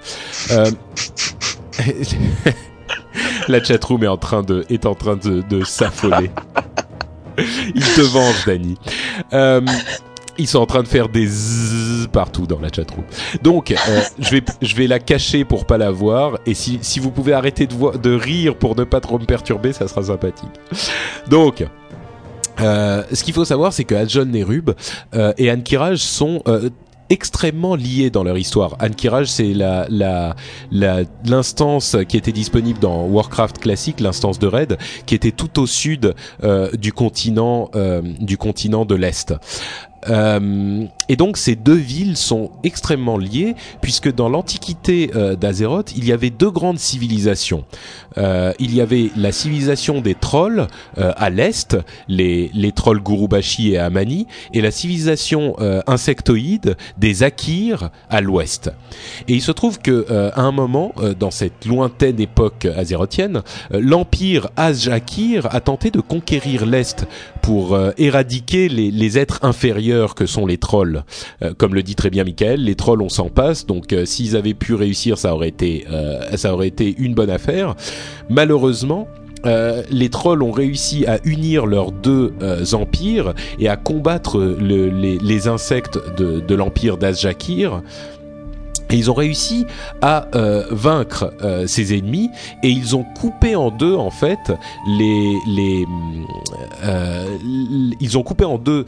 La 3.49 3.63
chatroom 3.63 4.05
est 4.05 4.09
en 4.09 4.17
train 4.17 4.43
de 4.43 4.65
est 4.69 4.87
en 4.87 4.95
train 4.95 5.17
de, 5.17 5.43
de 5.49 5.65
s'affoler. 5.65 6.31
Il 7.39 7.83
te 7.83 8.01
venge, 8.01 8.45
Dany. 8.47 8.77
Ils 10.39 10.47
sont 10.47 10.59
en 10.59 10.67
train 10.67 10.83
de 10.83 10.89
faire 10.89 11.09
des 11.09 11.27
zzzz 11.27 12.09
partout 12.13 12.47
dans 12.47 12.59
la 12.61 12.69
chatroom. 12.73 13.05
Donc, 13.43 13.71
euh, 13.71 14.01
je 14.19 14.31
vais 14.31 14.43
je 14.63 14.75
vais 14.77 14.87
la 14.87 14.99
cacher 14.99 15.45
pour 15.45 15.67
pas 15.67 15.79
la 15.79 15.91
voir. 15.91 16.39
Et 16.47 16.55
si 16.55 16.79
si 16.83 17.01
vous 17.01 17.11
pouvez 17.11 17.33
arrêter 17.33 17.67
de 17.67 17.97
de 17.97 18.15
rire 18.15 18.57
pour 18.57 18.77
ne 18.77 18.85
pas 18.85 19.01
trop 19.01 19.19
me 19.19 19.25
perturber, 19.25 19.73
ça 19.73 19.89
sera 19.89 20.03
sympathique. 20.03 20.51
Donc. 21.29 21.65
Euh, 22.59 23.03
ce 23.13 23.23
qu'il 23.23 23.35
faut 23.35 23.45
savoir, 23.45 23.75
c'est 23.75 23.85
que 23.85 23.95
Adjon 23.95 24.25
Nerub 24.25 24.71
euh, 25.15 25.35
et 25.37 25.51
Ankiraj 25.53 25.99
sont 25.99 26.41
euh, 26.49 26.71
extrêmement 27.11 27.75
liés 27.75 28.09
dans 28.09 28.25
leur 28.25 28.39
histoire. 28.39 28.77
Ankiraj, 28.81 29.27
c'est 29.27 29.53
la 29.53 29.87
la 29.91 30.35
la- 30.71 31.03
l'instance 31.27 31.99
qui 32.09 32.17
était 32.17 32.33
disponible 32.33 32.79
dans 32.79 33.05
Warcraft 33.05 33.59
classique, 33.59 34.01
l'instance 34.01 34.39
de 34.39 34.47
raid, 34.47 34.79
qui 35.05 35.15
était 35.15 35.33
tout 35.33 35.61
au 35.61 35.67
sud 35.67 36.15
euh, 36.45 36.71
du 36.73 36.95
continent 36.95 37.71
euh, 37.75 38.01
du 38.21 38.39
continent 38.39 38.87
de 38.87 38.95
l'est. 38.95 39.35
Euh, 40.09 40.85
et 41.09 41.17
donc 41.17 41.37
ces 41.37 41.57
deux 41.57 41.75
villes 41.75 42.17
sont 42.17 42.51
extrêmement 42.65 43.19
liées 43.19 43.55
puisque 43.81 44.13
dans 44.13 44.29
l'antiquité 44.29 45.11
euh, 45.15 45.37
d'Azeroth, 45.37 45.93
il 45.97 46.05
y 46.07 46.13
avait 46.13 46.31
deux 46.31 46.51
grandes 46.51 46.79
civilisations. 46.79 47.65
Euh, 48.19 48.53
il 48.59 48.75
y 48.75 48.81
avait 48.81 49.11
la 49.17 49.33
civilisation 49.33 50.01
des 50.01 50.15
trolls 50.15 50.67
à 50.97 51.31
l'est, 51.31 51.77
les, 52.09 52.51
les 52.55 52.73
trolls 52.73 53.01
Gurubashi 53.01 53.73
et 53.73 53.79
Amani, 53.79 54.27
et 54.53 54.61
la 54.61 54.71
civilisation 54.71 55.57
insectoïde 55.87 56.77
des 56.99 57.23
Akirs 57.23 57.91
à 58.09 58.21
l'ouest. 58.21 58.71
Et 59.29 59.35
il 59.35 59.43
se 59.43 59.53
trouve 59.53 59.79
que 59.79 60.07
à 60.11 60.41
un 60.41 60.53
moment, 60.53 60.93
dans 61.19 61.31
cette 61.31 61.67
lointaine 61.67 62.21
époque 62.21 62.67
azérothienne, 62.77 63.43
euh, 63.73 63.81
l'empire 63.81 64.49
Az-Akir 64.57 65.55
a 65.55 65.61
tenté 65.61 65.91
de 65.91 66.01
conquérir 66.01 66.67
l'est 66.67 67.07
pour 67.43 67.79
éradiquer 67.97 68.69
les, 68.69 68.91
les 68.91 69.19
êtres 69.19 69.39
inférieurs 69.43 69.96
que 70.15 70.27
sont 70.27 70.47
les 70.47 70.59
trolls. 70.59 71.05
Euh, 71.43 71.53
comme 71.57 71.75
le 71.75 71.83
dit 71.83 71.95
très 71.95 72.11
bien 72.11 72.25
Michael, 72.25 72.63
les 72.65 72.75
trolls 72.75 73.03
on 73.03 73.09
s'en 73.09 73.29
passe, 73.29 73.67
donc 73.67 73.93
euh, 73.93 74.05
s'ils 74.05 74.37
avaient 74.37 74.55
pu 74.55 74.75
réussir, 74.75 75.19
ça 75.19 75.35
aurait 75.35 75.49
été, 75.49 75.87
euh, 75.91 76.37
ça 76.37 76.53
aurait 76.55 76.69
été 76.69 76.95
une 76.99 77.15
bonne 77.15 77.31
affaire. 77.31 77.75
Malheureusement. 78.29 79.09
les 79.91 80.09
trolls 80.09 80.43
ont 80.43 80.51
réussi 80.51 81.07
à 81.07 81.21
unir 81.25 81.67
leurs 81.67 81.93
deux 81.93 82.33
empires 82.73 83.33
et 83.61 83.69
à 83.69 83.77
combattre 83.77 84.41
le- 84.41 84.89
les, 84.89 85.47
insectes 85.47 86.01
de, 86.19 86.55
l'empire 86.55 86.97
d'Azjakir. 86.97 87.81
Ils 88.91 89.09
ont 89.09 89.15
réussi 89.15 89.65
à 90.03 90.27
vaincre 90.71 91.33
euh, 91.43 91.67
ces 91.69 91.97
ennemis 91.97 92.31
et 92.65 92.71
ils 92.71 92.97
ont 92.97 93.05
coupé 93.05 93.55
en 93.55 93.71
deux 93.71 93.95
en 93.95 94.11
fait 94.11 94.53
les 94.99 95.85
ils 98.01 98.19
ont 98.19 98.23
coupé 98.23 98.45
en 98.45 98.59
deux 98.59 98.87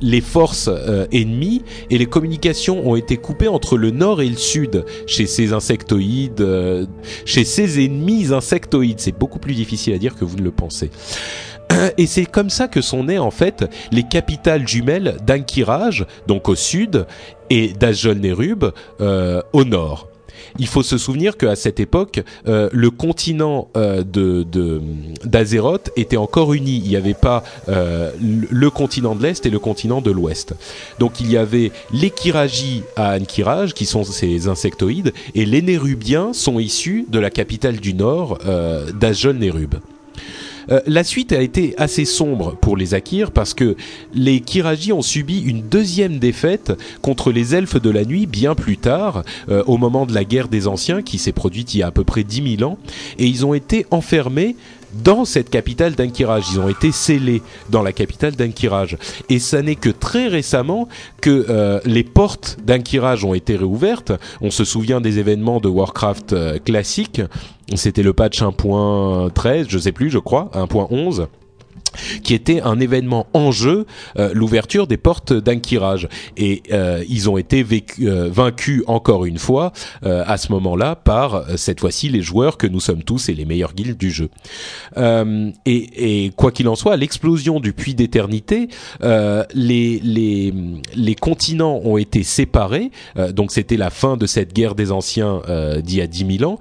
les 0.00 0.20
forces 0.20 0.68
euh, 0.68 1.06
ennemies 1.12 1.62
et 1.90 1.98
les 1.98 2.06
communications 2.06 2.88
ont 2.88 2.96
été 2.96 3.16
coupées 3.16 3.48
entre 3.48 3.76
le 3.76 3.90
nord 3.90 4.22
et 4.22 4.28
le 4.28 4.36
sud 4.36 4.84
chez 5.06 5.26
ces 5.26 5.52
insectoïdes, 5.52 6.40
euh, 6.40 6.86
chez 7.24 7.44
ces 7.44 7.84
ennemis 7.84 8.32
insectoïdes. 8.32 9.00
C'est 9.00 9.16
beaucoup 9.16 9.38
plus 9.38 9.54
difficile 9.54 9.94
à 9.94 9.98
dire 9.98 10.16
que 10.16 10.24
vous 10.24 10.36
ne 10.36 10.42
le 10.42 10.50
pensez. 10.50 10.90
Et 11.98 12.06
c'est 12.06 12.26
comme 12.26 12.50
ça 12.50 12.68
que 12.68 12.80
sont 12.80 13.04
nées 13.04 13.18
en 13.18 13.30
fait 13.30 13.64
les 13.92 14.02
capitales 14.02 14.66
jumelles 14.66 15.16
d'Ankiraj, 15.26 16.06
donc 16.26 16.48
au 16.48 16.54
sud, 16.54 17.06
et 17.48 17.68
d'Azjol-Nerub 17.68 18.72
euh, 19.00 19.42
au 19.52 19.64
nord. 19.64 20.09
Il 20.58 20.66
faut 20.66 20.82
se 20.82 20.98
souvenir 20.98 21.36
qu'à 21.36 21.56
cette 21.56 21.80
époque, 21.80 22.22
euh, 22.46 22.68
le 22.72 22.90
continent 22.90 23.68
euh, 23.76 24.02
d'Azeroth 25.24 25.90
était 25.96 26.16
encore 26.16 26.52
uni. 26.52 26.80
Il 26.84 26.88
n'y 26.88 26.96
avait 26.96 27.14
pas 27.14 27.42
euh, 27.68 28.10
le 28.20 28.70
continent 28.70 29.14
de 29.14 29.22
l'Est 29.22 29.46
et 29.46 29.50
le 29.50 29.58
continent 29.58 30.00
de 30.00 30.10
l'Ouest. 30.10 30.54
Donc 30.98 31.20
il 31.20 31.30
y 31.30 31.36
avait 31.36 31.72
les 31.92 32.10
Kiraji 32.10 32.82
à 32.96 33.16
Ankiraj, 33.16 33.72
qui 33.72 33.86
sont 33.86 34.04
ces 34.04 34.48
insectoïdes, 34.48 35.12
et 35.34 35.44
les 35.44 35.62
Nérubiens 35.62 36.32
sont 36.32 36.58
issus 36.58 37.06
de 37.08 37.18
la 37.18 37.30
capitale 37.30 37.76
du 37.76 37.94
Nord, 37.94 38.38
euh, 38.46 38.90
d'Azjol-Nerub. 38.92 39.76
Euh, 40.70 40.80
la 40.86 41.04
suite 41.04 41.32
a 41.32 41.40
été 41.40 41.74
assez 41.78 42.04
sombre 42.04 42.56
pour 42.56 42.76
les 42.76 42.94
Akirs 42.94 43.30
parce 43.30 43.54
que 43.54 43.76
les 44.14 44.40
Kiraji 44.40 44.92
ont 44.92 45.02
subi 45.02 45.40
une 45.40 45.62
deuxième 45.62 46.18
défaite 46.18 46.72
contre 47.02 47.32
les 47.32 47.54
elfes 47.54 47.80
de 47.80 47.90
la 47.90 48.04
nuit 48.04 48.26
bien 48.26 48.54
plus 48.54 48.76
tard, 48.76 49.24
euh, 49.48 49.62
au 49.66 49.78
moment 49.78 50.06
de 50.06 50.14
la 50.14 50.24
guerre 50.24 50.48
des 50.48 50.66
anciens 50.66 51.02
qui 51.02 51.18
s'est 51.18 51.32
produite 51.32 51.74
il 51.74 51.78
y 51.78 51.82
a 51.82 51.88
à 51.88 51.90
peu 51.90 52.04
près 52.04 52.24
10 52.24 52.56
000 52.58 52.70
ans, 52.70 52.78
et 53.18 53.26
ils 53.26 53.44
ont 53.44 53.54
été 53.54 53.86
enfermés 53.90 54.56
dans 54.92 55.24
cette 55.24 55.50
capitale 55.50 55.94
d'Ankiraj. 55.94 56.44
Ils 56.52 56.60
ont 56.60 56.68
été 56.68 56.92
scellés 56.92 57.42
dans 57.70 57.82
la 57.82 57.92
capitale 57.92 58.36
d'Ankiraj. 58.36 58.96
Et 59.28 59.38
ça 59.38 59.62
n'est 59.62 59.76
que 59.76 59.90
très 59.90 60.28
récemment 60.28 60.88
que 61.20 61.46
euh, 61.48 61.80
les 61.84 62.04
portes 62.04 62.58
d'Ankiraj 62.64 63.24
ont 63.24 63.34
été 63.34 63.56
réouvertes. 63.56 64.12
On 64.40 64.50
se 64.50 64.64
souvient 64.64 65.00
des 65.00 65.18
événements 65.18 65.60
de 65.60 65.68
Warcraft 65.68 66.32
euh, 66.32 66.58
classique. 66.58 67.20
C'était 67.74 68.02
le 68.02 68.12
patch 68.12 68.42
1.13, 68.42 69.66
je 69.68 69.78
sais 69.78 69.92
plus, 69.92 70.10
je 70.10 70.18
crois, 70.18 70.50
1.11 70.54 71.28
qui 72.22 72.34
était 72.34 72.60
un 72.62 72.80
événement 72.80 73.26
en 73.32 73.52
jeu, 73.52 73.86
euh, 74.18 74.30
l'ouverture 74.34 74.86
des 74.86 74.96
portes 74.96 75.32
d'Ankiraj. 75.32 76.08
Et 76.36 76.62
euh, 76.72 77.04
ils 77.08 77.28
ont 77.28 77.36
été 77.36 77.64
euh, 78.00 78.28
vaincus 78.30 78.82
encore 78.86 79.24
une 79.24 79.38
fois 79.38 79.72
à 80.02 80.36
ce 80.36 80.52
moment-là 80.52 80.96
par 80.96 81.44
cette 81.56 81.80
fois-ci 81.80 82.08
les 82.08 82.22
joueurs 82.22 82.56
que 82.56 82.66
nous 82.66 82.80
sommes 82.80 83.02
tous 83.02 83.28
et 83.28 83.34
les 83.34 83.44
meilleurs 83.44 83.74
guildes 83.74 83.98
du 83.98 84.10
jeu. 84.10 84.30
Et, 85.66 86.32
quoi 86.36 86.52
qu'il 86.52 86.68
en 86.68 86.74
soit, 86.74 86.96
l'explosion 86.96 87.60
du 87.60 87.72
puits 87.72 87.94
d'éternité, 87.94 88.68
les, 89.54 91.16
continents 91.20 91.80
ont 91.84 91.96
été 91.96 92.22
séparés. 92.22 92.90
Donc 93.32 93.52
c'était 93.52 93.76
la 93.76 93.90
fin 93.90 94.16
de 94.16 94.26
cette 94.26 94.52
guerre 94.52 94.74
des 94.74 94.92
anciens 94.92 95.42
d'il 95.82 95.98
y 95.98 96.00
a 96.00 96.06
10 96.06 96.38
000 96.38 96.50
ans. 96.50 96.58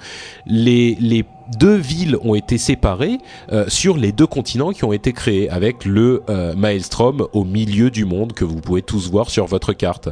Les 0.47 1.25
deux 1.58 1.76
villes 1.76 2.18
ont 2.24 2.36
été 2.36 2.58
séparées 2.58 3.18
euh, 3.52 3.66
sur 3.68 3.97
les 3.97 4.12
deux 4.12 4.28
continents 4.28 4.72
qui 4.72 4.84
ont 4.84 4.93
été 4.93 5.14
créés 5.14 5.50
avec 5.50 5.86
le 5.86 6.24
euh, 6.30 6.54
Maelstrom 6.56 7.28
au 7.34 7.43
milieu 7.43 7.89
du 7.89 8.06
monde 8.06 8.34
que 8.34 8.45
vous 8.45 8.62
pouvez 8.62 8.82
tous 8.82 9.10
voir 9.10 9.30
sur 9.30 9.45
votre 9.45 9.74
carte. 9.74 10.10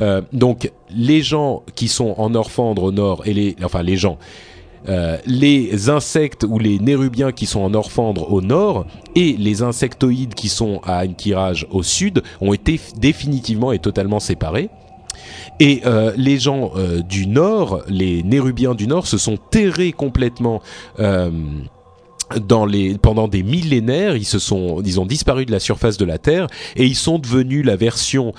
Euh, 0.00 0.22
donc 0.32 0.70
les 0.90 1.22
gens 1.22 1.62
qui 1.74 1.88
sont 1.88 2.14
en 2.18 2.34
Orphandre 2.34 2.82
au 2.84 2.92
nord 2.92 3.22
et 3.26 3.34
les 3.34 3.56
enfin 3.62 3.82
les 3.82 3.96
gens 3.96 4.18
euh, 4.88 5.18
les 5.26 5.90
insectes 5.90 6.44
ou 6.48 6.58
les 6.58 6.78
nérubiens 6.78 7.32
qui 7.32 7.46
sont 7.46 7.60
en 7.60 7.74
Orphandre 7.74 8.32
au 8.32 8.40
nord 8.40 8.86
et 9.16 9.34
les 9.36 9.62
insectoïdes 9.62 10.34
qui 10.34 10.48
sont 10.48 10.80
à 10.84 11.04
Ankiraj 11.04 11.66
au 11.70 11.82
sud 11.82 12.22
ont 12.40 12.52
été 12.52 12.80
définitivement 12.96 13.72
et 13.72 13.80
totalement 13.80 14.20
séparés. 14.20 14.70
Et 15.60 15.82
euh, 15.86 16.12
les 16.16 16.38
gens 16.38 16.72
euh, 16.76 17.02
du 17.02 17.26
nord, 17.26 17.82
les 17.88 18.22
nérubiens 18.22 18.74
du 18.74 18.86
nord, 18.86 19.06
se 19.06 19.18
sont 19.18 19.36
terrés 19.36 19.92
complètement. 19.92 20.62
Euh, 20.98 21.30
pendant 23.02 23.26
des 23.26 23.42
millénaires, 23.42 24.14
ils 24.14 24.26
se 24.26 24.38
sont 24.38 24.82
ils 24.84 25.00
ont 25.00 25.06
disparu 25.06 25.46
de 25.46 25.50
la 25.50 25.60
surface 25.60 25.96
de 25.96 26.04
la 26.04 26.18
Terre 26.18 26.46
et 26.76 26.84
ils 26.84 26.94
sont 26.94 27.18
devenus 27.18 27.64
la 27.64 27.74
version 27.74 28.34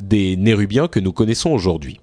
des 0.00 0.36
Nérubiens 0.38 0.88
que 0.88 0.98
nous 0.98 1.12
connaissons 1.12 1.50
aujourd'hui. 1.50 2.00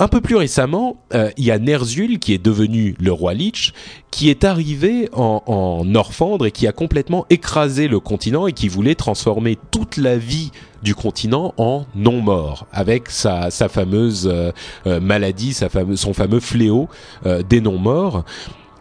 Un 0.00 0.08
peu 0.08 0.22
plus 0.22 0.36
récemment, 0.36 0.96
euh, 1.12 1.30
il 1.36 1.44
y 1.44 1.50
a 1.50 1.58
Ner'zhul 1.58 2.18
qui 2.18 2.32
est 2.32 2.42
devenu 2.42 2.96
le 2.98 3.12
roi 3.12 3.34
Lich, 3.34 3.74
qui 4.10 4.30
est 4.30 4.44
arrivé 4.44 5.10
en, 5.12 5.42
en 5.44 5.94
Orphandre 5.94 6.46
et 6.46 6.52
qui 6.52 6.66
a 6.66 6.72
complètement 6.72 7.26
écrasé 7.28 7.86
le 7.86 8.00
continent 8.00 8.46
et 8.46 8.54
qui 8.54 8.68
voulait 8.68 8.94
transformer 8.94 9.58
toute 9.70 9.98
la 9.98 10.16
vie 10.16 10.52
du 10.82 10.94
continent 10.94 11.54
en 11.58 11.84
non-mort 11.94 12.66
avec 12.72 13.10
sa, 13.10 13.50
fameuse 13.50 14.28
euh, 14.30 14.52
euh, 14.86 15.00
maladie, 15.00 15.54
son 15.54 16.14
fameux 16.14 16.40
fléau 16.40 16.88
euh, 17.26 17.42
des 17.42 17.60
non-morts. 17.60 18.24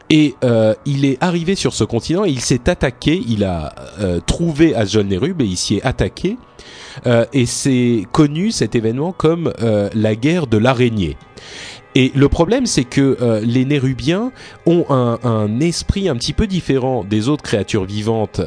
Et 0.09 0.35
euh, 0.43 0.73
il 0.85 1.05
est 1.05 1.17
arrivé 1.21 1.55
sur 1.55 1.73
ce 1.73 1.83
continent 1.83 2.25
il 2.25 2.39
s'est 2.39 2.69
attaqué, 2.69 3.21
il 3.27 3.43
a 3.43 3.73
euh, 3.99 4.19
trouvé 4.25 4.73
Azjol-Nerub 4.75 5.41
et 5.41 5.45
il 5.45 5.57
s'y 5.57 5.77
est 5.77 5.85
attaqué. 5.85 6.37
Euh, 7.05 7.25
et 7.31 7.45
c'est 7.45 8.07
connu 8.11 8.51
cet 8.51 8.75
événement 8.75 9.11
comme 9.11 9.53
la 9.59 10.15
guerre 10.15 10.47
de 10.47 10.57
l'araignée. 10.57 11.17
Et 11.95 12.11
le 12.15 12.29
problème, 12.29 12.65
c'est 12.65 12.83
que 12.83 13.41
les 13.43 13.65
Nérubiens 13.65 14.31
ont 14.65 14.85
un, 14.89 15.59
esprit 15.59 16.07
un 16.07 16.15
petit 16.15 16.33
peu 16.33 16.45
différent 16.45 17.03
des 17.03 17.29
autres 17.29 17.43
créatures 17.43 17.85
vivantes 17.85 18.41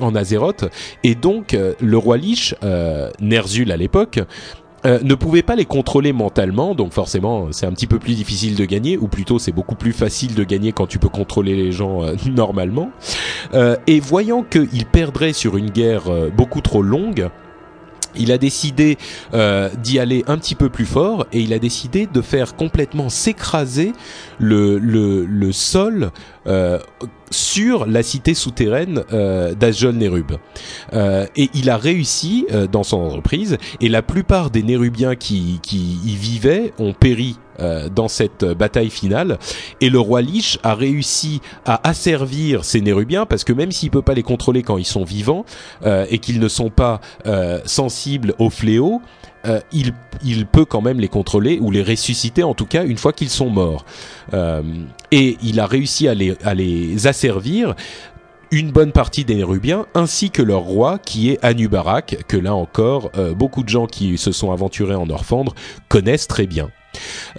en 0.00 0.14
Azeroth, 0.14 0.64
et 1.02 1.14
donc 1.14 1.56
le 1.80 1.98
roi 1.98 2.16
Lich, 2.16 2.54
Ner'zhul 3.20 3.70
à 3.70 3.76
l'époque, 3.76 4.20
euh, 4.86 4.98
ne 5.02 5.14
pouvait 5.14 5.42
pas 5.42 5.56
les 5.56 5.64
contrôler 5.64 6.12
mentalement, 6.12 6.74
donc 6.74 6.92
forcément 6.92 7.48
c'est 7.52 7.66
un 7.66 7.72
petit 7.72 7.86
peu 7.86 7.98
plus 7.98 8.14
difficile 8.14 8.54
de 8.54 8.64
gagner, 8.64 8.98
ou 8.98 9.08
plutôt 9.08 9.38
c'est 9.38 9.52
beaucoup 9.52 9.74
plus 9.74 9.92
facile 9.92 10.34
de 10.34 10.44
gagner 10.44 10.72
quand 10.72 10.86
tu 10.86 10.98
peux 10.98 11.08
contrôler 11.08 11.54
les 11.54 11.72
gens 11.72 12.02
euh, 12.02 12.14
normalement. 12.30 12.90
Euh, 13.54 13.76
et 13.86 14.00
voyant 14.00 14.42
qu'il 14.42 14.86
perdrait 14.86 15.32
sur 15.32 15.56
une 15.56 15.70
guerre 15.70 16.08
euh, 16.08 16.30
beaucoup 16.30 16.60
trop 16.60 16.82
longue, 16.82 17.28
il 18.16 18.32
a 18.32 18.38
décidé 18.38 18.98
euh, 19.32 19.68
d'y 19.82 19.98
aller 19.98 20.24
un 20.26 20.38
petit 20.38 20.54
peu 20.54 20.68
plus 20.68 20.86
fort 20.86 21.26
et 21.32 21.40
il 21.40 21.52
a 21.52 21.58
décidé 21.58 22.06
de 22.06 22.20
faire 22.20 22.56
complètement 22.56 23.08
s'écraser 23.08 23.92
le, 24.38 25.52
sol 25.52 26.10
euh, 26.46 26.78
sur 27.30 27.86
la 27.86 28.02
cité 28.02 28.34
souterraine 28.34 29.04
euh, 29.12 29.54
d'Azjol-Nerub. 29.54 30.38
Euh, 30.92 31.26
et 31.36 31.50
il 31.54 31.70
a 31.70 31.76
réussi 31.76 32.46
euh, 32.52 32.66
dans 32.66 32.82
son 32.82 32.98
entreprise 32.98 33.58
et 33.80 33.88
la 33.88 34.02
plupart 34.02 34.50
des 34.50 34.62
Nérubiens 34.62 35.16
qui 35.16 35.60
y 35.72 36.16
vivaient 36.16 36.72
ont 36.78 36.92
péri 36.92 37.36
euh, 37.60 37.88
dans 37.88 38.08
cette 38.08 38.44
bataille 38.44 38.90
finale 38.90 39.38
et 39.80 39.90
le 39.90 39.98
roi 39.98 40.22
Lich 40.22 40.58
a 40.62 40.74
réussi 40.74 41.40
à 41.64 41.86
asservir 41.88 42.64
ces 42.64 42.80
Nérubiens 42.80 43.26
parce 43.26 43.44
que 43.44 43.52
même 43.52 43.72
s'il 43.72 43.90
peut 43.90 44.02
pas 44.02 44.14
les 44.14 44.22
contrôler 44.22 44.62
quand 44.62 44.78
ils 44.78 44.84
sont 44.84 45.04
vivants 45.04 45.44
euh, 45.84 46.06
et 46.10 46.18
qu'ils 46.18 46.40
ne 46.40 46.48
sont 46.48 46.70
pas 46.70 47.00
euh, 47.26 47.60
sensibles 47.64 48.34
au 48.38 48.50
fléau, 48.50 49.00
euh, 49.46 49.60
il, 49.72 49.92
il 50.24 50.46
peut 50.46 50.64
quand 50.64 50.80
même 50.80 51.00
les 51.00 51.08
contrôler 51.08 51.58
ou 51.60 51.70
les 51.70 51.82
ressusciter 51.82 52.42
en 52.42 52.54
tout 52.54 52.66
cas 52.66 52.84
une 52.84 52.96
fois 52.96 53.12
qu'ils 53.12 53.30
sont 53.30 53.50
morts. 53.50 53.84
Euh, 54.32 54.62
et 55.10 55.36
il 55.42 55.60
a 55.60 55.66
réussi 55.66 56.08
à 56.08 56.14
les, 56.14 56.36
à 56.44 56.54
les 56.54 57.06
asservir 57.06 57.74
une 58.50 58.70
bonne 58.70 58.92
partie 58.92 59.24
des 59.24 59.34
Nérubiens 59.34 59.86
ainsi 59.94 60.30
que 60.30 60.40
leur 60.40 60.60
roi 60.60 60.98
qui 60.98 61.30
est 61.30 61.44
Anubarak 61.44 62.24
que 62.28 62.36
là 62.36 62.54
encore 62.54 63.10
euh, 63.16 63.34
beaucoup 63.34 63.62
de 63.62 63.68
gens 63.68 63.86
qui 63.86 64.16
se 64.16 64.32
sont 64.32 64.50
aventurés 64.50 64.94
en 64.94 65.10
Orphandre 65.10 65.54
connaissent 65.88 66.28
très 66.28 66.46
bien. 66.46 66.70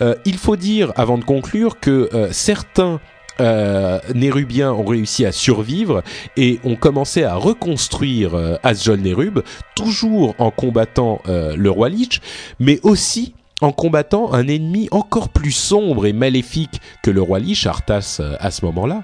Euh, 0.02 0.16
il 0.26 0.38
faut 0.38 0.56
dire 0.56 0.92
avant 0.96 1.18
de 1.18 1.24
conclure 1.24 1.80
que 1.80 2.10
euh, 2.14 2.30
certains 2.32 3.00
euh, 3.42 4.00
Nérubiens 4.14 4.72
ont 4.72 4.86
réussi 4.86 5.26
à 5.26 5.32
survivre 5.32 6.04
et 6.38 6.60
ont 6.64 6.76
commencé 6.76 7.24
à 7.24 7.36
reconstruire 7.36 8.34
euh, 8.34 8.56
Azjol-Nerub, 8.64 9.44
toujours 9.76 10.36
en 10.38 10.52
combattant 10.52 11.22
le 11.26 11.70
roi 11.70 11.90
Lich, 11.90 12.22
mais 12.60 12.80
aussi 12.84 13.34
en 13.62 13.72
combattant 13.72 14.34
un 14.34 14.48
ennemi 14.48 14.88
encore 14.92 15.30
plus 15.30 15.52
sombre 15.52 16.06
et 16.06 16.14
maléfique 16.14 16.82
que 17.04 17.12
le 17.12 17.22
roi 17.22 17.40
Lich, 17.40 17.66
Arthas, 17.66 18.22
à 18.40 18.52
ce 18.52 18.66
moment-là. 18.66 19.04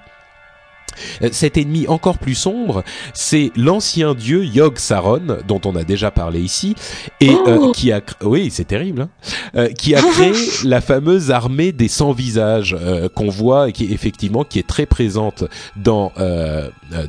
Euh, 1.21 1.29
Cet 1.31 1.57
ennemi 1.57 1.87
encore 1.87 2.17
plus 2.17 2.35
sombre, 2.35 2.83
c'est 3.13 3.51
l'ancien 3.55 4.13
dieu 4.13 4.43
Yogg 4.45 4.77
Saron, 4.77 5.37
dont 5.47 5.61
on 5.65 5.75
a 5.75 5.83
déjà 5.83 6.11
parlé 6.11 6.39
ici, 6.41 6.75
et 7.19 7.31
euh, 7.31 7.57
Oh 7.61 7.71
qui 7.71 7.91
a, 7.91 8.01
oui, 8.23 8.49
c'est 8.51 8.65
terrible, 8.65 9.01
hein, 9.03 9.09
euh, 9.55 9.69
qui 9.69 9.95
a 9.95 10.01
créé 10.01 10.33
la 10.63 10.81
fameuse 10.81 11.31
armée 11.31 11.71
des 11.71 11.87
sans 11.87 12.11
visages 12.11 12.75
euh, 12.79 13.09
qu'on 13.09 13.29
voit 13.29 13.69
et 13.69 13.71
qui 13.71 13.91
effectivement 13.93 14.43
qui 14.43 14.59
est 14.59 14.67
très 14.67 14.85
présente 14.85 15.43
dans 15.75 16.11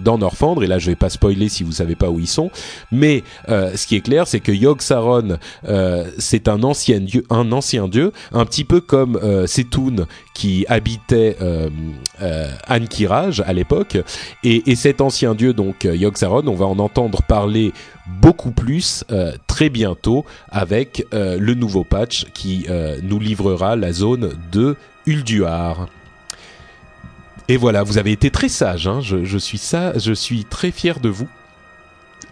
dans 0.00 0.18
Northrend. 0.18 0.60
Et 0.62 0.66
là, 0.66 0.78
je 0.78 0.86
vais 0.86 0.96
pas 0.96 1.10
spoiler 1.10 1.48
si 1.48 1.64
vous 1.64 1.72
savez 1.72 1.94
pas 1.94 2.08
où 2.08 2.18
ils 2.18 2.28
sont, 2.28 2.50
mais 2.90 3.22
ce 3.48 3.86
qui 3.86 3.96
est 3.96 4.00
clair, 4.00 4.26
c'est 4.26 4.40
que 4.40 4.52
Yogg 4.52 4.80
Saron, 4.80 5.38
c'est 6.18 6.48
un 6.48 6.62
ancien 6.62 7.00
dieu, 7.00 7.24
un 7.30 7.52
ancien 7.52 7.88
dieu, 7.88 8.12
un 8.32 8.44
petit 8.44 8.64
peu 8.64 8.80
comme 8.80 9.18
Setun 9.46 10.06
qui 10.34 10.64
habitait 10.68 11.36
Ankiraj 12.68 13.40
à 13.40 13.52
l'époque. 13.52 13.71
Et, 14.44 14.70
et 14.70 14.76
cet 14.76 15.00
ancien 15.00 15.34
dieu, 15.34 15.52
donc 15.52 15.84
euh, 15.84 15.96
Yogg-Saron, 15.96 16.46
on 16.46 16.54
va 16.54 16.66
en 16.66 16.78
entendre 16.78 17.22
parler 17.22 17.72
beaucoup 18.06 18.50
plus 18.50 19.04
euh, 19.10 19.32
très 19.46 19.68
bientôt 19.68 20.24
avec 20.50 21.06
euh, 21.14 21.36
le 21.38 21.54
nouveau 21.54 21.84
patch 21.84 22.26
qui 22.34 22.66
euh, 22.68 22.98
nous 23.02 23.18
livrera 23.18 23.76
la 23.76 23.92
zone 23.92 24.32
de 24.50 24.76
Ulduar. 25.06 25.88
Et 27.48 27.56
voilà, 27.56 27.82
vous 27.82 27.98
avez 27.98 28.12
été 28.12 28.30
très 28.30 28.48
sage. 28.48 28.86
Hein, 28.86 29.00
je, 29.02 29.24
je 29.24 29.38
suis 29.38 29.58
ça, 29.58 29.92
je 29.98 30.12
suis 30.12 30.44
très 30.44 30.70
fier 30.70 31.00
de 31.00 31.08
vous. 31.08 31.28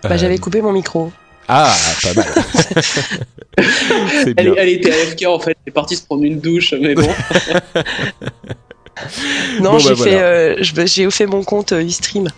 Bah, 0.02 0.16
J'avais 0.16 0.38
coupé 0.38 0.62
mon 0.62 0.72
micro. 0.72 1.12
Ah, 1.48 1.74
pas 2.02 2.14
mal. 2.14 2.26
Elle, 4.36 4.54
elle 4.56 4.68
était 4.68 4.92
AFK 4.92 5.24
en 5.26 5.38
fait, 5.40 5.50
elle 5.50 5.70
est 5.70 5.72
partie 5.72 5.96
se 5.96 6.04
prendre 6.04 6.22
une 6.22 6.40
douche, 6.40 6.72
mais 6.80 6.94
bon. 6.94 7.08
Non, 9.60 9.72
Bon, 9.72 9.78
j'ai 9.78 9.90
bah, 9.90 9.96
fait, 9.96 10.10
voilà. 10.10 10.26
euh, 10.26 10.56
j'ai 10.86 11.10
fait 11.10 11.26
mon 11.26 11.42
compte 11.42 11.72
euh, 11.72 11.82
Ustream. 11.82 12.28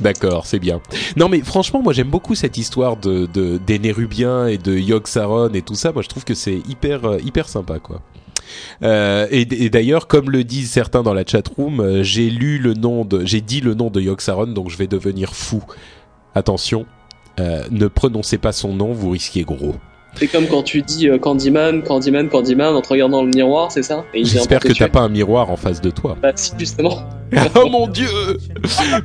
D'accord, 0.00 0.44
c'est 0.44 0.58
bien. 0.58 0.80
Non 1.16 1.28
mais 1.28 1.40
franchement, 1.40 1.80
moi 1.82 1.92
j'aime 1.94 2.10
beaucoup 2.10 2.34
cette 2.34 2.58
histoire 2.58 2.96
de, 2.98 3.26
de 3.32 3.56
des 3.56 3.78
Nérubiens 3.78 4.46
et 4.46 4.58
de 4.58 4.76
Yogg 4.76 5.06
Saron 5.06 5.48
et 5.54 5.62
tout 5.62 5.74
ça. 5.74 5.92
Moi 5.92 6.02
je 6.02 6.08
trouve 6.08 6.24
que 6.24 6.34
c'est 6.34 6.60
hyper 6.68 7.04
euh, 7.06 7.18
hyper 7.24 7.48
sympa 7.48 7.78
quoi. 7.78 8.02
Euh, 8.82 9.26
et 9.30 9.42
et 9.64 9.70
d'ailleurs, 9.70 10.06
comme 10.06 10.30
le 10.30 10.44
disent 10.44 10.70
certains 10.70 11.02
dans 11.02 11.14
la 11.14 11.24
chatroom, 11.26 11.80
euh, 11.80 12.02
j'ai 12.02 12.28
lu 12.30 12.58
le 12.58 12.74
nom 12.74 13.04
de, 13.04 13.24
j'ai 13.24 13.40
dit 13.40 13.60
le 13.60 13.72
nom 13.74 13.88
de 13.90 14.00
Yogg 14.00 14.20
Saron, 14.20 14.46
donc 14.48 14.68
je 14.70 14.76
vais 14.76 14.86
devenir 14.86 15.34
fou. 15.34 15.62
Attention, 16.34 16.84
euh, 17.40 17.64
ne 17.70 17.86
prononcez 17.88 18.36
pas 18.38 18.52
son 18.52 18.74
nom, 18.74 18.92
vous 18.92 19.10
risquez 19.10 19.42
gros. 19.44 19.76
C'est 20.18 20.28
comme 20.28 20.46
quand 20.46 20.62
tu 20.62 20.80
dis 20.80 21.08
euh, 21.08 21.18
Candyman, 21.18 21.82
Candyman, 21.82 22.30
Candyman 22.30 22.74
en 22.74 22.80
te 22.80 22.88
regardant 22.88 23.18
dans 23.18 23.24
le 23.24 23.30
miroir, 23.30 23.70
c'est 23.70 23.82
ça? 23.82 24.04
J'espère 24.14 24.60
que 24.60 24.72
t'as 24.72 24.88
pas 24.88 25.00
un 25.00 25.10
miroir 25.10 25.50
en 25.50 25.56
face 25.56 25.82
de 25.82 25.90
toi. 25.90 26.16
Bah, 26.22 26.32
si, 26.34 26.52
justement. 26.58 27.00
oh 27.56 27.68
mon 27.68 27.88
dieu 27.88 28.06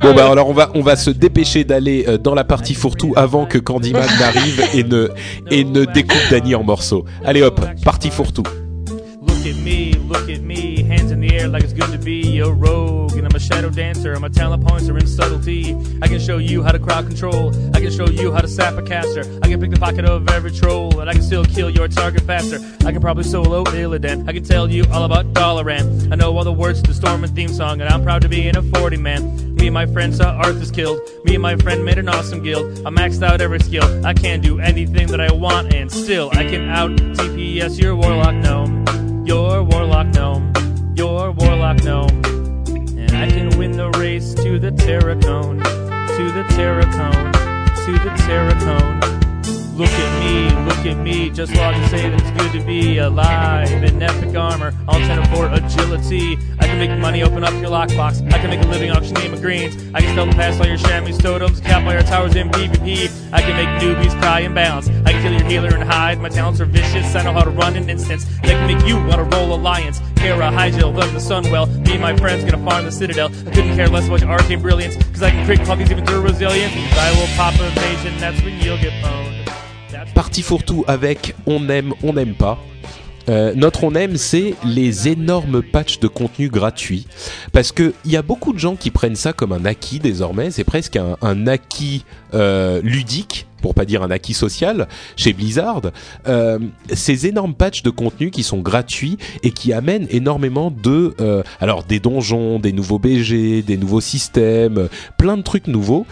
Bon 0.00 0.14
bah 0.14 0.30
alors 0.30 0.48
on 0.48 0.52
va 0.52 0.70
on 0.74 0.80
va 0.80 0.94
se 0.94 1.10
dépêcher 1.10 1.64
d'aller 1.64 2.04
euh, 2.06 2.18
dans 2.18 2.36
la 2.36 2.44
partie 2.44 2.74
fourre-tout 2.74 3.14
avant 3.16 3.46
que 3.46 3.58
Candyman 3.58 4.06
n'arrive 4.20 4.62
et 4.74 4.84
ne 4.84 5.10
et 5.50 5.64
ne 5.64 5.84
découpe 5.84 6.30
Danny 6.30 6.54
en 6.54 6.62
morceaux. 6.62 7.04
Allez 7.24 7.42
hop, 7.42 7.60
partie 7.84 8.10
fourre-tout. 8.10 8.44
Look 9.26 9.44
at 9.44 9.56
me, 9.64 9.92
look 10.08 10.30
at 10.30 10.40
me, 10.40 10.52
hands 10.52 10.54
in 10.54 10.70
the 10.70 10.71
air 11.42 11.48
like 11.48 11.64
it's 11.64 11.72
good 11.72 11.90
to 11.90 11.98
be 11.98 12.38
a 12.38 12.48
rogue. 12.48 13.12
And 13.16 13.26
I'm 13.26 13.34
a 13.34 13.40
shadow 13.40 13.70
dancer, 13.70 14.12
and 14.12 14.20
my 14.20 14.28
talent 14.28 14.66
points 14.66 14.88
are 14.88 14.96
in 14.96 15.06
subtlety. 15.06 15.76
I 16.00 16.08
can 16.08 16.20
show 16.20 16.38
you 16.38 16.62
how 16.62 16.72
to 16.72 16.78
crowd 16.78 17.06
control, 17.06 17.48
I 17.74 17.80
can 17.80 17.92
show 17.92 18.08
you 18.08 18.32
how 18.32 18.40
to 18.40 18.48
sap 18.48 18.74
a 18.74 18.82
caster. 18.82 19.22
I 19.42 19.48
can 19.48 19.60
pick 19.60 19.70
the 19.70 19.80
pocket 19.80 20.04
of 20.04 20.28
every 20.30 20.52
troll, 20.52 21.00
and 21.00 21.10
I 21.10 21.12
can 21.12 21.22
still 21.22 21.44
kill 21.44 21.70
your 21.70 21.88
target 21.88 22.22
faster. 22.22 22.58
I 22.86 22.92
can 22.92 23.00
probably 23.00 23.24
solo 23.24 23.64
Illidan, 23.64 24.28
I 24.28 24.32
can 24.32 24.44
tell 24.44 24.70
you 24.70 24.84
all 24.92 25.04
about 25.04 25.32
Dalaran. 25.32 26.12
I 26.12 26.16
know 26.16 26.36
all 26.36 26.44
the 26.44 26.52
words 26.52 26.80
to 26.82 26.88
the 26.88 26.94
Storm 26.94 27.24
and 27.24 27.34
theme 27.34 27.52
song, 27.52 27.80
and 27.80 27.90
I'm 27.92 28.02
proud 28.02 28.22
to 28.22 28.28
be 28.28 28.48
in 28.48 28.56
a 28.56 28.62
40 28.62 28.96
man. 28.96 29.54
Me 29.54 29.66
and 29.66 29.74
my 29.74 29.86
friend 29.86 30.14
saw 30.14 30.30
uh, 30.30 30.44
Arthas 30.44 30.74
killed. 30.74 31.00
Me 31.24 31.34
and 31.34 31.42
my 31.42 31.56
friend 31.56 31.84
made 31.84 31.98
an 31.98 32.08
awesome 32.08 32.42
guild. 32.42 32.64
I 32.86 32.90
maxed 32.90 33.22
out 33.22 33.40
every 33.40 33.60
skill. 33.60 34.04
I 34.04 34.14
can 34.14 34.40
do 34.40 34.58
anything 34.60 35.08
that 35.08 35.20
I 35.20 35.32
want, 35.32 35.74
and 35.74 35.90
still 35.90 36.30
I 36.32 36.44
can 36.44 36.68
out 36.68 36.90
TPS 36.90 37.80
your 37.80 37.94
warlock 37.96 38.34
gnome. 38.34 38.84
Your 39.24 39.62
warlock 39.62 40.08
gnome. 40.08 40.51
Your 40.94 41.30
warlock 41.32 41.82
gnome. 41.84 42.22
And 42.98 43.12
I 43.12 43.28
can 43.28 43.56
win 43.56 43.72
the 43.72 43.90
race 43.98 44.34
to 44.34 44.58
the 44.58 44.70
Terracone. 44.70 45.62
To 45.62 46.24
the 46.32 46.44
Terracone. 46.54 47.32
To 47.84 47.92
the 47.92 48.10
Terracone. 48.22 49.21
Look 49.74 49.88
at 49.88 50.22
me, 50.22 50.50
look 50.66 50.84
at 50.84 51.02
me, 51.02 51.30
just 51.30 51.54
log 51.54 51.74
to 51.74 51.88
say 51.88 52.10
that 52.10 52.20
it's 52.20 52.30
good 52.42 52.60
to 52.60 52.66
be 52.66 52.98
alive 52.98 53.82
in 53.82 54.02
epic 54.02 54.36
armor, 54.36 54.74
all 54.86 54.98
teleport 55.00 55.54
agility. 55.54 56.36
I 56.60 56.66
can 56.66 56.76
make 56.76 56.90
money 57.00 57.22
open 57.22 57.42
up 57.42 57.54
your 57.54 57.70
lockbox. 57.70 58.20
I 58.34 58.38
can 58.38 58.50
make 58.50 58.60
a 58.60 58.68
living 58.68 58.90
auction 58.90 59.14
game 59.14 59.32
of 59.32 59.40
greens. 59.40 59.74
I 59.94 60.02
can 60.02 60.12
stealth 60.12 60.36
past 60.36 60.60
all 60.60 60.66
your 60.66 60.76
Shamus 60.76 61.18
totems, 61.18 61.60
cap 61.60 61.86
all 61.86 61.92
your 61.94 62.02
towers 62.02 62.36
in 62.36 62.50
PvP. 62.50 63.10
I 63.32 63.40
can 63.40 63.56
make 63.56 63.82
newbies 63.82 64.12
cry 64.20 64.40
and 64.40 64.54
bounce. 64.54 64.88
I 65.06 65.12
can 65.12 65.22
kill 65.22 65.32
your 65.32 65.44
healer 65.44 65.74
and 65.74 65.90
hide. 65.90 66.20
My 66.20 66.28
talents 66.28 66.60
are 66.60 66.66
vicious. 66.66 67.14
I 67.14 67.22
know 67.22 67.32
how 67.32 67.42
to 67.44 67.50
run 67.50 67.74
an 67.74 67.88
instance. 67.88 68.26
That 68.42 68.50
can 68.50 68.66
make 68.66 68.86
you 68.86 68.96
want 68.96 69.30
to 69.30 69.36
roll 69.36 69.54
alliance. 69.54 70.00
Hera, 70.18 70.50
Hygiel, 70.50 70.94
them 70.94 71.14
the 71.14 71.18
Sunwell. 71.18 71.66
Me 71.86 71.92
and 71.92 72.02
my 72.02 72.14
friends 72.14 72.44
gonna 72.44 72.62
farm 72.62 72.84
the 72.84 72.92
Citadel. 72.92 73.30
I 73.46 73.50
couldn't 73.50 73.74
care 73.74 73.88
less 73.88 74.06
about 74.06 74.20
your 74.20 74.30
arcane 74.30 74.60
brilliance, 74.60 74.96
cause 75.06 75.22
I 75.22 75.30
can 75.30 75.46
create 75.46 75.66
puppies 75.66 75.90
even 75.90 76.04
through 76.04 76.20
resilience. 76.20 76.74
I 76.74 77.10
will 77.12 77.26
pop 77.36 77.54
evasion, 77.54 78.18
that's 78.20 78.42
when 78.42 78.60
you'll 78.60 78.76
get 78.76 79.02
boned. 79.02 79.41
Partie 80.14 80.42
fourre-tout 80.42 80.84
avec 80.86 81.34
on 81.46 81.68
aime, 81.68 81.94
on 82.02 82.12
n'aime 82.12 82.34
pas. 82.34 82.58
Euh, 83.28 83.52
notre 83.54 83.84
on 83.84 83.94
aime, 83.94 84.16
c'est 84.16 84.54
les 84.64 85.08
énormes 85.08 85.62
patchs 85.62 86.00
de 86.00 86.08
contenu 86.08 86.48
gratuits. 86.48 87.06
Parce 87.52 87.72
que 87.72 87.94
il 88.04 88.10
y 88.10 88.16
a 88.16 88.22
beaucoup 88.22 88.52
de 88.52 88.58
gens 88.58 88.76
qui 88.76 88.90
prennent 88.90 89.16
ça 89.16 89.32
comme 89.32 89.52
un 89.52 89.64
acquis 89.64 89.98
désormais. 89.98 90.50
C'est 90.50 90.64
presque 90.64 90.96
un, 90.96 91.46
acquis 91.46 92.04
euh, 92.34 92.80
ludique, 92.82 93.46
pour 93.60 93.74
pas 93.74 93.84
dire 93.84 94.02
un 94.02 94.10
acquis 94.10 94.34
social, 94.34 94.88
chez 95.16 95.32
Blizzard. 95.32 95.82
Euh, 96.26 96.58
ces 96.92 97.26
énormes 97.26 97.54
patchs 97.54 97.82
de 97.82 97.90
contenu 97.90 98.30
qui 98.30 98.42
sont 98.42 98.58
gratuits 98.58 99.18
et 99.44 99.52
qui 99.52 99.72
amènent 99.72 100.08
énormément 100.10 100.72
de, 100.72 101.14
alors 101.60 101.84
des 101.84 102.00
donjons, 102.00 102.58
des 102.58 102.72
nouveaux 102.72 102.98
BG, 102.98 103.62
des 103.62 103.76
nouveaux 103.76 104.00
systèmes, 104.00 104.88
plein 105.16 105.36
de 105.36 105.42
trucs 105.42 105.68
nouveaux 105.68 106.06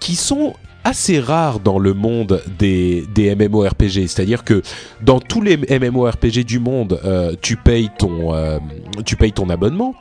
qui 0.00 0.16
sont 0.16 0.54
assez 0.84 1.20
rares 1.20 1.60
dans 1.60 1.78
le 1.78 1.94
monde 1.94 2.42
des, 2.58 3.04
des 3.14 3.34
MMORPG. 3.34 4.06
C'est-à-dire 4.06 4.44
que 4.44 4.62
dans 5.02 5.20
tous 5.20 5.40
les 5.40 5.56
MMORPG 5.56 6.44
du 6.44 6.58
monde, 6.58 7.00
euh, 7.04 7.34
tu 7.40 7.56
payes 7.56 7.90
ton 7.98 8.34
euh, 8.34 8.58
tu 9.04 9.16
payes 9.16 9.32
ton 9.32 9.50
abonnement. 9.50 9.94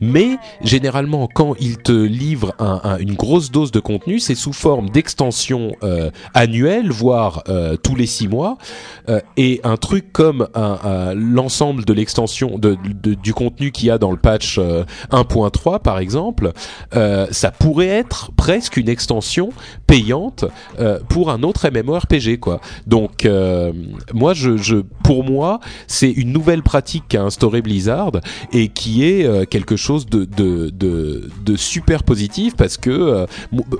Mais 0.00 0.36
généralement, 0.62 1.28
quand 1.32 1.54
ils 1.60 1.78
te 1.78 1.92
livrent 1.92 2.54
un- 2.58 2.80
un- 2.84 2.98
une 2.98 3.14
grosse 3.14 3.50
dose 3.50 3.70
de 3.70 3.80
contenu, 3.80 4.18
c'est 4.18 4.34
sous 4.34 4.52
forme 4.52 4.90
d'extension 4.90 5.72
euh, 5.82 6.10
annuelle, 6.34 6.90
voire 6.90 7.42
euh, 7.48 7.76
tous 7.76 7.94
les 7.94 8.06
six 8.06 8.28
mois. 8.28 8.58
Euh, 9.08 9.20
et 9.36 9.60
un 9.64 9.76
truc 9.76 10.12
comme 10.12 10.48
l'ensemble 11.14 11.84
de 11.84 11.92
l'extension 11.92 12.58
de, 12.58 12.76
de- 13.02 13.14
du 13.14 13.34
contenu 13.34 13.70
qu'il 13.70 13.86
y 13.86 13.90
a 13.90 13.98
dans 13.98 14.10
le 14.10 14.16
patch 14.16 14.58
euh, 14.58 14.84
1.3, 15.10 15.80
par 15.80 15.98
exemple, 15.98 16.52
euh, 16.94 17.26
ça 17.30 17.50
pourrait 17.50 17.86
être 17.88 18.30
presque 18.36 18.76
une 18.76 18.88
extension 18.88 19.50
payante 19.86 20.44
euh, 20.80 20.98
pour 21.08 21.30
un 21.30 21.42
autre 21.42 21.68
MMORPG, 21.68 22.38
quoi. 22.38 22.60
Donc, 22.86 23.24
euh, 23.24 23.72
moi, 24.12 24.34
je, 24.34 24.56
je, 24.56 24.76
pour 25.04 25.24
moi, 25.24 25.60
c'est 25.86 26.10
une 26.10 26.32
nouvelle 26.32 26.62
pratique 26.62 27.04
qu'a 27.08 27.22
instauré 27.22 27.62
Blizzard 27.62 28.12
et 28.52 28.68
qui 28.68 29.04
est 29.04 29.24
euh, 29.24 29.44
quelque 29.52 29.76
chose 29.76 30.06
de, 30.06 30.24
de, 30.24 30.70
de, 30.70 31.28
de 31.44 31.56
super 31.56 32.04
positif 32.04 32.56
parce 32.56 32.78
que, 32.78 32.88
euh, 32.88 33.26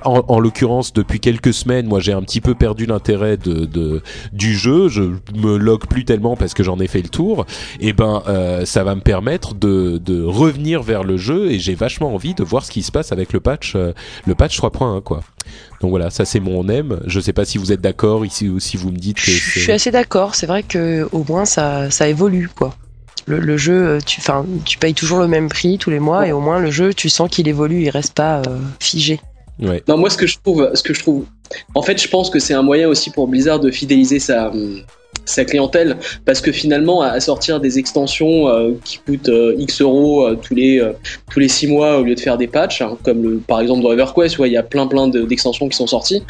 en, 0.04 0.22
en 0.28 0.38
l'occurrence, 0.38 0.92
depuis 0.92 1.18
quelques 1.18 1.54
semaines, 1.54 1.86
moi, 1.86 1.98
j'ai 1.98 2.12
un 2.12 2.20
petit 2.20 2.42
peu 2.42 2.54
perdu 2.54 2.84
l'intérêt 2.84 3.38
de, 3.38 3.64
de, 3.64 4.02
du 4.34 4.54
jeu. 4.54 4.88
Je 4.88 5.02
me 5.34 5.56
log 5.56 5.86
plus 5.86 6.04
tellement 6.04 6.36
parce 6.36 6.52
que 6.52 6.62
j'en 6.62 6.78
ai 6.78 6.88
fait 6.88 7.00
le 7.00 7.08
tour. 7.08 7.46
Et 7.80 7.94
ben, 7.94 8.22
euh, 8.28 8.66
ça 8.66 8.84
va 8.84 8.94
me 8.94 9.00
permettre 9.00 9.54
de, 9.54 9.96
de 9.96 10.22
revenir 10.22 10.82
vers 10.82 11.04
le 11.04 11.16
jeu 11.16 11.50
et 11.50 11.58
j'ai 11.58 11.74
vachement 11.74 12.12
envie 12.14 12.34
de 12.34 12.44
voir 12.44 12.66
ce 12.66 12.70
qui 12.70 12.82
se 12.82 12.92
passe 12.92 13.10
avec 13.10 13.32
le 13.32 13.40
patch, 13.40 13.72
euh, 13.74 13.94
le 14.26 14.34
patch 14.34 14.60
3.1, 14.60 15.00
quoi. 15.00 15.20
Donc 15.80 15.88
voilà, 15.88 16.10
ça 16.10 16.26
c'est 16.26 16.38
mon 16.38 16.68
aime. 16.68 17.00
Je 17.06 17.18
sais 17.18 17.32
pas 17.32 17.46
si 17.46 17.56
vous 17.56 17.72
êtes 17.72 17.80
d'accord 17.80 18.26
ici 18.26 18.50
ou 18.50 18.60
si 18.60 18.76
vous 18.76 18.90
me 18.90 18.98
dites 18.98 19.16
que 19.16 19.30
Je 19.30 19.60
suis 19.60 19.72
assez 19.72 19.90
d'accord. 19.90 20.34
C'est 20.34 20.46
vrai 20.46 20.62
que 20.62 21.08
au 21.12 21.24
moins 21.26 21.46
ça, 21.46 21.90
ça 21.90 22.08
évolue 22.08 22.50
quoi. 22.54 22.76
Le, 23.26 23.38
le 23.38 23.56
jeu, 23.56 23.86
euh, 23.86 23.98
tu, 24.04 24.20
enfin, 24.20 24.44
tu 24.64 24.78
payes 24.78 24.94
toujours 24.94 25.18
le 25.18 25.28
même 25.28 25.48
prix 25.48 25.78
tous 25.78 25.90
les 25.90 26.00
mois 26.00 26.26
et 26.26 26.32
au 26.32 26.40
moins 26.40 26.58
le 26.58 26.70
jeu, 26.70 26.92
tu 26.92 27.08
sens 27.08 27.30
qu'il 27.30 27.48
évolue, 27.48 27.82
il 27.82 27.90
reste 27.90 28.14
pas 28.14 28.42
euh, 28.46 28.58
figé. 28.80 29.20
Ouais. 29.60 29.82
Non, 29.86 29.96
moi, 29.96 30.10
ce 30.10 30.16
que 30.16 30.26
je 30.26 30.38
trouve, 30.42 30.70
ce 30.74 30.82
que 30.82 30.92
je 30.94 31.00
trouve, 31.00 31.26
en 31.74 31.82
fait, 31.82 32.02
je 32.02 32.08
pense 32.08 32.30
que 32.30 32.38
c'est 32.38 32.54
un 32.54 32.62
moyen 32.62 32.88
aussi 32.88 33.10
pour 33.10 33.28
Blizzard 33.28 33.60
de 33.60 33.70
fidéliser 33.70 34.18
sa, 34.18 34.50
sa 35.24 35.44
clientèle 35.44 35.96
parce 36.24 36.40
que 36.40 36.52
finalement 36.52 37.02
à 37.02 37.20
sortir 37.20 37.60
des 37.60 37.78
extensions 37.78 38.48
euh, 38.48 38.72
qui 38.84 38.98
coûtent 38.98 39.28
euh, 39.28 39.54
X 39.58 39.80
euros 39.80 40.26
euh, 40.26 40.36
tous 40.40 40.54
les 40.54 40.82
tous 41.30 41.40
les 41.40 41.48
six 41.48 41.66
mois 41.66 41.98
au 41.98 42.02
lieu 42.02 42.14
de 42.14 42.20
faire 42.20 42.38
des 42.38 42.46
patchs 42.46 42.82
hein, 42.82 42.96
comme 43.04 43.22
le, 43.22 43.36
par 43.38 43.60
exemple 43.60 43.82
dans 43.82 43.92
EverQuest 43.92 44.38
où 44.38 44.44
il 44.44 44.52
y 44.52 44.56
a 44.56 44.62
plein 44.62 44.86
plein 44.86 45.08
de- 45.08 45.22
d'extensions 45.22 45.68
qui 45.68 45.76
sont 45.76 45.86
sorties 45.86 46.22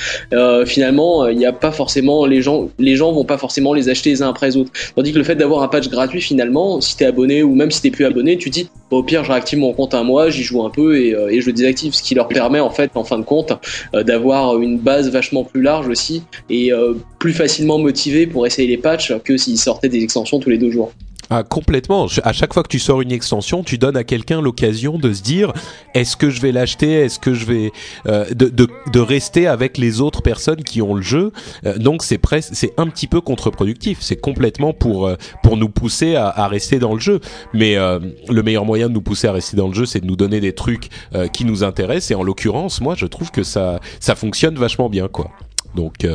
finalement 0.66 1.26
il 1.28 1.38
n'y 1.38 1.47
a 1.47 1.53
pas 1.53 1.72
forcément 1.72 2.26
les 2.26 2.43
gens 2.43 2.68
les 2.78 2.97
gens 2.97 3.12
vont 3.12 3.24
pas 3.24 3.38
forcément 3.38 3.74
les 3.74 3.88
acheter 3.88 4.11
les 4.11 4.22
uns 4.22 4.28
après 4.28 4.49
les 4.49 4.57
autres. 4.57 4.72
Tandis 4.95 5.12
que 5.12 5.18
le 5.18 5.24
fait 5.24 5.34
d'avoir 5.36 5.62
un 5.62 5.68
patch 5.68 5.88
gratuit 5.88 6.20
finalement 6.20 6.80
si 6.80 6.97
t'es 6.97 7.07
abonné 7.07 7.43
ou 7.43 7.55
même 7.55 7.70
si 7.70 7.80
t'es 7.82 7.90
plus 7.90 8.05
abonné 8.05 8.36
tu 8.36 8.51
dis 8.51 8.68
au 8.90 9.03
pire 9.03 9.24
je 9.24 9.30
réactive 9.32 9.59
mon 9.59 9.72
compte 9.72 9.95
un 9.95 10.03
mois 10.05 10.30
j'y 10.30 10.43
joue 10.43 10.62
un 10.64 10.70
peu 10.70 10.97
et, 10.97 11.14
et 11.30 11.40
je 11.40 11.51
désactive 11.51 11.95
ce 11.95 12.03
qui 12.03 12.14
leur 12.14 12.28
permet 12.28 12.61
en 12.61 12.70
fait 12.70 12.90
en 12.95 13.05
fin 13.05 13.18
de 13.18 13.24
compte 13.24 13.53
d'avoir 13.93 14.59
une 14.59 14.78
base 14.78 15.11
vachement 15.11 15.45
plus 15.45 15.62
large 15.62 15.88
aussi 15.88 16.22
et 16.51 16.70
plus 17.18 17.32
facilement 17.32 17.78
motivé 17.78 18.26
pour 18.26 18.47
essayer 18.47 18.68
les 18.68 18.76
patchs 18.83 19.12
que 19.24 19.37
s'ils 19.37 19.59
sortaient 19.59 19.89
des 19.89 20.03
extensions 20.03 20.39
tous 20.41 20.51
les 20.51 20.59
deux 20.59 20.70
jours. 20.70 20.93
Ah, 21.35 21.45
complètement. 21.45 22.09
À 22.24 22.35
chaque 22.35 22.53
fois 22.53 22.62
que 22.62 22.68
tu 22.68 22.78
sors 22.78 23.01
une 23.01 23.11
extension, 23.11 23.64
tu 23.64 23.78
donnes 23.78 23.97
à 23.97 24.05
quelqu'un 24.05 24.43
l'occasion 24.43 24.99
de 24.99 25.14
se 25.14 25.22
dire 25.22 25.55
est-ce 25.95 26.14
que 26.14 26.28
je 26.28 26.43
vais 26.43 26.53
l'acheter? 26.53 26.93
Est-ce 26.93 27.18
que 27.18 27.33
je 27.33 27.47
vais 27.47 27.72
euh, 28.07 28.26
de, 28.35 29.01
rester 29.01 29.47
avec 29.47 29.78
les 29.78 30.03
autres 30.03 30.20
personnes 30.20 30.62
qui 30.62 30.83
ont 30.83 30.95
le 30.95 31.01
jeu? 31.01 31.33
Euh, 31.64 31.78
Donc 31.78 32.03
c'est 32.03 32.18
presque 32.18 32.51
c'est 32.55 32.74
un 32.76 32.87
petit 32.87 33.07
peu 33.07 33.22
contre-productif. 33.22 33.97
C'est 34.03 34.20
complètement 34.20 34.74
pour 34.74 35.07
euh, 35.07 35.16
pour 35.43 35.57
nous 35.57 35.70
pousser 35.70 36.16
à, 36.16 36.28
à 36.28 36.49
rester 36.49 36.78
dans 36.78 36.93
le 36.93 37.01
jeu. 37.01 37.20
Mais 37.55 37.76
le 37.76 38.43
meilleur 38.43 38.66
moyen 38.66 38.89
de 38.89 38.93
nous 38.93 39.01
pousser 39.01 39.26
à 39.26 39.33
rester 39.33 39.57
dans 39.57 39.68
le 39.68 39.74
jeu, 39.74 39.87
c'est 39.87 40.01
de 40.01 40.07
nous 40.07 40.16
donner 40.16 40.41
des 40.41 40.53
trucs 40.53 40.91
qui 41.33 41.47
nous 41.47 41.64
intéressent. 41.64 42.11
Et 42.11 42.14
en 42.14 42.22
l'occurrence, 42.22 42.83
moi, 42.83 42.95
je 42.95 43.07
trouve 43.07 43.30
que 43.30 43.43
ça 43.43 43.80
ça 44.01 44.14
fonctionne 44.14 44.57
vachement 44.57 44.91
bien, 44.91 45.09
quoi. 45.09 45.30
Donc 45.74 46.07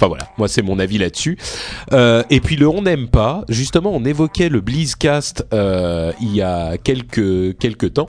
Enfin 0.00 0.08
voilà, 0.08 0.32
moi 0.38 0.48
c'est 0.48 0.62
mon 0.62 0.78
avis 0.78 0.96
là-dessus. 0.96 1.36
Euh, 1.92 2.22
et 2.30 2.40
puis 2.40 2.56
le 2.56 2.66
on 2.66 2.80
n'aime 2.80 3.08
pas, 3.08 3.44
justement 3.50 3.90
on 3.94 4.02
évoquait 4.06 4.48
le 4.48 4.62
Blizzcast 4.62 5.46
euh, 5.52 6.14
il 6.22 6.34
y 6.34 6.40
a 6.40 6.78
quelques 6.78 7.58
quelques 7.58 7.92
temps, 7.92 8.06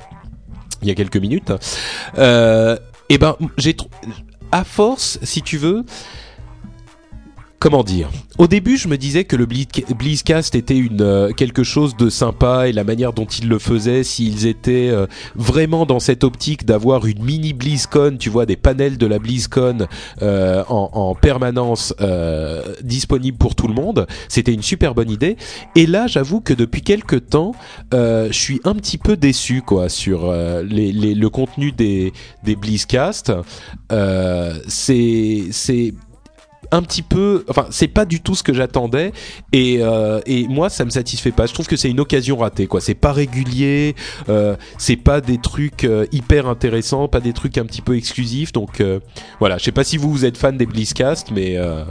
il 0.82 0.88
y 0.88 0.92
a 0.92 0.96
quelques 0.96 1.18
minutes. 1.18 1.52
Euh, 2.18 2.78
et 3.10 3.18
ben 3.18 3.36
j'ai 3.58 3.76
à 4.54 4.64
force, 4.64 5.20
si 5.24 5.42
tu 5.42 5.58
veux, 5.58 5.84
comment 7.62 7.84
dire? 7.84 8.10
Au 8.40 8.48
début, 8.48 8.76
je 8.76 8.88
me 8.88 8.98
disais 8.98 9.24
que 9.24 9.36
le 9.36 9.46
Blizz- 9.46 9.94
Blizzcast 9.96 10.56
était 10.56 10.78
une 10.78 11.02
euh, 11.02 11.32
quelque 11.32 11.64
chose 11.64 11.96
de 11.96 12.10
sympa 12.10 12.68
et 12.68 12.72
la 12.72 12.84
manière 12.84 13.14
dont 13.14 13.28
ils 13.28 13.48
le 13.48 13.60
faisaient, 13.60 14.04
s'ils 14.04 14.48
étaient 14.48 14.90
euh, 14.90 15.06
vraiment 15.36 15.86
dans 15.86 16.00
cette 16.00 16.24
optique 16.24 16.66
d'avoir 16.66 17.06
une 17.06 17.24
mini 17.24 17.54
BlizzCon, 17.54 18.18
tu 18.20 18.32
vois, 18.32 18.48
des 18.48 18.56
panels 18.56 18.98
de 18.98 19.06
la 19.06 19.20
BlizzCon 19.20 19.86
euh, 20.24 20.64
en, 20.70 20.90
en 20.92 21.14
permanence 21.14 21.94
disponibles 22.84 23.38
pour 23.38 23.54
tout 23.54 23.68
le 23.68 23.76
monde, 23.76 24.08
c'était 24.28 24.54
une 24.54 24.64
super 24.64 24.96
bonne 24.96 25.12
idée. 25.12 25.38
Et 25.76 25.86
là, 25.86 26.08
j'avoue 26.08 26.42
que 26.42 26.54
depuis 26.54 26.82
quelques 26.82 27.30
temps, 27.30 27.52
je 27.92 28.30
suis 28.32 28.60
un 28.64 28.74
petit 28.74 28.98
peu 28.98 29.16
déçu 29.16 29.62
quoi 29.62 29.88
sur 29.88 30.32
le 30.32 31.28
contenu 31.28 31.72
des 31.72 32.12
des 32.44 32.56
Blizzcast. 32.56 33.32
C'est 34.68 35.44
c'est 35.52 35.94
un 36.72 36.82
petit 36.84 37.02
peu, 37.02 37.44
enfin, 37.50 37.68
c'est 37.70 37.88
pas 37.88 38.06
du 38.06 38.22
tout 38.22 38.36
ce 38.36 38.44
que 38.44 38.54
j'attendais 38.54 39.12
et, 39.54 39.78
euh, 39.82 40.22
et 40.26 40.48
moi 40.48 40.70
ça 40.70 40.86
me 40.86 40.90
satisfait 40.90 41.32
pas. 41.32 41.46
Je 41.46 41.54
trouve 41.54 41.68
que 41.68 41.76
c'est 41.76 41.90
une 41.90 42.00
occasion 42.00 42.38
ratée, 42.38 42.68
quoi. 42.68 42.82
C'est 42.82 42.94
pas 42.94 43.12
régulier, 43.12 43.96
euh, 44.30 44.56
c'est 44.78 44.96
pas 44.96 45.22
des 45.22 45.38
trucs 45.38 45.84
euh, 45.84 46.06
hyper 46.12 46.48
intéressants, 46.48 47.08
pas 47.08 47.20
des 47.20 47.34
trucs 47.34 47.58
un 47.58 47.66
petit 47.66 47.82
peu 47.82 47.96
exclusifs. 47.98 48.52
Donc 48.54 48.80
euh, 48.82 49.00
voilà, 49.40 49.58
je 49.58 49.64
sais 49.66 49.72
pas 49.72 49.84
si 49.84 49.98
vous 49.98 50.12
vous 50.12 50.26
êtes 50.26 50.38
fan 50.38 50.58
des 50.58 50.66
Blizzcast, 50.66 51.32
mais 51.32 51.58
euh, 51.58 51.84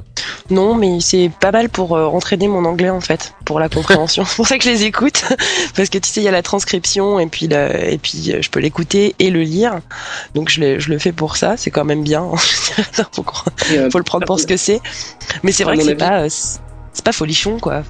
Non, 0.51 0.75
mais 0.75 1.01
c'est 1.01 1.31
pas 1.41 1.53
mal 1.53 1.69
pour 1.69 1.97
euh, 1.97 2.07
entraîner 2.07 2.49
mon 2.49 2.65
anglais 2.65 2.91
en 2.91 3.01
fait, 3.01 3.35
pour 3.45 3.61
la 3.61 3.69
compréhension. 3.69 4.25
c'est 4.27 4.37
pour 4.37 4.47
ça 4.47 4.59
que 4.59 4.65
je 4.65 4.71
les 4.71 4.85
écoute, 4.85 5.25
parce 5.77 5.89
que 5.89 5.99
tu 5.99 6.09
sais, 6.09 6.21
il 6.21 6.25
y 6.25 6.29
a 6.29 6.33
la 6.33 6.43
transcription 6.43 7.19
et 7.21 7.27
puis 7.27 7.49
la- 7.49 7.91
et 7.91 7.99
puis 7.99 8.33
je 8.41 8.49
peux 8.51 8.61
l'écouter 8.61 9.15
et 9.19 9.31
le 9.31 9.43
lire. 9.43 9.81
Donc 10.35 10.49
je, 10.49 10.61
le- 10.61 10.79
je 10.79 10.89
le 10.91 10.99
fais 10.99 11.13
pour 11.13 11.37
ça. 11.37 11.57
C'est 11.57 11.71
quand 11.71 11.85
même 11.85 12.03
bien. 12.03 12.27
faut 13.93 13.99
le 13.99 14.03
prendre 14.05 14.27
pour 14.27 14.41
ce 14.41 14.47
que 14.47 14.57
c'est. 14.57 14.70
Mais 15.43 15.53
c'est 15.53 15.65
vrai 15.65 15.77
que 15.77 15.85
c'est 15.85 15.95
pas 15.97 16.23
euh, 16.25 16.29
c'est 16.93 17.05
pas 17.05 17.13
folichon 17.13 17.59
quoi. 17.59 17.83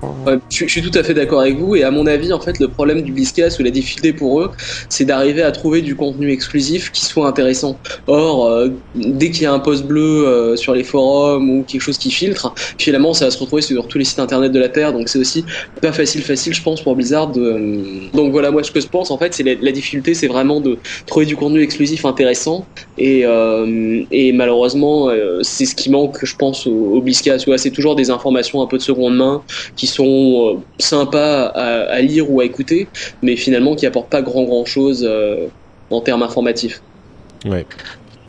Je, 0.50 0.66
suis 0.66 0.82
tout 0.82 0.96
à 0.98 1.02
fait 1.02 1.14
d'accord 1.14 1.40
avec 1.40 1.56
vous 1.56 1.74
et 1.74 1.84
à 1.84 1.90
mon 1.90 2.06
avis 2.06 2.32
en 2.32 2.40
fait 2.40 2.58
le 2.58 2.68
problème 2.68 3.02
du 3.02 3.12
Blizzcast 3.12 3.58
ou 3.58 3.62
la 3.62 3.70
difficulté 3.70 4.12
pour 4.12 4.40
eux 4.40 4.50
c'est 4.88 5.04
d'arriver 5.04 5.42
à 5.42 5.50
trouver 5.52 5.80
du 5.80 5.96
contenu 5.96 6.30
exclusif 6.30 6.92
qui 6.92 7.04
soit 7.04 7.26
intéressant. 7.26 7.78
Or 8.06 8.46
euh, 8.46 8.68
dès 8.94 9.30
qu'il 9.30 9.42
y 9.42 9.46
a 9.46 9.52
un 9.52 9.58
post 9.58 9.86
bleu 9.86 10.26
euh, 10.26 10.56
sur 10.56 10.74
les 10.74 10.84
forums 10.84 11.48
ou 11.50 11.64
quelque 11.66 11.80
chose 11.80 11.96
qui 11.96 12.10
filtre, 12.10 12.52
finalement 12.78 13.14
ça 13.14 13.26
va 13.26 13.30
se 13.30 13.38
retrouver 13.38 13.62
sur 13.62 13.88
tous 13.88 13.98
les 13.98 14.04
sites 14.04 14.18
internet 14.18 14.52
de 14.52 14.58
la 14.58 14.68
terre 14.68 14.92
donc 14.92 15.08
c'est 15.08 15.18
aussi 15.18 15.44
pas 15.80 15.92
facile 15.92 16.22
facile 16.22 16.52
je 16.52 16.62
pense 16.62 16.82
pour 16.82 16.94
Blizzard 16.94 17.32
de... 17.32 17.40
euh, 17.40 17.82
donc 18.12 18.32
voilà 18.32 18.50
moi 18.50 18.62
ce 18.62 18.70
que 18.70 18.80
je 18.80 18.88
pense 18.88 19.10
en 19.10 19.18
fait 19.18 19.32
c'est 19.32 19.42
la, 19.42 19.72
difficulté 19.72 20.14
c'est 20.14 20.26
vraiment 20.26 20.60
de 20.60 20.78
trouver 21.06 21.26
du 21.26 21.36
contenu 21.36 21.62
exclusif 21.62 22.04
intéressant 22.04 22.66
et, 22.98 23.24
malheureusement 24.34 25.08
c'est 25.42 25.64
ce 25.64 25.74
qui 25.74 25.90
manque 25.90 26.18
je 26.24 26.36
pense 26.36 26.66
au, 26.66 26.70
au 26.70 27.00
Blizzcast 27.00 27.30
Ouais, 27.46 27.58
c'est 27.58 27.70
toujours 27.70 27.96
des 27.96 28.10
informations 28.10 28.62
un 28.62 28.66
peu 28.66 28.76
de 28.76 28.82
seconde 28.90 29.16
main 29.16 29.42
qui 29.76 29.86
sont 29.86 30.56
euh, 30.56 30.60
sympas 30.78 31.46
à, 31.46 31.82
à 31.90 32.00
lire 32.00 32.30
ou 32.30 32.40
à 32.40 32.44
écouter, 32.44 32.88
mais 33.22 33.36
finalement 33.36 33.74
qui 33.76 33.86
apportent 33.86 34.10
pas 34.10 34.22
grand 34.22 34.44
grand 34.44 34.64
chose 34.64 35.06
euh, 35.08 35.48
en 35.90 36.00
termes 36.00 36.22
informatifs. 36.22 36.82
ouais. 37.44 37.66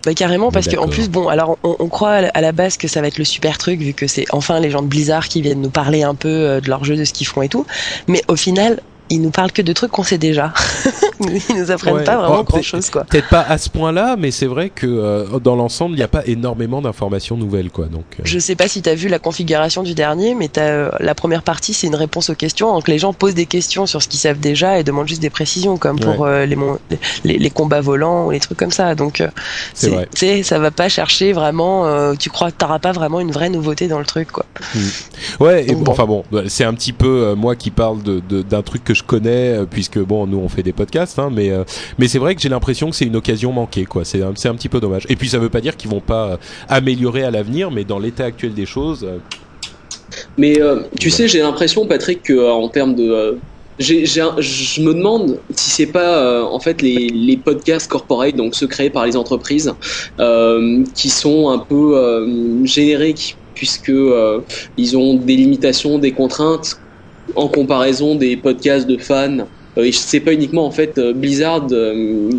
Bah 0.03 0.15
carrément 0.15 0.51
parce 0.51 0.65
que 0.65 0.77
en 0.77 0.87
D'accord. 0.87 0.89
plus 0.95 1.09
bon 1.09 1.27
alors 1.27 1.57
on, 1.63 1.75
on 1.77 1.87
croit 1.87 2.09
à 2.13 2.21
la- 2.21 2.29
à 2.29 2.41
la 2.41 2.51
base 2.53 2.75
que 2.75 2.87
ça 2.87 3.01
va 3.01 3.07
être 3.07 3.19
le 3.19 3.23
super 3.23 3.59
truc 3.59 3.79
vu 3.81 3.93
que 3.93 4.07
c'est 4.07 4.25
enfin 4.31 4.59
les 4.59 4.71
gens 4.71 4.81
de 4.81 4.87
Blizzard 4.87 5.27
qui 5.27 5.43
viennent 5.43 5.61
nous 5.61 5.69
parler 5.69 6.01
un 6.01 6.15
peu 6.15 6.27
euh, 6.27 6.59
de 6.59 6.67
leur 6.69 6.83
jeu 6.83 6.95
de 6.95 7.05
ce 7.05 7.13
qu'ils 7.13 7.27
font 7.27 7.43
et 7.43 7.49
tout 7.49 7.67
mais 8.07 8.23
au 8.27 8.35
final 8.35 8.79
ils 9.11 9.21
nous 9.21 9.29
parlent 9.29 9.51
que 9.51 9.61
de 9.61 9.73
trucs 9.73 9.91
qu'on 9.91 10.01
sait 10.03 10.17
déjà 10.17 10.53
ils 11.49 11.55
nous 11.57 11.71
apprennent 11.71 11.95
Ouais. 11.95 12.03
pas 12.03 12.17
vraiment 12.17 12.43
grand 12.43 12.61
chose 12.61 12.89
quoi 12.89 13.03
Peut-être 13.05 13.29
pas 13.29 13.41
à 13.41 13.57
ce 13.57 13.69
point-là, 13.69 14.15
mais 14.17 14.31
c'est 14.31 14.45
vrai 14.45 14.69
que 14.69 14.87
euh, 14.87 15.39
dans 15.39 15.55
l'ensemble, 15.55 15.95
il 15.95 15.97
n'y 15.97 16.03
a 16.03 16.07
pas 16.07 16.23
énormément 16.25 16.81
d'informations 16.81 17.35
nouvelles, 17.37 17.69
quoi. 17.69 17.85
Donc, 17.87 18.05
euh, 18.19 18.23
je 18.23 18.39
sais 18.39 18.55
pas 18.55 18.67
si 18.67 18.81
t'as 18.81 18.95
vu 18.95 19.07
la 19.09 19.19
configuration 19.19 19.83
du 19.83 19.93
dernier 19.93 20.35
mais 20.35 20.47
t'as 20.47 20.61
euh, 20.61 20.89
la 20.99 21.15
première 21.15 21.43
partie 21.43 21.73
c'est 21.73 21.87
une 21.87 21.95
réponse 21.95 22.29
aux 22.29 22.35
questions 22.35 22.73
donc 22.73 22.87
les 22.87 22.97
gens 22.99 23.13
posent 23.13 23.33
des 23.35 23.45
questions 23.45 23.85
sur 23.85 24.01
ce 24.01 24.07
qu'ils 24.07 24.19
savent 24.19 24.39
déjà 24.39 24.79
et 24.79 24.83
demandent 24.83 25.07
juste 25.07 25.21
des 25.21 25.29
précisions 25.29 25.77
comme 25.77 25.99
pour 25.99 26.25
les, 26.27 26.55
mon- 26.55 26.77
les 27.23 27.37
les 27.37 27.49
combats 27.49 27.81
volants 27.81 28.27
ou 28.27 28.31
les 28.31 28.39
trucs 28.39 28.57
comme 28.57 28.71
ça 28.71 28.95
donc 28.95 29.23
c'est 29.73 29.91
tu 30.15 30.43
ça 30.43 30.59
va 30.59 30.71
pas 30.71 30.89
chercher 30.89 31.33
vraiment 31.33 32.13
tu 32.15 32.29
crois 32.29 32.51
que 32.51 32.57
t'auras 32.57 32.79
pas 32.79 32.91
vraiment 32.91 33.19
une 33.19 33.31
vraie 33.31 33.49
nouveauté 33.49 33.87
dans 33.87 33.99
le 33.99 34.05
truc 34.05 34.31
quoi 34.31 34.45
Ouais, 35.39 35.63
et 35.65 35.73
Donc 35.73 35.83
bon. 35.83 35.91
enfin 35.91 36.05
bon, 36.05 36.23
c'est 36.47 36.63
un 36.63 36.73
petit 36.73 36.93
peu 36.93 37.33
moi 37.35 37.55
qui 37.55 37.71
parle 37.71 38.01
de- 38.03 38.21
de- 38.27 38.41
d'un 38.41 38.61
truc 38.61 38.83
que 38.83 38.93
je 38.93 39.03
connais, 39.03 39.59
puisque 39.69 39.99
bon, 39.99 40.27
nous 40.27 40.37
on 40.39 40.49
fait 40.49 40.63
des 40.63 40.73
podcasts, 40.73 41.10
mais 41.31 41.51
euh, 41.51 41.63
mais 41.97 42.07
c'est 42.07 42.19
vrai 42.19 42.35
que 42.35 42.41
j'ai 42.41 42.49
l'impression 42.49 42.89
que 42.89 42.95
c'est 42.95 43.05
une 43.05 43.15
occasion 43.15 43.51
manquée, 43.51 43.85
quoi. 43.85 44.05
C'est 44.05 44.21
un, 44.21 44.33
petit 44.33 44.69
peu 44.69 44.79
dommage. 44.79 45.05
Et 45.09 45.15
puis 45.15 45.29
ça 45.29 45.39
veut 45.39 45.49
pas 45.49 45.61
dire 45.61 45.77
qu'ils 45.77 45.89
vont 45.89 46.01
pas 46.01 46.31
euh, 46.31 46.37
améliorer 46.69 47.23
à 47.23 47.31
l'avenir, 47.31 47.71
mais 47.71 47.83
dans 47.83 47.99
l'état 47.99 48.25
actuel 48.25 48.53
des 48.53 48.65
choses, 48.65 49.03
euh, 49.03 49.17
Mais 50.37 50.59
euh, 50.61 50.81
tu 50.99 51.09
sais, 51.09 51.27
j'ai 51.27 51.39
l'impression, 51.39 51.85
Patrick, 51.85 52.23
que 52.23 52.33
euh, 52.33 52.51
en 52.51 52.67
termes 52.69 52.95
de 52.95 53.09
euh, 53.09 53.33
je 53.79 54.81
me 54.81 54.93
demande 54.93 55.39
si 55.55 55.71
c'est 55.71 55.91
pas 55.91 56.43
en 56.43 56.59
fait 56.59 56.83
les, 56.83 57.07
les 57.07 57.35
podcasts 57.35 57.89
corporate, 57.89 58.35
donc 58.35 58.53
ceux 58.53 58.67
créés 58.67 58.91
par 58.91 59.07
les 59.07 59.17
entreprises, 59.17 59.73
qui 60.93 61.09
sont 61.09 61.49
un 61.49 61.57
peu 61.57 62.63
génériques 62.63 63.37
puisque 63.55 63.91
ils 64.77 64.97
ont 64.97 65.15
des 65.15 65.35
limitations, 65.35 65.97
des 65.97 66.11
contraintes 66.11 66.79
en 67.35 67.47
comparaison 67.47 68.13
des 68.13 68.37
podcasts 68.37 68.85
de 68.87 68.97
fans. 68.97 69.47
Euh, 69.77 69.83
et 69.83 69.91
c'est 69.91 70.19
pas 70.19 70.33
uniquement 70.33 70.65
en 70.65 70.71
fait 70.71 70.97
euh, 70.97 71.13
Blizzard 71.13 71.67
euh, 71.71 72.29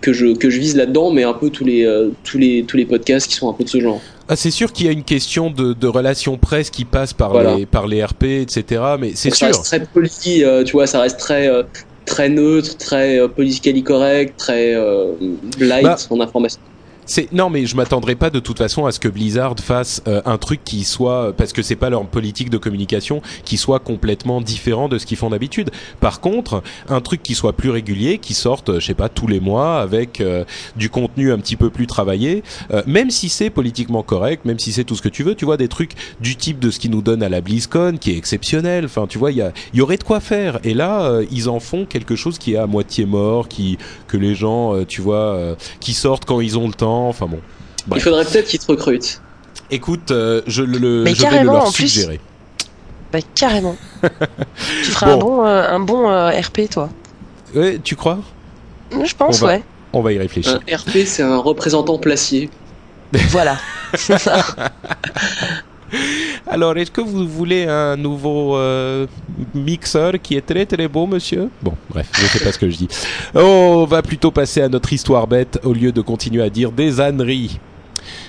que 0.00 0.12
je 0.12 0.34
que 0.36 0.50
je 0.50 0.58
vise 0.58 0.76
là-dedans, 0.76 1.10
mais 1.10 1.22
un 1.24 1.32
peu 1.34 1.50
tous 1.50 1.64
les 1.64 1.84
euh, 1.84 2.10
tous 2.24 2.38
les 2.38 2.64
tous 2.64 2.76
les 2.76 2.84
podcasts 2.86 3.26
qui 3.28 3.34
sont 3.34 3.48
un 3.48 3.52
peu 3.54 3.64
de 3.64 3.68
ce 3.68 3.80
genre. 3.80 4.00
ah, 4.28 4.36
c'est 4.36 4.50
sûr 4.50 4.72
qu'il 4.72 4.86
y 4.86 4.88
a 4.88 4.92
une 4.92 5.04
question 5.04 5.50
de, 5.50 5.72
de 5.72 5.86
relation 5.86 6.36
presse 6.38 6.70
qui 6.70 6.84
passe 6.84 7.12
par 7.12 7.30
Voilà. 7.30 7.56
les 7.56 7.66
par 7.66 7.86
les 7.86 8.04
RP, 8.04 8.24
etc. 8.24 8.82
Mais 9.00 9.12
c'est 9.14 9.28
Donc, 9.30 9.36
ça 9.36 9.46
sûr. 9.46 9.56
reste 9.56 9.64
très 9.64 9.80
poli, 9.86 10.10
euh, 10.44 10.64
tu 10.64 10.72
vois, 10.72 10.86
ça 10.86 11.00
reste 11.00 11.18
très 11.18 11.48
euh, 11.48 11.62
très 12.04 12.28
neutre, 12.28 12.76
très 12.76 13.26
politically 13.28 13.82
correct, 13.82 14.34
très 14.36 14.74
light 15.58 15.82
Bah, 15.84 15.96
en 16.10 16.20
information. 16.20 16.60
Non 17.32 17.50
mais 17.50 17.66
je 17.66 17.76
m'attendrais 17.76 18.16
pas 18.16 18.30
de 18.30 18.40
toute 18.40 18.58
façon 18.58 18.84
à 18.84 18.92
ce 18.92 18.98
que 18.98 19.08
Blizzard 19.08 19.54
fasse 19.60 20.02
euh, 20.08 20.20
un 20.24 20.38
truc 20.38 20.64
qui 20.64 20.82
soit 20.82 21.32
parce 21.36 21.52
que 21.52 21.62
c'est 21.62 21.76
pas 21.76 21.88
leur 21.88 22.04
politique 22.06 22.50
de 22.50 22.58
communication 22.58 23.22
qui 23.44 23.56
soit 23.56 23.78
complètement 23.78 24.40
différent 24.40 24.88
de 24.88 24.98
ce 24.98 25.06
qu'ils 25.06 25.16
font 25.16 25.30
d'habitude. 25.30 25.70
Par 26.00 26.20
contre, 26.20 26.62
un 26.88 27.00
truc 27.00 27.22
qui 27.22 27.34
soit 27.34 27.52
plus 27.52 27.70
régulier, 27.70 28.18
qui 28.18 28.34
sorte 28.34 28.80
je 28.80 28.84
sais 28.84 28.94
pas 28.94 29.08
tous 29.08 29.28
les 29.28 29.38
mois 29.38 29.80
avec 29.80 30.20
euh, 30.20 30.44
du 30.74 30.90
contenu 30.90 31.32
un 31.32 31.38
petit 31.38 31.54
peu 31.54 31.70
plus 31.70 31.86
travaillé, 31.86 32.42
euh, 32.72 32.82
même 32.86 33.10
si 33.10 33.28
c'est 33.28 33.50
politiquement 33.50 34.02
correct, 34.02 34.44
même 34.44 34.58
si 34.58 34.72
c'est 34.72 34.84
tout 34.84 34.96
ce 34.96 35.02
que 35.02 35.08
tu 35.08 35.22
veux, 35.22 35.36
tu 35.36 35.44
vois 35.44 35.56
des 35.56 35.68
trucs 35.68 35.92
du 36.20 36.34
type 36.34 36.58
de 36.58 36.70
ce 36.70 36.80
qu'ils 36.80 36.90
nous 36.90 37.02
donnent 37.02 37.22
à 37.22 37.28
la 37.28 37.40
BlizzCon 37.40 37.98
qui 38.00 38.10
est 38.10 38.16
exceptionnel. 38.16 38.84
Enfin, 38.84 39.06
tu 39.06 39.18
vois, 39.18 39.30
il 39.30 39.38
y 39.38 39.76
y 39.78 39.80
aurait 39.80 39.96
de 39.96 40.04
quoi 40.04 40.20
faire 40.20 40.58
et 40.64 40.74
là 40.74 41.20
ils 41.30 41.48
en 41.48 41.60
font 41.60 41.86
quelque 41.86 42.16
chose 42.16 42.38
qui 42.38 42.54
est 42.54 42.56
à 42.56 42.66
moitié 42.66 43.06
mort, 43.06 43.48
qui 43.48 43.78
que 44.08 44.16
les 44.16 44.34
gens 44.34 44.84
tu 44.84 45.00
vois 45.00 45.56
qui 45.80 45.94
sortent 45.94 46.24
quand 46.24 46.40
ils 46.40 46.58
ont 46.58 46.66
le 46.66 46.74
temps. 46.74 46.95
Enfin 46.98 47.26
bon. 47.26 47.40
Il 47.94 48.00
faudrait 48.00 48.24
peut-être 48.24 48.46
qu'ils 48.48 48.58
te 48.60 48.66
recrutent. 48.66 49.20
Écoute, 49.70 50.10
euh, 50.10 50.42
je 50.46 50.62
le, 50.62 51.02
Mais 51.04 51.14
je 51.14 51.22
vais 51.22 51.26
le 51.26 51.30
carrément, 51.32 51.52
leur 51.54 51.66
en 51.66 51.72
plus- 51.72 51.88
suggérer. 51.88 52.20
Bah 53.12 53.18
carrément. 53.34 53.76
tu 54.82 54.90
feras 54.90 55.12
un 55.12 55.16
Bon. 55.16 55.36
bon, 55.38 55.44
euh, 55.46 55.68
un 55.70 55.80
bon 55.80 56.10
euh, 56.10 56.30
RP 56.40 56.68
toi. 56.70 56.88
Ouais, 57.54 57.78
tu 57.82 57.94
crois? 57.96 58.18
Je 58.92 59.14
pense 59.14 59.40
On 59.42 59.46
va- 59.46 59.52
ouais. 59.54 59.62
On 59.92 60.02
va 60.02 60.12
y 60.12 60.18
réfléchir. 60.18 60.60
Un 60.70 60.76
RP, 60.76 61.04
c'est 61.06 61.22
un 61.22 61.38
représentant 61.38 61.98
placier. 61.98 62.50
voilà. 63.30 63.56
C'est 63.94 64.18
ça. 64.18 64.44
Alors, 66.46 66.76
est-ce 66.76 66.90
que 66.90 67.00
vous 67.00 67.26
voulez 67.26 67.64
un 67.64 67.96
nouveau 67.96 68.56
euh, 68.56 69.06
mixeur 69.54 70.14
qui 70.22 70.36
est 70.36 70.46
très 70.46 70.66
très 70.66 70.88
beau, 70.88 71.06
monsieur? 71.06 71.50
Bon, 71.62 71.74
bref, 71.90 72.08
je 72.14 72.26
sais 72.26 72.44
pas 72.44 72.52
ce 72.52 72.58
que 72.58 72.70
je 72.70 72.76
dis. 72.76 72.88
On 73.34 73.84
va 73.84 74.02
plutôt 74.02 74.30
passer 74.30 74.62
à 74.62 74.68
notre 74.68 74.92
histoire 74.92 75.26
bête 75.26 75.58
au 75.64 75.72
lieu 75.72 75.92
de 75.92 76.00
continuer 76.00 76.42
à 76.42 76.50
dire 76.50 76.72
des 76.72 77.00
âneries. 77.00 77.58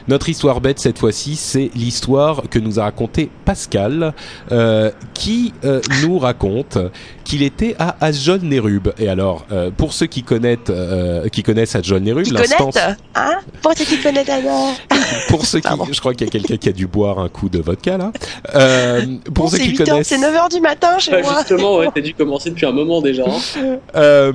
Notre 0.08 0.30
histoire 0.30 0.62
bête 0.62 0.80
cette 0.80 1.00
fois-ci, 1.00 1.36
c'est 1.36 1.70
l'histoire 1.76 2.44
que 2.50 2.60
nous 2.60 2.80
a 2.80 2.84
raconté 2.84 3.30
Pascal, 3.46 4.14
euh, 4.52 4.90
qui 5.14 5.54
euh, 5.66 5.82
nous 6.02 6.18
raconte 6.18 6.78
qu'il 7.26 7.44
était 7.44 7.76
à 7.78 7.98
Asjol-Nérub. 8.00 8.94
Et 9.00 9.10
alors, 9.10 9.46
euh, 9.52 9.70
pour 9.76 9.92
ceux 9.94 10.06
qui 10.06 10.24
connaissent, 10.24 10.60
euh, 10.70 11.28
qui 11.28 11.44
connaissent 11.44 11.76
Asjol-Nérub, 11.76 12.24
Qui 12.24 12.32
l'instance, 12.32 12.76
connaissent 12.76 12.96
Hein? 13.16 13.38
Pour 13.62 13.74
ceux 13.78 13.84
qui 13.84 13.98
connaissent 14.00 14.30
alors 14.30 14.74
pour 15.30 15.46
ceux 15.46 15.60
qui, 15.60 15.68
je 15.92 16.00
crois 16.00 16.14
qu'il 16.14 16.26
y 16.26 16.30
a 16.30 16.32
quelqu'un 16.32 16.58
qui 16.58 16.70
a 16.70 16.72
dû 16.72 16.88
boire 16.88 17.20
un 17.20 17.28
coup 17.30 17.50
de 17.50 17.60
vodka 17.60 17.98
là. 17.98 18.12
Euh, 18.56 19.02
pour 19.34 19.46
Bon, 19.46 19.48
ceux 19.52 19.58
qui 19.58 19.70
8 19.72 19.82
heures, 19.82 19.88
connaissent, 19.90 20.08
c'est 20.08 20.18
9h 20.18 20.54
du 20.54 20.62
matin 20.62 21.00
chez 21.00 21.12
Bah, 21.12 21.22
moi. 21.22 21.36
justement, 21.40 21.78
ouais, 21.78 21.90
t'as 21.96 22.02
dû 22.02 22.14
commencer 22.14 22.50
depuis 22.50 22.66
un 22.66 22.72
moment 22.72 23.02
déjà. 23.02 23.24
hein. 23.26 23.78
euh, 23.96 24.32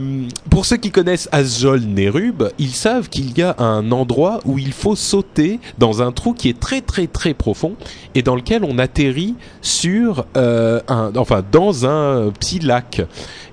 pour 0.50 0.66
ceux 0.66 0.76
qui 0.76 0.90
connaissent 0.90 1.28
Asjol 1.32 1.80
Nerub, 1.80 2.50
ils 2.58 2.72
savent 2.74 3.08
qu'il 3.08 3.36
y 3.38 3.42
a 3.42 3.54
un 3.58 3.90
endroit 3.92 4.40
où 4.44 4.58
il 4.58 4.72
faut 4.72 4.96
sauter 4.96 5.60
dans 5.78 6.02
un 6.02 6.12
trou 6.12 6.34
qui 6.34 6.48
est 6.48 6.58
très 6.58 6.80
très 6.80 7.06
très 7.06 7.34
profond 7.34 7.74
et 8.14 8.22
dans 8.22 8.36
lequel 8.36 8.64
on 8.64 8.78
atterrit 8.78 9.34
sur 9.60 10.24
euh, 10.36 10.80
un, 10.88 11.12
enfin 11.16 11.42
dans 11.50 11.86
un 11.86 12.30
petit 12.30 12.58
lac. 12.58 13.02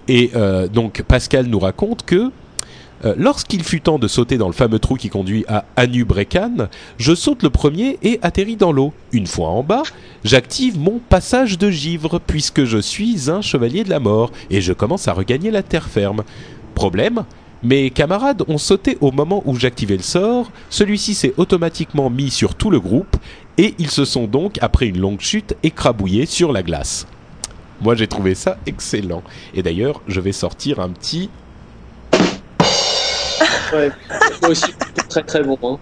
Et 0.07 0.31
euh, 0.35 0.67
donc 0.67 1.03
Pascal 1.03 1.45
nous 1.47 1.59
raconte 1.59 2.03
que 2.05 2.31
euh, 3.05 3.13
Lorsqu'il 3.17 3.63
fut 3.63 3.81
temps 3.81 3.99
de 3.99 4.07
sauter 4.07 4.37
dans 4.37 4.47
le 4.47 4.53
fameux 4.53 4.79
trou 4.79 4.95
qui 4.95 5.09
conduit 5.09 5.45
à 5.47 5.65
Anubrekan, 5.77 6.67
je 6.97 7.15
saute 7.15 7.43
le 7.43 7.49
premier 7.49 7.97
et 8.03 8.19
atterris 8.21 8.57
dans 8.57 8.71
l'eau. 8.71 8.93
Une 9.13 9.27
fois 9.27 9.49
en 9.49 9.63
bas, 9.63 9.83
j'active 10.23 10.77
mon 10.77 10.99
passage 10.99 11.57
de 11.57 11.71
givre 11.71 12.19
puisque 12.19 12.65
je 12.65 12.77
suis 12.77 13.29
un 13.29 13.41
chevalier 13.41 13.83
de 13.83 13.89
la 13.89 13.99
mort 13.99 14.31
et 14.49 14.61
je 14.61 14.73
commence 14.73 15.07
à 15.07 15.13
regagner 15.13 15.51
la 15.51 15.63
terre 15.63 15.87
ferme. 15.87 16.23
Problème 16.75 17.23
mes 17.63 17.89
camarades 17.89 18.43
ont 18.47 18.57
sauté 18.57 18.97
au 19.01 19.11
moment 19.11 19.43
où 19.45 19.55
j'activais 19.55 19.97
le 19.97 20.03
sort, 20.03 20.51
celui-ci 20.69 21.13
s'est 21.13 21.33
automatiquement 21.37 22.09
mis 22.09 22.29
sur 22.29 22.55
tout 22.55 22.69
le 22.69 22.79
groupe 22.79 23.17
et 23.57 23.75
ils 23.77 23.91
se 23.91 24.05
sont 24.05 24.27
donc, 24.27 24.57
après 24.61 24.87
une 24.87 24.99
longue 24.99 25.19
chute, 25.19 25.55
écrabouillés 25.63 26.25
sur 26.25 26.53
la 26.53 26.63
glace. 26.63 27.05
Moi 27.81 27.95
j'ai 27.95 28.07
trouvé 28.07 28.35
ça 28.35 28.57
excellent. 28.65 29.23
Et 29.53 29.63
d'ailleurs, 29.63 30.01
je 30.07 30.21
vais 30.21 30.31
sortir 30.31 30.79
un 30.79 30.89
petit 30.89 31.29
Ouais. 33.73 33.91
Moi 34.41 34.51
aussi, 34.51 34.73
très 35.09 35.23
très 35.23 35.43
bon. 35.43 35.57
Hein. 35.61 35.77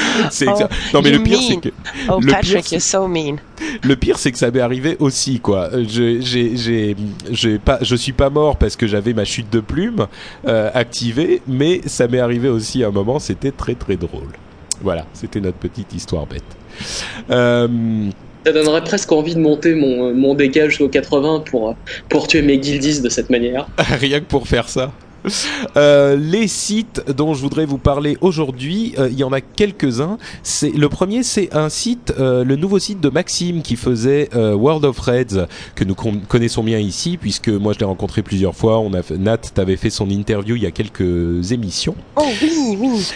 C'est 0.30 0.46
Oh, 0.48 0.58
non 0.94 1.02
mais 1.02 1.10
le 1.10 1.22
pire 1.22 1.38
c'est 1.46 1.56
que 1.56 1.68
Oh 2.08 2.18
Le 2.20 2.26
pire, 2.26 2.36
Patrick, 2.36 2.64
c'est- 2.64 2.74
you're 2.76 2.82
so 2.82 3.06
mean. 3.08 3.36
le 3.82 3.96
pire 3.96 4.18
c'est 4.18 4.32
que 4.32 4.38
ça 4.38 4.50
m'est 4.50 4.60
arrivé 4.60 4.96
aussi 5.00 5.40
quoi. 5.40 5.68
Euh, 5.72 5.84
Je 5.88 6.20
j'ai 6.20 6.56
j'ai 6.56 6.96
j'ai 7.30 7.58
pas 7.58 7.78
je 7.82 7.94
suis 7.96 8.12
pas 8.12 8.30
mort 8.30 8.56
parce 8.56 8.76
que 8.76 8.86
j'avais 8.86 9.12
ma 9.12 9.24
chute 9.24 9.50
de 9.52 9.60
plume 9.60 10.06
euh, 10.46 10.70
activée, 10.74 11.42
mais 11.46 11.80
ça 11.86 12.08
m'est 12.08 12.20
arrivé 12.20 12.48
aussi 12.48 12.82
à 12.84 12.88
un 12.88 12.90
moment. 12.90 13.18
C'était 13.18 13.50
très 13.52 13.74
très 13.74 13.96
drôle. 13.96 14.28
Voilà, 14.82 15.06
c'était 15.12 15.40
notre 15.40 15.58
petite 15.58 15.92
histoire 15.94 16.26
bête. 16.26 16.42
Euh, 17.30 17.68
Ça 18.44 18.52
donnerait 18.52 18.82
presque 18.82 19.12
envie 19.12 19.34
de 19.34 19.40
monter 19.40 19.74
mon, 19.74 20.12
mon 20.14 20.34
dégât 20.34 20.68
jusqu'au 20.68 20.88
80 20.88 21.44
pour, 21.50 21.76
pour 22.08 22.26
tuer 22.26 22.42
mes 22.42 22.58
guildies 22.58 23.00
de 23.00 23.08
cette 23.08 23.30
manière. 23.30 23.68
Rien 23.78 24.18
que 24.20 24.24
pour 24.24 24.48
faire 24.48 24.68
ça. 24.68 24.90
Euh, 25.76 26.16
les 26.16 26.48
sites 26.48 27.02
dont 27.16 27.34
je 27.34 27.40
voudrais 27.42 27.64
vous 27.64 27.78
parler 27.78 28.16
aujourd'hui, 28.20 28.94
euh, 28.98 29.08
il 29.10 29.18
y 29.18 29.24
en 29.24 29.32
a 29.32 29.40
quelques-uns. 29.40 30.18
C'est 30.42 30.70
le 30.70 30.88
premier, 30.88 31.22
c'est 31.22 31.54
un 31.54 31.68
site, 31.68 32.12
euh, 32.18 32.44
le 32.44 32.56
nouveau 32.56 32.78
site 32.78 33.00
de 33.00 33.08
Maxime 33.08 33.62
qui 33.62 33.76
faisait 33.76 34.28
World 34.34 34.84
of 34.84 34.98
Reds 34.98 35.46
que 35.74 35.84
nous 35.84 35.94
con- 35.94 36.20
connaissons 36.28 36.64
bien 36.64 36.78
ici, 36.78 37.16
puisque 37.16 37.48
moi 37.48 37.72
je 37.72 37.78
l'ai 37.78 37.84
rencontré 37.84 38.22
plusieurs 38.22 38.54
fois. 38.54 38.78
On 38.80 38.92
a 38.94 39.02
fait, 39.02 39.16
Nat, 39.18 39.38
t'avais 39.38 39.76
fait 39.76 39.90
son 39.90 40.10
interview 40.10 40.56
il 40.56 40.62
y 40.62 40.66
a 40.66 40.70
quelques 40.70 41.52
émissions. 41.52 41.94
Oh 42.16 42.26
oui, 42.42 42.76
oui. 42.80 43.12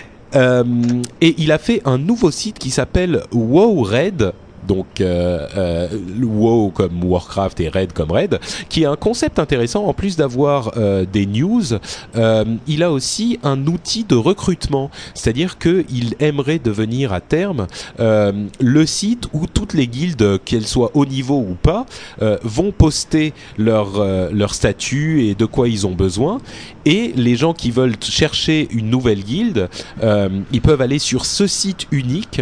Et 1.20 1.35
il 1.39 1.51
a 1.51 1.59
fait 1.59 1.81
un 1.87 1.99
nouveau 1.99 2.31
site 2.31 2.59
qui 2.59 2.70
s'appelle 2.70 3.23
WoW 3.33 3.83
Red. 3.83 4.33
Donc 4.66 5.01
euh, 5.01 5.47
euh, 5.56 5.88
WoW 6.22 6.70
comme 6.70 7.02
Warcraft 7.05 7.60
et 7.60 7.68
Red 7.68 7.93
comme 7.93 8.10
Red, 8.10 8.40
qui 8.68 8.82
est 8.82 8.86
un 8.86 8.97
concept 8.97 9.38
intéressant. 9.38 9.84
En 9.84 9.94
plus 9.94 10.16
d'avoir 10.16 10.72
euh, 10.76 11.05
des 11.10 11.26
news, 11.26 11.62
euh, 12.16 12.44
il 12.66 12.82
a 12.82 12.90
aussi 12.90 13.38
un 13.43 13.66
outil 13.66 14.05
de 14.05 14.16
recrutement. 14.16 14.90
C'est-à-dire 15.14 15.59
qu'il 15.59 16.14
aimerait 16.20 16.59
devenir 16.59 17.12
à 17.12 17.20
terme 17.20 17.66
le 17.98 18.86
site 18.86 19.28
où 19.32 19.47
toutes 19.47 19.74
les 19.74 19.86
guildes, 19.86 20.40
qu'elles 20.44 20.66
soient 20.66 20.90
haut 20.94 21.06
niveau 21.06 21.38
ou 21.38 21.55
pas, 21.55 21.86
vont 22.43 22.72
poster 22.72 23.32
leur 23.59 24.05
leur 24.32 24.55
statut 24.55 25.24
et 25.26 25.34
de 25.34 25.44
quoi 25.44 25.68
ils 25.68 25.86
ont 25.86 25.94
besoin. 25.94 26.40
Et 26.84 27.12
les 27.16 27.36
gens 27.36 27.52
qui 27.52 27.70
veulent 27.70 27.97
chercher 28.01 28.68
une 28.70 28.90
nouvelle 28.90 29.22
guilde, 29.22 29.68
ils 30.52 30.60
peuvent 30.60 30.80
aller 30.80 30.98
sur 30.98 31.26
ce 31.26 31.47
site 31.47 31.86
unique, 31.90 32.40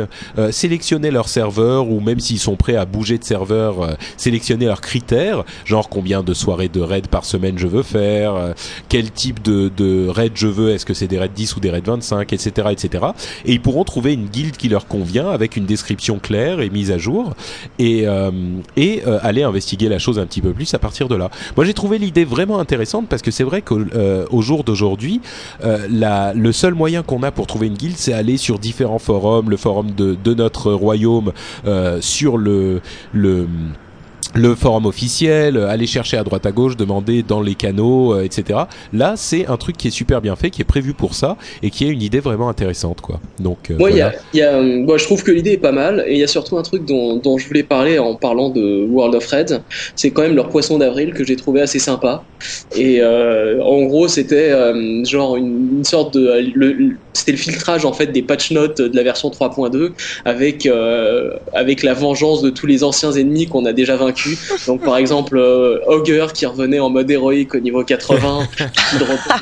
sélectionner 0.51 1.11
leur 1.11 1.29
serveur 1.29 1.89
ou 1.89 2.01
même 2.01 2.14
s'ils 2.21 2.39
sont 2.39 2.57
prêts 2.57 2.77
à 2.77 2.85
bouger 2.85 3.19
de 3.19 3.25
serveur, 3.25 3.83
euh, 3.83 3.95
sélectionner 4.17 4.67
leurs 4.67 4.81
critères, 4.81 5.45
genre 5.65 5.89
combien 5.89 6.23
de 6.23 6.35
soirées 6.35 6.69
de 6.69 6.81
raid 6.81 7.09
par 7.09 7.25
semaine 7.25 7.59
je 7.59 7.67
veux 7.67 7.83
faire, 7.83 8.35
euh, 8.35 8.53
quel 8.89 9.11
type 9.11 9.43
de, 9.43 9.71
de 9.77 10.09
raid 10.09 10.33
je 10.35 10.47
veux, 10.47 10.71
est-ce 10.71 10.87
que 10.87 10.95
c'est 10.95 11.07
des 11.07 11.19
raids 11.19 11.31
10 11.35 11.57
ou 11.57 11.61
des 11.61 11.71
raids 11.71 11.83
25, 11.85 12.33
etc., 12.33 12.69
etc. 12.71 13.05
Et 13.45 13.53
ils 13.53 13.61
pourront 13.61 13.85
trouver 13.85 14.15
une 14.15 14.27
guilde 14.27 14.57
qui 14.57 14.69
leur 14.69 14.87
convient 14.87 15.29
avec 15.29 15.57
une 15.57 15.67
description 15.67 16.19
claire 16.19 16.61
et 16.61 16.71
mise 16.71 16.91
à 16.91 16.99
jour 16.99 17.35
et, 17.79 18.03
euh, 18.07 18.31
et 18.77 19.03
aller 19.23 19.43
investiguer 19.43 19.89
la 19.89 19.99
chose 19.99 20.19
un 20.19 20.27
petit 20.27 20.41
peu 20.41 20.53
plus 20.53 20.73
à 20.75 20.79
partir 20.79 21.09
de 21.09 21.15
là. 21.15 21.31
Moi, 21.57 21.65
j'ai 21.65 21.75
trouvé 21.75 21.99
l'idée 21.99 22.25
vraiment 22.25 22.59
intéressante 22.59 23.09
parce 23.09 23.23
que 23.23 23.31
c'est 23.31 23.45
vrai 23.45 23.63
qu'au 23.63 23.81
au 24.31 24.43
jour 24.43 24.65
d'aujourd'hui, 24.65 25.21
le 25.63 26.53
seul 26.53 26.75
moyen 26.75 27.03
qu'on 27.03 27.23
a 27.23 27.31
pour 27.31 27.47
trouver 27.47 27.67
une 27.67 27.75
guilde, 27.75 27.97
c'est 27.97 28.13
aller 28.13 28.37
sur 28.37 28.59
différents 28.59 28.99
forums, 28.99 29.51
le 29.51 29.57
forum 29.57 29.91
de, 29.91 30.17
de 30.23 30.35
notre 30.35 30.73
royaume, 30.73 31.33
sur 32.05 32.37
le 32.39 32.81
le 33.13 33.49
le 34.35 34.55
forum 34.55 34.87
officiel, 34.87 35.57
euh, 35.57 35.69
aller 35.69 35.87
chercher 35.87 36.17
à 36.17 36.25
droite 36.25 36.45
à 36.47 36.53
gauche, 36.53 36.77
demander 36.77 37.23
dans 37.23 37.41
les 37.41 37.55
canaux, 37.55 38.15
euh, 38.15 38.23
etc. 38.25 38.61
Là, 38.93 39.15
c'est 39.17 39.47
un 39.47 39.57
truc 39.57 39.77
qui 39.77 39.89
est 39.89 39.93
super 39.93 40.21
bien 40.21 40.37
fait, 40.37 40.51
qui 40.51 40.61
est 40.63 40.65
prévu 40.67 40.93
pour 40.93 41.15
ça 41.15 41.37
et 41.63 41.71
qui 41.71 41.85
a 41.85 41.89
une 41.89 42.03
idée 42.03 42.21
vraiment 42.21 42.49
intéressante, 42.49 43.01
quoi. 43.01 43.21
Donc, 43.39 43.71
euh, 43.71 43.77
y 43.97 44.01
a, 44.01 44.13
y 44.33 44.43
a, 44.43 44.55
euh, 44.55 44.81
moi, 44.83 44.99
je 44.99 45.05
trouve 45.05 45.23
que 45.23 45.31
l'idée 45.31 45.53
est 45.53 45.57
pas 45.59 45.73
mal, 45.73 46.05
et 46.07 46.13
il 46.15 46.19
y 46.19 46.25
a 46.25 46.27
surtout 46.27 46.59
un 46.59 46.63
truc 46.63 46.85
dont, 46.85 47.17
dont 47.17 47.39
je 47.39 47.47
voulais 47.47 47.63
parler 47.63 47.99
en 47.99 48.15
parlant 48.17 48.51
de 48.51 48.85
World 48.91 49.15
of 49.15 49.27
Red, 49.29 49.63
c'est 49.95 50.11
quand 50.11 50.23
même 50.23 50.35
leur 50.37 50.49
poisson 50.49 50.79
d'avril 50.79 51.13
que 51.15 51.25
j'ai 51.25 51.37
trouvé 51.37 51.61
assez 51.61 51.79
sympa. 51.79 52.25
Et 52.77 53.01
euh, 53.01 53.63
en 53.63 53.83
gros, 53.85 54.09
c'était 54.09 54.51
euh, 54.51 55.05
genre 55.05 55.37
une, 55.37 55.79
une 55.79 55.85
sorte 55.85 56.15
de, 56.15 56.51
le- 56.55 56.73
le- 56.73 56.97
c'était 57.13 57.33
le 57.33 57.39
filtrage 57.39 57.85
en 57.85 57.93
fait 57.93 58.09
des 58.09 58.23
patch 58.23 58.51
notes 58.51 58.81
de 58.81 58.95
la 58.97 59.03
version 59.05 59.31
3.2 59.31 59.93
avec 60.25 60.67
euh, 60.67 61.31
avec 61.53 61.83
la 61.83 61.95
vengeance 61.95 62.43
de 62.43 62.51
tous 62.51 62.67
les 62.67 62.83
anciens 62.85 63.13
ennemis 63.13 63.47
qu'on 63.47 63.65
a 63.65 63.73
déjà 63.73 63.97
vaincus. 63.97 64.24
Donc 64.67 64.83
par 64.83 64.97
exemple, 64.97 65.37
euh, 65.37 65.79
Augur 65.87 66.33
qui 66.33 66.47
revenait 66.47 66.81
en 66.81 66.91
mode 66.91 67.11
héroïque 67.11 67.55
au 67.55 67.61
niveau 67.61 67.85
80, 67.85 68.49
qui 68.57 68.99
de 68.99 69.05
retour 69.05 69.37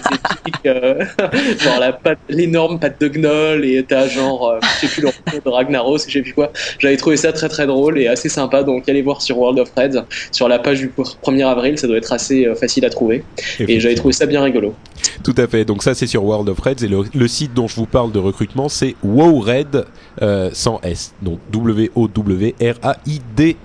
épiques, 0.45 0.67
euh, 0.67 1.05
genre 1.59 1.81
la 1.81 1.99
l'énorme 2.29 2.79
patte 2.79 3.01
de 3.01 3.09
Gnoll 3.09 3.65
et 3.65 3.85
t'as 3.85 4.09
genre, 4.09 4.49
euh, 4.49 4.59
je 4.63 4.81
sais 4.81 4.93
plus 4.93 5.03
le 5.03 5.09
retour 5.09 5.41
de 5.45 5.51
Ragnaros, 5.51 5.99
je 5.99 6.13
sais 6.13 6.23
plus 6.23 6.35
quoi. 6.35 6.53
J'avais 6.79 6.97
trouvé 6.97 7.17
ça 7.17 7.33
très 7.33 7.49
très 7.49 7.67
drôle 7.67 7.99
et 7.99 8.09
assez 8.09 8.29
sympa. 8.29 8.63
Donc 8.63 8.89
allez 8.89 9.03
voir 9.03 9.23
sur 9.23 9.39
World 9.39 9.59
of 9.59 9.71
Reds, 9.77 10.05
sur 10.31 10.49
la 10.49 10.59
page 10.59 10.81
du 10.81 10.89
1er 10.89 11.47
avril, 11.47 11.79
ça 11.79 11.87
doit 11.87 11.97
être 11.97 12.13
assez 12.13 12.47
euh, 12.47 12.55
facile 12.55 12.85
à 12.85 12.91
trouver. 12.91 13.25
Et 13.61 13.81
j'avais 13.81 13.95
trouvé 13.95 14.13
ça 14.13 14.27
bien 14.27 14.43
rigolo. 14.43 14.75
Tout 15.25 15.35
à 15.37 15.47
fait. 15.47 15.65
Donc 15.65 15.83
ça, 15.83 15.95
c'est 15.95 16.07
sur 16.07 16.25
World 16.25 16.49
of 16.49 16.59
Reds 16.59 16.85
et 16.85 16.89
le, 16.89 17.05
le 17.15 17.29
site 17.29 17.55
dont 17.55 17.69
je 17.69 17.77
vous 17.77 17.87
parle 17.87 18.13
de 18.13 18.19
recrutement, 18.19 18.69
c'est 18.69 18.95
WoWred 19.03 19.87
euh, 20.21 20.51
sans 20.53 20.81
S. 20.83 21.15
Donc 21.23 21.39
W-O-W-R-A-I-D 21.53 23.57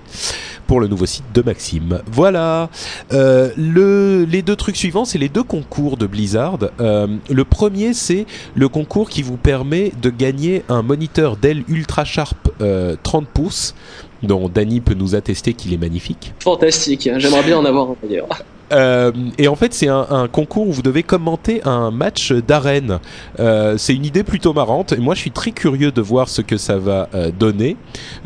pour 0.68 0.78
le 0.80 0.86
nouveau 0.86 1.06
site 1.06 1.24
de 1.34 1.42
Maxime. 1.42 2.00
Voilà. 2.06 2.68
Euh, 3.12 3.50
le, 3.56 4.24
les 4.30 4.42
deux 4.42 4.54
trucs 4.54 4.76
suivants, 4.76 5.06
c'est 5.06 5.18
les 5.18 5.30
deux 5.30 5.42
concours 5.42 5.96
de 5.96 6.06
Blizzard. 6.06 6.58
Euh, 6.80 7.08
le 7.28 7.44
premier, 7.44 7.94
c'est 7.94 8.26
le 8.54 8.68
concours 8.68 9.08
qui 9.08 9.22
vous 9.22 9.38
permet 9.38 9.92
de 10.00 10.10
gagner 10.10 10.62
un 10.68 10.82
moniteur 10.82 11.36
Dell 11.36 11.64
Ultra 11.68 12.04
Sharp 12.04 12.36
euh, 12.60 12.96
30 13.02 13.26
pouces 13.26 13.74
dont 14.22 14.48
Danny 14.48 14.80
peut 14.80 14.94
nous 14.94 15.14
attester 15.14 15.54
qu'il 15.54 15.72
est 15.72 15.78
magnifique. 15.78 16.34
Fantastique. 16.38 17.08
J'aimerais 17.16 17.42
bien 17.42 17.58
en 17.58 17.64
avoir 17.64 17.90
un 17.90 17.96
d'ailleurs. 18.02 18.28
Euh, 18.72 19.12
et 19.38 19.48
en 19.48 19.54
fait, 19.56 19.72
c'est 19.74 19.88
un, 19.88 20.06
un 20.10 20.28
concours 20.28 20.68
où 20.68 20.72
vous 20.72 20.82
devez 20.82 21.02
commenter 21.02 21.62
un 21.64 21.90
match 21.90 22.32
d'arène. 22.32 22.98
Euh, 23.40 23.76
c'est 23.78 23.94
une 23.94 24.04
idée 24.04 24.22
plutôt 24.24 24.52
marrante. 24.52 24.92
Et 24.92 24.98
moi, 24.98 25.14
je 25.14 25.20
suis 25.20 25.30
très 25.30 25.52
curieux 25.52 25.90
de 25.92 26.00
voir 26.00 26.28
ce 26.28 26.42
que 26.42 26.56
ça 26.56 26.76
va 26.78 27.08
euh, 27.14 27.30
donner. 27.30 27.76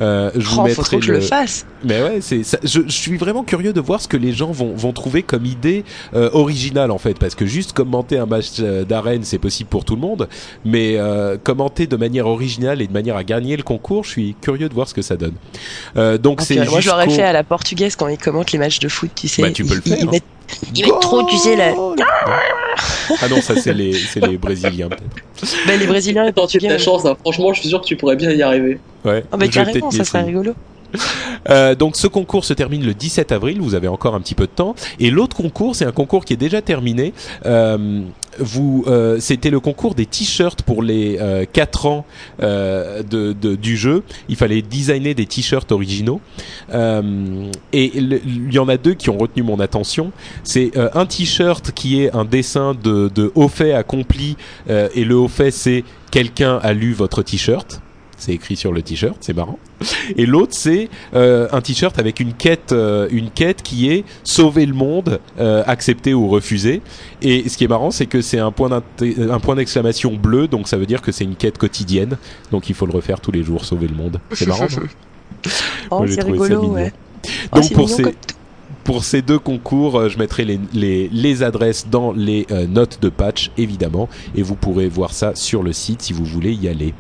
Euh, 0.01 0.31
je 0.35 0.48
vous 0.48 0.62
Oh, 0.64 0.69
faut 0.69 0.82
trop 0.82 0.98
que 0.98 1.05
je 1.05 1.12
le- 1.12 1.19
le 1.19 1.24
fasse. 1.24 1.66
Mais 1.85 2.01
ouais, 2.02 2.19
c'est 2.20 2.43
ça, 2.44 2.59
je, 2.62 2.81
je 2.86 2.93
suis 2.93 3.16
vraiment 3.16 3.43
curieux 3.43 3.73
de 3.73 3.81
voir 3.81 4.01
ce 4.01 4.06
que 4.09 4.16
les 4.16 4.32
gens 4.32 4.52
vont, 4.52 4.73
vont 4.74 4.93
trouver 4.93 5.23
comme 5.24 5.44
idée 5.47 5.85
euh, 6.14 6.31
originale 6.32 6.93
en 6.93 6.98
fait, 6.98 7.19
parce 7.19 7.35
que 7.35 7.44
juste 7.44 7.73
commenter 7.73 8.19
un 8.19 8.27
match 8.27 8.60
d'arène 8.60 9.24
c'est 9.24 9.39
possible 9.39 9.69
pour 9.69 9.85
tout 9.85 9.97
le 9.97 10.01
monde, 10.01 10.28
mais 10.64 10.94
euh, 10.97 11.36
commenter 11.43 11.89
de 11.89 11.97
manière 11.97 12.28
originale 12.28 12.81
et 12.82 12.86
de 12.86 12.93
manière 12.93 13.16
à 13.16 13.24
gagner 13.24 13.56
le 13.56 13.64
concours, 13.64 14.05
je 14.05 14.10
suis 14.10 14.36
curieux 14.40 14.69
de 14.69 14.74
voir 14.74 14.86
ce 14.89 14.94
que 14.94 15.02
ça 15.02 15.16
donne. 15.16 15.35
Euh, 15.97 16.19
donc 16.19 16.39
Donc, 16.39 16.47
c'est 16.47 16.55
moi, 16.69 16.81
je 16.81 16.89
l'aurais 16.89 17.05
jusqu'au- 17.06 17.16
fait 17.20 17.27
à 17.27 17.32
la 17.32 17.43
portugaise 17.43 17.97
quand 17.97 18.06
ils 18.06 18.16
commentent 18.19 18.52
les 18.52 18.59
matchs 18.60 18.78
de 18.78 18.89
foot, 18.89 19.10
tu 19.16 19.27
sais. 19.27 19.43
Bah, 19.43 19.51
tu 19.51 19.64
peux 19.64 19.74
le 19.74 19.82
ils- 19.85 19.89
faire. 19.93 19.98
Ils 20.02 20.09
mettent, 20.10 20.23
ils 20.74 20.85
mettent 20.85 21.01
trop, 21.01 21.24
tu 21.24 21.36
sais, 21.36 21.56
la... 21.56 21.73
Goal 21.73 21.97
Ah 23.20 23.28
non, 23.28 23.40
ça 23.40 23.56
c'est 23.56 23.74
les, 23.74 23.93
c'est 23.93 24.24
les 24.27 24.39
Brésiliens 24.39 24.89
peut-être. 24.89 25.56
bah, 25.66 25.77
les 25.77 25.86
Brésiliens, 25.86 26.27
Attends, 26.27 26.47
tu 26.47 26.64
as 26.64 26.69
ta 26.69 26.78
chance, 26.78 27.05
hein. 27.05 27.16
franchement, 27.20 27.52
je 27.52 27.60
suis 27.60 27.69
sûr 27.69 27.81
que 27.81 27.86
tu 27.86 27.97
pourrais 27.97 28.16
bien 28.16 28.31
y 28.31 28.43
arriver. 28.43 28.78
Ouais. 29.05 29.24
Ah 29.32 29.36
bah 29.36 29.47
vais 29.47 29.48
carrément, 29.51 29.90
ça 29.90 30.05
serait 30.05 30.23
rigolo. 30.23 30.55
Euh, 31.51 31.74
donc 31.74 31.97
ce 31.97 32.06
concours 32.06 32.44
se 32.44 32.52
termine 32.55 32.85
le 32.85 32.94
17 32.94 33.32
avril, 33.32 33.60
vous 33.60 33.74
avez 33.74 33.89
encore 33.89 34.14
un 34.14 34.20
petit 34.20 34.35
peu 34.35 34.47
de 34.47 34.52
temps. 34.52 34.74
Et 35.01 35.10
l'autre 35.10 35.36
concours, 35.36 35.74
c'est 35.74 35.85
un 35.85 35.93
concours 35.93 36.24
qui 36.24 36.32
est 36.35 36.36
déjà 36.36 36.62
terminé. 36.62 37.12
Euh, 37.47 38.02
vous, 38.39 38.85
euh, 38.86 39.19
c'était 39.20 39.51
le 39.51 39.60
concours 39.60 39.94
des 39.94 40.06
t-shirts 40.06 40.62
pour 40.62 40.82
les 40.82 41.19
euh, 41.20 41.44
4 41.52 41.86
ans 41.86 42.06
euh, 42.43 43.02
de, 43.02 43.32
de- 43.32 43.56
du 43.56 43.77
jeu. 43.77 44.02
Il 44.28 44.36
fallait 44.36 44.62
designer 44.62 45.14
des 45.14 45.27
t-shirts 45.27 45.70
originaux. 45.73 46.20
Euh, 46.73 47.51
et 47.73 47.93
il 47.94 48.52
y 48.52 48.59
en 48.59 48.69
a 48.69 48.77
deux 48.77 48.94
qui 48.94 49.10
ont 49.10 49.19
retenu 49.19 49.43
mon 49.43 49.60
attention. 49.60 50.12
C'est 50.44 50.77
euh, 50.77 50.89
un 50.94 51.06
t-shirt 51.06 51.73
qui 51.73 52.02
est 52.02 52.14
un 52.14 52.24
dessin 52.24 52.74
de, 52.74 53.10
de 53.14 53.32
haut 53.35 53.48
fait 53.48 53.73
accompli. 53.73 54.36
euh, 54.70 54.89
et 54.94 55.05
le 55.05 55.16
haut 55.16 55.28
fait, 55.28 55.51
c'est 55.51 55.85
quelqu'un 56.10 56.59
a 56.62 56.73
lu 56.73 56.93
votre 56.93 57.23
t-shirt. 57.23 57.81
C'est 58.16 58.32
écrit 58.32 58.56
sur 58.56 58.73
le 58.73 58.82
t-shirt, 58.82 59.16
c'est 59.20 59.35
marrant. 59.36 59.59
Et 60.17 60.27
l'autre, 60.27 60.55
c'est 60.55 60.89
euh, 61.15 61.49
un 61.53 61.61
t-shirt 61.61 61.99
avec 61.99 62.21
une 62.21 62.33
quête, 62.35 62.73
euh, 62.73 63.09
une 63.11 63.31
quête 63.31 63.63
qui 63.63 63.91
est 63.91 64.05
sauver 64.25 64.67
le 64.67 64.75
monde, 64.75 65.21
euh, 65.39 65.63
accepter 65.67 66.15
ou 66.15 66.29
refuser. 66.29 66.83
Et 67.23 67.49
ce 67.49 67.57
qui 67.57 67.65
est 67.65 67.69
marrant, 67.69 67.91
c'est 67.91 68.07
que 68.07 68.21
c'est 68.21 68.39
un 68.39 68.53
point 68.53 68.71
un 68.71 69.41
point 69.41 69.57
d'exclamation 69.57 70.15
bleu, 70.15 70.49
donc 70.49 70.69
ça 70.69 70.77
veut 70.77 70.87
dire 70.87 71.03
que 71.03 71.13
c'est 71.13 71.25
une 71.25 71.37
quête 71.37 71.59
quotidienne. 71.59 72.17
Donc 72.51 72.69
il 72.69 72.75
faut 72.75 72.87
le 72.87 72.93
refaire 72.93 73.21
tous 73.21 73.33
les 73.33 73.43
jours, 73.43 73.65
sauver 73.65 73.89
le 73.89 73.95
monde. 73.95 74.21
C'est 74.33 74.47
marrant. 74.47 74.67
Oh, 75.91 75.99
Moi, 75.99 76.07
j'ai 76.07 76.17
trouvé 76.17 76.39
ça 76.39 76.45
rigolo, 76.45 76.63
mignon. 76.63 76.75
ouais. 76.75 76.93
Oh, 77.53 77.57
Donc 77.57 77.65
c'est 77.65 77.75
pour 77.75 77.89
ces 77.89 78.05
pour 78.85 79.05
ces 79.05 79.23
deux 79.23 79.39
concours, 79.39 79.97
euh, 79.99 80.09
je 80.09 80.19
mettrai 80.19 80.45
les, 80.45 80.59
les, 80.73 81.09
les 81.13 81.43
adresses 81.43 81.87
dans 81.89 82.13
les 82.13 82.47
euh, 82.51 82.67
notes 82.67 82.99
de 83.01 83.09
patch, 83.09 83.51
évidemment, 83.57 84.09
et 84.35 84.43
vous 84.43 84.57
pourrez 84.57 84.89
voir 84.89 85.13
ça 85.13 85.35
sur 85.35 85.63
le 85.63 85.73
site 85.73 86.03
si 86.03 86.13
vous 86.13 86.25
voulez 86.25 86.53
y 86.53 86.69
aller. 86.69 86.95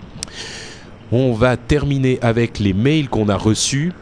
On 1.14 1.34
va 1.34 1.58
terminer 1.58 2.18
avec 2.22 2.58
les 2.58 2.72
mails 2.72 3.10
qu'on 3.10 3.28
a 3.28 3.36
reçus. 3.36 3.92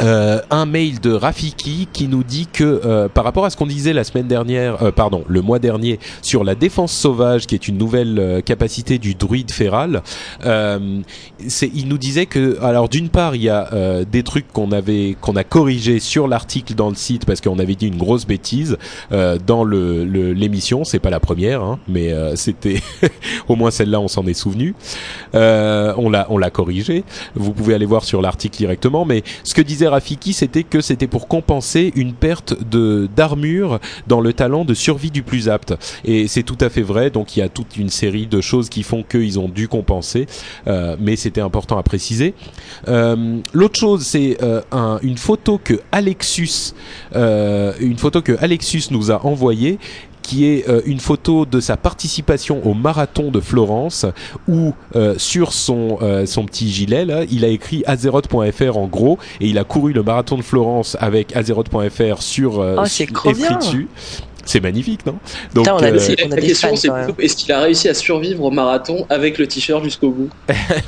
Euh, 0.00 0.40
un 0.50 0.64
mail 0.64 1.00
de 1.00 1.12
Rafiki 1.12 1.88
qui 1.92 2.06
nous 2.06 2.22
dit 2.22 2.46
que 2.52 2.82
euh, 2.84 3.08
par 3.08 3.24
rapport 3.24 3.44
à 3.44 3.50
ce 3.50 3.56
qu'on 3.56 3.66
disait 3.66 3.92
la 3.92 4.04
semaine 4.04 4.28
dernière, 4.28 4.80
euh, 4.82 4.92
pardon, 4.92 5.24
le 5.26 5.42
mois 5.42 5.58
dernier 5.58 5.98
sur 6.22 6.44
la 6.44 6.54
défense 6.54 6.92
sauvage, 6.92 7.46
qui 7.46 7.56
est 7.56 7.66
une 7.66 7.78
nouvelle 7.78 8.18
euh, 8.18 8.40
capacité 8.40 8.98
du 8.98 9.16
druide 9.16 9.50
féral, 9.50 10.02
euh, 10.46 11.00
il 11.74 11.88
nous 11.88 11.98
disait 11.98 12.26
que, 12.26 12.62
alors 12.62 12.88
d'une 12.88 13.08
part, 13.08 13.34
il 13.34 13.42
y 13.42 13.48
a 13.48 13.72
euh, 13.72 14.04
des 14.04 14.22
trucs 14.22 14.52
qu'on 14.52 14.70
avait, 14.70 15.16
qu'on 15.20 15.34
a 15.34 15.42
corrigés 15.42 15.98
sur 15.98 16.28
l'article 16.28 16.74
dans 16.74 16.90
le 16.90 16.94
site 16.94 17.26
parce 17.26 17.40
qu'on 17.40 17.58
avait 17.58 17.74
dit 17.74 17.88
une 17.88 17.98
grosse 17.98 18.26
bêtise 18.26 18.76
dans 19.10 19.64
le, 19.64 20.04
l'émission. 20.04 20.84
C'est 20.84 20.98
pas 20.98 21.10
la 21.10 21.20
première, 21.20 21.62
hein, 21.62 21.78
mais 21.88 22.14
c'était 22.36 22.80
au 23.48 23.56
moins 23.56 23.70
celle-là, 23.70 24.00
on 24.00 24.08
s'en 24.08 24.26
est 24.26 24.34
souvenu. 24.34 24.74
On 25.32 26.10
l'a, 26.10 26.26
on 26.30 26.38
l'a 26.38 26.50
corrigé. 26.50 27.04
Vous 27.34 27.52
pouvez 27.52 27.74
aller 27.74 27.86
voir 27.86 28.04
sur 28.04 28.22
l'article 28.22 28.56
directement. 28.56 29.04
Mais 29.04 29.22
ce 29.44 29.54
que 29.54 29.62
disait 29.62 29.87
Rafiki, 29.88 30.32
c'était 30.32 30.62
que 30.62 30.80
c'était 30.80 31.06
pour 31.06 31.28
compenser 31.28 31.92
une 31.96 32.12
perte 32.14 32.54
de 32.68 33.08
d'armure 33.16 33.80
dans 34.06 34.20
le 34.20 34.32
talent 34.32 34.64
de 34.64 34.74
survie 34.74 35.10
du 35.10 35.22
plus 35.22 35.48
apte. 35.48 35.74
Et 36.04 36.28
c'est 36.28 36.42
tout 36.42 36.58
à 36.60 36.68
fait 36.68 36.82
vrai. 36.82 37.10
Donc 37.10 37.36
il 37.36 37.40
y 37.40 37.42
a 37.42 37.48
toute 37.48 37.76
une 37.76 37.88
série 37.88 38.26
de 38.26 38.40
choses 38.40 38.68
qui 38.68 38.82
font 38.82 39.02
qu'ils 39.02 39.38
ont 39.38 39.48
dû 39.48 39.68
compenser. 39.68 40.26
Euh, 40.66 40.96
mais 41.00 41.16
c'était 41.16 41.40
important 41.40 41.78
à 41.78 41.82
préciser. 41.82 42.34
Euh, 42.88 43.38
L'autre 43.52 43.78
chose, 43.78 44.04
c'est 44.06 44.38
euh, 44.42 44.60
un- 44.72 44.98
une 45.02 45.18
photo 45.18 45.58
que 45.62 45.80
Alexus, 45.92 46.72
une 47.14 47.96
photo 47.98 48.22
que 48.22 48.36
Alexus 48.40 48.84
nous 48.90 49.10
a 49.10 49.24
envoyée 49.26 49.78
qui 50.28 50.44
est 50.44 50.68
euh, 50.68 50.82
une 50.84 51.00
photo 51.00 51.46
de 51.46 51.58
sa 51.58 51.78
participation 51.78 52.60
au 52.66 52.74
marathon 52.74 53.30
de 53.30 53.40
Florence 53.40 54.04
où 54.46 54.74
euh, 54.94 55.14
sur 55.16 55.54
son 55.54 55.98
euh, 56.02 56.26
son 56.26 56.44
petit 56.44 56.68
gilet 56.68 57.06
là, 57.06 57.24
il 57.30 57.46
a 57.46 57.48
écrit 57.48 57.82
azeroth.fr 57.86 58.76
en 58.76 58.86
gros 58.88 59.18
et 59.40 59.46
il 59.46 59.56
a 59.56 59.64
couru 59.64 59.94
le 59.94 60.02
marathon 60.02 60.36
de 60.36 60.42
Florence 60.42 60.98
avec 61.00 61.34
azeroth.fr 61.34 62.20
sur 62.20 62.60
euh, 62.60 62.76
Oh, 62.78 63.04
trop 63.14 63.30
écrit 63.30 63.56
dessus. 63.56 63.88
C'est 64.48 64.60
magnifique, 64.62 65.04
non? 65.04 65.16
Donc 65.54 65.64
Putain, 65.66 65.74
on 65.74 65.78
a 65.80 65.88
euh, 65.88 65.92
des- 65.92 65.98
C'est- 65.98 66.16
on 66.24 66.26
a 66.32 66.34
la 66.36 66.40
des 66.40 66.46
question, 66.48 66.74
c'est 66.74 66.88
est-ce 67.18 67.36
qu'il 67.36 67.52
a 67.52 67.60
réussi 67.60 67.86
à 67.90 67.92
survivre 67.92 68.42
au 68.44 68.50
marathon 68.50 69.04
avec 69.10 69.36
le 69.36 69.46
t-shirt 69.46 69.84
jusqu'au 69.84 70.10
bout? 70.10 70.30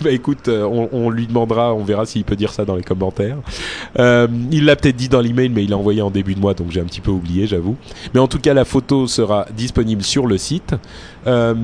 Bah 0.00 0.10
écoute, 0.10 0.48
euh, 0.48 0.64
on, 0.64 0.88
on 0.92 1.10
lui 1.10 1.26
demandera, 1.26 1.74
on 1.74 1.84
verra 1.84 2.06
s'il 2.06 2.24
peut 2.24 2.36
dire 2.36 2.54
ça 2.54 2.64
dans 2.64 2.74
les 2.74 2.82
commentaires. 2.82 3.36
Euh, 3.98 4.26
il 4.50 4.64
l'a 4.64 4.76
peut-être 4.76 4.96
dit 4.96 5.10
dans 5.10 5.20
l'email, 5.20 5.50
mais 5.50 5.62
il 5.64 5.68
l'a 5.70 5.76
envoyé 5.76 6.00
en 6.00 6.10
début 6.10 6.34
de 6.34 6.40
mois, 6.40 6.54
donc 6.54 6.70
j'ai 6.70 6.80
un 6.80 6.84
petit 6.84 7.02
peu 7.02 7.10
oublié, 7.10 7.46
j'avoue. 7.46 7.76
Mais 8.14 8.20
en 8.20 8.28
tout 8.28 8.38
cas, 8.38 8.54
la 8.54 8.64
photo 8.64 9.06
sera 9.06 9.44
disponible 9.54 10.02
sur 10.02 10.26
le 10.26 10.38
site. 10.38 10.74
Euh, 11.26 11.54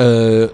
euh, 0.00 0.48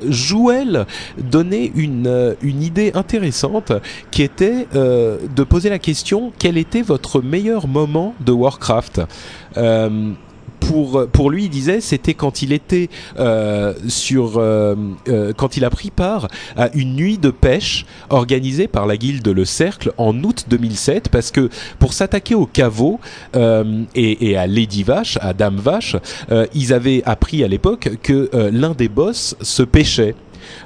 donnait 1.19 1.73
une, 1.75 2.07
euh, 2.07 2.35
une 2.43 2.63
idée 2.63 2.93
intéressante 2.95 3.73
qui 4.11 4.23
était 4.23 4.67
euh, 4.75 5.19
de 5.35 5.43
poser 5.45 5.71
la 5.71 5.79
question 5.79 6.33
quel 6.39 6.57
était 6.57 6.83
votre 6.83 7.21
meilleur 7.21 7.67
moment 7.67 8.15
de 8.21 8.33
Warcraft? 8.33 9.03
Euh, 9.57 10.13
pour, 10.61 11.07
pour 11.09 11.31
lui, 11.31 11.45
il 11.45 11.51
disait, 11.51 11.81
c'était 11.81 12.15
quand 12.15 12.43
il 12.43 12.53
était 12.53 12.89
euh, 13.19 13.75
sur, 13.89 14.35
euh, 14.37 14.75
euh, 15.09 15.33
quand 15.37 15.57
il 15.57 15.65
a 15.65 15.71
pris 15.71 15.91
part 15.91 16.29
à 16.57 16.71
une 16.75 16.95
nuit 16.95 17.19
de 17.19 17.31
pêche 17.31 17.87
organisée 18.11 18.69
par 18.69 18.87
la 18.87 18.97
guilde 18.97 19.27
Le 19.27 19.45
Cercle 19.45 19.93
en 19.99 20.23
août 20.23 20.47
2007, 20.49 21.09
parce 21.09 21.31
que 21.31 21.49
pour 21.79 21.93
s'attaquer 21.93 22.35
au 22.35 22.47
caveau 22.47 23.01
euh, 23.37 23.85
et, 23.95 24.31
et 24.31 24.37
à 24.37 24.47
Lady 24.47 24.83
Vache, 24.83 25.19
à 25.21 25.33
Dame 25.33 25.57
Vache, 25.57 25.97
euh, 26.31 26.47
ils 26.55 26.73
avaient 26.73 27.03
appris 27.05 27.43
à 27.45 27.49
l'époque 27.49 27.91
que 28.03 28.31
euh, 28.35 28.51
l'un 28.53 28.73
des 28.73 28.89
boss 28.89 29.37
se 29.41 29.63
pêchait. 29.63 30.15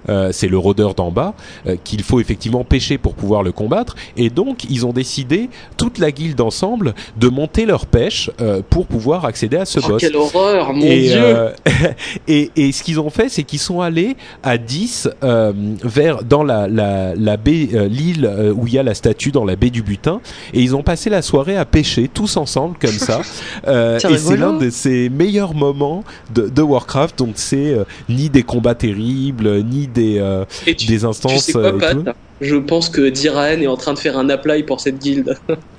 Euh, 0.09 0.31
c'est 0.33 0.49
le 0.49 0.59
rôdeur 0.59 0.95
d'en 0.95 1.11
bas 1.11 1.35
euh, 1.67 1.77
qu'il 1.83 2.03
faut 2.03 2.21
effectivement 2.21 2.65
pêcher 2.65 2.99
pour 2.99 3.15
pouvoir 3.15 3.43
le 3.43 3.53
combattre. 3.53 3.97
Et 4.17 4.31
donc 4.31 4.65
ils 4.69 4.87
ont 4.87 4.93
décidé 4.93 5.49
toute 5.77 5.99
la 5.99 6.11
guilde 6.11 6.41
ensemble 6.41 6.95
de 7.17 7.29
monter 7.29 7.67
leur 7.67 7.87
pêche 7.87 8.31
euh, 8.41 8.63
pour 8.69 8.87
pouvoir 8.87 9.25
accéder 9.25 9.57
à 9.57 9.65
ce 9.65 9.81
Oh, 9.85 9.89
boss. 9.89 10.01
Quelle 10.01 10.17
horreur, 10.17 10.73
mon 10.73 10.83
et, 10.85 11.09
dieu. 11.09 11.49
et, 12.29 12.51
et 12.57 12.73
ce 12.73 12.83
qu'ils 12.83 13.01
ont 13.01 13.11
fait, 13.11 13.29
c'est 13.29 13.43
qu'ils 13.43 13.59
sont 13.59 13.81
allés 13.81 14.17
à 14.43 14.57
10 14.57 15.11
euh, 15.23 15.53
vers 15.83 16.25
dans 16.25 16.43
la, 16.43 16.69
la, 16.69 17.15
la 17.15 17.37
baie, 17.37 17.69
l'île 17.89 18.31
où 18.57 18.67
il 18.67 18.75
y 18.75 18.79
a 18.79 18.83
la 18.83 18.95
statue 18.95 19.31
dans 19.31 19.45
la 19.45 19.57
baie 19.57 19.71
du 19.71 19.83
butin, 19.83 20.21
et 20.55 20.61
ils 20.61 20.75
ont 20.75 20.83
passé 20.83 21.11
la 21.11 21.23
soirée 21.23 21.57
à 21.57 21.65
pêcher 21.65 22.09
tous 22.09 22.37
ensemble 22.37 22.77
comme 22.81 22.91
ça. 22.91 23.21
Et 23.67 24.19
c'est 24.19 24.37
l'un 24.37 24.55
de 24.55 24.71
ces 24.71 25.09
meilleurs 25.09 25.55
moments 25.55 26.05
de, 26.35 26.49
de 26.49 26.63
Warcraft. 26.63 27.19
Donc 27.19 27.33
c'est 27.35 27.77
ni 28.09 28.31
des 28.31 28.43
combats 28.43 28.75
terribles, 28.75 29.63
ni 29.65 29.74
des 29.93 30.19
euh, 30.19 30.45
Et 30.67 30.75
tu, 30.75 30.87
des 30.87 30.99
tu 31.01 31.05
instances 31.07 31.45
sais 31.45 31.53
quoi, 31.53 31.69
et 31.69 31.73
Pat 31.73 31.93
tout. 31.93 32.05
Je 32.41 32.57
pense 32.57 32.89
que 32.89 33.09
Diraen 33.09 33.61
est 33.61 33.67
en 33.69 33.77
train 33.77 33.95
de 33.95 33.99
faire 33.99 34.19
un 34.19 34.29
apply 34.29 34.65
pour 34.65 34.81
cette 34.81 34.99
guilde. 34.99 35.39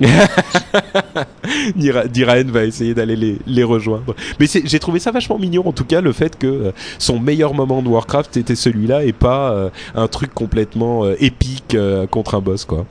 Dira- 1.76 2.06
Diraen 2.08 2.44
va 2.50 2.64
essayer 2.64 2.94
d'aller 2.94 3.16
les, 3.16 3.38
les 3.46 3.62
rejoindre. 3.64 4.14
Mais 4.40 4.46
j'ai 4.64 4.78
trouvé 4.78 4.98
ça 4.98 5.10
vachement 5.10 5.38
mignon, 5.38 5.66
en 5.68 5.72
tout 5.72 5.84
cas, 5.84 6.00
le 6.00 6.12
fait 6.12 6.38
que 6.38 6.46
euh, 6.46 6.72
son 6.98 7.18
meilleur 7.18 7.54
moment 7.54 7.82
de 7.82 7.88
Warcraft 7.88 8.36
était 8.36 8.54
celui-là 8.56 9.04
et 9.04 9.12
pas 9.12 9.52
euh, 9.52 9.70
un 9.94 10.08
truc 10.08 10.32
complètement 10.34 11.04
euh, 11.04 11.14
épique 11.20 11.76
contre 12.10 12.34
un 12.34 12.40
boss, 12.40 12.64
quoi. 12.64 12.86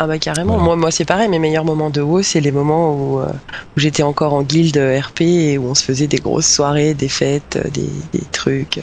Ah 0.00 0.06
bah 0.06 0.18
carrément, 0.18 0.52
Voilà. 0.52 0.64
moi, 0.64 0.76
moi 0.76 0.90
c'est 0.92 1.04
pareil, 1.04 1.28
mes 1.28 1.38
meilleurs 1.40 1.64
moments 1.64 1.90
de 1.90 2.00
WoW, 2.00 2.22
c'est 2.22 2.40
les 2.40 2.52
moments 2.52 2.94
où, 2.94 3.20
euh, 3.20 3.26
où 3.26 3.80
j'étais 3.80 4.04
encore 4.04 4.32
en 4.32 4.42
guilde 4.42 4.76
RP 4.78 5.22
et 5.22 5.58
où 5.58 5.66
on 5.70 5.74
se 5.74 5.82
faisait 5.82 6.06
des 6.06 6.18
grosses 6.18 6.46
soirées, 6.46 6.94
des 6.94 7.08
fêtes, 7.08 7.58
euh, 7.64 7.68
des, 7.70 7.90
des 8.12 8.22
trucs 8.30 8.80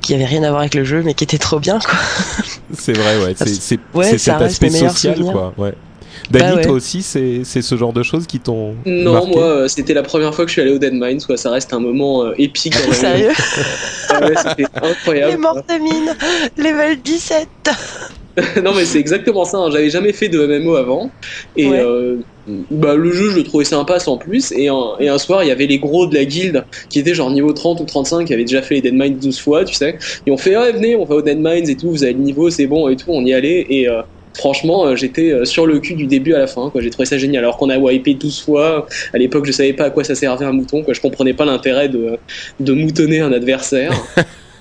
qui 0.00 0.14
avaient 0.14 0.24
rien 0.24 0.42
à 0.42 0.48
voir 0.48 0.60
avec 0.60 0.74
le 0.74 0.84
jeu 0.84 1.02
mais 1.04 1.12
qui 1.14 1.24
étaient 1.24 1.38
trop 1.38 1.60
bien 1.60 1.78
quoi. 1.78 1.98
C'est 2.78 2.94
vrai, 2.94 3.22
ouais. 3.24 3.34
C'est 3.36 3.78
Ouais, 3.94 4.16
cet 4.18 4.40
aspect 4.40 4.70
social, 4.70 5.20
quoi. 5.20 5.52
Ouais. 5.58 5.74
Dany, 6.30 6.44
Bah 6.50 6.54
ouais. 6.56 6.62
toi 6.62 6.72
aussi, 6.72 7.02
c'est 7.02 7.42
c'est 7.44 7.62
ce 7.62 7.76
genre 7.76 7.92
de 7.92 8.02
choses 8.02 8.26
qui 8.26 8.40
t'ont 8.40 8.74
Non, 8.86 9.12
marqué 9.12 9.30
moi, 9.30 9.44
euh, 9.44 9.68
c'était 9.68 9.94
la 9.94 10.02
première 10.02 10.34
fois 10.34 10.44
que 10.44 10.48
je 10.50 10.54
suis 10.54 10.62
allé 10.62 10.70
au 10.72 10.78
Dead 10.78 10.94
Mines, 10.94 11.20
quoi. 11.22 11.36
Ça 11.36 11.50
reste 11.50 11.72
un 11.72 11.80
moment 11.80 12.24
euh, 12.24 12.32
épique 12.38 12.76
dans 12.78 12.86
ma 12.86 12.92
vie. 12.92 12.96
Sérieux 12.96 13.32
Ah 14.08 14.20
ouais, 14.22 14.34
c'était 14.36 14.62
Les 14.62 14.88
incroyable. 14.88 15.38
mortes 15.38 15.68
de 15.68 15.82
mine, 15.82 16.14
level 16.56 17.02
17 17.02 17.48
non, 18.64 18.74
mais 18.74 18.84
c'est 18.84 18.98
exactement 18.98 19.44
ça. 19.44 19.58
hein. 19.58 19.70
J'avais 19.70 19.90
jamais 19.90 20.12
fait 20.12 20.28
de 20.28 20.44
MMO 20.44 20.74
avant. 20.74 21.14
Et 21.54 21.68
Ouais. 21.70 21.78
euh, 21.80 22.20
bah, 22.70 22.96
le 22.96 23.12
jeu, 23.12 23.30
je 23.30 23.36
le 23.36 23.44
trouvais 23.44 23.64
sympa 23.64 24.00
sans 24.00 24.18
plus. 24.18 24.50
Et 24.52 24.66
un, 24.68 24.96
et 24.98 25.08
un 25.08 25.18
soir, 25.18 25.44
il 25.44 25.48
y 25.48 25.50
avait 25.52 25.66
les 25.66 25.78
gros 25.78 26.06
de 26.08 26.14
la 26.16 26.24
guilde 26.24 26.66
qui 26.90 26.98
étaient 26.98 27.14
genre 27.14 27.30
niveau 27.30 27.52
30 27.52 27.80
ou 27.80 27.84
35, 27.84 28.26
qui 28.26 28.34
avaient 28.34 28.44
déjà 28.44 28.60
fait 28.60 28.74
les 28.74 28.82
Dead 28.82 28.94
Mines 28.94 29.18
12 29.20 29.38
fois, 29.40 29.64
tu 29.64 29.74
sais. 29.74 29.98
Et 30.26 30.32
on 30.32 30.36
fait, 30.36 30.54
ah, 30.56 30.70
venez, 30.72 30.96
on 30.96 31.04
va 31.04 31.14
au 31.16 31.22
Dead 31.22 31.38
Mines 31.38 31.68
et 31.70 31.76
tout, 31.76 31.90
vous 31.90 32.02
avez 32.02 32.12
le 32.14 32.18
niveau, 32.20 32.50
c'est 32.50 32.66
bon 32.66 32.88
et 32.88 32.96
tout, 32.96 33.10
on 33.10 33.24
y 33.24 33.32
allait. 33.32 33.66
Et, 33.68 33.88
euh, 33.88 34.02
franchement, 34.34 34.86
euh, 34.86 34.96
j'étais 34.96 35.30
euh, 35.30 35.44
sur 35.44 35.66
le 35.66 35.78
cul 35.78 35.94
du 35.94 36.06
début 36.06 36.34
à 36.34 36.38
la 36.38 36.46
fin. 36.46 36.70
Quoi. 36.70 36.80
J'ai 36.80 36.90
trouvé 36.90 37.06
ça 37.06 37.18
génial. 37.18 37.44
Alors 37.44 37.56
qu'on 37.56 37.70
a 37.70 37.78
wipé 37.78 38.14
12 38.14 38.42
fois. 38.42 38.86
À 39.12 39.18
l'époque, 39.18 39.46
je 39.46 39.52
savais 39.52 39.72
pas 39.72 39.84
à 39.84 39.90
quoi 39.90 40.04
ça 40.04 40.14
servait 40.14 40.44
un 40.44 40.52
mouton. 40.52 40.82
Quoi. 40.82 40.94
Je 40.94 41.00
comprenais 41.00 41.34
pas 41.34 41.44
l'intérêt 41.44 41.88
de, 41.88 42.18
de 42.60 42.72
moutonner 42.72 43.20
un 43.20 43.32
adversaire. 43.32 43.92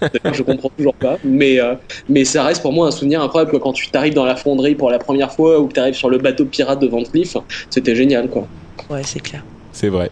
D'ailleurs, 0.02 0.34
je 0.34 0.44
comprends 0.44 0.70
toujours 0.76 0.95
pas, 0.95 1.18
mais 1.24 1.60
euh, 1.60 1.76
mais 2.10 2.26
ça 2.26 2.44
reste 2.44 2.62
pour 2.62 2.74
moi 2.74 2.88
un 2.88 2.91
souvenir 2.91 3.22
incroyable 3.22 3.52
quoi. 3.52 3.62
Quand 3.62 3.72
tu 3.72 3.90
t'arrives 3.90 4.14
dans 4.14 4.26
la 4.26 4.36
fonderie 4.36 4.76
pour 4.76 4.90
la 4.90 5.00
première 5.00 5.32
fois 5.32 5.60
ou 5.60 5.68
que 5.68 5.74
tu 5.74 5.80
arrives 5.80 5.95
sur 5.95 6.10
le 6.10 6.18
bateau 6.18 6.45
pirate 6.45 6.82
de 6.82 6.88
Van 6.88 7.04
Cleef, 7.04 7.38
c'était 7.70 7.95
génial 7.95 8.28
quoi. 8.28 8.48
Ouais, 8.90 9.02
c'est 9.06 9.22
clair. 9.22 9.44
C'est 9.74 9.90
vrai. 9.90 10.12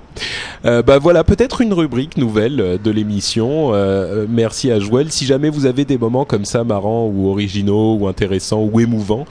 Euh, 0.65 0.81
bah 0.81 0.97
voilà, 0.97 1.23
peut-être 1.23 1.61
une 1.61 1.73
rubrique 1.73 2.17
nouvelle 2.17 2.59
euh, 2.59 2.77
de 2.79 2.89
l'émission. 2.89 3.73
Euh, 3.73 4.25
merci 4.27 4.71
à 4.71 4.79
Joël. 4.79 5.11
Si 5.11 5.27
jamais 5.27 5.49
vous 5.49 5.67
avez 5.67 5.85
des 5.85 5.99
moments 5.99 6.25
comme 6.25 6.45
ça 6.45 6.63
marrants 6.63 7.05
ou 7.05 7.29
originaux 7.29 7.95
ou 7.95 8.07
intéressants 8.07 8.63
ou 8.63 8.79
émouvants, 8.79 9.25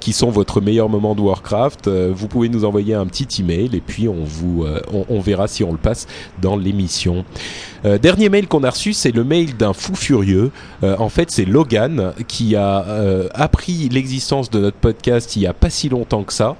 qui 0.00 0.12
sont 0.12 0.30
votre 0.30 0.60
meilleur 0.60 0.88
moment 0.88 1.14
de 1.14 1.20
Warcraft, 1.20 1.88
vous 1.88 2.28
pouvez 2.28 2.48
nous 2.48 2.64
envoyer 2.64 2.94
un 2.94 3.06
petit 3.06 3.42
email 3.42 3.74
et 3.74 3.80
puis 3.80 4.08
on 4.08 4.24
vous, 4.24 4.64
on, 5.08 5.20
verra 5.20 5.48
si 5.48 5.64
on 5.64 5.72
le 5.72 5.78
passe 5.78 6.06
dans 6.40 6.56
l'émission. 6.56 7.24
Dernier 7.84 8.28
mail 8.28 8.46
qu'on 8.46 8.62
a 8.62 8.70
reçu, 8.70 8.92
c'est 8.92 9.10
le 9.14 9.24
mail 9.24 9.56
d'un 9.56 9.72
fou 9.72 9.94
furieux. 9.94 10.50
En 10.82 11.08
fait, 11.08 11.30
c'est 11.30 11.44
Logan 11.44 12.12
qui 12.28 12.56
a 12.56 12.84
appris 13.34 13.88
l'existence 13.90 14.50
de 14.50 14.60
notre 14.60 14.76
podcast 14.76 15.36
il 15.36 15.42
y 15.42 15.46
a 15.46 15.52
pas 15.52 15.70
si 15.70 15.88
longtemps 15.88 16.22
que 16.22 16.32
ça. 16.32 16.56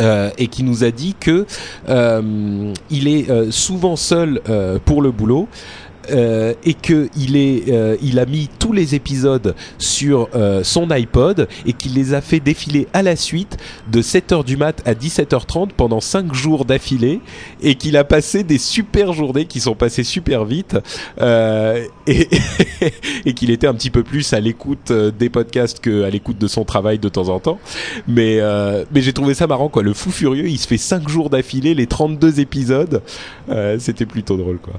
Euh, 0.00 0.30
et 0.38 0.46
qui 0.46 0.62
nous 0.62 0.84
a 0.84 0.92
dit 0.92 1.16
que 1.18 1.44
euh, 1.88 2.72
il 2.88 3.08
est 3.08 3.30
euh, 3.30 3.50
souvent 3.50 3.96
seul 3.96 4.40
pour 4.84 5.02
le 5.02 5.10
boulot. 5.10 5.48
Euh, 6.10 6.54
et 6.64 6.74
que 6.74 7.08
il 7.16 7.36
est, 7.36 7.64
euh, 7.68 7.96
il 8.02 8.18
a 8.18 8.26
mis 8.26 8.48
tous 8.58 8.72
les 8.72 8.94
épisodes 8.94 9.54
sur 9.78 10.28
euh, 10.34 10.62
son 10.64 10.90
iPod 10.90 11.48
et 11.66 11.72
qu'il 11.72 11.94
les 11.94 12.14
a 12.14 12.20
fait 12.20 12.40
défiler 12.40 12.88
à 12.92 13.02
la 13.02 13.16
suite 13.16 13.56
de 13.90 14.00
7h 14.00 14.44
du 14.44 14.56
mat 14.56 14.82
à 14.86 14.94
17h30 14.94 15.70
pendant 15.76 16.00
5 16.00 16.32
jours 16.34 16.64
d'affilée 16.64 17.20
et 17.62 17.74
qu'il 17.74 17.96
a 17.96 18.04
passé 18.04 18.42
des 18.42 18.58
super 18.58 19.12
journées 19.12 19.46
qui 19.46 19.60
sont 19.60 19.74
passées 19.74 20.04
super 20.04 20.44
vite 20.44 20.76
et, 22.06 23.34
qu'il 23.34 23.50
était 23.50 23.66
un 23.66 23.74
petit 23.74 23.90
peu 23.90 24.02
plus 24.02 24.32
à 24.32 24.40
l'écoute 24.40 24.92
des 24.92 25.28
podcasts 25.28 25.80
qu'à 25.80 26.10
l'écoute 26.10 26.38
de 26.38 26.46
son 26.46 26.64
travail 26.64 26.98
de 26.98 27.08
temps 27.08 27.28
en 27.28 27.40
temps. 27.40 27.58
Mais, 28.06 28.40
mais 28.92 29.00
j'ai 29.00 29.12
trouvé 29.12 29.34
ça 29.34 29.46
marrant 29.46 29.68
quoi. 29.68 29.82
Le 29.82 29.92
fou 29.92 30.10
furieux, 30.10 30.48
il 30.48 30.58
se 30.58 30.66
fait 30.66 30.78
5 30.78 31.08
jours 31.08 31.30
d'affilée, 31.30 31.74
les 31.74 31.86
32 31.86 32.40
épisodes. 32.40 33.02
C'était 33.78 34.06
plutôt 34.06 34.36
drôle 34.36 34.58
quoi. 34.58 34.74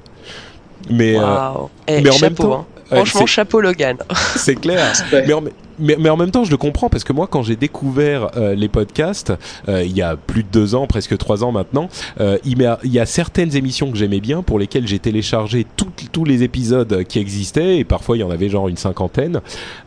Mais, 0.90 1.18
euh, 1.18 1.22
Waouh. 1.22 1.70
Eh, 1.88 2.02
mais 2.02 2.10
en 2.10 2.20
même 2.20 2.34
temps, 2.36 2.54
hein. 2.54 2.66
Franchement, 2.92 3.28
chapeau 3.28 3.62
Logan. 3.62 3.98
c'est 4.36 4.56
clair. 4.56 4.92
Mais, 5.12 5.32
en, 5.34 5.44
mais, 5.78 5.96
mais 6.00 6.10
en 6.10 6.18
même 6.18 6.32
temps, 6.32 6.44
je 6.44 6.50
le 6.50 6.58
comprends 6.58 6.90
parce 6.90 7.04
que 7.04 7.14
moi, 7.14 7.28
quand 7.28 7.44
j'ai 7.44 7.56
découvert 7.56 8.32
euh, 8.36 8.56
les 8.56 8.68
podcasts, 8.68 9.32
euh, 9.70 9.84
il 9.84 9.96
y 9.96 10.02
a 10.02 10.18
plus 10.18 10.42
de 10.44 10.48
deux 10.52 10.74
ans, 10.76 10.88
presque 10.88 11.16
trois 11.18 11.44
ans 11.44 11.52
maintenant, 11.52 11.88
euh, 12.20 12.38
il, 12.44 12.58
y 12.86 13.00
a 13.00 13.06
certaines 13.06 13.56
émissions 13.56 13.92
que 13.92 13.98
j'aimais 13.98 14.20
bien 14.20 14.42
pour 14.42 14.58
lesquelles 14.60 14.88
j'ai 14.88 14.98
téléchargé 15.00 15.66
toutes- 15.78 16.10
tous 16.12 16.26
les 16.26 16.42
épisodes 16.44 17.04
qui 17.08 17.20
existaient 17.20 17.78
et 17.78 17.84
parfois 17.84 18.18
il 18.18 18.22
y 18.22 18.24
en 18.24 18.32
avait 18.32 18.50
genre 18.50 18.68
une 18.68 18.76
cinquantaine 18.78 19.40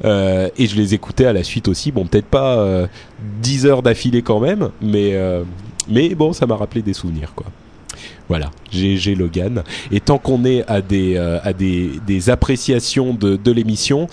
euh, 0.04 0.48
et 0.56 0.66
je 0.66 0.76
les 0.76 0.94
écoutais 0.94 1.26
à 1.26 1.32
la 1.32 1.42
suite 1.42 1.66
aussi. 1.68 1.90
Bon, 1.92 2.06
peut-être 2.06 2.26
pas 2.26 2.56
euh, 2.58 2.86
10 3.42 3.66
heures 3.66 3.82
d'affilée 3.82 4.22
quand 4.22 4.40
même, 4.40 4.70
mais 4.80 5.10
euh, 5.14 5.42
mais 5.88 6.14
bon, 6.14 6.32
ça 6.32 6.46
m'a 6.46 6.56
rappelé 6.56 6.80
des 6.82 6.94
souvenirs 6.94 7.32
quoi. 7.34 7.46
Voilà, 8.32 8.50
GG 8.70 9.14
Logan. 9.14 9.62
Et 9.90 10.00
tant 10.00 10.16
qu'on 10.16 10.46
est 10.46 10.64
à 10.66 10.80
des, 10.80 11.16
euh, 11.18 11.38
à 11.42 11.52
des, 11.52 11.90
des 12.06 12.30
appréciations 12.30 13.12
de, 13.12 13.36
de 13.36 13.52
l'émission, 13.52 14.06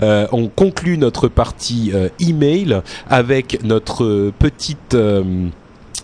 euh, 0.00 0.26
on 0.32 0.48
conclut 0.48 0.96
notre 0.96 1.28
partie 1.28 1.90
euh, 1.92 2.08
email 2.18 2.80
avec 3.10 3.62
notre 3.64 4.02
euh, 4.04 4.32
petite 4.38 4.96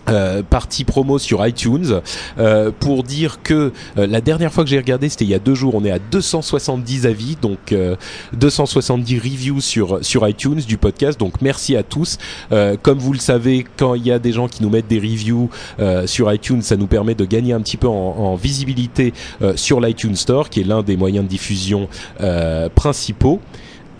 euh, 0.09 0.33
euh, 0.33 0.41
partie 0.43 0.83
promo 0.83 1.19
sur 1.19 1.45
iTunes 1.45 2.01
euh, 2.37 2.71
pour 2.79 3.03
dire 3.03 3.41
que 3.43 3.71
euh, 3.97 4.07
la 4.07 4.21
dernière 4.21 4.51
fois 4.51 4.63
que 4.63 4.69
j'ai 4.69 4.77
regardé 4.77 5.09
c'était 5.09 5.25
il 5.25 5.31
y 5.31 5.33
a 5.33 5.39
deux 5.39 5.55
jours 5.55 5.75
on 5.75 5.83
est 5.83 5.91
à 5.91 5.99
270 5.99 7.05
avis 7.05 7.35
donc 7.41 7.71
euh, 7.71 7.95
270 8.33 9.19
reviews 9.19 9.61
sur 9.61 9.99
sur 10.03 10.27
iTunes 10.27 10.61
du 10.67 10.77
podcast 10.77 11.19
donc 11.19 11.41
merci 11.41 11.75
à 11.75 11.83
tous. 11.83 12.17
Euh, 12.51 12.75
comme 12.81 12.99
vous 12.99 13.13
le 13.13 13.19
savez 13.19 13.65
quand 13.77 13.95
il 13.95 14.05
y 14.05 14.11
a 14.11 14.19
des 14.19 14.31
gens 14.31 14.47
qui 14.47 14.63
nous 14.63 14.69
mettent 14.69 14.87
des 14.87 14.99
reviews 14.99 15.49
euh, 15.79 16.07
sur 16.07 16.31
iTunes 16.31 16.61
ça 16.61 16.77
nous 16.77 16.87
permet 16.87 17.15
de 17.15 17.25
gagner 17.25 17.53
un 17.53 17.61
petit 17.61 17.77
peu 17.77 17.87
en, 17.87 17.91
en 17.91 18.35
visibilité 18.35 19.13
euh, 19.41 19.55
sur 19.55 19.81
l'iTunes 19.81 20.15
Store 20.15 20.49
qui 20.49 20.61
est 20.61 20.63
l'un 20.65 20.83
des 20.83 20.97
moyens 20.97 21.25
de 21.25 21.29
diffusion 21.29 21.87
euh, 22.21 22.69
principaux. 22.69 23.39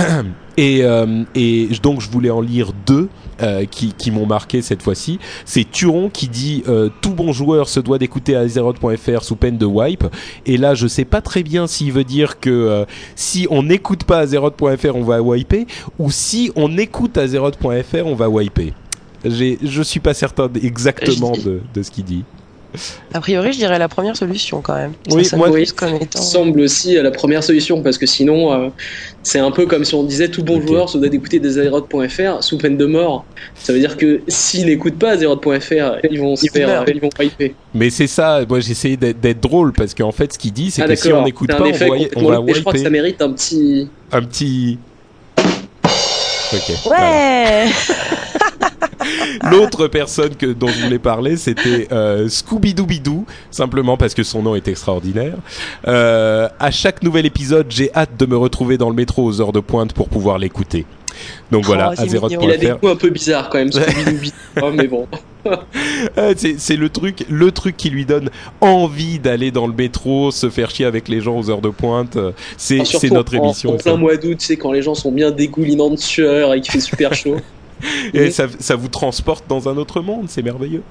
Et, 0.56 0.80
euh, 0.82 1.24
et 1.34 1.68
donc 1.82 2.02
je 2.02 2.10
voulais 2.10 2.28
en 2.28 2.42
lire 2.42 2.72
deux 2.84 3.08
euh, 3.42 3.64
qui, 3.64 3.92
qui 3.92 4.10
m'ont 4.10 4.26
marqué 4.26 4.62
cette 4.62 4.82
fois-ci. 4.82 5.18
C'est 5.44 5.70
Turon 5.70 6.10
qui 6.10 6.28
dit 6.28 6.62
euh, 6.68 6.88
tout 7.00 7.14
bon 7.14 7.32
joueur 7.32 7.68
se 7.68 7.80
doit 7.80 7.98
d'écouter 7.98 8.36
Azeroth.fr 8.36 9.22
sous 9.22 9.36
peine 9.36 9.58
de 9.58 9.66
wipe. 9.66 10.04
Et 10.46 10.56
là, 10.56 10.74
je 10.74 10.86
sais 10.86 11.04
pas 11.04 11.20
très 11.20 11.42
bien 11.42 11.66
s'il 11.66 11.92
veut 11.92 12.04
dire 12.04 12.40
que 12.40 12.50
euh, 12.50 12.84
si 13.16 13.46
on 13.50 13.62
n'écoute 13.62 14.04
pas 14.04 14.18
Azeroth.fr, 14.18 14.94
on 14.94 15.04
va 15.04 15.22
wiper, 15.22 15.66
ou 15.98 16.10
si 16.10 16.50
on 16.56 16.76
écoute 16.78 17.16
Azeroth.fr, 17.18 18.06
on 18.06 18.14
va 18.14 18.28
wiper. 18.28 18.72
J'ai, 19.24 19.58
je 19.62 19.82
suis 19.82 20.00
pas 20.00 20.14
certain 20.14 20.48
exactement 20.62 21.32
de, 21.32 21.60
de 21.74 21.82
ce 21.82 21.90
qu'il 21.90 22.04
dit. 22.04 22.24
A 23.12 23.20
priori, 23.20 23.52
je 23.52 23.58
dirais 23.58 23.78
la 23.78 23.88
première 23.88 24.16
solution 24.16 24.60
quand 24.60 24.74
même. 24.76 24.92
Oui, 25.10 25.24
ça 25.24 25.36
moi- 25.36 25.50
comme 25.76 25.96
étant. 25.96 26.20
semble 26.22 26.60
aussi 26.60 26.94
la 26.94 27.10
première 27.10 27.42
solution 27.42 27.82
parce 27.82 27.98
que 27.98 28.06
sinon 28.06 28.52
euh, 28.52 28.68
c'est 29.22 29.38
un 29.40 29.50
peu 29.50 29.66
comme 29.66 29.84
si 29.84 29.94
on 29.94 30.04
disait 30.04 30.28
tout 30.28 30.42
bon 30.44 30.64
joueur 30.64 30.88
se 30.88 30.98
doit 30.98 31.08
d'écouter 31.08 31.40
des 31.40 31.58
Azeroth.fr 31.58 32.42
sous 32.42 32.58
peine 32.58 32.76
de 32.76 32.86
mort. 32.86 33.24
Ça 33.56 33.72
veut 33.72 33.80
dire 33.80 33.96
que 33.96 34.20
s'ils 34.28 34.66
n'écoutent 34.66 34.98
pas 34.98 35.10
Azeroth.fr, 35.12 35.98
ils 36.10 36.20
vont 36.20 36.36
se 36.36 36.46
Ils 36.46 36.50
faire, 36.50 36.84
ils 36.88 37.00
vont 37.00 37.10
wiper. 37.18 37.54
Mais 37.74 37.90
c'est 37.90 38.06
ça, 38.06 38.40
moi 38.48 38.60
j'ai 38.60 38.72
essayé 38.72 38.96
d'être, 38.96 39.40
drôle 39.40 39.72
parce 39.72 39.94
qu'en 39.94 40.12
fait 40.12 40.32
ce 40.32 40.38
qu'il 40.38 40.52
dit 40.52 40.70
c'est 40.70 40.82
Ah 40.82 40.86
que 40.86 40.94
si 40.94 41.08
d'accord. 41.08 41.22
on 41.22 41.24
n'écoute 41.24 41.48
pas, 41.48 41.60
on, 41.62 41.70
va- 41.72 42.40
on 42.40 42.44
va. 42.44 42.52
Je 42.52 42.60
crois 42.60 42.72
que 42.72 42.78
ça 42.78 42.90
mérite 42.90 43.20
un 43.22 43.32
petit. 43.32 43.88
un 44.12 44.22
petit... 44.22 44.78
Ok. 46.52 46.72
voilà. 46.84 47.02
Ouais. 47.02 47.66
L'autre 49.50 49.86
personne 49.88 50.34
que, 50.36 50.46
dont 50.46 50.68
je 50.68 50.84
voulais 50.84 50.98
parler, 50.98 51.36
c'était 51.36 51.88
euh, 51.92 52.28
Scooby-Doo, 52.28 53.24
simplement 53.50 53.96
parce 53.96 54.14
que 54.14 54.22
son 54.22 54.42
nom 54.42 54.54
est 54.54 54.68
extraordinaire. 54.68 55.34
Euh, 55.88 56.48
à 56.58 56.70
chaque 56.70 57.02
nouvel 57.02 57.26
épisode, 57.26 57.66
j'ai 57.70 57.90
hâte 57.94 58.16
de 58.18 58.26
me 58.26 58.36
retrouver 58.36 58.78
dans 58.78 58.88
le 58.90 58.94
métro 58.96 59.24
aux 59.24 59.40
heures 59.40 59.52
de 59.52 59.60
pointe 59.60 59.92
pour 59.92 60.08
pouvoir 60.08 60.38
l'écouter. 60.38 60.84
Donc 61.50 61.64
voilà, 61.64 61.90
Oh, 61.92 61.94
c'est 61.96 62.02
Azeroth.fr. 62.04 62.38
mignon. 62.38 62.48
Il 62.48 62.54
a 62.54 62.56
des 62.56 62.78
coups 62.78 62.92
un 62.92 62.96
peu 62.96 63.10
bizarres 63.10 63.48
quand 63.50 63.58
même, 63.58 63.70
Scooby-Doo. 63.72 64.30
Oh, 64.62 64.70
mais 64.74 64.86
bon. 64.86 65.06
Euh, 66.18 66.34
c'est 66.36 66.56
c'est 66.58 66.76
le 66.76 66.90
truc, 66.90 67.24
le 67.30 67.50
truc 67.50 67.74
qui 67.76 67.88
lui 67.88 68.04
donne 68.04 68.28
envie 68.60 69.18
d'aller 69.18 69.50
dans 69.50 69.66
le 69.66 69.72
métro, 69.72 70.30
se 70.30 70.50
faire 70.50 70.68
chier 70.70 70.84
avec 70.84 71.08
les 71.08 71.20
gens 71.22 71.38
aux 71.38 71.48
heures 71.48 71.62
de 71.62 71.70
pointe. 71.70 72.18
C'est 72.58 72.84
c'est 72.84 73.10
notre 73.10 73.34
en- 73.38 73.44
émission. 73.44 73.70
En, 73.74 73.78
ça. 73.78 73.84
plein 73.84 73.96
mois 73.96 74.16
d'août, 74.16 74.38
sais, 74.40 74.56
quand 74.58 74.72
les 74.72 74.82
gens 74.82 74.94
sont 74.94 75.12
bien 75.12 75.30
dégoulinants 75.30 75.90
de 75.90 75.96
sueur 75.96 76.52
et 76.52 76.60
qu'il 76.60 76.72
fait 76.72 76.80
super 76.80 77.14
chaud. 77.14 77.36
Et 78.14 78.30
ça, 78.30 78.46
ça 78.58 78.76
vous 78.76 78.88
transporte 78.88 79.44
dans 79.48 79.68
un 79.68 79.76
autre 79.76 80.00
monde, 80.00 80.26
c'est 80.28 80.42
merveilleux. 80.42 80.82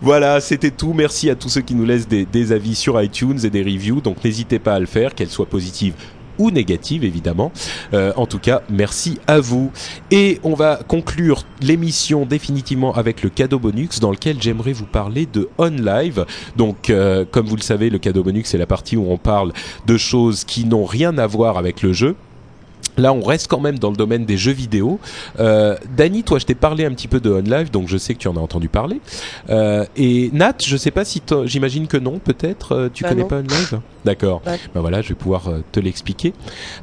Voilà, 0.00 0.40
c'était 0.40 0.70
tout. 0.70 0.92
Merci 0.92 1.30
à 1.30 1.34
tous 1.34 1.48
ceux 1.48 1.60
qui 1.60 1.74
nous 1.74 1.84
laissent 1.84 2.08
des, 2.08 2.24
des 2.24 2.52
avis 2.52 2.74
sur 2.74 3.00
iTunes 3.00 3.38
et 3.44 3.50
des 3.50 3.62
reviews. 3.62 4.00
Donc 4.00 4.24
n'hésitez 4.24 4.58
pas 4.58 4.74
à 4.74 4.80
le 4.80 4.86
faire, 4.86 5.14
qu'elles 5.14 5.30
soient 5.30 5.46
positives 5.46 5.94
ou 6.38 6.50
négatives 6.50 7.04
évidemment. 7.04 7.52
Euh, 7.92 8.12
en 8.16 8.26
tout 8.26 8.38
cas, 8.38 8.62
merci 8.70 9.18
à 9.26 9.40
vous. 9.40 9.70
Et 10.10 10.40
on 10.42 10.54
va 10.54 10.80
conclure 10.86 11.42
l'émission 11.60 12.24
définitivement 12.24 12.94
avec 12.94 13.22
le 13.22 13.28
cadeau 13.28 13.58
bonus 13.58 14.00
dans 14.00 14.10
lequel 14.10 14.40
j'aimerais 14.40 14.72
vous 14.72 14.86
parler 14.86 15.26
de 15.26 15.48
On 15.58 15.70
Live. 15.70 16.24
Donc, 16.56 16.90
euh, 16.90 17.24
comme 17.30 17.46
vous 17.46 17.56
le 17.56 17.62
savez, 17.62 17.90
le 17.90 17.98
cadeau 17.98 18.22
bonus 18.22 18.46
c'est 18.46 18.58
la 18.58 18.66
partie 18.66 18.96
où 18.96 19.10
on 19.10 19.18
parle 19.18 19.52
de 19.86 19.96
choses 19.96 20.44
qui 20.44 20.64
n'ont 20.64 20.84
rien 20.84 21.18
à 21.18 21.26
voir 21.26 21.58
avec 21.58 21.82
le 21.82 21.92
jeu. 21.92 22.14
Là, 22.96 23.12
on 23.12 23.22
reste 23.22 23.46
quand 23.46 23.60
même 23.60 23.78
dans 23.78 23.90
le 23.90 23.96
domaine 23.96 24.24
des 24.24 24.36
jeux 24.36 24.50
vidéo. 24.52 24.98
Euh, 25.38 25.76
Dany, 25.96 26.24
toi, 26.24 26.40
je 26.40 26.46
t'ai 26.46 26.56
parlé 26.56 26.84
un 26.84 26.90
petit 26.90 27.06
peu 27.06 27.20
de 27.20 27.30
OnLive, 27.30 27.70
donc 27.70 27.86
je 27.86 27.96
sais 27.96 28.12
que 28.14 28.18
tu 28.18 28.26
en 28.26 28.36
as 28.36 28.40
entendu 28.40 28.68
parler. 28.68 29.00
Euh, 29.50 29.84
et 29.96 30.30
Nat, 30.32 30.54
je 30.66 30.76
sais 30.76 30.90
pas 30.90 31.04
si 31.04 31.22
j'imagine 31.44 31.86
que 31.86 31.96
non, 31.96 32.18
peut-être. 32.18 32.72
euh, 32.74 32.88
tu 32.92 33.04
Bah 33.04 33.10
connais 33.10 33.22
non. 33.22 33.28
pas 33.28 33.36
OnLive 33.36 33.80
D'accord. 34.04 34.42
Ouais. 34.46 34.58
Ben 34.74 34.80
voilà, 34.80 35.00
je 35.02 35.10
vais 35.10 35.14
pouvoir 35.14 35.48
euh, 35.48 35.62
te 35.70 35.78
l'expliquer. 35.80 36.32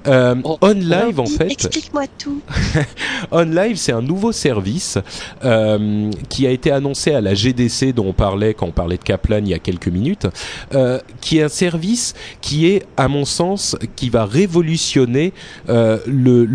Euh, 0.08 0.36
Oh. 0.44 0.58
OnLive, 0.62 1.20
en 1.20 1.26
fait, 1.26 1.52
Explique-moi 1.52 2.04
tout. 2.18 2.40
OnLive, 3.32 3.78
c'est 3.78 3.92
un 3.92 4.02
nouveau 4.02 4.32
service 4.32 4.98
euh, 5.44 6.12
qui 6.30 6.46
a 6.48 6.52
été 6.52 6.72
annoncé 6.72 7.14
à 7.14 7.22
la 7.22 7.34
GDC 7.34 7.94
dont 7.94 8.08
on 8.08 8.14
parlait 8.14 8.54
quand 8.54 8.68
on 8.68 8.72
parlait 8.72 8.98
de 8.98 9.04
Kaplan 9.04 9.40
il 9.40 9.50
y 9.50 9.54
a 9.54 9.60
quelques 9.60 9.88
minutes, 9.88 10.28
euh, 10.74 11.00
qui 11.22 11.40
est 11.40 11.44
un 11.44 11.50
service 11.50 12.14
qui 12.42 12.68
est, 12.68 12.86
à 12.98 13.08
mon 13.08 13.26
sens, 13.26 13.76
qui 13.96 14.10
va 14.10 14.26
révolutionner 14.26 15.34
euh, 15.70 15.85
le- 16.08 16.48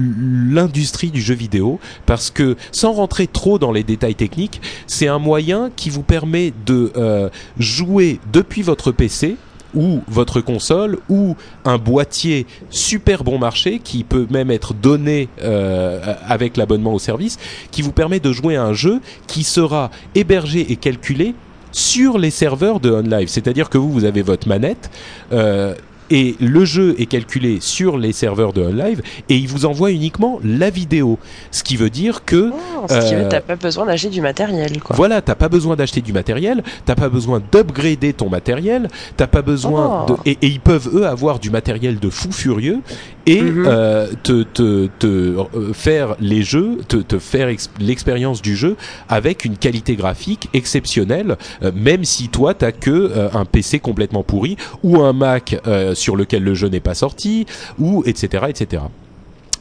l'industrie 0.55 1.11
du 1.11 1.21
jeu 1.21 1.35
vidéo 1.35 1.79
parce 2.07 2.31
que, 2.31 2.57
sans 2.73 2.93
rentrer 2.93 3.27
trop 3.27 3.59
dans 3.59 3.73
les 3.73 3.83
détails 3.83 4.15
techniques, 4.15 4.61
c'est 4.87 5.09
un 5.09 5.19
moyen 5.19 5.71
qui 5.77 5.91
vous 5.91 6.03
permet 6.03 6.53
de 6.67 6.93
euh, 6.97 7.29
jouer 7.59 8.21
depuis 8.33 8.63
votre 8.63 8.93
PC 8.93 9.37
ou 9.75 10.01
votre 10.09 10.41
console 10.41 10.99
ou 11.09 11.37
un 11.65 11.79
boîtier 11.79 12.47
super 12.71 13.23
bon 13.23 13.39
marché 13.39 13.79
qui 13.79 14.03
peut 14.03 14.27
même 14.29 14.51
être 14.51 14.75
donné 14.75 15.29
euh, 15.43 16.01
avec 16.27 16.57
l'abonnement 16.57 16.93
au 16.93 16.99
service, 16.99 17.39
qui 17.71 17.81
vous 17.83 17.93
permet 17.93 18.19
de 18.19 18.33
jouer 18.33 18.57
à 18.57 18.65
un 18.65 18.73
jeu 18.73 19.01
qui 19.29 19.45
sera 19.45 19.91
hébergé 20.17 20.73
et 20.73 20.77
calculé 20.77 21.35
sur 21.73 22.19
les 22.19 22.31
serveurs 22.33 22.81
de 22.81 22.91
OnLive. 22.91 23.29
C'est-à-dire 23.29 23.71
que 23.71 23.79
vous, 23.79 23.93
vous 23.93 24.05
avez 24.05 24.23
votre 24.23 24.49
manette. 24.49 24.91
Euh, 25.33 25.75
et 26.11 26.37
le 26.41 26.65
jeu 26.65 26.95
est 26.99 27.07
calculé 27.07 27.59
sur 27.61 27.97
les 27.99 28.13
serveurs 28.13 28.53
de 28.53 28.63
OnLive 28.63 29.01
et 29.29 29.37
il 29.37 29.49
vous 29.49 29.65
envoie 29.65 29.91
uniquement 29.93 30.41
la 30.45 30.71
vidéo. 30.71 31.19
Ce 31.51 31.63
qui 31.63 31.77
veut 31.77 31.91
dire 31.91 32.25
que 32.25 32.51
Oh, 32.53 32.87
ce 32.89 33.09
qui 33.09 33.15
veut, 33.15 33.23
Euh, 33.23 33.29
t'as 33.29 33.41
pas 33.41 33.57
besoin 33.57 33.87
d'acheter 33.87 34.09
du 34.11 34.21
matériel, 34.21 34.81
quoi. 34.83 34.97
voilà, 34.97 35.21
t'as 35.23 35.35
pas 35.35 35.49
besoin 35.49 35.77
d'acheter 35.77 36.01
du 36.01 36.13
matériel, 36.13 36.63
t'as 36.85 36.95
pas 36.95 37.09
besoin 37.09 37.41
d'upgrader 37.53 38.13
ton 38.13 38.29
matériel, 38.29 38.89
t'as 39.17 39.27
pas 39.27 39.43
besoin 39.43 40.05
Oh. 40.09 40.13
de 40.13 40.17
et, 40.31 40.39
et 40.43 40.47
ils 40.49 40.61
peuvent 40.61 40.91
eux 40.95 41.07
avoir 41.07 41.39
du 41.39 41.51
matériel 41.51 41.99
de 41.99 42.11
fou 42.11 42.33
furieux 42.33 42.81
et 43.31 43.43
Mhm. 43.43 43.65
euh, 43.67 44.09
te 44.23 44.43
te, 44.43 44.87
te 44.99 45.07
euh, 45.07 45.73
faire 45.73 46.17
les 46.21 46.43
jeux, 46.43 46.79
te, 46.89 46.97
te 46.97 47.19
faire 47.19 47.49
ex- 47.49 47.71
l'expérience 47.79 48.43
du 48.43 48.57
jeu 48.57 48.77
avec 49.09 49.45
une 49.45 49.57
qualité 49.57 49.95
graphique 49.97 50.49
exceptionnelle, 50.53 51.37
euh, 51.63 51.71
même 51.75 52.05
si 52.05 52.29
toi 52.29 52.55
t'as 52.55 52.73
que 52.73 52.91
euh, 52.91 53.29
un 53.35 53.45
PC 53.45 53.79
complètement 53.79 54.23
pourri 54.23 54.57
ou 54.83 55.01
un 55.03 55.13
Mac 55.13 55.57
euh, 55.67 55.95
sur 55.95 56.17
lequel 56.17 56.43
le 56.43 56.55
jeu 56.55 56.69
n'est 56.69 56.81
pas 56.81 56.95
sorti 56.95 57.47
ou 57.79 58.03
etc 58.07 58.45
etc. 58.49 58.83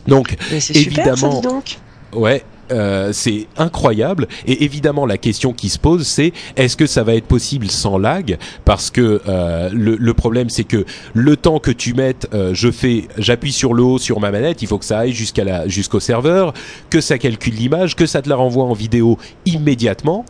Donc 0.08 0.36
Mais 0.52 0.60
c'est 0.60 0.74
super, 0.74 1.04
ça, 1.06 1.12
évidemment- 1.12 1.42
dis 1.42 1.48
donc. 1.48 1.78
Ouais. 2.14 2.44
Euh, 2.72 3.12
c'est 3.14 3.48
incroyable. 3.58 4.28
Et 4.46 4.64
évidemment 4.64 5.06
la 5.06 5.18
question 5.18 5.54
qui 5.54 5.70
se 5.70 5.80
pose 5.80 6.06
c'est 6.06 6.34
est-ce 6.56 6.78
que 6.78 6.86
ça 6.86 7.04
va 7.04 7.16
être 7.16 7.26
possible 7.26 7.70
sans 7.70 7.98
lag? 7.98 8.38
Parce 8.66 8.90
que 8.90 9.22
euh, 9.28 9.70
le, 9.74 9.96
le 9.96 10.14
problème 10.14 10.50
c'est 10.50 10.64
que 10.64 10.86
le 11.14 11.36
temps 11.36 11.60
que 11.60 11.72
tu 11.72 11.94
mettes 11.94 12.28
euh, 12.34 12.52
je 12.54 12.72
fais 12.72 13.08
j'appuie 13.18 13.52
sur 13.52 13.74
le 13.74 13.84
haut 13.84 13.98
sur 13.98 14.20
ma 14.20 14.32
manette 14.32 14.62
il 14.62 14.68
faut 14.68 14.78
que 14.78 14.86
ça 14.86 15.00
aille 15.00 15.14
jusqu'à 15.14 15.44
la 15.44 15.68
jusqu'au 15.68 16.00
serveur 16.00 16.54
que 16.90 17.02
ça 17.02 17.18
calcule 17.18 17.56
l'image 17.56 17.96
que 17.96 18.06
ça 18.06 18.22
te 18.22 18.30
la 18.30 18.36
renvoie 18.36 18.66
en 18.66 18.74
vidéo 18.74 19.18
immédiatement. 19.46 20.26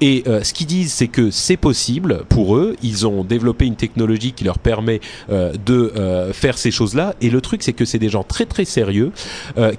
Et 0.00 0.24
euh, 0.26 0.42
ce 0.42 0.52
qu'ils 0.52 0.66
disent 0.66 0.92
c'est 0.92 1.08
que 1.08 1.30
c'est 1.30 1.56
possible 1.56 2.24
pour 2.28 2.56
eux. 2.56 2.76
Ils 2.82 3.06
ont 3.06 3.24
développé 3.24 3.66
une 3.66 3.76
technologie 3.76 4.32
qui 4.32 4.44
leur 4.44 4.58
permet 4.58 5.00
euh, 5.30 5.52
de 5.64 5.92
faire 6.32 6.58
ces 6.58 6.70
choses 6.70 6.94
là 6.94 7.14
et 7.20 7.30
le 7.30 7.40
truc 7.40 7.62
c'est 7.62 7.72
que 7.72 7.84
c'est 7.84 7.98
des 7.98 8.08
gens 8.08 8.22
très 8.22 8.46
très 8.46 8.64
sérieux 8.64 9.12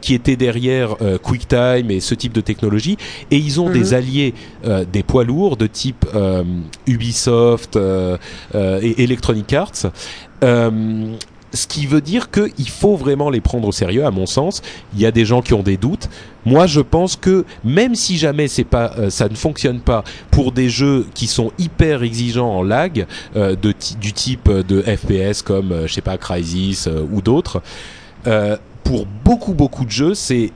qui 0.01 0.13
étaient 0.13 0.35
derrière 0.35 0.95
QuickTime 1.23 1.89
et 1.91 1.99
ce 2.05 2.15
type 2.15 2.33
de 2.33 2.41
technologie 2.41 2.97
et 3.31 3.37
ils 3.37 3.59
ont 3.59 3.67
Mhm. 3.67 3.73
des 3.73 3.93
alliés 3.93 4.33
euh, 4.65 4.85
des 4.91 5.03
poids 5.03 5.23
lourds 5.23 5.57
de 5.57 5.67
type 5.67 6.05
euh, 6.15 6.43
Ubisoft 6.87 7.75
euh, 7.75 8.17
et 8.53 9.03
Electronic 9.03 9.51
Arts 9.53 9.91
ce 11.53 11.67
qui 11.67 11.85
veut 11.85 12.01
dire 12.01 12.31
qu'il 12.31 12.69
faut 12.69 12.97
vraiment 12.97 13.29
les 13.29 13.39
prendre 13.39 13.65
au 13.65 13.71
sérieux, 13.71 14.05
à 14.05 14.11
mon 14.11 14.25
sens. 14.25 14.61
Il 14.93 14.99
y 14.99 15.05
a 15.05 15.11
des 15.11 15.23
gens 15.23 15.41
qui 15.41 15.53
ont 15.53 15.63
des 15.63 15.77
doutes. 15.77 16.09
Moi, 16.45 16.67
je 16.67 16.81
pense 16.81 17.15
que 17.15 17.45
même 17.63 17.95
si 17.95 18.17
jamais 18.17 18.49
c'est 18.49 18.65
pas, 18.65 19.09
ça 19.09 19.29
ne 19.29 19.35
fonctionne 19.35 19.79
pas 19.79 20.03
pour 20.31 20.51
des 20.51 20.67
jeux 20.67 21.05
qui 21.13 21.27
sont 21.27 21.53
hyper 21.57 22.03
exigeants 22.03 22.53
en 22.53 22.61
lag, 22.61 23.05
de 23.35 23.73
du 24.01 24.11
type 24.11 24.49
de 24.51 24.81
FPS 24.81 25.41
comme, 25.43 25.87
je 25.87 25.93
sais 25.93 26.01
pas, 26.01 26.17
Crysis 26.17 26.89
ou 27.09 27.21
d'autres, 27.21 27.61
pour 28.83 29.05
beaucoup 29.23 29.53
beaucoup 29.53 29.85
de 29.85 29.91
jeux, 29.91 30.13
c'est 30.13 30.51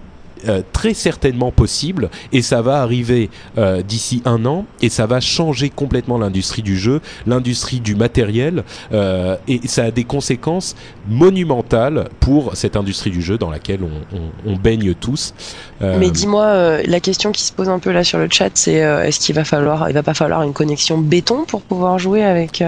euh, 0.47 0.61
très 0.73 0.93
certainement 0.93 1.51
possible 1.51 2.09
et 2.31 2.41
ça 2.41 2.61
va 2.61 2.81
arriver 2.81 3.29
euh, 3.57 3.81
d'ici 3.81 4.21
un 4.25 4.45
an 4.45 4.65
et 4.81 4.89
ça 4.89 5.05
va 5.05 5.19
changer 5.19 5.69
complètement 5.69 6.17
l'industrie 6.17 6.61
du 6.61 6.77
jeu, 6.77 7.01
l'industrie 7.27 7.79
du 7.79 7.95
matériel 7.95 8.63
euh, 8.93 9.35
et 9.47 9.61
ça 9.67 9.85
a 9.85 9.91
des 9.91 10.03
conséquences 10.05 10.75
monumentales 11.07 12.09
pour 12.19 12.55
cette 12.55 12.75
industrie 12.75 13.11
du 13.11 13.21
jeu 13.21 13.37
dans 13.37 13.49
laquelle 13.49 13.81
on, 13.83 14.17
on- 14.17 14.51
on 14.53 14.55
baigne 14.55 14.93
tous. 14.93 15.33
Mais 15.81 16.09
dis-moi, 16.11 16.81
la 16.83 16.99
question 16.99 17.31
qui 17.31 17.43
se 17.43 17.51
pose 17.53 17.69
un 17.69 17.79
peu 17.79 17.91
là 17.91 18.03
sur 18.03 18.17
le 18.19 18.27
chat, 18.31 18.49
c'est 18.55 18.73
est-ce 18.73 19.19
qu'il 19.19 19.35
va 19.35 19.43
falloir, 19.43 19.89
il 19.89 19.93
va 19.93 20.03
pas 20.03 20.13
falloir 20.13 20.43
une 20.43 20.53
connexion 20.53 20.97
béton 20.97 21.45
pour 21.45 21.61
pouvoir 21.61 21.99
jouer 21.99 22.23
avec 22.23 22.63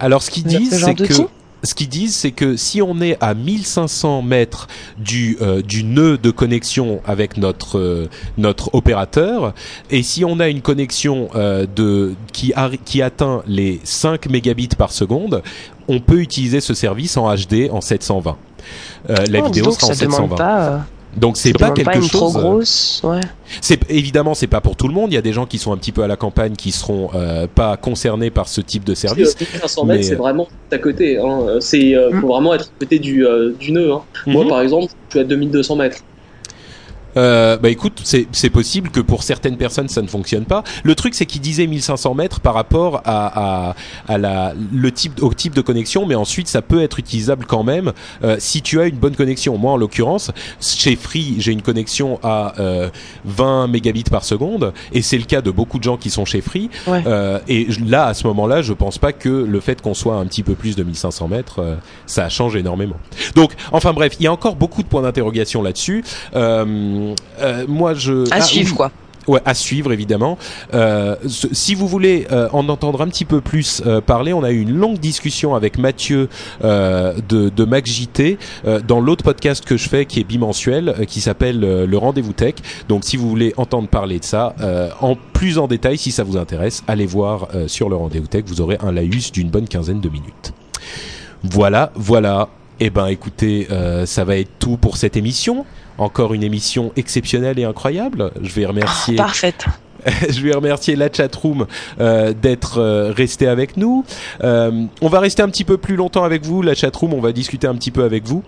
alors 0.00 0.22
ce 0.22 0.30
qu'ils 0.30 0.44
disent, 0.58 0.70
c'est 0.86 0.94
que 0.94 1.14
ce 1.64 1.74
qu'ils 1.74 1.88
disent, 1.88 2.14
c'est 2.14 2.30
que 2.30 2.56
si 2.56 2.82
on 2.82 3.00
est 3.00 3.16
à 3.20 3.34
1500 3.34 4.22
mètres 4.22 4.68
du, 4.98 5.36
euh, 5.40 5.62
du 5.62 5.84
nœud 5.84 6.18
de 6.18 6.30
connexion 6.30 7.00
avec 7.06 7.36
notre, 7.36 7.78
euh, 7.78 8.08
notre 8.38 8.74
opérateur, 8.74 9.54
et 9.90 10.02
si 10.02 10.24
on 10.24 10.40
a 10.40 10.48
une 10.48 10.60
connexion 10.62 11.28
euh, 11.34 11.66
de, 11.74 12.14
qui, 12.32 12.52
qui 12.84 13.02
atteint 13.02 13.42
les 13.46 13.80
5 13.84 14.28
mégabits 14.28 14.68
par 14.76 14.92
seconde, 14.92 15.42
on 15.88 16.00
peut 16.00 16.20
utiliser 16.20 16.60
ce 16.60 16.74
service 16.74 17.16
en 17.16 17.34
HD 17.34 17.68
en 17.70 17.80
720. 17.80 18.36
Euh, 19.10 19.16
la 19.28 19.40
Oh, 19.40 19.46
vidéo 19.46 19.70
sera 19.72 19.88
en 19.88 19.94
ça 19.94 20.04
demande 20.04 20.30
720. 20.30 20.36
pas, 20.36 20.62
euh, 20.62 20.78
Donc 21.16 21.36
c'est 21.36 21.52
pas 21.52 21.70
quelque 21.70 21.86
pas 21.86 21.96
une 21.96 22.02
chose. 22.02 22.10
trop 22.32 22.36
euh, 22.38 22.40
grosse, 22.42 23.00
ouais. 23.04 23.20
c'est 23.60 23.80
évidemment 23.90 24.34
c'est 24.34 24.46
pas 24.46 24.60
pour 24.60 24.76
tout 24.76 24.88
le 24.88 24.94
monde. 24.94 25.12
Il 25.12 25.14
y 25.14 25.18
a 25.18 25.22
des 25.22 25.32
gens 25.32 25.46
qui 25.46 25.58
sont 25.58 25.72
un 25.72 25.76
petit 25.76 25.92
peu 25.92 26.02
à 26.02 26.06
la 26.08 26.16
campagne 26.16 26.54
qui 26.54 26.72
seront 26.72 27.10
euh, 27.14 27.46
pas 27.52 27.76
concernés 27.76 28.30
par 28.30 28.48
ce 28.48 28.60
type 28.60 28.84
de 28.84 28.94
service. 28.94 29.36
Euh, 29.40 29.44
500 29.60 29.84
mètres, 29.84 29.98
mais, 29.98 30.02
c'est 30.02 30.14
euh, 30.14 30.18
vraiment 30.18 30.48
à 30.72 30.78
côté. 30.78 31.18
Hein. 31.18 31.56
C'est 31.60 31.94
euh, 31.94 32.10
Mm. 32.10 32.20
faut 32.20 32.28
vraiment 32.28 32.54
être 32.54 32.64
à 32.64 32.78
côté 32.80 32.98
du, 32.98 33.26
euh, 33.26 33.52
du 33.58 33.72
nœud. 33.72 33.92
Hein. 33.92 34.02
Moi, 34.26 34.42
Mhm. 34.44 34.48
par 34.50 34.60
exemple, 34.60 34.86
je 35.08 35.12
suis 35.12 35.20
à 35.20 35.24
2200 35.24 35.76
mètres. 35.76 35.98
Euh, 37.16 37.56
bah 37.56 37.70
écoute, 37.70 38.02
c'est 38.04 38.50
possible 38.50 38.90
que 38.90 39.00
pour 39.00 39.22
certaines 39.22 39.56
personnes 39.56 39.88
ça 39.88 40.02
ne 40.02 40.06
fonctionne 40.06 40.44
pas. 40.44 40.64
Le 40.82 40.94
truc 40.94 41.14
c'est 41.14 41.26
qu'il 41.26 41.40
disait 41.40 41.66
1500 41.66 42.14
mètres 42.14 42.40
par 42.40 42.54
rapport 42.54 43.00
à, 43.04 43.68
à, 43.68 43.74
à 44.08 44.18
la, 44.18 44.54
le 44.72 44.92
type, 44.92 45.22
au 45.22 45.32
type 45.32 45.54
de 45.54 45.60
connexion, 45.60 46.06
mais 46.06 46.14
ensuite 46.14 46.48
ça 46.48 46.62
peut 46.62 46.82
être 46.82 46.98
utilisable 46.98 47.46
quand 47.46 47.62
même 47.62 47.92
euh, 48.22 48.36
si 48.38 48.62
tu 48.62 48.80
as 48.80 48.86
une 48.86 48.96
bonne 48.96 49.16
connexion. 49.16 49.56
Moi 49.58 49.72
en 49.72 49.76
l'occurrence, 49.76 50.30
chez 50.60 50.96
Free 50.96 51.36
j'ai 51.38 51.52
une 51.52 51.62
connexion 51.62 52.18
à 52.22 52.54
euh, 52.58 52.90
20 53.24 53.68
mégabits 53.68 54.04
par 54.04 54.24
seconde 54.24 54.72
et 54.92 55.02
c'est 55.02 55.18
le 55.18 55.24
cas 55.24 55.40
de 55.40 55.50
beaucoup 55.50 55.78
de 55.78 55.84
gens 55.84 55.96
qui 55.96 56.10
sont 56.10 56.24
chez 56.24 56.40
Free. 56.40 56.70
Ouais. 56.86 57.02
Euh, 57.06 57.38
et 57.48 57.66
là 57.86 58.06
à 58.06 58.14
ce 58.14 58.26
moment-là, 58.26 58.62
je 58.62 58.72
pense 58.72 58.98
pas 58.98 59.12
que 59.12 59.28
le 59.28 59.60
fait 59.60 59.80
qu'on 59.80 59.94
soit 59.94 60.16
un 60.16 60.26
petit 60.26 60.42
peu 60.42 60.54
plus 60.54 60.76
de 60.76 60.82
1500 60.82 61.28
mètres, 61.28 61.60
euh, 61.60 61.76
ça 62.06 62.28
change 62.28 62.56
énormément. 62.56 62.96
Donc 63.34 63.52
enfin 63.72 63.92
bref, 63.92 64.14
il 64.18 64.24
y 64.24 64.26
a 64.26 64.32
encore 64.32 64.56
beaucoup 64.56 64.82
de 64.82 64.88
points 64.88 65.02
d'interrogation 65.02 65.62
là-dessus. 65.62 66.04
Euh, 66.34 67.03
moi 67.68 67.94
je 67.94 68.24
À 68.30 68.36
Ah, 68.36 68.40
suivre, 68.40 68.70
oui. 68.70 68.76
quoi. 68.76 68.92
Ouais, 69.26 69.40
à 69.46 69.54
suivre 69.54 69.90
évidemment. 69.90 70.36
Euh, 70.74 71.16
ce- 71.26 71.46
si 71.52 71.74
vous 71.74 71.88
voulez 71.88 72.26
euh, 72.30 72.46
en 72.52 72.68
entendre 72.68 73.00
un 73.00 73.08
petit 73.08 73.24
peu 73.24 73.40
plus 73.40 73.82
euh, 73.86 74.02
parler, 74.02 74.34
on 74.34 74.42
a 74.42 74.50
eu 74.50 74.60
une 74.60 74.76
longue 74.76 74.98
discussion 74.98 75.54
avec 75.54 75.78
Mathieu 75.78 76.28
euh, 76.62 77.14
de, 77.26 77.48
de 77.48 77.64
MacJT 77.64 78.36
euh, 78.66 78.80
dans 78.86 79.00
l'autre 79.00 79.24
podcast 79.24 79.64
que 79.64 79.78
je 79.78 79.88
fais 79.88 80.04
qui 80.04 80.20
est 80.20 80.24
bimensuel, 80.24 80.90
euh, 80.90 81.04
qui 81.06 81.22
s'appelle 81.22 81.64
euh, 81.64 81.86
Le 81.86 81.96
Rendez-vous 81.96 82.34
Tech. 82.34 82.56
Donc 82.90 83.04
si 83.06 83.16
vous 83.16 83.26
voulez 83.26 83.54
entendre 83.56 83.88
parler 83.88 84.18
de 84.18 84.24
ça 84.26 84.54
euh, 84.60 84.90
en 85.00 85.16
plus 85.32 85.56
en 85.56 85.68
détail, 85.68 85.96
si 85.96 86.12
ça 86.12 86.22
vous 86.22 86.36
intéresse, 86.36 86.82
allez 86.86 87.06
voir 87.06 87.48
euh, 87.54 87.66
sur 87.66 87.88
Le 87.88 87.96
Rendez-vous 87.96 88.26
Tech. 88.26 88.44
Vous 88.46 88.60
aurez 88.60 88.76
un 88.82 88.92
laïus 88.92 89.32
d'une 89.32 89.48
bonne 89.48 89.68
quinzaine 89.68 90.02
de 90.02 90.08
minutes. 90.10 90.52
Voilà, 91.42 91.92
voilà. 91.94 92.48
Eh 92.80 92.90
ben, 92.90 93.06
écoutez, 93.06 93.68
euh, 93.70 94.04
ça 94.04 94.24
va 94.24 94.36
être 94.36 94.50
tout 94.58 94.76
pour 94.76 94.96
cette 94.98 95.16
émission. 95.16 95.64
Encore 95.98 96.34
une 96.34 96.42
émission 96.42 96.92
exceptionnelle 96.96 97.58
et 97.58 97.64
incroyable. 97.64 98.32
Je 98.42 98.52
vais 98.52 98.66
remercier, 98.66 99.16
Parfaite. 99.16 99.66
je 100.28 100.40
vais 100.40 100.52
remercier 100.52 100.96
la 100.96 101.12
chatroom 101.12 101.66
euh, 102.00 102.32
d'être 102.32 102.78
euh, 102.78 103.12
resté 103.12 103.46
avec 103.46 103.76
nous. 103.76 104.04
Euh, 104.42 104.84
on 105.00 105.08
va 105.08 105.20
rester 105.20 105.42
un 105.42 105.48
petit 105.48 105.64
peu 105.64 105.76
plus 105.76 105.96
longtemps 105.96 106.24
avec 106.24 106.44
vous, 106.44 106.62
la 106.62 106.74
chatroom. 106.74 107.14
On 107.14 107.20
va 107.20 107.32
discuter 107.32 107.66
un 107.66 107.74
petit 107.74 107.90
peu 107.90 108.04
avec 108.04 108.26
vous. 108.26 108.42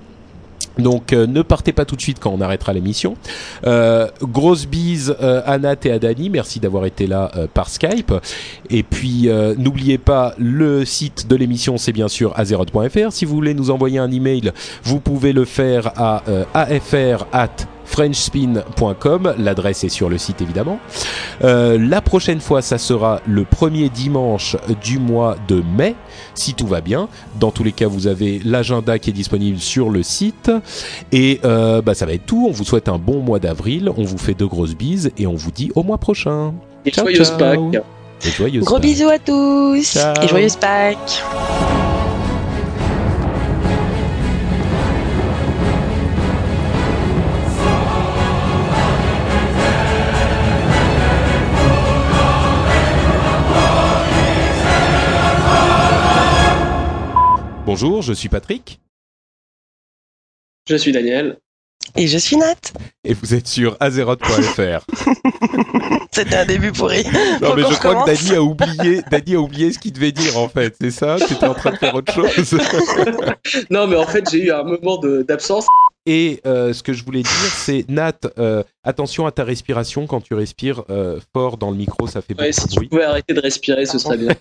Donc 0.79 1.13
euh, 1.13 1.27
ne 1.27 1.43
partez 1.43 1.73
pas 1.73 1.85
tout 1.85 1.97
de 1.97 2.01
suite 2.01 2.19
quand 2.21 2.31
on 2.31 2.41
arrêtera 2.41 2.73
l'émission. 2.73 3.17
Euh, 3.67 4.09
grosse 4.23 4.67
bise 4.67 5.17
euh, 5.21 5.43
à 5.47 5.59
Nat 5.59 5.77
et 5.85 5.91
à 5.91 5.99
Dani, 5.99 6.31
merci 6.31 6.61
d'avoir 6.61 6.87
été 6.87 7.07
là 7.07 7.31
euh, 7.37 7.47
par 7.53 7.69
Skype. 7.69 8.13
Et 8.71 8.83
puis 8.83 9.29
euh, 9.29 9.55
n'oubliez 9.57 9.99
pas 9.99 10.35
le 10.39 10.85
site 10.85 11.29
de 11.29 11.37
l'émission, 11.37 11.77
c'est 11.79 11.93
bien 11.93 12.09
sûr 12.09 12.33
azeroth.fr. 12.39 13.13
Si 13.13 13.25
vous 13.25 13.35
voulez 13.35 13.55
nous 13.55 13.71
envoyer 13.71 13.99
un 13.99 14.11
email, 14.11 14.53
vous 14.83 15.01
pouvez 15.01 15.33
le 15.33 15.45
faire 15.45 15.93
à 15.97 16.23
afr 16.55 17.27
frenchspin.com. 17.87 19.35
L'adresse 19.39 19.85
est 19.85 19.89
sur 19.89 20.09
le 20.09 20.19
site 20.19 20.43
évidemment. 20.43 20.79
Euh, 21.45 21.79
la 21.81 22.01
prochaine 22.01 22.41
fois, 22.41 22.63
ça 22.63 22.79
sera 22.79 23.21
le 23.27 23.45
premier 23.45 23.89
dimanche 23.89 24.57
du 24.83 24.99
mois 24.99 25.37
de 25.49 25.63
mai, 25.77 25.95
si 26.35 26.55
tout 26.55 26.67
va 26.67 26.81
bien. 26.81 27.09
Dans 27.41 27.51
tous 27.51 27.65
les 27.65 27.73
cas, 27.73 27.87
vous 27.87 28.07
avez 28.07 28.41
l'agenda 28.45 28.99
qui 28.99 29.11
est 29.11 29.13
disponible 29.15 29.59
sur 29.59 29.91
le 29.91 30.03
site. 30.03 30.51
Et 31.13 31.41
euh, 31.45 31.83
bah, 31.83 31.95
ça 31.95 32.07
va 32.07 32.13
être 32.13 32.27
tout. 32.27 32.47
On 32.49 32.53
vous 32.53 32.65
souhaite 32.65 32.89
un 32.89 32.99
bon 32.99 33.21
mois 33.21 33.39
d'avril. 33.39 33.91
On 33.97 34.05
vous 34.05 34.19
fait 34.19 34.35
de 34.35 34.45
grosses 34.45 34.75
bises 34.77 35.11
et 35.19 35.27
on 35.27 35.35
vous 35.35 35.51
dit 35.51 35.71
au 35.75 35.83
mois 35.83 35.99
prochain. 35.99 36.55
Et 36.85 36.91
Ciao, 36.91 37.05
joyeuse 37.05 37.29
ciao. 37.29 37.39
Pâques. 37.39 37.83
Et 38.25 38.31
joyeuse 38.31 38.65
Gros 38.65 38.77
Pâques. 38.77 38.83
bisous 38.85 39.09
à 39.09 39.19
tous 39.19 39.83
Ciao. 39.93 40.15
et 40.23 40.29
joyeuse 40.29 40.57
Pâques. 40.57 41.23
Bonjour, 57.67 58.01
je 58.03 58.13
suis 58.13 58.29
Patrick. 58.29 58.81
Je 60.69 60.77
suis 60.77 60.93
Daniel. 60.93 61.39
Et 61.97 62.07
je 62.09 62.19
suis 62.19 62.37
Nat. 62.37 62.55
Et 63.05 63.15
vous 63.15 63.35
êtes 63.35 63.47
sur 63.47 63.77
azeroth.fr. 63.81 64.85
C'était 66.13 66.37
un 66.37 66.47
début 66.47 66.73
pourri. 66.73 67.05
Non, 67.41 67.55
mais 67.55 67.63
je 67.63 67.79
crois 67.79 68.05
que 68.05 68.07
Dany 68.07 68.37
a 68.37 68.43
oublié, 68.43 69.03
Dany 69.11 69.35
a 69.35 69.41
oublié 69.41 69.73
ce 69.73 69.79
qu'il 69.79 69.93
devait 69.93 70.13
dire 70.13 70.39
en 70.39 70.49
fait. 70.49 70.75
C'est 70.81 70.91
ça? 70.91 71.17
Tu 71.19 71.33
étais 71.35 71.47
en 71.47 71.55
train 71.55 71.73
de 71.73 71.77
faire 71.77 71.95
autre 71.95 72.13
chose? 72.13 72.59
Non, 73.71 73.87
mais 73.87 73.97
en 73.97 74.07
fait, 74.07 74.29
j'ai 74.31 74.45
eu 74.47 74.53
un 74.53 74.63
moment 74.65 74.99
d'absence. 74.99 75.67
Et 76.07 76.41
euh, 76.47 76.73
ce 76.73 76.83
que 76.85 76.93
je 76.93 77.05
voulais 77.05 77.23
dire, 77.23 77.31
c'est 77.33 77.85
Nat, 77.89 78.19
euh, 78.39 78.63
attention 78.85 79.27
à 79.27 79.33
ta 79.33 79.43
respiration 79.45 80.07
quand 80.07 80.21
tu 80.21 80.35
respires 80.35 80.85
euh, 80.89 81.19
fort 81.33 81.57
dans 81.57 81.71
le 81.73 81.77
micro, 81.77 82.07
ça 82.07 82.23
fait 82.23 82.35
beaucoup 82.35 82.45
Ouais, 82.45 82.53
si 82.53 82.65
de 82.67 82.69
tu 82.71 82.77
bruit. 82.77 82.89
pouvais 82.89 83.05
arrêter 83.05 83.35
de 83.35 83.41
respirer, 83.41 83.87
ce 83.87 83.99
serait 83.99 84.17
bien. 84.19 84.35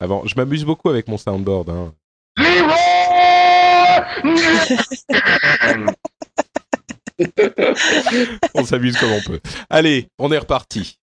Avant, 0.00 0.22
je 0.26 0.34
m'amuse 0.36 0.64
beaucoup 0.64 0.90
avec 0.90 1.08
mon 1.08 1.16
soundboard. 1.16 1.70
Hein. 1.70 1.92
on 8.54 8.64
s'amuse 8.64 8.96
comme 8.98 9.12
on 9.12 9.22
peut. 9.22 9.40
Allez, 9.70 10.08
on 10.18 10.30
est 10.32 10.38
reparti. 10.38 10.98